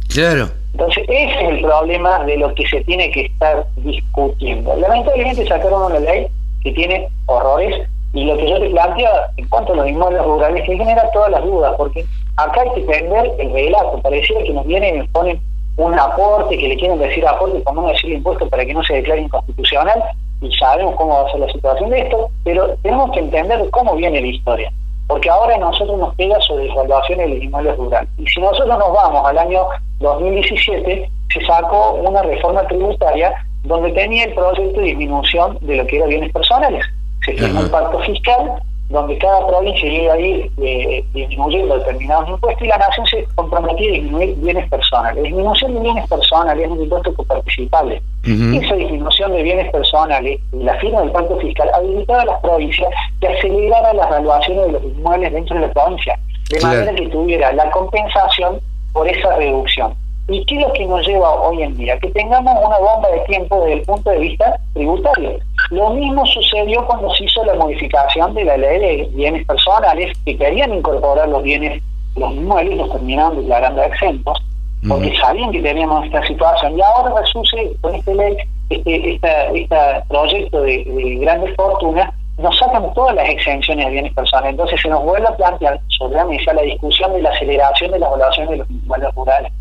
Claro. 0.09 0.48
Entonces, 0.72 1.05
ese 1.09 1.43
es 1.43 1.48
el 1.51 1.60
problema 1.62 2.24
de 2.24 2.36
lo 2.36 2.55
que 2.55 2.66
se 2.66 2.82
tiene 2.85 3.10
que 3.10 3.26
estar 3.26 3.66
discutiendo. 3.76 4.76
Lamentablemente 4.76 5.47
sacaron 5.47 5.93
una 5.93 5.98
ley 5.98 6.26
que 6.62 6.72
tiene 6.72 7.09
horrores 7.26 7.89
y 8.12 8.24
lo 8.24 8.36
que 8.36 8.48
yo 8.48 8.60
te 8.60 8.70
planteo 8.70 9.10
en 9.36 9.48
cuanto 9.48 9.72
a 9.72 9.76
los 9.76 9.89
inmuebles 9.89 10.22
rurales 10.22 10.64
que 10.64 10.76
genera 10.76 11.10
todas 11.12 11.30
las 11.30 11.44
dudas, 11.44 11.74
porque 11.76 12.05
acá 12.36 12.62
hay 12.62 12.70
que 12.74 12.80
entender 12.80 13.32
el 13.39 13.52
relato. 13.52 14.01
Pareciera 14.01 14.43
que 14.43 14.52
nos 14.52 14.66
vienen 14.66 14.94
y 14.94 14.98
nos 14.98 15.09
ponen 15.09 15.40
un 15.79 15.99
aporte, 15.99 16.59
que 16.59 16.69
le 16.69 16.77
quieren 16.77 16.99
decir 16.99 17.27
aporte, 17.27 17.63
como 17.63 17.83
no 17.83 17.89
decir 17.89 18.11
impuesto 18.11 18.49
para 18.49 18.67
que 18.67 18.75
no 18.75 18.83
se 18.83 18.95
declare 18.95 19.23
inconstitucional, 19.23 20.03
y 20.41 20.53
sabemos 20.57 20.95
cómo 20.97 21.15
va 21.15 21.29
a 21.29 21.31
ser 21.31 21.41
la 21.41 21.53
situación 21.53 21.91
de 21.91 22.01
esto, 22.01 22.29
pero 22.45 22.77
tenemos 22.83 23.11
que 23.13 23.21
entender 23.21 23.71
cómo 23.71 23.95
viene 23.95 24.21
la 24.21 24.27
historia, 24.27 24.73
porque 25.07 25.31
ahora 25.31 25.57
nosotros 25.57 25.99
nos 25.99 26.15
pega 26.17 26.39
sobre 26.41 26.71
evaluaciones 26.71 27.29
de 27.29 27.35
los 27.35 27.45
inmuebles 27.45 27.77
rurales. 27.77 28.11
Y 28.19 28.27
si 28.27 28.41
nosotros 28.41 28.79
nos 28.79 28.93
vamos 28.93 29.27
al 29.27 29.39
año 29.39 29.67
2017, 30.01 31.11
se 31.33 31.47
sacó 31.47 31.93
una 31.93 32.23
reforma 32.23 32.67
tributaria 32.67 33.35
donde 33.63 33.93
tenía 33.93 34.25
el 34.25 34.35
proyecto 34.35 34.81
de 34.81 34.87
disminución 34.87 35.59
de 35.61 35.77
lo 35.77 35.87
que 35.87 35.97
eran 35.97 36.09
bienes 36.09 36.33
personales. 36.33 36.85
Se 37.25 37.35
firmó 37.35 37.61
un 37.61 37.71
pacto 37.71 38.01
fiscal 38.01 38.63
donde 38.89 39.19
cada 39.19 39.47
provincia 39.47 39.86
iba 39.86 40.15
a 40.15 40.19
ir 40.19 40.51
eh, 40.62 41.05
disminuyendo 41.12 41.78
determinados 41.78 42.28
impuestos 42.31 42.65
y 42.65 42.69
la 42.69 42.78
nación 42.78 43.06
se 43.06 43.24
comprometía 43.35 43.90
a 43.90 43.93
disminuir 43.93 44.35
bienes 44.36 44.69
personales. 44.70 45.16
La 45.16 45.23
disminución 45.23 45.74
de 45.74 45.81
bienes 45.81 46.09
personales 46.09 46.65
es 46.65 46.70
un 46.70 46.82
impuesto 46.82 47.15
coparticipable. 47.15 48.02
Esa 48.24 48.74
disminución 48.74 49.32
de 49.32 49.43
bienes 49.43 49.70
personales 49.70 50.40
y 50.52 50.62
la 50.62 50.74
firma 50.77 51.01
del 51.01 51.12
pacto 51.12 51.39
fiscal 51.39 51.70
habilitaba 51.74 52.23
a 52.23 52.27
las 52.27 52.40
provincias 52.40 52.89
que 53.20 53.28
acelerara 53.28 53.93
las 53.94 54.06
evaluaciones 54.09 54.66
de 54.66 54.73
los 54.73 54.82
inmuebles 54.85 55.32
dentro 55.32 55.55
de 55.55 55.66
la 55.66 55.73
provincia, 55.73 56.19
de 56.51 56.60
manera 56.60 56.94
que 56.94 57.09
tuviera 57.09 57.52
la 57.52 57.70
compensación 57.70 58.60
por 58.93 59.09
esa 59.09 59.36
reducción. 59.36 59.94
¿Y 60.31 60.45
qué 60.45 60.57
es 60.57 60.61
lo 60.61 60.73
que 60.75 60.87
nos 60.87 61.07
lleva 61.07 61.41
hoy 61.41 61.63
en 61.63 61.75
día? 61.79 61.99
Que 62.01 62.11
tengamos 62.11 62.55
una 62.63 62.79
bomba 62.79 63.09
de 63.09 63.21
tiempo 63.21 63.61
desde 63.61 63.81
el 63.81 63.83
punto 63.83 64.11
de 64.11 64.19
vista 64.19 64.61
tributario. 64.75 65.39
Lo 65.71 65.91
mismo 65.91 66.27
sucedió 66.27 66.87
cuando 66.87 67.09
se 67.15 67.25
hizo 67.25 67.43
la 67.45 67.55
modificación 67.55 68.35
de 68.35 68.45
la 68.45 68.59
ley 68.59 68.79
de 68.79 69.09
bienes 69.15 69.47
personales, 69.47 70.15
que 70.27 70.37
querían 70.37 70.75
incorporar 70.75 71.31
los 71.31 71.43
bienes, 71.43 71.83
los 72.17 72.31
inmuebles, 72.35 72.77
los 72.77 72.93
terminaron 72.93 73.41
declarando 73.41 73.83
exentos, 73.83 74.39
porque 74.87 75.17
sabían 75.17 75.51
que 75.51 75.63
teníamos 75.63 76.05
esta 76.05 76.23
situación. 76.27 76.79
Y 76.79 76.83
ahora 76.83 77.25
sucede 77.25 77.73
con 77.81 77.95
esta 77.95 78.13
ley, 78.13 78.37
este, 78.69 79.15
este 79.15 79.77
proyecto 80.09 80.61
de, 80.61 80.85
de 80.85 81.15
grandes 81.21 81.57
fortunas, 81.57 82.13
nos 82.37 82.57
sacan 82.59 82.93
todas 82.93 83.15
las 83.15 83.31
exenciones 83.31 83.87
de 83.87 83.93
bienes 83.93 84.13
personales. 84.13 84.51
Entonces 84.51 84.79
se 84.79 84.91
nos 84.91 85.03
vuelve 85.03 85.27
a 85.27 85.37
plantear 85.37 85.81
sobre 85.89 86.17
la 86.17 86.27
mesa 86.27 86.53
la 86.53 86.63
discusión 86.63 87.15
de 87.15 87.23
la 87.23 87.31
aceleración 87.31 87.93
de 87.93 87.99
las 87.99 88.09
evaluaciones 88.09 88.51
de 88.51 88.57
los 88.59 88.71
inmuebles 88.71 89.15
rurales. 89.15 89.53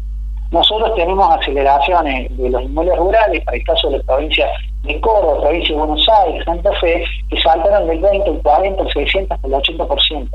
Nosotros 0.52 0.96
tenemos 0.96 1.30
aceleraciones 1.36 2.38
de 2.38 2.50
los 2.50 2.62
inmuebles 2.62 2.98
rurales, 2.98 3.44
para 3.44 3.58
el 3.58 3.64
caso 3.64 3.90
de 3.90 3.98
la 3.98 4.04
provincia 4.04 4.48
de 4.84 5.02
Córdoba, 5.02 5.42
provincia 5.42 5.76
de 5.76 5.82
Buenos 5.82 6.10
Aires, 6.26 6.46
Santa 6.46 6.72
Fe, 6.80 7.04
que 7.30 7.42
saltaron 7.42 7.88
del 7.88 8.00
20, 8.00 8.30
el 8.30 8.42
40, 8.42 8.84
el 8.84 8.94
60 8.94 9.36
hasta 9.36 9.48
el 9.48 9.54
80%. 9.54 10.30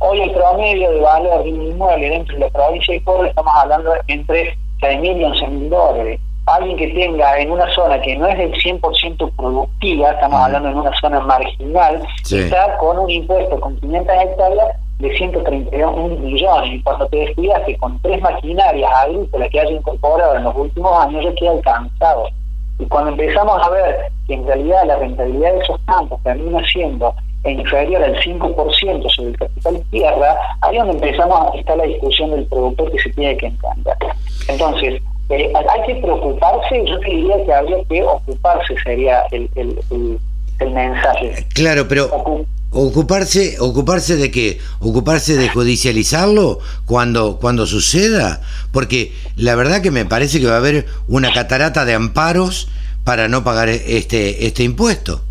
Hoy 0.00 0.20
el 0.22 0.32
promedio 0.32 0.90
de 0.90 1.00
valor 1.00 1.44
de 1.44 1.52
un 1.52 1.62
inmueble 1.62 2.10
dentro 2.10 2.34
de 2.34 2.40
la 2.40 2.50
provincia 2.50 2.94
de 2.94 3.02
Córdoba 3.04 3.28
estamos 3.28 3.52
hablando 3.54 3.92
entre 4.08 4.56
6.000 4.80 5.16
y 5.18 5.24
11.000 5.24 5.68
dólares. 5.68 6.20
Alguien 6.46 6.76
que 6.78 6.88
tenga 6.88 7.38
en 7.38 7.50
una 7.52 7.72
zona 7.74 8.00
que 8.00 8.16
no 8.16 8.26
es 8.26 8.38
del 8.38 8.52
100% 8.54 9.32
productiva, 9.36 10.10
estamos 10.12 10.40
hablando 10.40 10.70
en 10.70 10.76
una 10.78 10.98
zona 10.98 11.20
marginal, 11.20 12.02
está 12.28 12.76
con 12.78 12.98
un 12.98 13.10
impuesto 13.10 13.60
con 13.60 13.78
500 13.78 14.16
hectáreas 14.22 14.76
de 14.98 15.16
131 15.16 16.16
millones. 16.16 16.72
Y 16.72 16.82
cuando 16.82 17.06
te 17.08 17.18
descuidas 17.18 17.62
que 17.64 17.76
con 17.76 17.98
tres 18.00 18.20
maquinarias 18.20 18.90
agrícolas 19.04 19.50
que 19.50 19.60
haya 19.60 19.70
incorporado 19.70 20.36
en 20.36 20.44
los 20.44 20.56
últimos 20.56 21.04
años 21.04 21.24
ya 21.24 21.34
queda 21.34 21.50
alcanzado. 21.52 22.28
Y 22.78 22.86
cuando 22.86 23.10
empezamos 23.10 23.60
a 23.64 23.70
ver 23.70 23.96
que 24.26 24.34
en 24.34 24.46
realidad 24.46 24.84
la 24.86 24.96
rentabilidad 24.96 25.52
de 25.52 25.58
esos 25.60 25.80
campos 25.86 26.20
termina 26.22 26.62
siendo 26.68 27.14
inferior 27.44 28.02
al 28.02 28.16
5% 28.16 29.10
sobre 29.10 29.28
el 29.30 29.38
capital 29.38 29.82
tierra, 29.90 30.36
ahí 30.60 30.76
es 30.76 30.84
donde 30.84 31.06
empezamos 31.06 31.54
a 31.54 31.58
estar 31.58 31.76
la 31.76 31.84
discusión 31.84 32.30
del 32.30 32.46
productor 32.46 32.90
que 32.92 32.98
se 32.98 33.10
tiene 33.10 33.36
que 33.36 33.46
entender. 33.46 33.96
Entonces, 34.48 35.02
eh, 35.30 35.52
hay 35.54 35.82
que 35.86 36.00
preocuparse, 36.00 36.84
yo 36.86 36.98
diría 36.98 37.44
que 37.44 37.52
habría 37.52 37.84
que 37.84 38.02
ocuparse, 38.02 38.74
sería 38.82 39.24
el, 39.30 39.48
el, 39.54 40.70
mensaje. 40.70 41.46
Claro, 41.54 41.86
pero 41.88 42.08
ocuparse, 42.70 43.56
ocuparse 43.60 44.16
de 44.16 44.30
qué? 44.30 44.58
Ocuparse 44.80 45.36
de 45.36 45.48
judicializarlo 45.48 46.60
cuando, 46.86 47.38
cuando 47.38 47.66
suceda, 47.66 48.42
porque 48.72 49.12
la 49.36 49.54
verdad 49.54 49.82
que 49.82 49.90
me 49.90 50.04
parece 50.04 50.40
que 50.40 50.46
va 50.46 50.54
a 50.54 50.58
haber 50.58 50.86
una 51.06 51.32
catarata 51.32 51.84
de 51.84 51.94
amparos 51.94 52.68
para 53.04 53.28
no 53.28 53.44
pagar 53.44 53.68
este, 53.68 54.46
este 54.46 54.64
impuesto. 54.64 55.24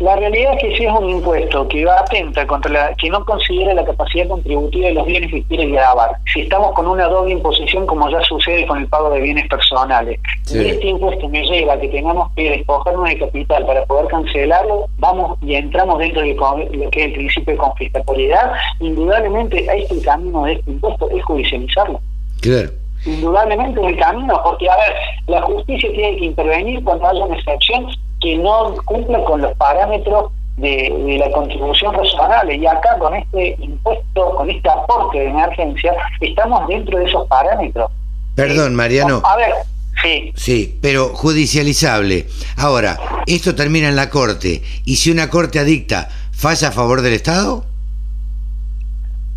La 0.00 0.16
realidad 0.16 0.54
es 0.54 0.62
que 0.62 0.76
si 0.78 0.84
es 0.86 0.92
un 0.92 1.10
impuesto 1.10 1.68
que 1.68 1.84
va 1.84 2.00
atenta 2.00 2.46
contra 2.46 2.72
la, 2.72 2.94
que 2.94 3.10
no 3.10 3.22
considera 3.22 3.74
la 3.74 3.84
capacidad 3.84 4.26
contributiva 4.28 4.88
de 4.88 4.94
los 4.94 5.04
bienes 5.04 5.30
que 5.30 5.42
quiere 5.42 5.66
grabar, 5.66 6.12
si 6.32 6.40
estamos 6.40 6.72
con 6.72 6.86
una 6.86 7.06
doble 7.06 7.32
imposición 7.32 7.86
como 7.86 8.08
ya 8.08 8.22
sucede 8.22 8.66
con 8.66 8.78
el 8.78 8.86
pago 8.86 9.10
de 9.10 9.20
bienes 9.20 9.46
personales, 9.48 10.18
y 10.50 10.58
este 10.58 10.86
impuesto 10.86 11.28
me 11.28 11.42
lleva 11.42 11.74
a 11.74 11.80
que 11.80 11.88
tengamos 11.88 12.32
que 12.34 12.48
despojarnos 12.48 13.10
de 13.10 13.18
capital 13.18 13.66
para 13.66 13.84
poder 13.84 14.06
cancelarlo, 14.06 14.86
vamos 14.96 15.38
y 15.42 15.54
entramos 15.54 15.98
dentro 15.98 16.22
de 16.22 16.34
lo 16.34 16.90
que 16.90 17.00
es 17.00 17.06
el 17.06 17.12
principio 17.12 17.52
de 17.52 17.58
confiscatoriedad, 17.58 18.52
indudablemente 18.80 19.66
este 19.70 20.00
camino 20.00 20.44
de 20.44 20.54
este 20.54 20.70
impuesto 20.70 21.10
es 21.10 21.22
judicializarlo. 21.24 22.00
Claro 22.40 22.79
indudablemente 23.04 23.80
es 23.80 23.86
el 23.88 23.96
camino, 23.98 24.40
porque 24.42 24.68
a 24.68 24.76
ver, 24.76 24.94
la 25.26 25.42
justicia 25.42 25.90
tiene 25.92 26.16
que 26.18 26.24
intervenir 26.26 26.82
cuando 26.84 27.08
haya 27.08 27.24
una 27.24 27.36
excepción 27.36 27.86
que 28.20 28.36
no 28.36 28.74
cumpla 28.84 29.24
con 29.24 29.40
los 29.40 29.56
parámetros 29.56 30.32
de, 30.56 31.16
la 31.18 31.30
contribución 31.32 31.94
razonable. 31.94 32.56
Y 32.56 32.66
acá 32.66 32.98
con 32.98 33.14
este 33.14 33.56
impuesto, 33.58 34.34
con 34.36 34.50
este 34.50 34.68
aporte 34.68 35.18
de 35.18 35.26
emergencia, 35.26 35.94
estamos 36.20 36.66
dentro 36.68 36.98
de 36.98 37.06
esos 37.06 37.26
parámetros. 37.28 37.90
Perdón, 38.34 38.74
Mariano. 38.74 39.22
A 39.24 39.36
ver, 39.36 39.52
sí. 40.02 40.32
Sí, 40.36 40.78
pero 40.80 41.10
judicializable. 41.14 42.26
Ahora, 42.56 42.98
esto 43.26 43.54
termina 43.54 43.88
en 43.88 43.96
la 43.96 44.10
Corte. 44.10 44.62
¿Y 44.84 44.96
si 44.96 45.10
una 45.10 45.30
Corte 45.30 45.58
adicta 45.58 46.08
falla 46.32 46.68
a 46.68 46.72
favor 46.72 47.02
del 47.02 47.14
Estado? 47.14 47.64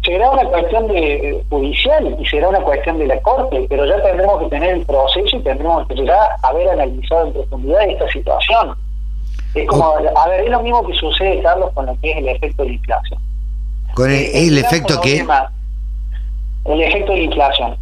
Será 0.03 0.29
una 0.29 0.43
cuestión 0.45 0.87
de 0.87 1.43
judicial 1.49 2.17
y 2.19 2.25
será 2.25 2.49
una 2.49 2.61
cuestión 2.61 2.99
de 2.99 3.07
la 3.07 3.19
Corte, 3.21 3.65
pero 3.69 3.85
ya 3.85 4.01
tendremos 4.01 4.39
que 4.43 4.49
tener 4.49 4.75
el 4.75 4.85
proceso 4.85 5.37
y 5.37 5.41
tendremos 5.41 5.87
que 5.87 5.95
llegar 5.95 6.19
a 6.41 6.47
haber 6.47 6.69
analizado 6.69 7.27
en 7.27 7.33
profundidad 7.33 7.89
esta 7.89 8.07
situación. 8.09 8.75
Es 9.55 9.67
como, 9.67 9.93
a 9.93 10.27
ver, 10.27 10.41
es 10.41 10.49
lo 10.49 10.61
mismo 10.61 10.85
que 10.85 10.93
sucede, 10.95 11.41
Carlos, 11.41 11.71
con 11.73 11.85
lo 11.85 11.97
que 12.01 12.11
es 12.11 12.17
el 12.17 12.27
efecto 12.27 12.63
de 12.63 12.69
la 12.69 12.75
inflación. 12.75 13.19
¿Con 13.93 14.11
el, 14.11 14.57
efecto 14.57 14.99
qué? 15.01 15.25
El 16.65 16.81
efecto 16.81 17.11
de 17.11 17.17
la 17.19 17.23
inflación. 17.23 17.77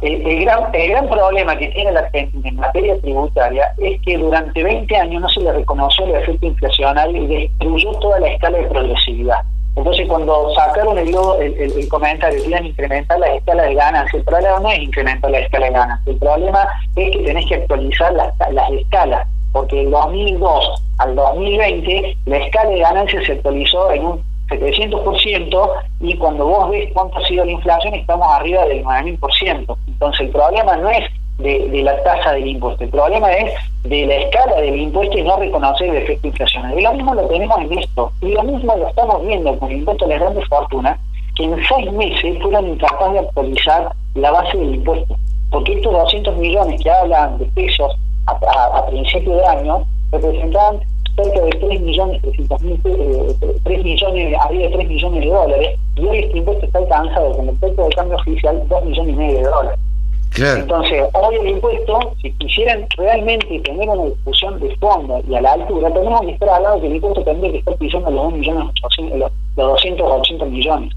El, 0.00 0.44
gran, 0.44 0.74
el 0.74 0.90
gran 0.90 1.08
problema 1.08 1.56
que 1.58 1.68
tiene 1.68 1.92
la 1.92 2.00
Argentina 2.00 2.48
en 2.48 2.56
materia 2.56 2.98
tributaria 3.00 3.74
es 3.76 4.00
que 4.02 4.16
durante 4.16 4.62
20 4.62 4.96
años 4.96 5.20
no 5.20 5.28
se 5.28 5.40
le 5.40 5.52
reconoció 5.52 6.06
el 6.06 6.14
efecto 6.14 6.46
inflacionario 6.46 7.24
y 7.24 7.26
destruyó 7.26 7.90
toda 7.98 8.20
la 8.20 8.28
escala 8.28 8.58
de 8.58 8.64
progresividad. 8.68 9.40
Entonces, 9.78 10.08
cuando 10.08 10.52
sacaron 10.54 10.98
el, 10.98 11.08
el, 11.08 11.72
el, 11.78 11.88
comentario, 11.88 12.42
querían 12.42 12.66
incrementar 12.66 13.16
la 13.20 13.34
escala 13.34 13.62
de 13.62 13.74
ganancia, 13.74 14.18
el 14.18 14.24
problema 14.24 14.58
no 14.58 14.70
es 14.72 14.78
incrementar 14.80 15.30
la 15.30 15.38
escala 15.38 15.66
de 15.66 15.72
ganancia, 15.72 16.12
el 16.12 16.18
problema 16.18 16.68
es 16.96 17.16
que 17.16 17.22
tenés 17.22 17.46
que 17.46 17.54
actualizar 17.54 18.12
las, 18.12 18.34
las 18.52 18.70
escalas, 18.72 19.28
porque 19.52 19.76
del 19.76 19.92
2002 19.92 20.82
al 20.98 21.14
2020 21.14 22.16
la 22.26 22.36
escala 22.38 22.70
de 22.70 22.78
ganancia 22.80 23.24
se 23.24 23.32
actualizó 23.34 23.92
en 23.92 24.04
un 24.04 24.24
700% 24.48 25.70
y 26.00 26.16
cuando 26.16 26.46
vos 26.46 26.70
ves 26.70 26.90
cuánto 26.92 27.18
ha 27.18 27.28
sido 27.28 27.44
la 27.44 27.52
inflación 27.52 27.94
estamos 27.94 28.26
arriba 28.32 28.64
del 28.64 28.82
9000%. 28.84 29.76
Entonces 29.86 30.20
el 30.22 30.30
problema 30.30 30.76
no 30.76 30.90
es 30.90 31.04
de, 31.38 31.82
la 31.82 32.02
tasa 32.02 32.32
del 32.32 32.46
impuesto. 32.46 32.84
El 32.84 32.90
problema 32.90 33.32
es 33.32 33.52
de 33.84 34.06
la 34.06 34.14
escala 34.16 34.56
del 34.60 34.76
impuesto 34.76 35.18
y 35.18 35.22
no 35.22 35.36
reconocer 35.36 35.88
el 35.88 35.96
efecto 36.02 36.28
inflacionario. 36.28 36.78
Y 36.78 36.82
lo 36.82 36.92
mismo 36.94 37.14
lo 37.14 37.26
tenemos 37.28 37.60
en 37.60 37.78
esto. 37.78 38.12
Y 38.20 38.32
lo 38.32 38.42
mismo 38.42 38.76
lo 38.76 38.88
estamos 38.88 39.26
viendo 39.26 39.58
con 39.58 39.70
el 39.70 39.78
impuesto 39.78 40.06
de 40.06 40.14
las 40.14 40.20
grandes 40.20 40.48
fortunas, 40.48 40.98
que 41.36 41.44
en 41.44 41.56
seis 41.66 41.92
meses 41.92 42.42
fueron 42.42 42.68
incapaces 42.68 43.12
de 43.12 43.18
actualizar 43.20 43.92
la 44.14 44.30
base 44.30 44.58
del 44.58 44.74
impuesto. 44.74 45.16
Porque 45.50 45.72
estos 45.74 45.92
200 45.92 46.36
millones 46.36 46.82
que 46.82 46.90
hablan 46.90 47.38
de 47.38 47.46
pesos 47.46 47.96
a, 48.26 48.86
principio 48.86 49.36
de 49.36 49.46
año 49.46 49.86
representaban 50.12 50.80
cerca 51.16 51.40
de 51.40 51.50
3 51.50 51.80
millones, 51.80 52.22
300 52.22 52.62
mil, 52.62 52.80
eh, 52.84 53.34
3 53.64 53.84
millones, 53.84 54.38
arriba 54.40 54.64
de 54.64 54.70
3 54.70 54.88
millones 54.88 55.20
de 55.20 55.30
dólares, 55.30 55.78
y 55.96 56.04
hoy 56.04 56.18
este 56.18 56.38
impuesto 56.38 56.66
está 56.66 56.78
alcanzado 56.78 57.32
con 57.32 57.48
el 57.48 57.56
precio 57.56 57.84
de 57.84 57.90
cambio 57.90 58.16
oficial 58.18 58.62
2 58.68 58.84
millones 58.84 59.14
y 59.14 59.16
medio 59.16 59.38
de 59.38 59.44
dólares. 59.44 59.80
Entonces, 60.36 61.02
hoy 61.14 61.34
el 61.36 61.48
impuesto, 61.48 62.12
si 62.22 62.30
quisieran 62.32 62.86
realmente 62.96 63.58
tener 63.60 63.88
una 63.88 64.04
discusión 64.04 64.60
de 64.60 64.74
fondo 64.76 65.20
y 65.28 65.34
a 65.34 65.40
la 65.40 65.52
altura, 65.52 65.92
tenemos 65.92 66.20
que 66.20 66.30
estar 66.30 66.48
hablando 66.48 66.80
que 66.80 66.86
el 66.86 66.94
impuesto 66.94 67.24
tendría 67.24 67.52
que 67.52 67.58
estar 67.58 67.76
pisando 67.76 68.10
los 68.10 68.24
2 68.24 68.32
millones, 68.34 68.74
los, 69.14 69.32
280 69.56 70.44
millones. 70.44 70.94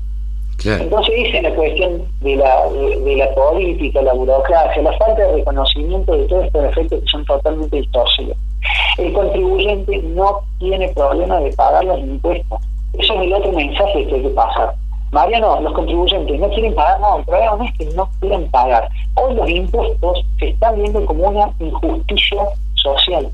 Entonces 0.63 1.15
dice 1.15 1.41
la 1.41 1.55
cuestión 1.55 2.03
de 2.21 2.35
la, 2.35 2.69
de, 2.69 3.15
la 3.15 3.33
política, 3.33 4.01
la 4.03 4.13
burocracia, 4.13 4.83
la 4.83 4.95
falta 4.97 5.23
de 5.23 5.33
reconocimiento 5.37 6.15
de 6.15 6.25
todos 6.25 6.45
estos 6.45 6.65
efectos 6.65 6.99
que 7.01 7.09
son 7.09 7.25
totalmente 7.25 7.77
distorsidos. 7.77 8.37
El 8.99 9.11
contribuyente 9.13 9.97
no 10.03 10.41
tiene 10.59 10.89
problema 10.89 11.39
de 11.39 11.51
pagar 11.53 11.83
los 11.83 11.99
impuestos. 11.99 12.59
Eso 12.93 13.13
es 13.15 13.21
el 13.21 13.33
otro 13.33 13.51
mensaje 13.53 14.05
que 14.05 14.15
hay 14.15 14.21
que 14.21 14.29
pasar. 14.29 14.75
Mariano, 15.11 15.59
los 15.59 15.73
contribuyentes 15.73 16.39
no 16.39 16.49
quieren 16.49 16.73
pagar, 16.73 16.99
no, 17.01 17.17
el 17.17 17.25
problema 17.25 17.55
no 17.57 17.63
es 17.65 17.77
que 17.77 17.85
no 17.95 18.09
quieren 18.19 18.49
pagar. 18.49 18.87
Hoy 19.15 19.33
los 19.35 19.49
impuestos 19.49 20.25
se 20.39 20.49
están 20.49 20.75
viendo 20.75 21.05
como 21.05 21.27
una 21.27 21.51
injusticia 21.59 22.43
social. 22.75 23.29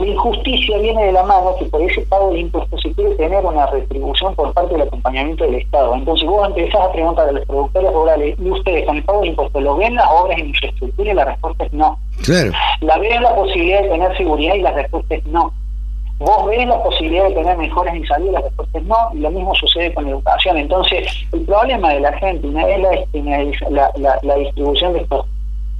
La 0.00 0.06
injusticia 0.06 0.78
viene 0.78 1.06
de 1.06 1.12
la 1.12 1.22
mano 1.22 1.54
que 1.58 1.66
por 1.66 1.80
ese 1.82 2.00
pago 2.02 2.32
de 2.32 2.40
impuestos 2.40 2.80
se 2.80 2.92
quiere 2.92 3.14
tener 3.14 3.44
una 3.44 3.66
retribución 3.66 4.34
por 4.34 4.52
parte 4.52 4.72
del 4.72 4.82
acompañamiento 4.82 5.44
del 5.44 5.56
Estado. 5.56 5.94
Entonces 5.94 6.26
vos 6.26 6.48
empezás 6.48 6.80
a 6.80 6.92
preguntar 6.92 7.28
a 7.28 7.32
los 7.32 7.46
productores 7.46 7.92
rurales, 7.92 8.36
¿y 8.40 8.50
ustedes 8.50 8.86
con 8.86 8.96
el 8.96 9.04
pago 9.04 9.20
de 9.20 9.28
impuestos 9.28 9.62
lo 9.62 9.76
ven 9.76 9.94
las 9.94 10.08
obras 10.10 10.38
en 10.38 10.48
infraestructura? 10.48 11.12
Y 11.12 11.14
la 11.14 11.24
respuesta 11.24 11.64
es 11.64 11.72
no. 11.72 11.98
Claro. 12.24 12.52
La 12.80 12.98
ven 12.98 13.22
la 13.22 13.34
posibilidad 13.36 13.82
de 13.82 13.88
tener 13.90 14.16
seguridad 14.16 14.54
y 14.54 14.62
la 14.62 14.72
respuesta 14.72 15.14
es 15.14 15.26
no. 15.26 15.52
Vos 16.20 16.46
ves 16.46 16.66
la 16.66 16.82
posibilidad 16.82 17.28
de 17.28 17.34
tener 17.34 17.56
mejores 17.56 17.94
en 17.94 18.06
salud, 18.06 18.30
las 18.32 18.42
respuestas 18.42 18.82
no, 18.82 18.96
y 19.14 19.20
lo 19.20 19.30
mismo 19.30 19.54
sucede 19.54 19.94
con 19.94 20.04
la 20.04 20.10
educación. 20.10 20.58
Entonces, 20.58 21.10
el 21.32 21.40
problema 21.46 21.94
de 21.94 22.00
la 22.00 22.08
Argentina 22.08 22.62
es 22.68 23.60
la, 23.70 23.90
la, 24.22 24.34
distribución 24.36 24.92
de 24.92 25.00
estos 25.00 25.24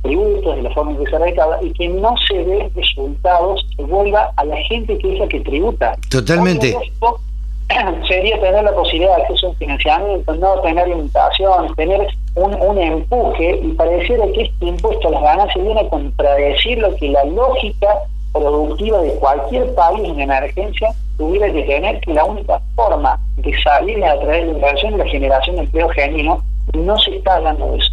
tributos, 0.03 0.57
de 0.57 0.62
la 0.62 0.71
forma 0.71 0.93
en 0.93 1.05
que 1.05 1.11
se 1.11 1.19
recauda, 1.19 1.59
y 1.62 1.71
que 1.75 1.89
no 1.91 2.15
se 2.27 2.43
ve 2.43 2.71
resultados 2.75 3.67
que 3.77 3.83
vuelva 3.85 4.33
a 4.37 4.45
la 4.47 4.57
gente 4.62 4.97
que 4.97 5.12
es 5.12 5.19
la 5.19 5.29
que 5.29 5.41
tributa. 5.41 5.95
Totalmente. 6.11 6.75
sería 8.09 8.41
tener 8.41 8.65
la 8.65 8.73
posibilidad 8.73 9.17
de 9.17 9.23
acceso 9.23 9.47
a 9.47 9.51
un 9.51 9.57
financiamiento, 9.57 10.35
no 10.37 10.59
tener 10.61 10.89
limitaciones, 10.89 11.77
tener 11.77 12.07
un, 12.37 12.55
un 12.55 12.79
empuje, 12.79 13.61
y 13.62 13.73
pareciera 13.73 14.25
que 14.33 14.45
este 14.45 14.67
impuesto 14.67 15.09
a 15.09 15.11
las 15.11 15.23
ganancias 15.23 15.65
viene 15.67 15.81
a 15.83 15.89
contradecir 15.91 16.79
lo 16.79 16.97
que 16.97 17.11
la 17.11 17.25
lógica 17.27 17.89
productiva 18.32 19.01
de 19.02 19.15
cualquier 19.15 19.74
país 19.74 20.01
en 20.05 20.20
emergencia 20.20 20.89
tuviera 21.16 21.52
que 21.52 21.62
tener 21.62 22.01
que 22.01 22.15
la 22.15 22.24
única 22.24 22.61
forma 22.74 23.19
de 23.36 23.52
salir 23.62 24.02
a 24.05 24.19
través 24.20 24.47
de 24.47 24.52
la 24.52 24.59
inversión 24.59 24.93
es 24.94 24.98
la 24.98 25.07
generación 25.07 25.57
de 25.57 25.62
empleo 25.62 25.89
genuino 25.90 26.44
y 26.73 26.78
no 26.78 26.98
se 26.98 27.16
está 27.16 27.36
hablando 27.36 27.73
de 27.73 27.78
eso. 27.78 27.90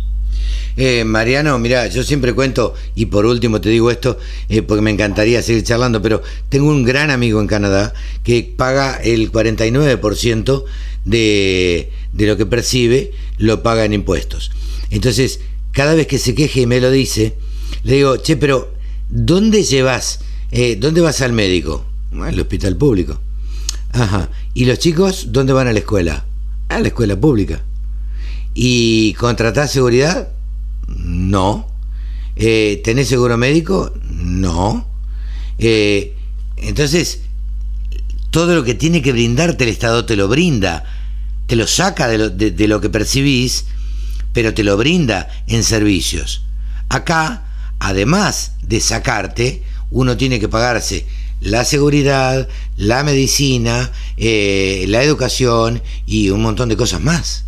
Eh, 0.77 1.03
Mariano, 1.03 1.57
mira, 1.57 1.87
yo 1.87 2.03
siempre 2.03 2.35
cuento, 2.35 2.75
y 2.93 3.07
por 3.07 3.25
último 3.25 3.59
te 3.59 3.69
digo 3.69 3.89
esto, 3.89 4.19
eh, 4.47 4.61
porque 4.61 4.83
me 4.83 4.91
encantaría 4.91 5.41
seguir 5.41 5.63
charlando, 5.63 6.03
pero 6.03 6.21
tengo 6.49 6.69
un 6.69 6.83
gran 6.83 7.09
amigo 7.09 7.41
en 7.41 7.47
Canadá 7.47 7.93
que 8.23 8.53
paga 8.55 8.99
el 9.03 9.31
49% 9.31 10.63
de, 11.03 11.91
de 12.13 12.27
lo 12.27 12.37
que 12.37 12.45
percibe, 12.45 13.11
lo 13.39 13.63
paga 13.63 13.85
en 13.85 13.93
impuestos. 13.93 14.51
Entonces, 14.91 15.41
cada 15.71 15.95
vez 15.95 16.05
que 16.05 16.19
se 16.19 16.35
queje 16.35 16.61
y 16.61 16.65
me 16.67 16.79
lo 16.79 16.91
dice, 16.91 17.33
le 17.83 17.95
digo, 17.95 18.17
che, 18.17 18.37
pero 18.37 18.69
¿dónde 19.09 19.63
llevas? 19.63 20.19
Eh, 20.51 20.77
¿Dónde 20.79 21.01
vas 21.01 21.21
al 21.21 21.33
médico? 21.33 21.85
Al 22.13 22.39
hospital 22.39 22.77
público. 22.77 23.19
Ajá. 23.91 24.29
¿Y 24.53 24.65
los 24.65 24.79
chicos 24.79 25.27
dónde 25.29 25.53
van 25.53 25.67
a 25.67 25.73
la 25.73 25.79
escuela? 25.79 26.25
A 26.69 26.79
la 26.79 26.87
escuela 26.87 27.19
pública. 27.19 27.61
¿Y 28.53 29.13
contratás 29.13 29.71
seguridad? 29.71 30.29
No. 30.87 31.67
Eh, 32.35 32.81
¿Tenés 32.83 33.07
seguro 33.07 33.37
médico? 33.37 33.93
No. 34.09 34.87
Eh, 35.57 36.15
entonces, 36.57 37.21
todo 38.31 38.55
lo 38.55 38.63
que 38.63 38.73
tiene 38.73 39.01
que 39.01 39.11
brindarte 39.11 39.63
el 39.63 39.69
Estado 39.69 40.05
te 40.05 40.15
lo 40.15 40.27
brinda, 40.27 40.85
te 41.45 41.55
lo 41.55 41.67
saca 41.67 42.07
de 42.07 42.17
lo, 42.17 42.29
de 42.29 42.67
lo 42.67 42.81
que 42.81 42.89
percibís, 42.89 43.65
pero 44.33 44.53
te 44.53 44.63
lo 44.63 44.77
brinda 44.77 45.27
en 45.47 45.63
servicios. 45.63 46.43
Acá, 46.89 47.47
además 47.79 48.53
de 48.61 48.79
sacarte, 48.79 49.63
uno 49.91 50.17
tiene 50.17 50.39
que 50.39 50.49
pagarse 50.49 51.05
la 51.41 51.63
seguridad, 51.63 52.47
la 52.77 53.03
medicina, 53.03 53.91
eh, 54.17 54.85
la 54.87 55.03
educación 55.03 55.81
y 56.05 56.29
un 56.29 56.41
montón 56.41 56.69
de 56.69 56.77
cosas 56.77 57.01
más. 57.01 57.45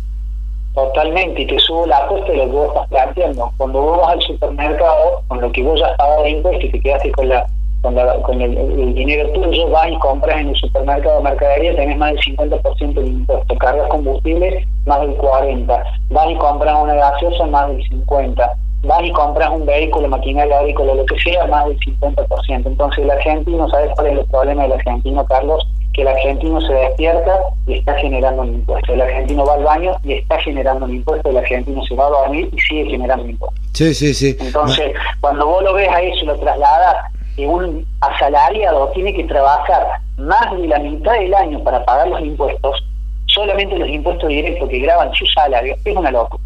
Totalmente, 0.74 1.42
y 1.42 1.46
te 1.46 1.58
subo 1.58 1.86
la 1.86 2.06
costa 2.06 2.30
de 2.30 2.38
lo 2.38 2.44
que 2.44 2.52
vos 2.52 2.68
estás 2.68 2.88
planteando. 2.88 3.52
Cuando 3.56 3.80
vos 3.80 3.98
vas 3.98 4.12
al 4.12 4.22
supermercado, 4.22 5.22
con 5.26 5.40
lo 5.40 5.50
que 5.50 5.62
vos 5.62 5.80
ya 5.80 5.86
has 5.88 5.96
pagado 5.96 6.22
de 6.22 6.30
impuestos 6.30 6.64
y 6.64 6.70
te 6.70 6.80
quedaste 6.80 7.12
con 7.12 7.28
la 7.28 7.46
con, 7.82 8.40
el, 8.42 8.94
dinero 8.94 9.30
tuyo, 9.30 9.70
vas 9.70 9.90
y 9.90 9.98
compras 10.00 10.38
en 10.38 10.48
el 10.48 10.56
supermercado 10.56 11.16
de 11.16 11.24
mercadería, 11.24 11.74
tenés 11.74 11.96
más 11.96 12.12
del 12.12 12.36
50% 12.36 12.94
de 12.94 13.06
impuesto. 13.06 13.56
Cargas 13.56 13.88
combustible, 13.88 14.66
más 14.84 15.00
del 15.00 15.16
40%. 15.16 15.82
Vas 16.10 16.30
y 16.30 16.34
compras 16.36 16.76
una 16.82 16.94
gaseosa, 16.94 17.46
más 17.46 17.68
del 17.68 17.82
50% 17.88 18.54
vas 18.82 19.02
y 19.02 19.12
compras 19.12 19.50
un 19.50 19.66
vehículo, 19.66 20.08
maquinaria 20.08 20.58
agrícola, 20.58 20.94
lo 20.94 21.04
que 21.04 21.18
sea, 21.18 21.46
más 21.46 21.66
del 21.66 21.78
50%. 21.80 22.66
Entonces 22.66 23.04
el 23.04 23.10
argentino, 23.10 23.68
¿sabes 23.68 23.90
cuál 23.94 24.06
es 24.08 24.18
el 24.18 24.24
problema 24.26 24.62
del 24.62 24.72
argentino, 24.72 25.24
Carlos? 25.26 25.66
Que 25.92 26.02
el 26.02 26.08
argentino 26.08 26.60
se 26.60 26.72
despierta 26.72 27.40
y 27.66 27.74
está 27.74 27.94
generando 27.94 28.42
un 28.42 28.54
impuesto. 28.54 28.92
El 28.92 29.02
argentino 29.02 29.44
va 29.44 29.54
al 29.54 29.64
baño 29.64 29.96
y 30.04 30.14
está 30.14 30.38
generando 30.38 30.86
un 30.86 30.94
impuesto. 30.94 31.30
El 31.30 31.38
argentino 31.38 31.82
se 31.84 31.94
va 31.94 32.06
a 32.06 32.10
dormir 32.10 32.48
y 32.52 32.60
sigue 32.60 32.90
generando 32.90 33.24
un 33.24 33.30
impuesto. 33.30 33.60
Sí, 33.74 33.94
sí, 33.94 34.14
sí. 34.14 34.36
Entonces, 34.40 34.92
cuando 35.20 35.46
vos 35.46 35.62
lo 35.62 35.74
ves 35.74 35.88
a 35.88 36.00
eso 36.00 36.22
y 36.22 36.26
lo 36.26 36.38
trasladas, 36.38 36.96
que 37.36 37.46
un 37.46 37.86
asalariado 38.00 38.88
tiene 38.94 39.14
que 39.14 39.24
trabajar 39.24 40.00
más 40.16 40.52
de 40.52 40.68
la 40.68 40.78
mitad 40.78 41.12
del 41.14 41.34
año 41.34 41.62
para 41.64 41.84
pagar 41.84 42.08
los 42.08 42.20
impuestos, 42.20 42.84
solamente 43.26 43.76
los 43.76 43.88
impuestos 43.88 44.28
directos 44.28 44.68
que 44.68 44.78
graban 44.78 45.12
su 45.14 45.26
salario, 45.26 45.74
es 45.84 45.96
una 45.96 46.10
locura. 46.10 46.42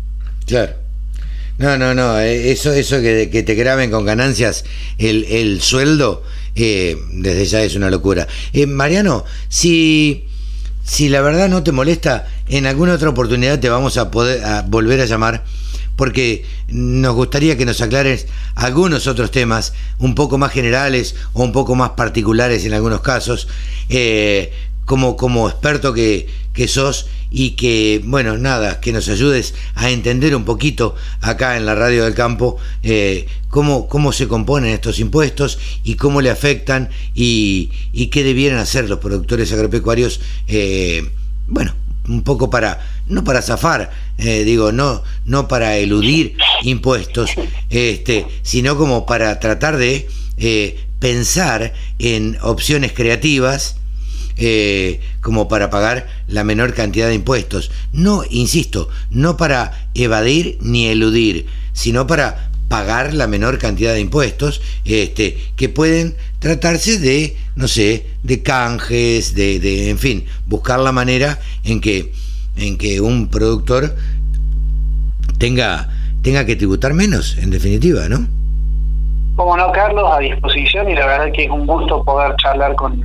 Claro. 0.46 0.83
No, 1.56 1.78
no, 1.78 1.94
no, 1.94 2.18
eh, 2.18 2.50
eso, 2.50 2.72
eso 2.72 3.00
que, 3.00 3.26
te 3.26 3.54
graben 3.54 3.90
con 3.90 4.04
ganancias 4.04 4.64
el, 4.98 5.24
el 5.24 5.62
sueldo, 5.62 6.24
eh, 6.56 6.96
desde 7.12 7.46
ya 7.46 7.62
es 7.62 7.76
una 7.76 7.90
locura. 7.90 8.26
Eh, 8.52 8.66
Mariano, 8.66 9.24
si, 9.48 10.24
si 10.82 11.08
la 11.08 11.20
verdad 11.20 11.48
no 11.48 11.62
te 11.62 11.70
molesta, 11.70 12.26
en 12.48 12.66
alguna 12.66 12.94
otra 12.94 13.10
oportunidad 13.10 13.60
te 13.60 13.68
vamos 13.68 13.96
a 13.98 14.10
poder 14.10 14.42
volver 14.66 15.00
a 15.00 15.06
llamar 15.06 15.44
porque 15.94 16.44
nos 16.66 17.14
gustaría 17.14 17.56
que 17.56 17.64
nos 17.64 17.80
aclares 17.80 18.26
algunos 18.56 19.06
otros 19.06 19.30
temas 19.30 19.74
un 19.98 20.16
poco 20.16 20.38
más 20.38 20.50
generales 20.50 21.14
o 21.34 21.44
un 21.44 21.52
poco 21.52 21.76
más 21.76 21.90
particulares 21.90 22.64
en 22.64 22.74
algunos 22.74 23.00
casos, 23.00 23.46
como, 24.86 25.16
como 25.16 25.48
experto 25.48 25.94
que, 25.94 26.26
que 26.54 26.68
sos 26.68 27.06
y 27.30 27.50
que, 27.50 28.00
bueno, 28.04 28.38
nada, 28.38 28.80
que 28.80 28.92
nos 28.92 29.08
ayudes 29.08 29.54
a 29.74 29.90
entender 29.90 30.34
un 30.36 30.44
poquito 30.44 30.94
acá 31.20 31.56
en 31.56 31.66
la 31.66 31.74
radio 31.74 32.04
del 32.04 32.14
campo 32.14 32.56
eh, 32.84 33.26
cómo, 33.48 33.88
cómo 33.88 34.12
se 34.12 34.28
componen 34.28 34.72
estos 34.72 35.00
impuestos 35.00 35.58
y 35.82 35.96
cómo 35.96 36.22
le 36.22 36.30
afectan 36.30 36.90
y, 37.12 37.70
qué 38.12 38.22
debieran 38.22 38.60
hacer 38.60 38.88
los 38.88 39.00
productores 39.00 39.52
agropecuarios, 39.52 40.20
eh, 40.46 41.10
bueno, 41.48 41.74
un 42.08 42.22
poco 42.22 42.50
para, 42.50 42.86
no 43.08 43.24
para 43.24 43.42
zafar, 43.42 43.90
eh, 44.18 44.44
digo, 44.44 44.70
no, 44.70 45.02
no 45.24 45.48
para 45.48 45.76
eludir 45.78 46.36
impuestos, 46.62 47.30
este, 47.68 48.26
sino 48.42 48.78
como 48.78 49.06
para 49.06 49.40
tratar 49.40 49.76
de 49.76 50.06
pensar 51.00 51.74
en 51.98 52.38
opciones 52.42 52.92
creativas, 52.92 53.76
eh, 54.36 55.00
como 55.20 55.48
para 55.48 55.70
pagar 55.70 56.06
la 56.26 56.44
menor 56.44 56.74
cantidad 56.74 57.08
de 57.08 57.14
impuestos. 57.14 57.70
No, 57.92 58.22
insisto, 58.28 58.88
no 59.10 59.36
para 59.36 59.88
evadir 59.94 60.58
ni 60.60 60.86
eludir, 60.86 61.46
sino 61.72 62.06
para 62.06 62.50
pagar 62.68 63.14
la 63.14 63.26
menor 63.26 63.58
cantidad 63.58 63.94
de 63.94 64.00
impuestos, 64.00 64.60
este, 64.84 65.38
que 65.56 65.68
pueden 65.68 66.16
tratarse 66.40 66.98
de, 66.98 67.36
no 67.54 67.68
sé, 67.68 68.06
de 68.22 68.42
canjes, 68.42 69.34
de, 69.34 69.60
de, 69.60 69.90
en 69.90 69.98
fin, 69.98 70.24
buscar 70.46 70.80
la 70.80 70.92
manera 70.92 71.40
en 71.62 71.80
que, 71.80 72.12
en 72.56 72.76
que 72.76 73.00
un 73.00 73.28
productor 73.28 73.94
tenga, 75.38 75.88
tenga 76.22 76.44
que 76.46 76.56
tributar 76.56 76.94
menos, 76.94 77.36
en 77.38 77.50
definitiva, 77.50 78.08
¿no? 78.08 78.26
Como 79.36 79.56
no, 79.56 79.72
Carlos, 79.72 80.08
a 80.12 80.20
disposición 80.20 80.88
y 80.88 80.94
la 80.94 81.06
verdad 81.06 81.32
que 81.32 81.44
es 81.44 81.50
un 81.50 81.66
gusto 81.66 82.04
poder 82.04 82.36
charlar 82.36 82.74
con, 82.76 83.04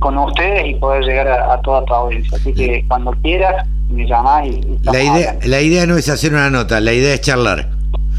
con 0.00 0.18
ustedes 0.18 0.66
y 0.66 0.74
poder 0.74 1.04
llegar 1.04 1.28
a, 1.28 1.60
toda 1.62 1.84
tu 1.84 1.94
audiencia. 1.94 2.36
Así 2.36 2.52
que 2.52 2.84
cuando 2.88 3.12
quieras, 3.22 3.66
me 3.88 4.06
llamás 4.06 4.46
y... 4.46 4.60
la 4.82 5.02
idea, 5.02 5.38
la 5.44 5.60
idea 5.60 5.86
no 5.86 5.96
es 5.96 6.08
hacer 6.08 6.32
una 6.32 6.50
nota, 6.50 6.80
la 6.80 6.92
idea 6.92 7.14
es 7.14 7.20
charlar. 7.20 7.68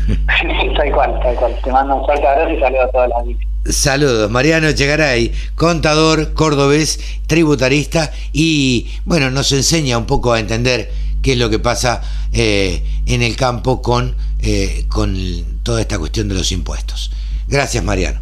tal 0.77 0.91
cual, 0.91 1.19
tal 1.21 1.35
cual. 1.35 1.55
Te 1.63 1.71
mando 1.71 1.95
un 1.97 2.05
fuerte 2.05 2.27
abrazo 2.27 2.53
y 2.53 2.59
saludos 2.59 2.85
a 2.85 2.91
todas 2.91 3.09
las 3.09 3.75
Saludos, 3.75 4.31
Mariano 4.31 4.71
Chegaray, 4.71 5.33
contador, 5.55 6.33
cordobés, 6.33 7.19
tributarista 7.27 8.09
y 8.31 8.89
bueno, 9.05 9.29
nos 9.29 9.51
enseña 9.51 9.97
un 9.97 10.05
poco 10.05 10.31
a 10.31 10.39
entender 10.39 10.89
qué 11.21 11.33
es 11.33 11.37
lo 11.37 11.49
que 11.49 11.59
pasa 11.59 12.01
eh, 12.31 12.81
en 13.05 13.21
el 13.21 13.35
campo 13.35 13.81
con, 13.81 14.15
eh, 14.41 14.85
con 14.87 15.13
toda 15.61 15.81
esta 15.81 15.99
cuestión 15.99 16.29
de 16.29 16.35
los 16.35 16.51
impuestos. 16.53 17.11
Gracias, 17.49 17.83
Mariano. 17.83 18.21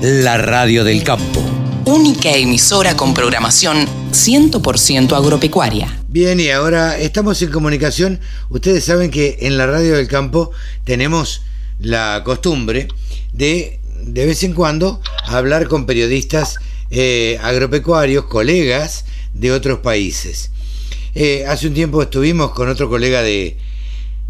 La 0.00 0.38
radio 0.38 0.82
del 0.82 1.04
campo. 1.04 1.44
Única 1.84 2.30
emisora 2.30 2.96
con 2.96 3.12
programación 3.12 3.86
100% 4.12 5.12
agropecuaria. 5.12 6.02
Bien, 6.08 6.40
y 6.40 6.48
ahora 6.48 6.98
estamos 6.98 7.42
en 7.42 7.50
comunicación. 7.50 8.18
Ustedes 8.48 8.84
saben 8.84 9.10
que 9.10 9.36
en 9.42 9.58
la 9.58 9.66
radio 9.66 9.94
del 9.94 10.08
campo 10.08 10.52
tenemos 10.84 11.42
la 11.80 12.22
costumbre 12.24 12.88
de 13.34 13.78
de 14.02 14.24
vez 14.24 14.42
en 14.42 14.54
cuando 14.54 15.02
hablar 15.26 15.68
con 15.68 15.84
periodistas 15.84 16.56
eh, 16.90 17.38
agropecuarios, 17.42 18.24
colegas 18.24 19.04
de 19.34 19.52
otros 19.52 19.80
países. 19.80 20.50
Eh, 21.14 21.44
hace 21.46 21.66
un 21.66 21.74
tiempo 21.74 22.00
estuvimos 22.00 22.52
con 22.52 22.70
otro 22.70 22.88
colega 22.88 23.20
de, 23.20 23.58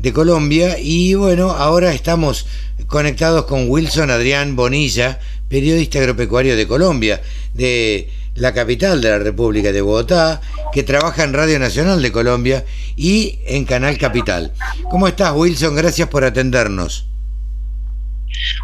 de 0.01 0.15
Colombia 0.15 0.77
y 0.79 1.15
bueno, 1.15 1.51
ahora 1.51 1.93
estamos 1.93 2.47
conectados 2.87 3.45
con 3.45 3.69
Wilson 3.69 4.11
Adrián 4.11 4.57
Bonilla, 4.57 5.21
periodista 5.49 5.99
agropecuario 5.99 6.57
de 6.57 6.67
Colombia, 6.67 7.21
de 7.53 8.09
la 8.35 8.55
capital 8.55 9.03
de 9.03 9.11
la 9.11 9.19
República 9.19 9.73
de 9.73 9.83
Bogotá, 9.83 10.41
que 10.73 10.83
trabaja 10.85 11.23
en 11.25 11.35
Radio 11.35 11.59
Nacional 11.59 12.01
de 12.01 12.13
Colombia 12.13 12.65
y 12.97 13.41
en 13.45 13.67
Canal 13.67 13.99
Capital. 13.99 14.53
¿Cómo 14.89 15.07
estás, 15.07 15.35
Wilson? 15.35 15.77
Gracias 15.77 16.09
por 16.09 16.25
atendernos. 16.25 17.07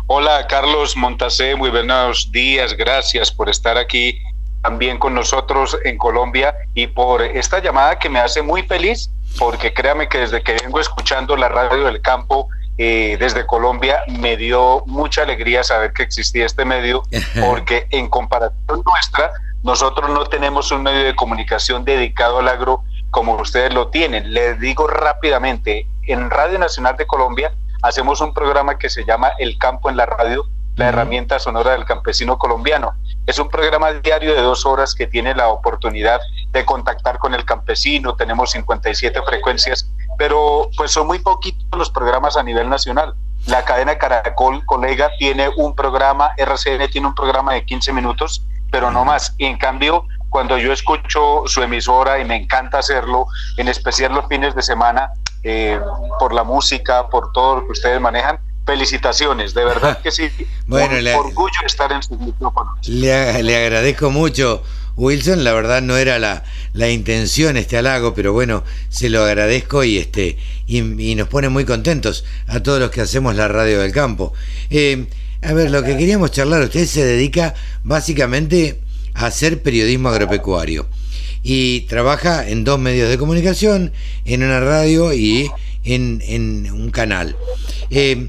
Hola, 0.06 0.46
Carlos 0.46 0.96
Montasé, 0.96 1.54
muy 1.54 1.68
buenos 1.68 2.32
días, 2.32 2.74
gracias 2.74 3.30
por 3.30 3.50
estar 3.50 3.76
aquí 3.76 4.18
también 4.62 4.98
con 4.98 5.14
nosotros 5.14 5.76
en 5.84 5.98
Colombia 5.98 6.54
y 6.74 6.86
por 6.86 7.20
esta 7.20 7.60
llamada 7.60 7.98
que 7.98 8.08
me 8.08 8.20
hace 8.20 8.40
muy 8.40 8.62
feliz 8.62 9.10
porque 9.38 9.72
créame 9.72 10.08
que 10.08 10.18
desde 10.18 10.42
que 10.42 10.56
vengo 10.62 10.80
escuchando 10.80 11.36
la 11.36 11.48
radio 11.48 11.84
del 11.84 12.00
campo 12.00 12.48
eh, 12.78 13.16
desde 13.18 13.46
Colombia 13.46 14.02
me 14.08 14.36
dio 14.36 14.82
mucha 14.86 15.22
alegría 15.22 15.64
saber 15.64 15.92
que 15.92 16.02
existía 16.02 16.44
este 16.44 16.64
medio 16.64 17.02
porque 17.40 17.86
en 17.90 18.08
comparación 18.08 18.82
nuestra 18.84 19.32
nosotros 19.62 20.10
no 20.10 20.26
tenemos 20.26 20.70
un 20.70 20.82
medio 20.82 21.04
de 21.04 21.16
comunicación 21.16 21.84
dedicado 21.84 22.38
al 22.38 22.48
agro 22.48 22.84
como 23.10 23.34
ustedes 23.36 23.72
lo 23.72 23.88
tienen. 23.88 24.34
Les 24.34 24.60
digo 24.60 24.86
rápidamente, 24.86 25.86
en 26.06 26.30
Radio 26.30 26.58
Nacional 26.58 26.96
de 26.96 27.06
Colombia 27.06 27.52
hacemos 27.82 28.20
un 28.20 28.34
programa 28.34 28.78
que 28.78 28.90
se 28.90 29.04
llama 29.04 29.32
El 29.38 29.58
Campo 29.58 29.90
en 29.90 29.96
la 29.96 30.06
Radio 30.06 30.46
la 30.76 30.88
herramienta 30.88 31.38
sonora 31.38 31.72
del 31.72 31.84
campesino 31.84 32.38
colombiano. 32.38 32.94
Es 33.26 33.38
un 33.38 33.48
programa 33.48 33.92
diario 33.92 34.34
de 34.34 34.42
dos 34.42 34.66
horas 34.66 34.94
que 34.94 35.06
tiene 35.06 35.34
la 35.34 35.48
oportunidad 35.48 36.20
de 36.52 36.64
contactar 36.64 37.18
con 37.18 37.34
el 37.34 37.44
campesino. 37.44 38.14
Tenemos 38.14 38.52
57 38.52 39.20
frecuencias, 39.22 39.90
pero 40.18 40.70
pues 40.76 40.92
son 40.92 41.06
muy 41.06 41.18
poquitos 41.18 41.66
los 41.76 41.90
programas 41.90 42.36
a 42.36 42.42
nivel 42.42 42.68
nacional. 42.68 43.14
La 43.46 43.64
cadena 43.64 43.96
Caracol, 43.98 44.64
colega, 44.66 45.10
tiene 45.18 45.48
un 45.56 45.74
programa, 45.74 46.32
RCN 46.36 46.90
tiene 46.90 47.08
un 47.08 47.14
programa 47.14 47.54
de 47.54 47.64
15 47.64 47.92
minutos, 47.92 48.44
pero 48.70 48.90
no 48.90 49.04
más. 49.04 49.34
Y 49.38 49.46
en 49.46 49.56
cambio, 49.56 50.04
cuando 50.28 50.58
yo 50.58 50.72
escucho 50.72 51.44
su 51.46 51.62
emisora 51.62 52.18
y 52.18 52.24
me 52.24 52.36
encanta 52.36 52.78
hacerlo, 52.78 53.26
en 53.56 53.68
especial 53.68 54.12
los 54.12 54.26
fines 54.26 54.54
de 54.54 54.62
semana, 54.62 55.10
eh, 55.42 55.80
por 56.18 56.34
la 56.34 56.42
música, 56.42 57.08
por 57.08 57.32
todo 57.32 57.60
lo 57.60 57.66
que 57.66 57.72
ustedes 57.72 58.00
manejan, 58.00 58.38
felicitaciones, 58.66 59.54
de 59.54 59.64
verdad 59.64 59.98
que 60.02 60.10
sí. 60.10 60.28
bueno, 60.66 61.00
le, 61.00 61.14
orgullo 61.14 61.60
estar 61.64 61.90
en 61.92 62.02
sus 62.02 62.18
micrófonos. 62.18 62.86
Le, 62.88 63.42
le, 63.42 63.56
agradezco 63.56 64.10
mucho, 64.10 64.62
Wilson. 64.96 65.44
La 65.44 65.52
verdad 65.52 65.80
no 65.80 65.96
era 65.96 66.18
la, 66.18 66.44
la, 66.72 66.90
intención 66.90 67.56
este 67.56 67.78
halago, 67.78 68.12
pero 68.14 68.32
bueno, 68.32 68.64
se 68.88 69.08
lo 69.08 69.22
agradezco 69.22 69.84
y 69.84 69.98
este 69.98 70.36
y, 70.66 70.82
nos 71.14 71.28
pone 71.28 71.48
muy 71.48 71.64
contentos 71.64 72.24
a 72.48 72.60
todos 72.60 72.80
los 72.80 72.90
que 72.90 73.00
hacemos 73.00 73.36
la 73.36 73.48
radio 73.48 73.80
del 73.80 73.92
campo. 73.92 74.34
Eh, 74.68 75.06
a 75.42 75.52
ver, 75.52 75.70
lo 75.70 75.82
que 75.84 75.96
queríamos 75.96 76.32
charlar, 76.32 76.62
usted 76.62 76.86
se 76.86 77.04
dedica 77.04 77.54
básicamente 77.84 78.80
a 79.14 79.26
hacer 79.26 79.62
periodismo 79.62 80.08
agropecuario 80.08 80.86
y 81.42 81.82
trabaja 81.82 82.48
en 82.48 82.64
dos 82.64 82.80
medios 82.80 83.08
de 83.08 83.18
comunicación, 83.18 83.92
en 84.24 84.42
una 84.42 84.58
radio 84.58 85.12
y 85.12 85.48
en, 85.84 86.20
en 86.26 86.68
un 86.72 86.90
canal. 86.90 87.36
Eh, 87.90 88.28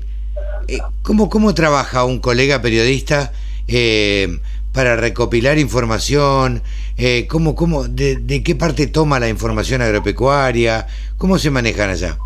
eh, 0.67 0.79
¿cómo, 1.01 1.29
¿Cómo 1.29 1.53
trabaja 1.53 2.03
un 2.03 2.19
colega 2.19 2.61
periodista 2.61 3.31
eh, 3.67 4.39
para 4.73 4.95
recopilar 4.95 5.57
información? 5.57 6.61
Eh, 6.97 7.27
¿cómo, 7.29 7.55
cómo, 7.55 7.87
de, 7.87 8.17
de, 8.17 8.43
qué 8.43 8.55
parte 8.55 8.87
toma 8.87 9.19
la 9.19 9.29
información 9.29 9.81
agropecuaria? 9.81 10.87
¿Cómo 11.17 11.37
se 11.37 11.51
manejan 11.51 11.89
allá? 11.89 12.17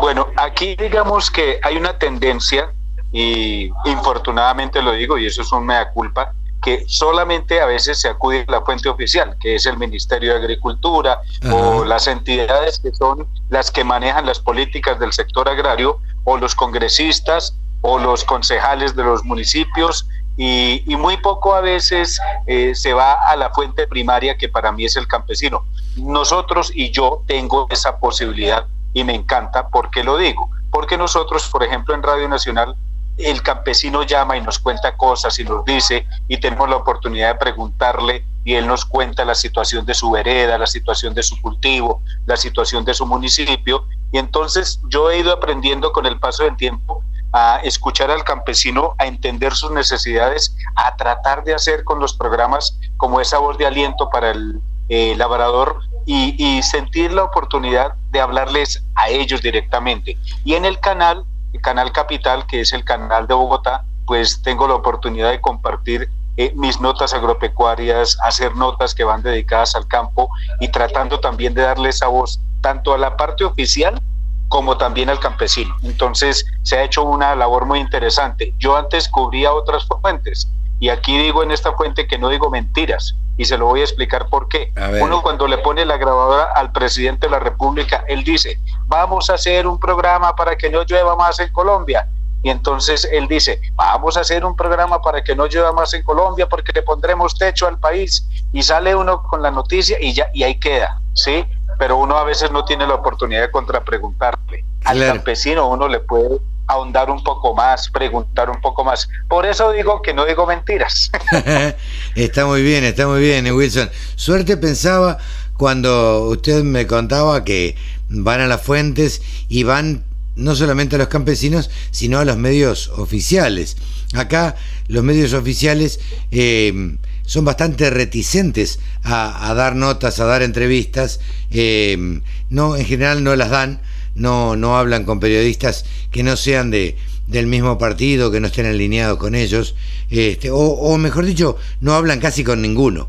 Bueno, 0.00 0.28
aquí 0.36 0.74
digamos 0.76 1.30
que 1.30 1.60
hay 1.62 1.76
una 1.76 1.98
tendencia, 1.98 2.72
y 3.12 3.70
infortunadamente 3.84 4.82
lo 4.82 4.92
digo, 4.92 5.18
y 5.18 5.26
eso 5.26 5.42
es 5.42 5.52
un 5.52 5.66
mea 5.66 5.90
culpa, 5.90 6.32
que 6.62 6.84
solamente 6.88 7.60
a 7.60 7.66
veces 7.66 8.00
se 8.00 8.08
acude 8.08 8.44
a 8.48 8.50
la 8.50 8.62
fuente 8.62 8.88
oficial, 8.88 9.36
que 9.40 9.54
es 9.54 9.66
el 9.66 9.78
Ministerio 9.78 10.32
de 10.32 10.38
Agricultura 10.38 11.20
o 11.52 11.84
las 11.84 12.06
entidades 12.06 12.78
que 12.78 12.94
son 12.94 13.28
las 13.48 13.70
que 13.70 13.84
manejan 13.84 14.26
las 14.26 14.40
políticas 14.40 14.98
del 14.98 15.12
sector 15.12 15.48
agrario 15.48 15.98
o 16.24 16.36
los 16.36 16.54
congresistas 16.54 17.56
o 17.80 17.98
los 17.98 18.24
concejales 18.24 18.96
de 18.96 19.04
los 19.04 19.24
municipios 19.24 20.08
y, 20.36 20.84
muy 20.96 21.16
poco 21.16 21.54
a 21.54 21.60
veces 21.60 22.20
eh, 22.46 22.72
se 22.74 22.92
va 22.92 23.14
a 23.28 23.34
la 23.34 23.50
fuente 23.50 23.88
primaria 23.88 24.36
que 24.36 24.48
para 24.48 24.70
mí 24.70 24.84
es 24.84 24.96
el 24.96 25.08
campesino. 25.08 25.64
Nosotros 25.96 26.70
y 26.72 26.92
yo 26.92 27.24
tengo 27.26 27.66
esa 27.70 27.98
posibilidad 27.98 28.66
y 28.92 29.02
me 29.02 29.14
encanta. 29.14 29.68
¿Por 29.68 29.90
qué 29.90 30.04
lo 30.04 30.16
digo? 30.16 30.48
Porque 30.70 30.96
nosotros, 30.96 31.48
por 31.48 31.64
ejemplo, 31.64 31.92
en 31.92 32.04
Radio 32.04 32.28
Nacional 32.28 32.76
el 33.18 33.42
campesino 33.42 34.02
llama 34.04 34.36
y 34.36 34.40
nos 34.40 34.58
cuenta 34.58 34.96
cosas 34.96 35.38
y 35.38 35.44
nos 35.44 35.64
dice 35.64 36.06
y 36.28 36.38
tenemos 36.38 36.68
la 36.68 36.76
oportunidad 36.76 37.34
de 37.34 37.38
preguntarle 37.38 38.24
y 38.44 38.54
él 38.54 38.66
nos 38.66 38.84
cuenta 38.84 39.24
la 39.24 39.34
situación 39.34 39.84
de 39.84 39.94
su 39.94 40.10
vereda, 40.10 40.56
la 40.56 40.66
situación 40.66 41.14
de 41.14 41.22
su 41.22 41.40
cultivo, 41.42 42.02
la 42.26 42.36
situación 42.36 42.84
de 42.84 42.94
su 42.94 43.06
municipio 43.06 43.84
y 44.12 44.18
entonces 44.18 44.80
yo 44.88 45.10
he 45.10 45.18
ido 45.18 45.32
aprendiendo 45.32 45.92
con 45.92 46.06
el 46.06 46.18
paso 46.18 46.44
del 46.44 46.56
tiempo 46.56 47.02
a 47.32 47.60
escuchar 47.62 48.10
al 48.10 48.24
campesino, 48.24 48.94
a 48.98 49.06
entender 49.06 49.52
sus 49.52 49.70
necesidades, 49.70 50.56
a 50.76 50.96
tratar 50.96 51.44
de 51.44 51.54
hacer 51.54 51.84
con 51.84 52.00
los 52.00 52.14
programas 52.14 52.78
como 52.96 53.20
esa 53.20 53.38
voz 53.38 53.58
de 53.58 53.66
aliento 53.66 54.08
para 54.08 54.30
el 54.30 54.60
eh, 54.88 55.14
labrador 55.16 55.80
y, 56.06 56.62
sentir 56.62 57.12
la 57.12 57.24
oportunidad 57.24 57.92
de 58.10 58.20
hablarles 58.20 58.82
a 58.94 59.10
ellos 59.10 59.42
directamente. 59.42 60.16
Y 60.42 60.54
en 60.54 60.64
el 60.64 60.80
canal 60.80 61.24
Canal 61.60 61.92
Capital, 61.92 62.46
que 62.46 62.60
es 62.60 62.72
el 62.72 62.84
canal 62.84 63.26
de 63.26 63.34
Bogotá, 63.34 63.84
pues 64.06 64.42
tengo 64.42 64.66
la 64.66 64.74
oportunidad 64.74 65.30
de 65.30 65.40
compartir 65.40 66.08
eh, 66.36 66.52
mis 66.54 66.80
notas 66.80 67.12
agropecuarias, 67.12 68.16
hacer 68.22 68.54
notas 68.54 68.94
que 68.94 69.04
van 69.04 69.22
dedicadas 69.22 69.74
al 69.74 69.88
campo 69.88 70.30
y 70.60 70.68
tratando 70.68 71.20
también 71.20 71.52
de 71.54 71.62
darle 71.62 71.88
esa 71.88 72.06
voz 72.06 72.40
tanto 72.60 72.94
a 72.94 72.98
la 72.98 73.16
parte 73.16 73.44
oficial 73.44 74.00
como 74.48 74.76
también 74.78 75.10
al 75.10 75.20
campesino. 75.20 75.74
Entonces 75.82 76.46
se 76.62 76.78
ha 76.78 76.84
hecho 76.84 77.02
una 77.02 77.34
labor 77.34 77.66
muy 77.66 77.80
interesante. 77.80 78.54
Yo 78.58 78.76
antes 78.76 79.08
cubría 79.08 79.52
otras 79.52 79.86
fuentes 79.86 80.48
y 80.80 80.88
aquí 80.88 81.18
digo 81.18 81.42
en 81.42 81.50
esta 81.50 81.72
fuente 81.72 82.06
que 82.06 82.18
no 82.18 82.28
digo 82.28 82.50
mentiras 82.50 83.14
y 83.38 83.44
se 83.44 83.56
lo 83.56 83.66
voy 83.66 83.80
a 83.80 83.84
explicar 83.84 84.28
por 84.28 84.48
qué. 84.48 84.72
Uno 85.00 85.22
cuando 85.22 85.46
le 85.46 85.58
pone 85.58 85.86
la 85.86 85.96
grabadora 85.96 86.52
al 86.54 86.72
presidente 86.72 87.28
de 87.28 87.30
la 87.30 87.38
República, 87.38 88.04
él 88.08 88.24
dice, 88.24 88.58
vamos 88.86 89.30
a 89.30 89.34
hacer 89.34 89.66
un 89.66 89.78
programa 89.78 90.34
para 90.34 90.56
que 90.58 90.68
no 90.68 90.82
llueva 90.82 91.16
más 91.16 91.38
en 91.38 91.50
Colombia. 91.52 92.06
Y 92.42 92.50
entonces 92.50 93.08
él 93.10 93.28
dice, 93.28 93.60
vamos 93.74 94.16
a 94.16 94.20
hacer 94.20 94.44
un 94.44 94.56
programa 94.56 95.00
para 95.00 95.22
que 95.22 95.36
no 95.36 95.46
llueva 95.46 95.72
más 95.72 95.94
en 95.94 96.02
Colombia 96.02 96.48
porque 96.48 96.72
le 96.74 96.82
pondremos 96.82 97.38
techo 97.38 97.68
al 97.68 97.78
país. 97.78 98.26
Y 98.52 98.62
sale 98.62 98.94
uno 98.96 99.22
con 99.22 99.40
la 99.40 99.52
noticia 99.52 99.98
y 100.00 100.14
ya 100.14 100.28
y 100.34 100.42
ahí 100.42 100.58
queda, 100.58 101.00
¿sí? 101.14 101.46
Pero 101.78 101.96
uno 101.96 102.16
a 102.16 102.24
veces 102.24 102.50
no 102.50 102.64
tiene 102.64 102.88
la 102.88 102.94
oportunidad 102.94 103.42
de 103.42 103.50
contrapreguntarle. 103.52 104.64
Al 104.84 104.98
campesino 104.98 105.68
uno 105.68 105.86
le 105.86 106.00
puede 106.00 106.40
ahondar 106.68 107.10
un 107.10 107.24
poco 107.24 107.54
más, 107.54 107.88
preguntar 107.90 108.50
un 108.50 108.60
poco 108.60 108.84
más. 108.84 109.08
Por 109.28 109.46
eso 109.46 109.72
digo 109.72 110.02
que 110.02 110.14
no 110.14 110.26
digo 110.26 110.46
mentiras. 110.46 111.10
está 112.14 112.46
muy 112.46 112.62
bien, 112.62 112.84
está 112.84 113.06
muy 113.08 113.20
bien, 113.20 113.46
eh, 113.46 113.52
Wilson. 113.52 113.90
Suerte 114.14 114.56
pensaba 114.56 115.18
cuando 115.56 116.28
usted 116.28 116.62
me 116.62 116.86
contaba 116.86 117.42
que 117.42 117.74
van 118.10 118.40
a 118.40 118.46
las 118.46 118.62
fuentes 118.62 119.22
y 119.48 119.64
van 119.64 120.04
no 120.36 120.54
solamente 120.54 120.94
a 120.94 120.98
los 120.98 121.08
campesinos, 121.08 121.70
sino 121.90 122.18
a 122.18 122.24
los 122.24 122.36
medios 122.36 122.88
oficiales. 122.90 123.76
Acá 124.14 124.54
los 124.86 125.02
medios 125.02 125.32
oficiales 125.32 126.00
eh, 126.30 126.96
son 127.24 127.44
bastante 127.44 127.90
reticentes 127.90 128.78
a, 129.02 129.52
dar 129.54 129.74
notas, 129.74 130.20
a 130.20 130.26
dar 130.26 130.42
entrevistas. 130.42 131.20
Eh, 131.50 132.20
no, 132.50 132.76
en 132.76 132.84
general 132.84 133.24
no 133.24 133.34
las 133.36 133.50
dan 133.50 133.80
no, 134.18 134.56
no 134.56 134.76
hablan 134.76 135.04
con 135.04 135.20
periodistas 135.20 135.84
que 136.10 136.22
no 136.22 136.36
sean 136.36 136.70
de, 136.70 136.96
del 137.26 137.46
mismo 137.46 137.78
partido, 137.78 138.30
que 138.30 138.40
no 138.40 138.48
estén 138.48 138.66
alineados 138.66 139.18
con 139.18 139.34
ellos, 139.34 139.74
este, 140.10 140.50
o, 140.50 140.96
mejor 140.98 141.24
dicho, 141.24 141.56
no 141.80 141.94
hablan 141.94 142.20
casi 142.20 142.44
con 142.44 142.60
ninguno. 142.60 143.08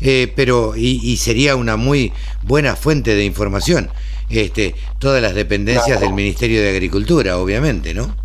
Eh, 0.00 0.32
pero 0.34 0.74
y, 0.76 1.16
sería 1.16 1.56
una 1.56 1.76
muy 1.76 2.12
buena 2.42 2.76
fuente 2.76 3.14
de 3.14 3.24
información. 3.24 3.90
Este, 4.28 4.74
todas 4.98 5.22
las 5.22 5.34
dependencias 5.34 6.00
del 6.00 6.12
Ministerio 6.12 6.60
de 6.60 6.70
Agricultura, 6.70 7.38
obviamente, 7.38 7.94
¿no? 7.94 8.23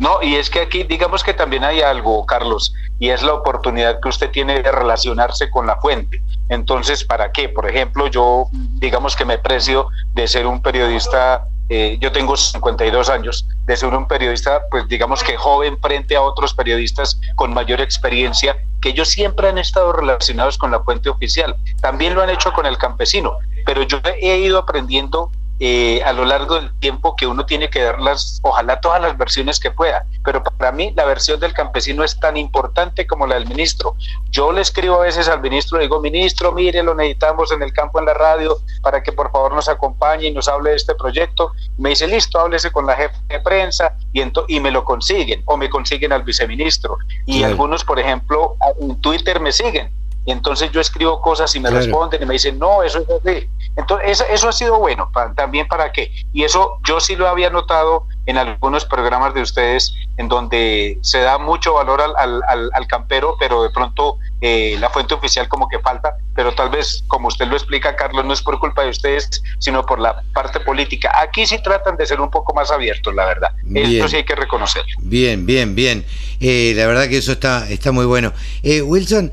No, 0.00 0.22
y 0.22 0.36
es 0.36 0.48
que 0.48 0.60
aquí 0.60 0.82
digamos 0.82 1.22
que 1.22 1.34
también 1.34 1.62
hay 1.62 1.82
algo, 1.82 2.24
Carlos, 2.24 2.72
y 2.98 3.10
es 3.10 3.22
la 3.22 3.34
oportunidad 3.34 4.00
que 4.00 4.08
usted 4.08 4.30
tiene 4.30 4.62
de 4.62 4.72
relacionarse 4.72 5.50
con 5.50 5.66
la 5.66 5.76
fuente. 5.76 6.22
Entonces, 6.48 7.04
¿para 7.04 7.30
qué? 7.32 7.50
Por 7.50 7.68
ejemplo, 7.68 8.06
yo 8.06 8.46
digamos 8.50 9.14
que 9.14 9.26
me 9.26 9.36
precio 9.36 9.88
de 10.14 10.26
ser 10.26 10.46
un 10.46 10.62
periodista, 10.62 11.44
eh, 11.68 11.98
yo 12.00 12.10
tengo 12.12 12.34
52 12.34 13.10
años, 13.10 13.46
de 13.66 13.76
ser 13.76 13.94
un 13.94 14.08
periodista, 14.08 14.62
pues 14.70 14.88
digamos 14.88 15.22
que 15.22 15.36
joven 15.36 15.78
frente 15.82 16.16
a 16.16 16.22
otros 16.22 16.54
periodistas 16.54 17.20
con 17.36 17.52
mayor 17.52 17.82
experiencia, 17.82 18.56
que 18.80 18.88
ellos 18.88 19.10
siempre 19.10 19.50
han 19.50 19.58
estado 19.58 19.92
relacionados 19.92 20.56
con 20.56 20.70
la 20.70 20.80
fuente 20.80 21.10
oficial. 21.10 21.56
También 21.82 22.14
lo 22.14 22.22
han 22.22 22.30
hecho 22.30 22.54
con 22.54 22.64
el 22.64 22.78
campesino, 22.78 23.36
pero 23.66 23.82
yo 23.82 24.00
he 24.22 24.38
ido 24.38 24.56
aprendiendo 24.56 25.30
eh, 25.62 26.02
a 26.04 26.14
lo 26.14 26.24
largo 26.24 26.54
del 26.54 26.72
tiempo 26.80 27.14
que 27.14 27.26
uno 27.26 27.44
tiene 27.44 27.68
que 27.68 27.82
darlas, 27.82 28.40
ojalá 28.42 28.80
todas 28.80 29.00
las 29.02 29.18
versiones 29.18 29.60
que 29.60 29.70
pueda, 29.70 30.06
pero 30.24 30.42
para 30.42 30.72
mí 30.72 30.90
la 30.96 31.04
versión 31.04 31.38
del 31.38 31.52
campesino 31.52 32.02
es 32.02 32.18
tan 32.18 32.38
importante 32.38 33.06
como 33.06 33.26
la 33.26 33.34
del 33.34 33.46
ministro. 33.46 33.94
Yo 34.30 34.52
le 34.52 34.62
escribo 34.62 34.96
a 34.96 35.04
veces 35.04 35.28
al 35.28 35.42
ministro, 35.42 35.76
le 35.76 35.84
digo, 35.84 36.00
ministro, 36.00 36.52
mire, 36.52 36.82
lo 36.82 36.94
necesitamos 36.94 37.52
en 37.52 37.62
el 37.62 37.74
campo, 37.74 37.98
en 37.98 38.06
la 38.06 38.14
radio, 38.14 38.56
para 38.80 39.02
que 39.02 39.12
por 39.12 39.30
favor 39.30 39.54
nos 39.54 39.68
acompañe 39.68 40.28
y 40.28 40.32
nos 40.32 40.48
hable 40.48 40.70
de 40.70 40.76
este 40.76 40.94
proyecto. 40.94 41.52
Me 41.76 41.90
dice, 41.90 42.06
listo, 42.06 42.40
háblese 42.40 42.70
con 42.70 42.86
la 42.86 42.96
jefe 42.96 43.16
de 43.28 43.40
prensa 43.40 43.94
y, 44.14 44.22
y 44.48 44.60
me 44.60 44.70
lo 44.70 44.84
consiguen, 44.84 45.42
o 45.44 45.58
me 45.58 45.68
consiguen 45.68 46.12
al 46.12 46.22
viceministro. 46.22 46.96
Y 47.26 47.42
algunos, 47.42 47.84
por 47.84 48.00
ejemplo, 48.00 48.56
en 48.80 48.98
Twitter 49.02 49.40
me 49.40 49.52
siguen 49.52 49.99
y 50.24 50.32
entonces 50.32 50.70
yo 50.70 50.80
escribo 50.80 51.20
cosas 51.20 51.54
y 51.54 51.60
me 51.60 51.70
responden 51.70 52.22
y 52.22 52.26
me 52.26 52.34
dicen, 52.34 52.58
no, 52.58 52.82
eso 52.82 52.98
es 52.98 53.08
así. 53.08 53.48
Entonces, 53.76 54.24
eso, 54.28 54.48
ha 54.48 54.52
sido 54.52 54.78
bueno, 54.78 55.10
también 55.34 55.66
para 55.66 55.92
qué. 55.92 56.12
Y 56.32 56.44
eso 56.44 56.78
yo 56.84 57.00
sí 57.00 57.16
lo 57.16 57.26
había 57.26 57.48
notado 57.48 58.06
en 58.26 58.38
algunos 58.38 58.84
programas 58.84 59.34
de 59.34 59.42
ustedes 59.42 59.94
en 60.16 60.28
donde 60.28 60.98
se 61.02 61.20
da 61.20 61.38
mucho 61.38 61.74
valor 61.74 62.00
al, 62.00 62.42
al, 62.46 62.70
al 62.72 62.86
campero, 62.86 63.36
pero 63.38 63.62
de 63.62 63.70
pronto 63.70 64.18
eh, 64.42 64.76
la 64.78 64.90
fuente 64.90 65.14
oficial 65.14 65.48
como 65.48 65.68
que 65.68 65.78
falta, 65.78 66.16
pero 66.34 66.52
tal 66.52 66.70
vez, 66.70 67.04
como 67.08 67.28
usted 67.28 67.46
lo 67.46 67.56
explica, 67.56 67.96
Carlos, 67.96 68.24
no 68.24 68.32
es 68.32 68.42
por 68.42 68.58
culpa 68.58 68.82
de 68.82 68.90
ustedes, 68.90 69.42
sino 69.58 69.84
por 69.84 69.98
la 69.98 70.22
parte 70.32 70.60
política. 70.60 71.12
Aquí 71.20 71.46
sí 71.46 71.62
tratan 71.62 71.96
de 71.96 72.06
ser 72.06 72.20
un 72.20 72.30
poco 72.30 72.54
más 72.54 72.70
abiertos, 72.70 73.14
la 73.14 73.26
verdad. 73.26 73.50
Esto 73.74 74.08
sí 74.08 74.16
hay 74.16 74.24
que 74.24 74.34
reconocerlo. 74.34 74.94
Bien, 75.00 75.44
bien, 75.44 75.74
bien. 75.74 76.04
Eh, 76.40 76.72
la 76.74 76.86
verdad 76.86 77.08
que 77.08 77.18
eso 77.18 77.32
está, 77.32 77.68
está 77.68 77.92
muy 77.92 78.06
bueno. 78.06 78.32
Eh, 78.62 78.82
Wilson, 78.82 79.32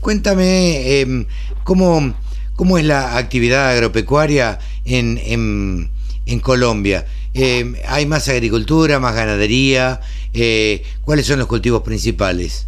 cuéntame 0.00 1.00
em, 1.00 1.26
cómo, 1.64 2.14
cómo 2.56 2.78
es 2.78 2.84
la 2.84 3.16
actividad 3.16 3.70
agropecuaria 3.70 4.58
en, 4.84 5.18
en, 5.24 5.90
en 6.26 6.40
Colombia. 6.40 7.06
Em, 7.34 7.76
¿Hay 7.88 8.06
más 8.06 8.28
agricultura, 8.28 8.98
más 8.98 9.14
ganadería? 9.14 10.00
¿Cuáles 11.04 11.26
son 11.26 11.38
los 11.38 11.48
cultivos 11.48 11.82
principales? 11.82 12.66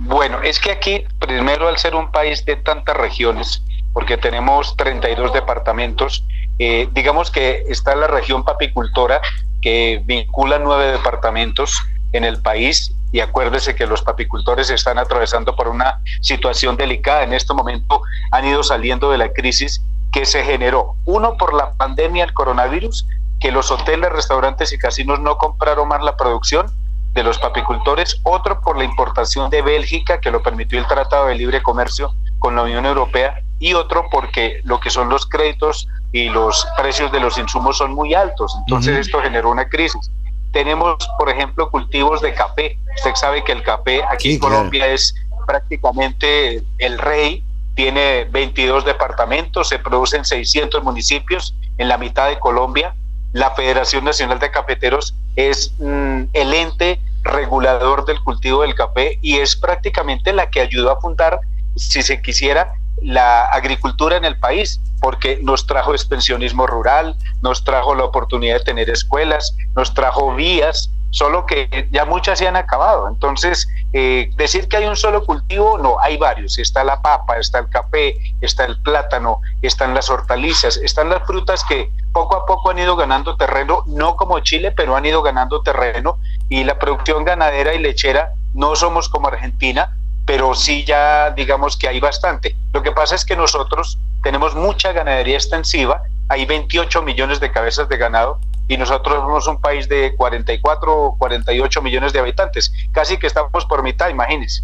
Bueno, 0.00 0.40
es 0.42 0.60
que 0.60 0.70
aquí, 0.70 1.04
primero 1.18 1.68
al 1.68 1.76
ser 1.78 1.94
un 1.94 2.12
país 2.12 2.44
de 2.44 2.56
tantas 2.56 2.96
regiones, 2.96 3.62
porque 3.92 4.16
tenemos 4.16 4.76
32 4.76 5.32
departamentos, 5.32 6.24
eh, 6.58 6.88
digamos 6.92 7.30
que 7.30 7.64
está 7.68 7.94
la 7.94 8.06
región 8.06 8.44
papicultora 8.44 9.20
que 9.60 10.02
vincula 10.04 10.58
nueve 10.58 10.92
departamentos 10.92 11.82
en 12.12 12.24
el 12.24 12.40
país 12.40 12.94
y 13.10 13.20
acuérdese 13.20 13.74
que 13.74 13.86
los 13.86 14.02
papicultores 14.02 14.70
están 14.70 14.98
atravesando 14.98 15.56
por 15.56 15.68
una 15.68 16.00
situación 16.20 16.76
delicada. 16.76 17.24
En 17.24 17.32
este 17.32 17.54
momento 17.54 18.02
han 18.30 18.46
ido 18.46 18.62
saliendo 18.62 19.10
de 19.10 19.18
la 19.18 19.32
crisis 19.32 19.82
que 20.12 20.24
se 20.26 20.42
generó, 20.42 20.94
uno 21.04 21.36
por 21.36 21.54
la 21.54 21.72
pandemia, 21.74 22.24
el 22.24 22.32
coronavirus, 22.32 23.06
que 23.40 23.52
los 23.52 23.70
hoteles, 23.70 24.10
restaurantes 24.10 24.72
y 24.72 24.78
casinos 24.78 25.20
no 25.20 25.38
compraron 25.38 25.88
más 25.88 26.02
la 26.02 26.16
producción 26.16 26.66
de 27.14 27.22
los 27.22 27.38
papicultores, 27.38 28.20
otro 28.22 28.60
por 28.60 28.78
la 28.78 28.84
importación 28.84 29.50
de 29.50 29.62
Bélgica, 29.62 30.20
que 30.20 30.30
lo 30.30 30.42
permitió 30.42 30.78
el 30.78 30.86
Tratado 30.86 31.26
de 31.26 31.34
Libre 31.34 31.62
Comercio 31.62 32.14
con 32.38 32.54
la 32.56 32.62
Unión 32.62 32.86
Europea, 32.86 33.42
y 33.58 33.74
otro 33.74 34.06
porque 34.10 34.60
lo 34.64 34.78
que 34.80 34.90
son 34.90 35.08
los 35.08 35.26
créditos 35.26 35.88
y 36.12 36.28
los 36.28 36.66
precios 36.76 37.10
de 37.12 37.20
los 37.20 37.38
insumos 37.38 37.78
son 37.78 37.92
muy 37.94 38.14
altos. 38.14 38.54
Entonces 38.60 38.98
esto 38.98 39.20
generó 39.20 39.50
una 39.50 39.68
crisis. 39.68 40.10
Tenemos, 40.52 40.96
por 41.18 41.28
ejemplo, 41.28 41.70
cultivos 41.70 42.20
de 42.22 42.32
café. 42.34 42.78
Usted 42.96 43.14
sabe 43.14 43.44
que 43.44 43.52
el 43.52 43.62
café 43.62 44.02
aquí 44.08 44.34
en 44.34 44.38
Colombia 44.38 44.86
es 44.86 45.14
prácticamente 45.46 46.62
el 46.78 46.98
rey. 46.98 47.44
Tiene 47.78 48.24
22 48.24 48.84
departamentos, 48.84 49.68
se 49.68 49.78
producen 49.78 50.24
600 50.24 50.82
municipios 50.82 51.54
en 51.76 51.86
la 51.86 51.96
mitad 51.96 52.28
de 52.28 52.40
Colombia. 52.40 52.96
La 53.32 53.52
Federación 53.52 54.02
Nacional 54.02 54.40
de 54.40 54.50
Cafeteros 54.50 55.14
es 55.36 55.72
mm, 55.78 56.22
el 56.32 56.54
ente 56.54 57.00
regulador 57.22 58.04
del 58.04 58.20
cultivo 58.24 58.62
del 58.62 58.74
café 58.74 59.20
y 59.22 59.36
es 59.36 59.54
prácticamente 59.54 60.32
la 60.32 60.50
que 60.50 60.60
ayudó 60.60 60.90
a 60.90 61.00
fundar, 61.00 61.38
si 61.76 62.02
se 62.02 62.20
quisiera, 62.20 62.72
la 63.00 63.44
agricultura 63.44 64.16
en 64.16 64.24
el 64.24 64.36
país, 64.40 64.80
porque 65.00 65.38
nos 65.40 65.64
trajo 65.64 65.92
extensionismo 65.92 66.66
rural, 66.66 67.14
nos 67.42 67.62
trajo 67.62 67.94
la 67.94 68.06
oportunidad 68.06 68.58
de 68.58 68.64
tener 68.64 68.90
escuelas, 68.90 69.56
nos 69.76 69.94
trajo 69.94 70.34
vías, 70.34 70.90
solo 71.10 71.46
que 71.46 71.88
ya 71.90 72.04
muchas 72.04 72.38
se 72.38 72.48
han 72.48 72.56
acabado. 72.56 73.08
Entonces, 73.08 73.68
eh, 73.92 74.30
decir 74.36 74.68
que 74.68 74.76
hay 74.76 74.86
un 74.86 74.96
solo 74.96 75.24
cultivo, 75.24 75.78
no, 75.78 75.98
hay 76.00 76.16
varios. 76.16 76.58
Está 76.58 76.84
la 76.84 77.00
papa, 77.00 77.38
está 77.38 77.58
el 77.60 77.68
café, 77.68 78.16
está 78.40 78.64
el 78.64 78.80
plátano, 78.82 79.40
están 79.62 79.94
las 79.94 80.10
hortalizas, 80.10 80.76
están 80.76 81.08
las 81.08 81.26
frutas 81.26 81.64
que 81.64 81.90
poco 82.12 82.36
a 82.36 82.46
poco 82.46 82.70
han 82.70 82.78
ido 82.78 82.96
ganando 82.96 83.36
terreno, 83.36 83.82
no 83.86 84.16
como 84.16 84.40
Chile, 84.40 84.72
pero 84.72 84.96
han 84.96 85.06
ido 85.06 85.22
ganando 85.22 85.62
terreno. 85.62 86.18
Y 86.48 86.64
la 86.64 86.78
producción 86.78 87.24
ganadera 87.24 87.74
y 87.74 87.78
lechera 87.78 88.32
no 88.54 88.76
somos 88.76 89.08
como 89.08 89.28
Argentina, 89.28 89.96
pero 90.26 90.54
sí 90.54 90.84
ya 90.84 91.30
digamos 91.30 91.76
que 91.76 91.88
hay 91.88 92.00
bastante. 92.00 92.54
Lo 92.72 92.82
que 92.82 92.92
pasa 92.92 93.14
es 93.14 93.24
que 93.24 93.36
nosotros 93.36 93.98
tenemos 94.22 94.54
mucha 94.54 94.92
ganadería 94.92 95.36
extensiva, 95.36 96.02
hay 96.28 96.44
28 96.44 97.02
millones 97.02 97.40
de 97.40 97.50
cabezas 97.50 97.88
de 97.88 97.96
ganado 97.96 98.38
y 98.68 98.76
nosotros 98.76 99.14
somos 99.14 99.46
un 99.48 99.60
país 99.60 99.88
de 99.88 100.14
44 100.14 100.96
o 100.96 101.18
48 101.18 101.82
millones 101.82 102.12
de 102.12 102.20
habitantes, 102.20 102.72
casi 102.92 103.16
que 103.16 103.26
estamos 103.26 103.64
por 103.64 103.82
mitad, 103.82 104.10
imagínense. 104.10 104.62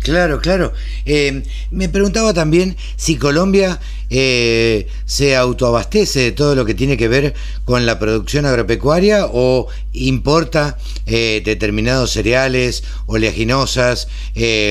Claro, 0.00 0.40
claro. 0.40 0.72
Eh, 1.04 1.42
me 1.70 1.88
preguntaba 1.88 2.32
también 2.32 2.76
si 2.96 3.16
Colombia 3.16 3.80
eh, 4.08 4.88
se 5.04 5.34
autoabastece 5.34 6.20
de 6.20 6.32
todo 6.32 6.54
lo 6.54 6.64
que 6.64 6.74
tiene 6.74 6.96
que 6.96 7.08
ver 7.08 7.34
con 7.64 7.86
la 7.86 7.98
producción 7.98 8.46
agropecuaria 8.46 9.26
o 9.26 9.66
importa 9.92 10.76
eh, 11.06 11.42
determinados 11.44 12.12
cereales, 12.12 12.84
oleaginosas 13.06 14.06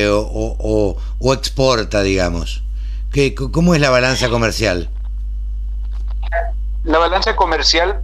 o, 0.09 0.97
o, 1.19 1.33
exporta, 1.33 2.01
digamos. 2.01 2.63
¿Qué, 3.11 3.35
¿Cómo 3.35 3.75
es 3.75 3.81
la 3.81 3.89
balanza 3.89 4.29
comercial? 4.29 4.89
La 6.83 6.99
balanza 6.99 7.35
comercial 7.35 8.03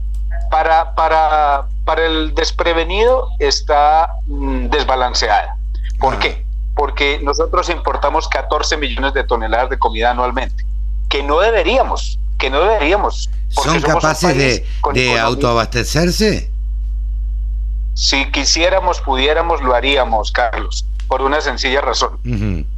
para, 0.51 0.93
para, 0.93 1.63
para 1.85 2.05
el 2.05 2.35
desprevenido 2.35 3.29
está 3.39 4.07
mm, 4.27 4.67
desbalanceada. 4.67 5.55
¿Por 5.97 6.19
qué? 6.19 6.45
Porque 6.75 7.19
nosotros 7.23 7.69
importamos 7.69 8.27
14 8.27 8.77
millones 8.77 9.13
de 9.13 9.23
toneladas 9.23 9.71
de 9.71 9.79
comida 9.79 10.11
anualmente, 10.11 10.63
que 11.09 11.23
no 11.23 11.39
deberíamos, 11.39 12.19
que 12.37 12.51
no 12.51 12.61
deberíamos. 12.61 13.31
¿Son 13.49 13.81
capaces 13.81 14.37
de, 14.37 14.65
de 14.93 15.19
autoabastecerse? 15.19 16.51
Si 17.93 18.31
quisiéramos, 18.31 19.01
pudiéramos, 19.01 19.61
lo 19.61 19.75
haríamos, 19.75 20.31
Carlos, 20.31 20.85
por 21.07 21.21
una 21.21 21.41
sencilla 21.41 21.81
razón. 21.81 22.19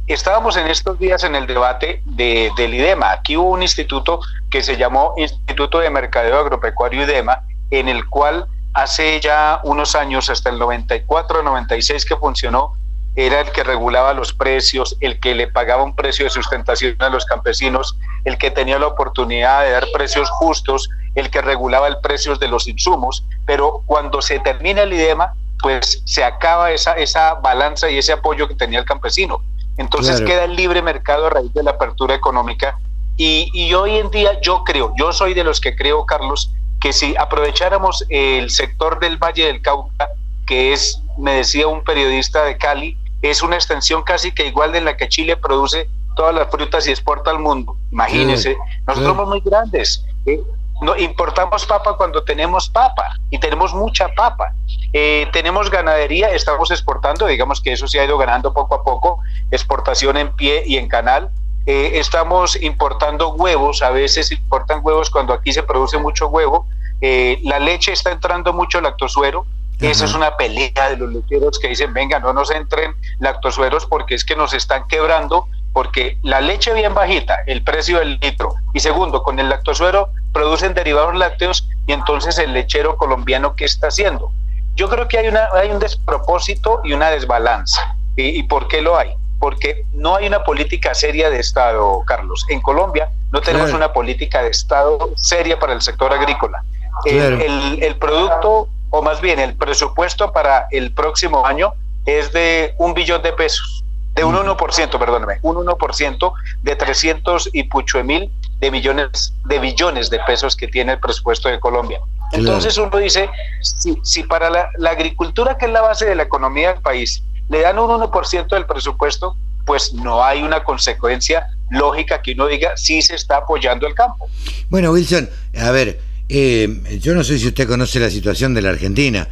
Estábamos 0.06 0.56
en 0.56 0.66
estos 0.66 0.98
días 0.98 1.22
en 1.24 1.34
el 1.34 1.46
debate 1.46 2.02
de, 2.04 2.50
del 2.56 2.74
IDEMA. 2.74 3.12
Aquí 3.12 3.36
hubo 3.36 3.50
un 3.50 3.62
instituto 3.62 4.20
que 4.50 4.62
se 4.62 4.76
llamó 4.76 5.14
Instituto 5.16 5.78
de 5.78 5.90
Mercadeo 5.90 6.38
Agropecuario 6.38 7.04
IDEMA, 7.04 7.42
en 7.78 7.88
el 7.88 8.08
cual 8.08 8.46
hace 8.72 9.20
ya 9.20 9.60
unos 9.64 9.94
años, 9.94 10.30
hasta 10.30 10.50
el 10.50 10.58
94, 10.58 11.42
96 11.42 12.04
que 12.04 12.16
funcionó, 12.16 12.72
era 13.16 13.40
el 13.40 13.52
que 13.52 13.62
regulaba 13.62 14.12
los 14.12 14.32
precios, 14.32 14.96
el 15.00 15.20
que 15.20 15.34
le 15.34 15.46
pagaba 15.46 15.84
un 15.84 15.94
precio 15.94 16.24
de 16.24 16.30
sustentación 16.30 16.96
a 16.98 17.08
los 17.08 17.24
campesinos, 17.24 17.96
el 18.24 18.36
que 18.38 18.50
tenía 18.50 18.78
la 18.78 18.88
oportunidad 18.88 19.62
de 19.62 19.70
dar 19.70 19.86
precios 19.92 20.28
justos, 20.30 20.88
el 21.14 21.30
que 21.30 21.40
regulaba 21.40 21.86
el 21.86 21.98
precio 21.98 22.34
de 22.34 22.48
los 22.48 22.66
insumos, 22.66 23.24
pero 23.46 23.82
cuando 23.86 24.20
se 24.20 24.40
termina 24.40 24.82
el 24.82 24.92
IDEMA, 24.92 25.32
pues 25.60 26.02
se 26.04 26.24
acaba 26.24 26.72
esa, 26.72 26.94
esa 26.94 27.34
balanza 27.34 27.88
y 27.88 27.98
ese 27.98 28.12
apoyo 28.12 28.48
que 28.48 28.56
tenía 28.56 28.80
el 28.80 28.84
campesino. 28.84 29.42
Entonces 29.76 30.20
queda 30.20 30.44
el 30.44 30.56
libre 30.56 30.82
mercado 30.82 31.26
a 31.26 31.30
raíz 31.30 31.52
de 31.54 31.62
la 31.62 31.72
apertura 31.72 32.14
económica. 32.14 32.78
Y, 33.16 33.50
y 33.54 33.72
hoy 33.74 33.98
en 33.98 34.10
día 34.10 34.40
yo 34.40 34.64
creo, 34.64 34.92
yo 34.98 35.12
soy 35.12 35.34
de 35.34 35.44
los 35.44 35.60
que 35.60 35.76
creo, 35.76 36.04
Carlos, 36.04 36.52
que 36.84 36.92
si 36.92 37.16
aprovecháramos 37.16 38.04
el 38.10 38.50
sector 38.50 39.00
del 39.00 39.16
Valle 39.16 39.46
del 39.46 39.62
Cauca, 39.62 40.10
que 40.46 40.74
es, 40.74 41.00
me 41.16 41.36
decía 41.36 41.66
un 41.66 41.82
periodista 41.82 42.44
de 42.44 42.58
Cali, 42.58 42.98
es 43.22 43.40
una 43.40 43.56
extensión 43.56 44.02
casi 44.02 44.32
que 44.32 44.48
igual 44.48 44.70
de 44.70 44.82
la 44.82 44.94
que 44.94 45.08
Chile 45.08 45.34
produce 45.38 45.88
todas 46.14 46.34
las 46.34 46.50
frutas 46.50 46.86
y 46.86 46.90
exporta 46.90 47.30
al 47.30 47.38
mundo. 47.38 47.74
Imagínense, 47.90 48.58
nosotros 48.86 49.16
somos 49.16 49.28
muy 49.30 49.40
grandes. 49.40 50.04
¿eh? 50.26 50.42
no, 50.82 50.94
importamos 50.98 51.64
papa 51.64 51.96
cuando 51.96 52.22
tenemos 52.22 52.68
papa 52.68 53.16
y 53.30 53.38
tenemos 53.38 53.72
mucha 53.72 54.08
papa. 54.08 54.52
Eh, 54.92 55.26
tenemos 55.32 55.70
ganadería, 55.70 56.34
estamos 56.34 56.70
exportando, 56.70 57.26
digamos 57.26 57.62
que 57.62 57.72
eso 57.72 57.88
se 57.88 57.98
ha 57.98 58.04
ido 58.04 58.18
ganando 58.18 58.52
poco 58.52 58.74
a 58.74 58.84
poco, 58.84 59.20
exportación 59.50 60.18
en 60.18 60.36
pie 60.36 60.64
y 60.66 60.76
en 60.76 60.86
canal. 60.88 61.30
Eh, 61.66 61.92
estamos 61.94 62.60
importando 62.62 63.30
huevos, 63.32 63.82
a 63.82 63.90
veces 63.90 64.30
importan 64.30 64.80
huevos 64.82 65.08
cuando 65.08 65.32
aquí 65.32 65.52
se 65.52 65.62
produce 65.62 65.96
mucho 65.98 66.28
huevo. 66.28 66.66
Eh, 67.00 67.38
la 67.42 67.58
leche 67.58 67.92
está 67.92 68.12
entrando 68.12 68.52
mucho 68.52 68.80
lactosuero. 68.80 69.46
Esa 69.80 70.04
es 70.04 70.14
una 70.14 70.36
pelea 70.36 70.90
de 70.90 70.96
los 70.96 71.12
lecheros 71.12 71.58
que 71.58 71.68
dicen, 71.68 71.92
venga, 71.92 72.20
no 72.20 72.32
nos 72.32 72.50
entren 72.50 72.94
lactosueros 73.18 73.86
porque 73.86 74.14
es 74.14 74.24
que 74.24 74.36
nos 74.36 74.54
están 74.54 74.86
quebrando, 74.86 75.48
porque 75.72 76.16
la 76.22 76.40
leche 76.40 76.72
bien 76.72 76.94
bajita, 76.94 77.38
el 77.46 77.64
precio 77.64 77.98
del 77.98 78.18
litro, 78.20 78.54
y 78.72 78.80
segundo, 78.80 79.24
con 79.24 79.40
el 79.40 79.48
lactosuero 79.48 80.10
producen 80.32 80.74
derivados 80.74 81.16
lácteos 81.16 81.68
y 81.88 81.92
entonces 81.92 82.38
el 82.38 82.54
lechero 82.54 82.96
colombiano, 82.96 83.56
¿qué 83.56 83.64
está 83.64 83.88
haciendo? 83.88 84.30
Yo 84.76 84.88
creo 84.88 85.08
que 85.08 85.18
hay, 85.18 85.28
una, 85.28 85.48
hay 85.52 85.70
un 85.70 85.80
despropósito 85.80 86.80
y 86.84 86.92
una 86.92 87.10
desbalanza. 87.10 87.96
¿Y, 88.16 88.38
¿Y 88.38 88.42
por 88.44 88.68
qué 88.68 88.80
lo 88.80 88.96
hay? 88.96 89.14
Porque 89.44 89.84
no 89.92 90.16
hay 90.16 90.26
una 90.26 90.42
política 90.42 90.94
seria 90.94 91.28
de 91.28 91.38
Estado, 91.38 92.02
Carlos. 92.06 92.46
En 92.48 92.62
Colombia 92.62 93.10
no 93.30 93.42
tenemos 93.42 93.74
una 93.74 93.92
política 93.92 94.42
de 94.42 94.48
Estado 94.48 95.10
seria 95.16 95.58
para 95.58 95.74
el 95.74 95.82
sector 95.82 96.14
agrícola. 96.14 96.64
El, 97.04 97.94
producto, 97.96 98.68
o 98.88 99.02
más 99.02 99.20
bien 99.20 99.38
el 99.38 99.54
presupuesto 99.54 100.32
para 100.32 100.66
el 100.70 100.94
próximo 100.94 101.44
año 101.44 101.74
es 102.06 102.32
de 102.32 102.74
un 102.78 102.94
billón 102.94 103.20
de 103.20 103.34
pesos, 103.34 103.84
de 104.14 104.24
un 104.24 104.34
1%, 104.34 104.98
perdóneme, 104.98 105.40
un 105.42 105.56
1% 105.56 106.32
de 106.62 106.76
300 106.76 107.50
y 107.52 107.64
pucho 107.64 108.02
mil 108.02 108.32
de 108.60 108.70
millones 108.70 109.34
de 109.44 109.58
billones 109.58 110.08
de 110.08 110.20
pesos 110.20 110.56
que 110.56 110.68
tiene 110.68 110.92
el 110.92 111.00
presupuesto 111.00 111.50
de 111.50 111.60
Colombia. 111.60 112.00
Entonces 112.32 112.78
uno 112.78 112.96
dice, 112.96 113.28
si, 113.60 113.94
si 114.04 114.22
para 114.22 114.48
la, 114.48 114.70
la, 114.78 114.92
agricultura, 114.92 115.58
que 115.58 115.66
es 115.66 115.70
la 115.70 115.82
base 115.82 116.06
de 116.06 116.14
la 116.14 116.22
economía 116.22 116.72
del 116.72 116.80
país, 116.80 117.22
le 117.48 117.60
dan 117.60 117.78
un 117.78 117.90
1% 117.90 118.48
del 118.48 118.66
presupuesto, 118.66 119.36
pues 119.64 119.92
no 119.94 120.22
hay 120.22 120.42
una 120.42 120.62
consecuencia 120.62 121.46
lógica 121.70 122.22
que 122.22 122.32
uno 122.32 122.46
diga 122.46 122.76
si 122.76 123.02
se 123.02 123.14
está 123.14 123.38
apoyando 123.38 123.86
el 123.86 123.94
campo. 123.94 124.28
Bueno, 124.68 124.92
Wilson, 124.92 125.28
a 125.58 125.70
ver, 125.70 126.00
eh, 126.28 126.98
yo 127.00 127.14
no 127.14 127.24
sé 127.24 127.38
si 127.38 127.48
usted 127.48 127.68
conoce 127.68 128.00
la 128.00 128.10
situación 128.10 128.54
de 128.54 128.62
la 128.62 128.70
Argentina, 128.70 129.28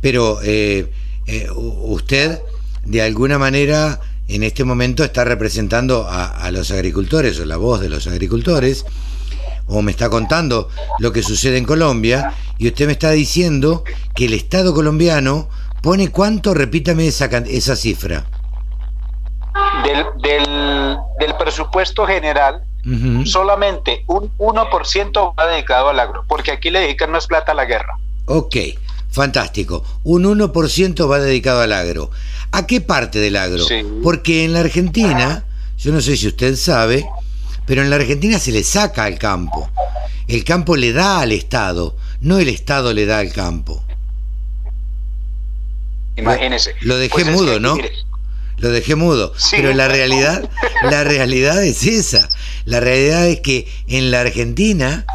pero 0.00 0.40
eh, 0.42 0.90
eh, 1.26 1.48
usted 1.52 2.40
de 2.84 3.02
alguna 3.02 3.38
manera 3.38 4.00
en 4.28 4.42
este 4.42 4.64
momento 4.64 5.04
está 5.04 5.24
representando 5.24 6.06
a, 6.08 6.50
los 6.52 6.70
agricultores 6.70 7.38
o 7.40 7.44
la 7.44 7.56
voz 7.56 7.80
de 7.80 7.88
los 7.88 8.06
agricultores 8.06 8.84
o 9.66 9.82
me 9.82 9.90
está 9.90 10.08
contando 10.08 10.68
lo 10.98 11.12
que 11.12 11.22
sucede 11.22 11.58
en 11.58 11.64
Colombia 11.64 12.34
y 12.56 12.68
usted 12.68 12.86
me 12.86 12.92
está 12.92 13.10
diciendo 13.10 13.84
que 14.14 14.26
el 14.26 14.34
Estado 14.34 14.72
colombiano 14.72 15.48
pone 15.82 16.08
cuánto, 16.10 16.54
repítame 16.54 17.06
esa, 17.06 17.26
esa 17.26 17.76
cifra. 17.76 18.26
Del, 19.84 20.04
del, 21.18 21.34
presupuesto 21.38 22.06
general, 22.06 22.62
solamente 23.24 24.04
un 24.06 24.30
1% 24.38 25.34
va 25.38 25.46
dedicado 25.46 25.88
al 25.88 25.98
agro, 25.98 26.24
porque 26.28 26.52
aquí 26.52 26.70
le 26.70 26.80
dedican 26.80 27.10
más 27.10 27.26
plata 27.26 27.52
a 27.52 27.54
la 27.54 27.64
guerra. 27.64 27.98
Ok, 28.26 28.56
fantástico. 29.10 29.82
Un 30.04 30.24
1% 30.24 31.10
va 31.10 31.18
dedicado 31.18 31.62
al 31.62 31.72
agro. 31.72 32.10
¿A 32.52 32.66
qué 32.66 32.80
parte 32.80 33.18
del 33.18 33.36
agro? 33.36 33.64
Porque 34.02 34.44
en 34.44 34.52
la 34.52 34.60
Argentina, 34.60 35.44
yo 35.78 35.92
no 35.92 36.00
sé 36.00 36.16
si 36.16 36.28
usted 36.28 36.56
sabe, 36.56 37.06
pero 37.66 37.82
en 37.82 37.90
la 37.90 37.96
Argentina 37.96 38.38
se 38.38 38.52
le 38.52 38.62
saca 38.62 39.04
al 39.04 39.18
campo. 39.18 39.70
El 40.28 40.44
campo 40.44 40.76
le 40.76 40.92
da 40.92 41.20
al 41.20 41.32
Estado, 41.32 41.96
no 42.20 42.38
el 42.38 42.48
Estado 42.48 42.92
le 42.92 43.06
da 43.06 43.18
al 43.18 43.32
campo. 43.32 43.82
Imagínese. 46.16 46.74
Lo 46.80 46.96
dejé 46.96 47.24
pues 47.24 47.26
mudo, 47.26 47.60
¿no? 47.60 47.76
Lo 48.58 48.70
dejé 48.70 48.94
mudo. 48.94 49.32
Pero 49.50 49.72
la 49.72 49.88
realidad, 49.88 50.48
la 50.90 51.02
realidad 51.04 51.64
es 51.64 51.84
esa. 51.84 52.28
La 52.66 52.80
realidad 52.80 53.26
es 53.26 53.40
que 53.40 53.66
en 53.88 54.10
la 54.10 54.20
Argentina 54.20 55.06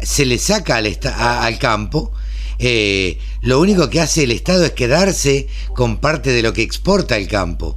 se 0.00 0.24
le 0.24 0.38
saca 0.38 0.76
al, 0.76 0.98
al 1.14 1.58
campo. 1.58 2.12
Eh, 2.58 3.18
lo 3.42 3.60
único 3.60 3.90
que 3.90 4.00
hace 4.00 4.24
el 4.24 4.32
Estado 4.32 4.64
es 4.64 4.72
quedarse 4.72 5.46
con 5.74 5.98
parte 5.98 6.30
de 6.30 6.42
lo 6.42 6.52
que 6.52 6.62
exporta 6.62 7.16
el 7.16 7.28
campo. 7.28 7.76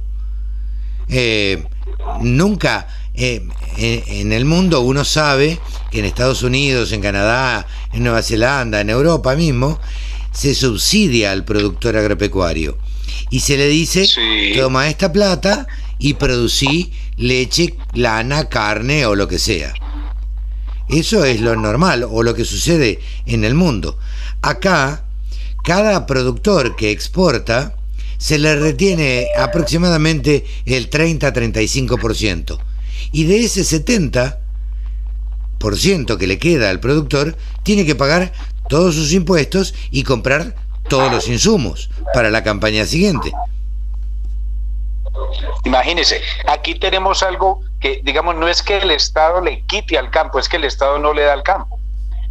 Eh, 1.08 1.64
nunca 2.22 2.86
eh, 3.14 3.42
en 3.76 4.32
el 4.32 4.44
mundo 4.44 4.80
uno 4.80 5.04
sabe 5.04 5.58
que 5.90 5.98
en 5.98 6.04
Estados 6.04 6.42
Unidos, 6.42 6.92
en 6.92 7.02
Canadá, 7.02 7.66
en 7.92 8.04
Nueva 8.04 8.22
Zelanda, 8.22 8.80
en 8.80 8.90
Europa 8.90 9.34
mismo, 9.34 9.80
se 10.32 10.54
subsidia 10.54 11.32
al 11.32 11.44
productor 11.44 11.96
agropecuario 11.96 12.78
y 13.30 13.40
se 13.40 13.56
le 13.56 13.68
dice, 13.68 14.08
toma 14.56 14.88
esta 14.88 15.12
plata 15.12 15.66
y 15.98 16.14
producí 16.14 16.92
leche, 17.16 17.74
lana, 17.94 18.48
carne 18.48 19.06
o 19.06 19.14
lo 19.14 19.28
que 19.28 19.38
sea. 19.38 19.72
Eso 20.88 21.24
es 21.24 21.40
lo 21.40 21.54
normal 21.54 22.04
o 22.08 22.22
lo 22.22 22.34
que 22.34 22.44
sucede 22.44 22.98
en 23.26 23.44
el 23.44 23.54
mundo. 23.54 23.98
Acá, 24.42 25.04
cada 25.62 26.06
productor 26.06 26.74
que 26.74 26.90
exporta 26.90 27.76
se 28.18 28.38
le 28.38 28.56
retiene 28.56 29.28
aproximadamente 29.38 30.44
el 30.66 30.90
30-35%. 30.90 32.58
Y 33.12 33.24
de 33.24 33.44
ese 33.44 33.62
70% 33.62 36.16
que 36.18 36.26
le 36.26 36.38
queda 36.38 36.70
al 36.70 36.80
productor, 36.80 37.36
tiene 37.62 37.86
que 37.86 37.94
pagar 37.94 38.32
todos 38.70 38.94
sus 38.94 39.12
impuestos 39.12 39.74
y 39.90 40.04
comprar 40.04 40.54
todos 40.88 41.12
los 41.12 41.28
insumos 41.28 41.90
para 42.14 42.30
la 42.30 42.42
campaña 42.42 42.86
siguiente. 42.86 43.32
Imagínese, 45.64 46.22
aquí 46.46 46.76
tenemos 46.76 47.22
algo 47.22 47.60
que, 47.80 48.00
digamos, 48.02 48.36
no 48.36 48.48
es 48.48 48.62
que 48.62 48.78
el 48.78 48.90
Estado 48.90 49.42
le 49.42 49.60
quite 49.66 49.98
al 49.98 50.10
campo, 50.10 50.38
es 50.38 50.48
que 50.48 50.56
el 50.56 50.64
Estado 50.64 50.98
no 50.98 51.12
le 51.12 51.22
da 51.22 51.34
al 51.34 51.42
campo. 51.42 51.78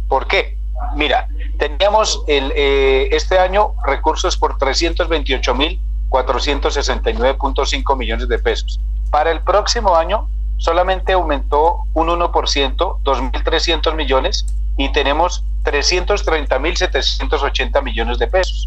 ¿Por 0.08 0.26
qué? 0.26 0.56
Mira, 0.96 1.28
teníamos 1.58 2.24
eh, 2.26 3.08
este 3.12 3.38
año 3.38 3.74
recursos 3.86 4.36
por 4.36 4.58
328 4.58 5.54
mil 5.54 5.80
469.5 6.10 7.96
millones 7.96 8.28
de 8.28 8.38
pesos. 8.38 8.80
Para 9.10 9.30
el 9.30 9.40
próximo 9.40 9.96
año 9.96 10.28
solamente 10.58 11.12
aumentó 11.12 11.84
un 11.94 12.08
1%, 12.08 12.32
2.300 12.32 13.94
millones, 13.94 14.44
y 14.80 14.90
tenemos 14.92 15.44
330.780 15.64 17.82
millones 17.82 18.18
de 18.18 18.26
pesos. 18.26 18.66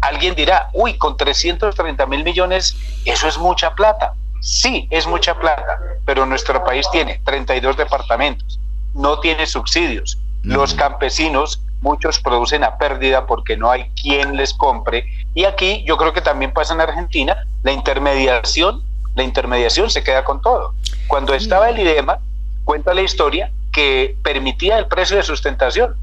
Alguien 0.00 0.34
dirá, 0.34 0.68
uy, 0.72 0.98
con 0.98 1.16
330 1.16 2.06
mil 2.06 2.24
millones, 2.24 2.76
eso 3.04 3.28
es 3.28 3.38
mucha 3.38 3.76
plata. 3.76 4.14
Sí, 4.40 4.88
es 4.90 5.06
mucha 5.06 5.38
plata, 5.38 5.78
pero 6.04 6.26
nuestro 6.26 6.64
país 6.64 6.88
tiene 6.90 7.20
32 7.24 7.76
departamentos, 7.76 8.58
no 8.94 9.20
tiene 9.20 9.46
subsidios. 9.46 10.18
Los 10.42 10.74
campesinos, 10.74 11.62
muchos 11.80 12.18
producen 12.18 12.64
a 12.64 12.76
pérdida 12.76 13.24
porque 13.26 13.56
no 13.56 13.70
hay 13.70 13.92
quien 14.02 14.36
les 14.36 14.54
compre. 14.54 15.06
Y 15.34 15.44
aquí 15.44 15.84
yo 15.86 15.96
creo 15.96 16.12
que 16.12 16.20
también 16.20 16.52
pasa 16.52 16.74
en 16.74 16.80
Argentina, 16.80 17.36
la 17.62 17.70
intermediación, 17.70 18.82
la 19.14 19.22
intermediación 19.22 19.88
se 19.88 20.02
queda 20.02 20.24
con 20.24 20.42
todo. 20.42 20.74
Cuando 21.06 21.32
estaba 21.32 21.70
el 21.70 21.78
IDEMA, 21.78 22.18
cuenta 22.64 22.92
la 22.92 23.02
historia 23.02 23.52
que 23.74 24.16
permitía 24.22 24.78
el 24.78 24.86
precio 24.86 25.16
de 25.16 25.22
sustentación. 25.22 25.94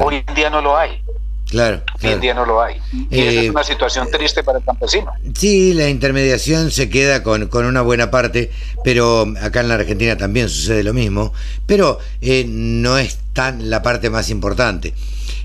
Hoy 0.00 0.24
en 0.26 0.34
día 0.34 0.50
no 0.50 0.60
lo 0.60 0.76
hay. 0.76 1.00
Claro, 1.48 1.82
Hoy 2.02 2.10
en 2.10 2.20
día 2.20 2.34
no 2.34 2.44
lo 2.46 2.60
hay. 2.60 2.78
Y 3.10 3.20
es 3.20 3.34
eh, 3.34 3.50
una 3.50 3.62
situación 3.62 4.10
triste 4.10 4.42
para 4.42 4.58
el 4.58 4.64
campesino. 4.64 5.12
Sí, 5.34 5.72
la 5.74 5.88
intermediación 5.88 6.70
se 6.70 6.90
queda 6.90 7.22
con, 7.22 7.46
con, 7.46 7.66
una 7.66 7.82
buena 7.82 8.10
parte, 8.10 8.50
pero 8.82 9.26
acá 9.40 9.60
en 9.60 9.68
la 9.68 9.74
Argentina 9.74 10.16
también 10.16 10.48
sucede 10.48 10.82
lo 10.82 10.92
mismo, 10.92 11.32
pero 11.66 11.98
eh, 12.20 12.44
no 12.48 12.98
es 12.98 13.18
tan 13.32 13.70
la 13.70 13.82
parte 13.82 14.10
más 14.10 14.30
importante. 14.30 14.94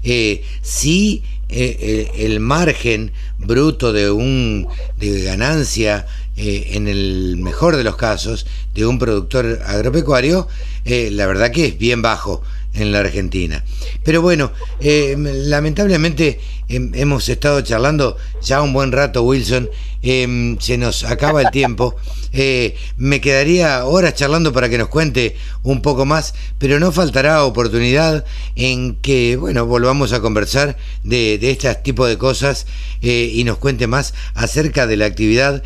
Eh, 0.04 0.44
sí, 0.62 1.24
eh, 1.50 2.12
el 2.16 2.40
margen 2.40 3.12
bruto 3.38 3.94
de 3.94 4.10
un 4.10 4.68
de 4.98 5.22
ganancia 5.24 6.08
en 6.40 6.88
el 6.88 7.38
mejor 7.38 7.76
de 7.76 7.84
los 7.84 7.96
casos 7.96 8.46
de 8.74 8.86
un 8.86 8.98
productor 8.98 9.62
agropecuario, 9.66 10.48
la 10.86 11.28
verdad 11.28 11.52
que 11.52 11.66
es 11.66 11.78
bien 11.78 12.02
bajo 12.02 12.42
en 12.74 12.92
la 12.92 13.00
Argentina. 13.00 13.64
Pero 14.04 14.22
bueno, 14.22 14.52
eh, 14.80 15.16
lamentablemente 15.18 16.40
em, 16.68 16.92
hemos 16.94 17.28
estado 17.30 17.62
charlando 17.62 18.18
ya 18.42 18.62
un 18.62 18.74
buen 18.74 18.92
rato, 18.92 19.24
Wilson. 19.24 19.70
Em, 20.02 20.58
se 20.60 20.78
nos 20.78 21.04
acaba 21.04 21.42
el 21.42 21.52
tiempo. 21.52 21.96
Eh, 22.32 22.76
me 22.96 23.22
quedaría 23.22 23.84
horas 23.86 24.14
charlando 24.14 24.54
para 24.54 24.70
que 24.70 24.78
nos 24.78 24.90
cuente 24.90 25.36
un 25.64 25.82
poco 25.82 26.06
más, 26.06 26.36
pero 26.60 26.80
no 26.80 26.92
faltará 26.92 27.44
oportunidad 27.44 28.24
en 28.56 28.98
que, 28.98 29.36
bueno, 29.36 29.66
volvamos 29.66 30.14
a 30.14 30.22
conversar 30.22 30.78
de, 31.04 31.40
de 31.40 31.50
este 31.50 31.74
tipo 31.74 32.06
de 32.06 32.20
cosas 32.20 32.68
eh, 33.02 33.32
y 33.34 33.44
nos 33.46 33.58
cuente 33.58 33.88
más 33.88 34.14
acerca 34.36 34.86
de 34.86 34.98
la 34.98 35.06
actividad 35.06 35.64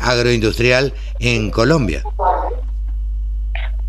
agroindustrial 0.00 0.94
en 1.20 1.50
Colombia. 1.50 2.02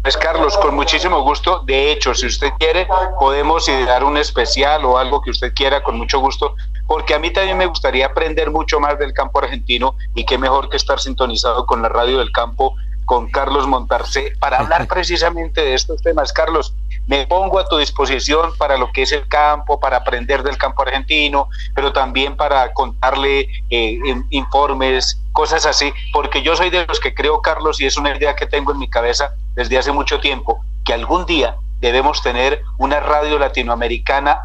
Pues 0.05 0.17
Carlos, 0.17 0.55
con 0.59 0.75
muchísimo 0.75 1.23
gusto. 1.23 1.63
De 1.65 1.91
hecho, 1.91 2.13
si 2.13 2.27
usted 2.27 2.49
quiere, 2.59 2.87
podemos 3.19 3.65
dar 3.87 4.03
un 4.03 4.17
especial 4.17 4.85
o 4.85 4.99
algo 4.99 5.19
que 5.19 5.31
usted 5.31 5.51
quiera, 5.55 5.81
con 5.81 5.97
mucho 5.97 6.19
gusto, 6.19 6.53
porque 6.85 7.15
a 7.15 7.19
mí 7.19 7.33
también 7.33 7.57
me 7.57 7.65
gustaría 7.65 8.05
aprender 8.05 8.51
mucho 8.51 8.79
más 8.79 8.99
del 8.99 9.13
campo 9.13 9.39
argentino 9.39 9.95
y 10.13 10.23
qué 10.23 10.37
mejor 10.37 10.69
que 10.69 10.77
estar 10.77 10.99
sintonizado 10.99 11.65
con 11.65 11.81
la 11.81 11.89
radio 11.89 12.19
del 12.19 12.31
campo, 12.31 12.75
con 13.05 13.31
Carlos 13.31 13.65
Montarce, 13.65 14.33
para 14.39 14.59
hablar 14.59 14.85
precisamente 14.89 15.61
de 15.61 15.73
estos 15.73 15.99
temas. 16.03 16.31
Carlos, 16.31 16.75
me 17.07 17.27
pongo 17.27 17.59
a 17.59 17.67
tu 17.67 17.77
disposición 17.77 18.55
para 18.57 18.77
lo 18.77 18.91
que 18.91 19.03
es 19.03 19.11
el 19.11 19.27
campo, 19.27 19.79
para 19.79 19.97
aprender 19.97 20.43
del 20.43 20.57
campo 20.57 20.81
argentino, 20.81 21.49
pero 21.73 21.93
también 21.93 22.35
para 22.35 22.73
contarle 22.73 23.47
eh, 23.69 23.99
informes, 24.29 25.21
cosas 25.31 25.65
así, 25.65 25.93
porque 26.11 26.41
yo 26.41 26.55
soy 26.55 26.69
de 26.69 26.85
los 26.85 26.99
que 26.99 27.13
creo, 27.13 27.41
Carlos, 27.41 27.79
y 27.79 27.85
es 27.85 27.97
una 27.97 28.15
idea 28.15 28.35
que 28.35 28.47
tengo 28.47 28.71
en 28.71 28.79
mi 28.79 28.89
cabeza 28.89 29.35
desde 29.53 29.77
hace 29.77 29.91
mucho 29.91 30.19
tiempo, 30.19 30.63
que 30.83 30.93
algún 30.93 31.25
día 31.25 31.55
debemos 31.79 32.21
tener 32.21 32.61
una 32.77 32.99
radio 32.99 33.37
latinoamericana 33.37 34.41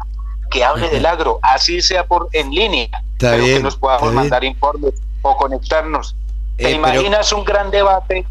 que 0.51 0.63
hable 0.63 0.89
del 0.89 1.05
agro, 1.05 1.39
así 1.41 1.81
sea 1.81 2.05
por 2.05 2.27
en 2.33 2.51
línea, 2.51 2.89
pero 3.17 3.43
que 3.43 3.59
nos 3.61 3.77
podamos 3.77 4.13
mandar 4.13 4.43
informes 4.43 4.93
o 5.21 5.35
conectarnos. 5.37 6.15
¿Te 6.57 6.67
eh, 6.67 6.71
imaginas 6.71 7.31
un 7.31 7.45
gran 7.45 7.71
debate 7.71 8.25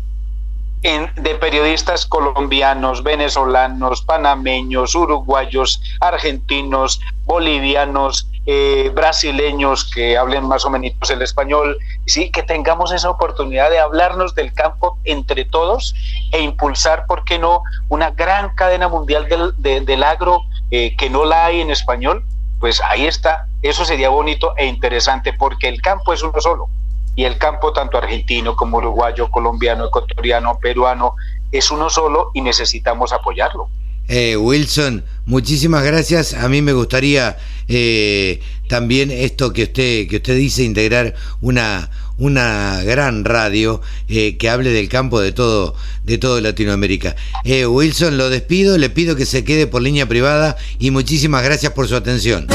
de 0.83 1.35
periodistas 1.35 2.07
colombianos, 2.07 3.03
venezolanos, 3.03 4.03
panameños, 4.03 4.95
uruguayos, 4.95 5.83
argentinos, 6.01 7.01
bolivianos, 7.25 8.27
eh, 8.47 8.91
brasileños 8.95 9.91
que 9.91 10.17
hablen 10.17 10.49
más 10.49 10.65
o 10.65 10.71
menos 10.71 11.11
el 11.11 11.21
español, 11.21 11.77
sí, 12.07 12.31
que 12.31 12.43
tengamos 12.43 12.93
esa 12.93 13.11
oportunidad 13.11 13.71
de 13.71 13.79
hablarnos 13.79 14.35
del 14.35 14.55
campo 14.55 14.99
entre 15.05 15.45
todos 15.45 15.95
e 16.33 16.41
impulsar, 16.41 17.05
¿por 17.07 17.25
qué 17.25 17.39
no?, 17.39 17.63
una 17.91 18.11
gran 18.11 18.55
cadena 18.55 18.89
mundial 18.89 19.29
del, 19.29 19.85
del 19.85 20.03
agro 20.03 20.45
eh, 20.71 20.97
que 20.97 21.11
no 21.11 21.27
la 21.27 21.45
hay 21.45 21.61
en 21.61 21.71
español 21.71 22.25
pues 22.61 22.81
ahí 22.83 23.07
está. 23.07 23.47
Eso 23.63 23.85
sería 23.85 24.11
bonito 24.11 24.55
e 24.57 24.67
interesante 24.67 25.33
porque 25.33 25.69
el 25.69 25.81
campo 25.83 26.13
es 26.13 26.23
uno 26.23 26.41
solo. 26.41 26.69
Y 27.17 27.25
el 27.25 27.39
campo, 27.39 27.73
tanto 27.73 27.99
argentino 27.99 28.57
como 28.57 28.79
uruguayo, 28.79 29.31
colombiano, 29.31 29.87
ecuatoriano, 29.87 30.59
peruano, 30.59 31.15
es 31.53 31.71
uno 31.71 31.91
solo 31.91 32.31
y 32.35 32.41
necesitamos 32.41 33.13
apoyarlo. 33.13 33.69
Eh, 34.09 34.37
Wilson, 34.37 35.05
muchísimas 35.27 35.85
gracias. 35.85 36.35
A 36.35 36.49
mí 36.49 36.63
me 36.63 36.73
gustaría 36.73 37.37
eh, 37.69 38.41
también 38.69 39.11
esto 39.11 39.53
que 39.53 39.65
usted, 39.65 40.09
que 40.09 40.17
usted 40.17 40.37
dice, 40.37 40.65
integrar 40.65 41.15
una, 41.41 41.91
una 42.19 42.83
gran 42.83 43.25
radio 43.25 43.81
eh, 44.09 44.37
que 44.37 44.51
hable 44.51 44.71
del 44.71 44.89
campo 44.89 45.21
de 45.21 45.33
todo, 45.33 45.75
de 46.05 46.19
todo 46.19 46.41
Latinoamérica. 46.41 47.17
Eh, 47.45 47.67
Wilson, 47.67 48.19
lo 48.19 48.31
despido, 48.31 48.79
le 48.79 48.91
pido 48.91 49.17
que 49.17 49.27
se 49.27 49.45
quede 49.45 49.67
por 49.67 49.83
línea 49.83 50.07
privada 50.07 50.57
y 50.79 50.91
muchísimas 50.91 51.43
gracias 51.43 51.73
por 51.73 51.89
su 51.89 51.97
atención. 51.97 52.47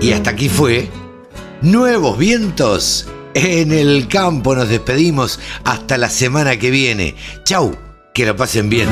Y 0.00 0.12
hasta 0.12 0.30
aquí 0.30 0.48
fue 0.48 0.88
Nuevos 1.62 2.18
Vientos 2.18 3.06
en 3.44 3.72
el 3.72 4.08
campo. 4.08 4.54
Nos 4.54 4.68
despedimos 4.68 5.38
hasta 5.64 5.96
la 5.98 6.10
semana 6.10 6.58
que 6.58 6.70
viene. 6.70 7.14
Chau, 7.44 7.76
que 8.12 8.26
lo 8.26 8.36
pasen 8.36 8.68
bien. 8.68 8.88